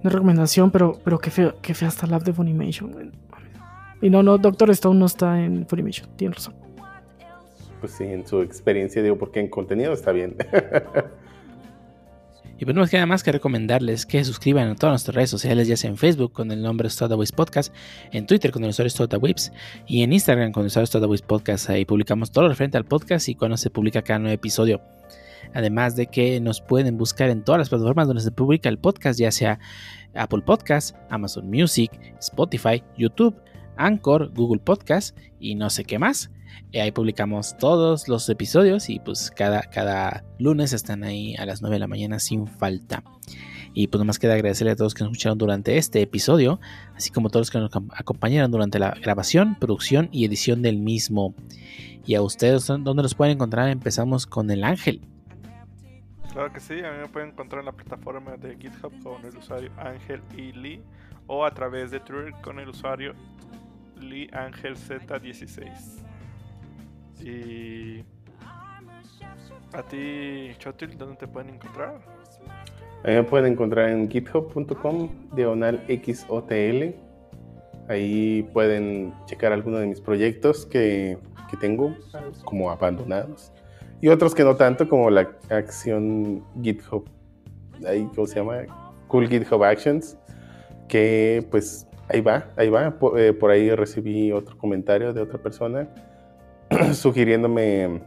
No 0.03 0.09
recomendación, 0.09 0.71
pero, 0.71 0.99
pero 1.03 1.19
qué 1.19 1.31
feo, 1.31 1.55
qué 1.61 1.73
fea 1.73 1.87
está 1.87 2.07
la 2.07 2.17
app 2.17 2.23
de 2.23 2.33
Funimation. 2.33 3.11
Y 4.01 4.09
no, 4.09 4.23
no, 4.23 4.37
Doctor 4.37 4.69
Stone 4.71 4.99
no 4.99 5.05
está 5.05 5.41
en 5.41 5.65
Funimation, 5.67 6.09
tienes 6.15 6.37
razón. 6.37 6.58
Pues 7.79 7.93
sí, 7.93 8.03
en 8.03 8.27
su 8.27 8.41
experiencia, 8.41 9.01
digo, 9.01 9.17
porque 9.17 9.39
en 9.39 9.47
contenido 9.47 9.93
está 9.93 10.11
bien. 10.11 10.35
Y 12.61 12.65
pues 12.65 12.75
no 12.75 12.81
nos 12.81 12.89
queda 12.89 13.05
más 13.05 13.23
que 13.23 13.31
recomendarles 13.31 14.05
que 14.05 14.21
suscriban 14.25 14.67
a 14.67 14.75
todas 14.75 14.91
nuestras 14.91 15.15
redes 15.15 15.29
sociales, 15.29 15.65
ya 15.69 15.77
sea 15.77 15.89
en 15.89 15.95
Facebook 15.95 16.33
con 16.33 16.51
el 16.51 16.61
nombre 16.61 16.89
Stadaways 16.89 17.31
Podcast, 17.31 17.73
en 18.11 18.27
Twitter 18.27 18.51
con 18.51 18.65
el 18.65 18.71
usuario 18.71 18.89
Stadaways 18.89 19.53
y 19.87 20.03
en 20.03 20.11
Instagram 20.11 20.51
con 20.51 20.63
el 20.63 20.67
usuario 20.67 20.85
Stadaways 20.85 21.21
Podcast. 21.21 21.69
Ahí 21.69 21.85
publicamos 21.85 22.31
todo 22.31 22.43
lo 22.43 22.49
referente 22.49 22.75
al 22.75 22.83
podcast 22.83 23.29
y 23.29 23.35
cuando 23.35 23.55
se 23.55 23.69
publica 23.69 24.01
cada 24.01 24.19
nuevo 24.19 24.35
episodio. 24.35 24.81
Además 25.53 25.95
de 25.95 26.07
que 26.07 26.41
nos 26.41 26.59
pueden 26.59 26.97
buscar 26.97 27.29
en 27.29 27.45
todas 27.45 27.59
las 27.59 27.69
plataformas 27.69 28.07
donde 28.07 28.23
se 28.23 28.31
publica 28.31 28.67
el 28.67 28.77
podcast, 28.77 29.17
ya 29.17 29.31
sea 29.31 29.57
Apple 30.13 30.41
Podcast, 30.45 30.97
Amazon 31.09 31.49
Music, 31.49 31.91
Spotify, 32.19 32.83
YouTube, 32.97 33.41
Anchor, 33.77 34.33
Google 34.33 34.59
Podcast 34.59 35.17
y 35.39 35.55
no 35.55 35.69
sé 35.69 35.85
qué 35.85 35.97
más. 35.97 36.29
Ahí 36.73 36.91
publicamos 36.91 37.57
todos 37.57 38.07
los 38.07 38.27
episodios 38.29 38.89
y 38.89 38.99
pues 38.99 39.31
cada, 39.31 39.61
cada 39.63 40.23
lunes 40.37 40.73
están 40.73 41.03
ahí 41.03 41.35
a 41.35 41.45
las 41.45 41.61
9 41.61 41.75
de 41.75 41.79
la 41.79 41.87
mañana 41.87 42.19
sin 42.19 42.47
falta. 42.47 43.03
Y 43.73 43.87
pues 43.87 43.99
nomás 43.99 44.17
queda 44.19 44.33
agradecerle 44.33 44.71
a 44.71 44.75
todos 44.75 44.93
que 44.93 45.03
nos 45.03 45.11
escucharon 45.11 45.37
durante 45.37 45.77
este 45.77 46.01
episodio, 46.01 46.59
así 46.95 47.11
como 47.11 47.27
a 47.27 47.31
todos 47.31 47.41
los 47.47 47.51
que 47.51 47.59
nos 47.59 47.71
acom- 47.71 47.91
acompañaron 47.95 48.49
durante 48.51 48.79
la 48.79 48.91
grabación, 48.91 49.55
producción 49.59 50.09
y 50.11 50.25
edición 50.25 50.61
del 50.61 50.77
mismo. 50.79 51.35
Y 52.05 52.15
a 52.15 52.21
ustedes, 52.23 52.65
¿dónde 52.65 53.03
los 53.03 53.13
pueden 53.13 53.35
encontrar? 53.35 53.69
Empezamos 53.69 54.25
con 54.25 54.49
el 54.49 54.63
ángel. 54.63 55.01
Claro 56.31 56.51
que 56.53 56.59
sí, 56.59 56.73
a 56.79 56.91
mí 56.91 56.97
me 57.01 57.07
pueden 57.07 57.29
encontrar 57.29 57.59
en 57.61 57.65
la 57.67 57.71
plataforma 57.71 58.37
de 58.37 58.55
GitHub 58.55 58.91
con 59.03 59.23
el 59.25 59.35
usuario 59.37 59.71
Ángel 59.77 60.21
y 60.37 60.51
Lee 60.51 60.81
o 61.27 61.45
a 61.45 61.51
través 61.51 61.91
de 61.91 61.99
Twitter 61.99 62.33
con 62.41 62.59
el 62.59 62.69
usuario 62.69 63.13
Lee 63.99 64.29
Ángel 64.31 64.75
Z16. 64.75 66.03
Y 67.21 68.03
a 69.73 69.83
ti, 69.83 70.51
Chotil, 70.57 70.97
¿dónde 70.97 71.15
te 71.17 71.27
pueden 71.27 71.55
encontrar? 71.55 71.99
A 73.03 73.07
mí 73.07 73.13
me 73.13 73.23
pueden 73.23 73.53
encontrar 73.53 73.89
en 73.89 74.09
github.com, 74.09 75.09
diagonal 75.35 75.81
XOTL. 75.87 76.95
Ahí 77.87 78.43
pueden 78.53 79.13
checar 79.25 79.51
algunos 79.51 79.81
de 79.81 79.87
mis 79.87 80.01
proyectos 80.01 80.65
que, 80.65 81.17
que 81.49 81.57
tengo 81.57 81.95
como 82.45 82.69
abandonados. 82.71 83.51
Y 84.01 84.07
otros 84.07 84.33
que 84.33 84.43
no 84.43 84.55
tanto, 84.55 84.87
como 84.87 85.09
la 85.09 85.29
acción 85.49 86.43
GitHub. 86.61 87.09
Ahí, 87.85 88.07
¿cómo 88.15 88.27
se 88.27 88.35
llama? 88.35 88.65
Cool 89.07 89.27
GitHub 89.27 89.63
Actions, 89.63 90.17
que 90.87 91.45
pues 91.51 91.87
ahí 92.09 92.21
va, 92.21 92.47
ahí 92.55 92.69
va. 92.69 92.91
Por, 92.91 93.19
eh, 93.19 93.33
por 93.33 93.51
ahí 93.51 93.69
recibí 93.71 94.31
otro 94.31 94.57
comentario 94.57 95.13
de 95.13 95.21
otra 95.21 95.39
persona 95.39 95.89
sugiriéndome 96.93 98.01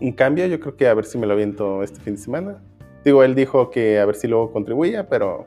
un 0.00 0.12
cambio. 0.12 0.46
Yo 0.46 0.60
creo 0.60 0.76
que 0.76 0.88
a 0.88 0.94
ver 0.94 1.04
si 1.04 1.18
me 1.18 1.26
lo 1.26 1.34
aviento 1.34 1.82
este 1.82 2.00
fin 2.00 2.14
de 2.14 2.20
semana. 2.20 2.62
Digo, 3.04 3.22
él 3.22 3.34
dijo 3.34 3.70
que 3.70 3.98
a 3.98 4.06
ver 4.06 4.16
si 4.16 4.28
luego 4.28 4.52
contribuía, 4.52 5.08
pero 5.08 5.46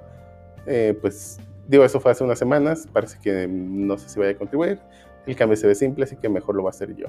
eh, 0.65 0.97
pues 1.01 1.39
digo, 1.67 1.83
eso 1.83 1.99
fue 1.99 2.11
hace 2.11 2.23
unas 2.23 2.39
semanas. 2.39 2.87
Parece 2.91 3.17
que 3.19 3.47
no 3.47 3.97
sé 3.97 4.09
si 4.09 4.19
vaya 4.19 4.31
a 4.31 4.35
contribuir. 4.35 4.79
El 5.25 5.35
cambio 5.35 5.57
se 5.57 5.67
ve 5.67 5.75
simple, 5.75 6.05
así 6.05 6.15
que 6.15 6.29
mejor 6.29 6.55
lo 6.55 6.63
va 6.63 6.69
a 6.69 6.71
hacer 6.71 6.95
yo. 6.95 7.07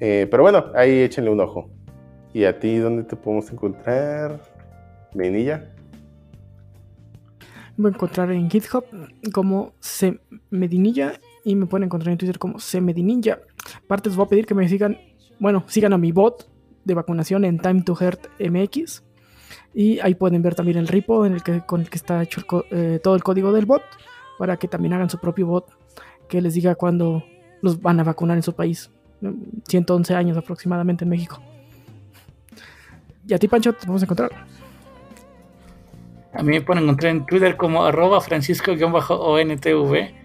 Eh, 0.00 0.26
pero 0.30 0.42
bueno, 0.42 0.66
ahí 0.74 1.00
échenle 1.00 1.30
un 1.30 1.40
ojo. 1.40 1.70
¿Y 2.32 2.44
a 2.44 2.58
ti 2.58 2.78
dónde 2.78 3.04
te 3.04 3.14
podemos 3.14 3.50
encontrar? 3.52 4.40
Voy 7.76 7.90
a 7.90 7.94
encontrar 7.94 8.32
en 8.32 8.50
GitHub 8.50 8.84
como 9.32 9.72
Cmedinilla 10.50 11.20
y 11.44 11.54
me 11.54 11.66
pueden 11.66 11.84
encontrar 11.84 12.12
en 12.12 12.18
Twitter 12.18 12.38
como 12.38 12.58
Cmedininja. 12.58 13.38
Aparte 13.84 14.08
les 14.08 14.16
voy 14.16 14.26
a 14.26 14.28
pedir 14.28 14.46
que 14.46 14.54
me 14.54 14.68
sigan, 14.68 14.98
bueno, 15.38 15.64
sigan 15.66 15.92
a 15.92 15.98
mi 15.98 16.10
bot 16.10 16.50
de 16.84 16.94
vacunación 16.94 17.44
en 17.44 17.58
Time 17.58 17.82
to 17.82 17.94
Heart. 17.94 18.28
Y 19.74 20.00
ahí 20.00 20.14
pueden 20.14 20.42
ver 20.42 20.54
también 20.54 20.78
el 20.78 20.88
repo 20.88 21.26
en 21.26 21.34
el 21.34 21.42
que, 21.42 21.60
con 21.60 21.82
el 21.82 21.90
que 21.90 21.96
está 21.96 22.22
hecho 22.22 22.42
eh, 22.70 22.98
todo 23.02 23.14
el 23.14 23.22
código 23.22 23.52
del 23.52 23.66
bot 23.66 23.82
para 24.38 24.56
que 24.56 24.68
también 24.68 24.94
hagan 24.94 25.10
su 25.10 25.18
propio 25.18 25.46
bot 25.46 25.66
que 26.28 26.40
les 26.40 26.54
diga 26.54 26.74
cuándo 26.74 27.24
los 27.60 27.80
van 27.80 28.00
a 28.00 28.04
vacunar 28.04 28.36
en 28.36 28.42
su 28.42 28.54
país. 28.54 28.90
111 29.68 30.14
años 30.14 30.36
aproximadamente 30.36 31.04
en 31.04 31.10
México. 31.10 31.40
Y 33.26 33.32
a 33.32 33.38
ti, 33.38 33.48
Pancho, 33.48 33.72
te 33.72 33.86
vamos 33.86 34.02
a 34.02 34.04
encontrar. 34.04 34.30
A 36.34 36.42
mí 36.42 36.50
me 36.50 36.60
pueden 36.60 36.84
encontrar 36.84 37.12
en 37.12 37.26
Twitter 37.26 37.56
como 37.56 37.84
arroba 37.84 38.20
francisco-ontv. 38.20 40.23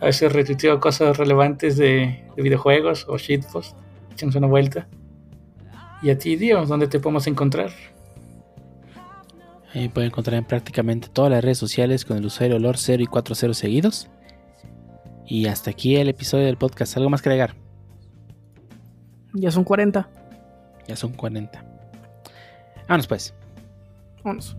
A 0.00 0.06
veces 0.06 0.32
retuiteo 0.32 0.80
cosas 0.80 1.16
relevantes 1.16 1.76
de, 1.76 2.24
de 2.34 2.42
videojuegos 2.42 3.06
o 3.08 3.18
shitpost. 3.18 3.76
Échenos 4.12 4.34
una 4.34 4.46
vuelta. 4.46 4.88
Y 6.02 6.10
a 6.10 6.18
ti, 6.18 6.36
Dios, 6.36 6.68
¿dónde 6.68 6.88
te 6.88 6.98
podemos 6.98 7.26
encontrar? 7.26 7.70
Ahí 9.74 9.88
pueden 9.88 10.08
encontrar 10.08 10.36
en 10.38 10.44
prácticamente 10.44 11.08
todas 11.08 11.30
las 11.30 11.44
redes 11.44 11.58
sociales 11.58 12.04
con 12.04 12.16
el 12.16 12.26
usuario 12.26 12.56
olor 12.56 12.76
0 12.76 13.02
y 13.02 13.06
40 13.06 13.54
seguidos. 13.54 14.08
Y 15.26 15.46
hasta 15.46 15.70
aquí 15.70 15.96
el 15.96 16.08
episodio 16.08 16.46
del 16.46 16.56
podcast. 16.56 16.96
¿Algo 16.96 17.08
más 17.08 17.22
que 17.22 17.28
agregar? 17.28 17.54
Ya 19.32 19.52
son 19.52 19.62
40. 19.62 20.08
Ya 20.88 20.96
son 20.96 21.12
40. 21.12 21.64
Vámonos 22.88 23.06
pues. 23.06 23.34
Vámonos. 24.24 24.56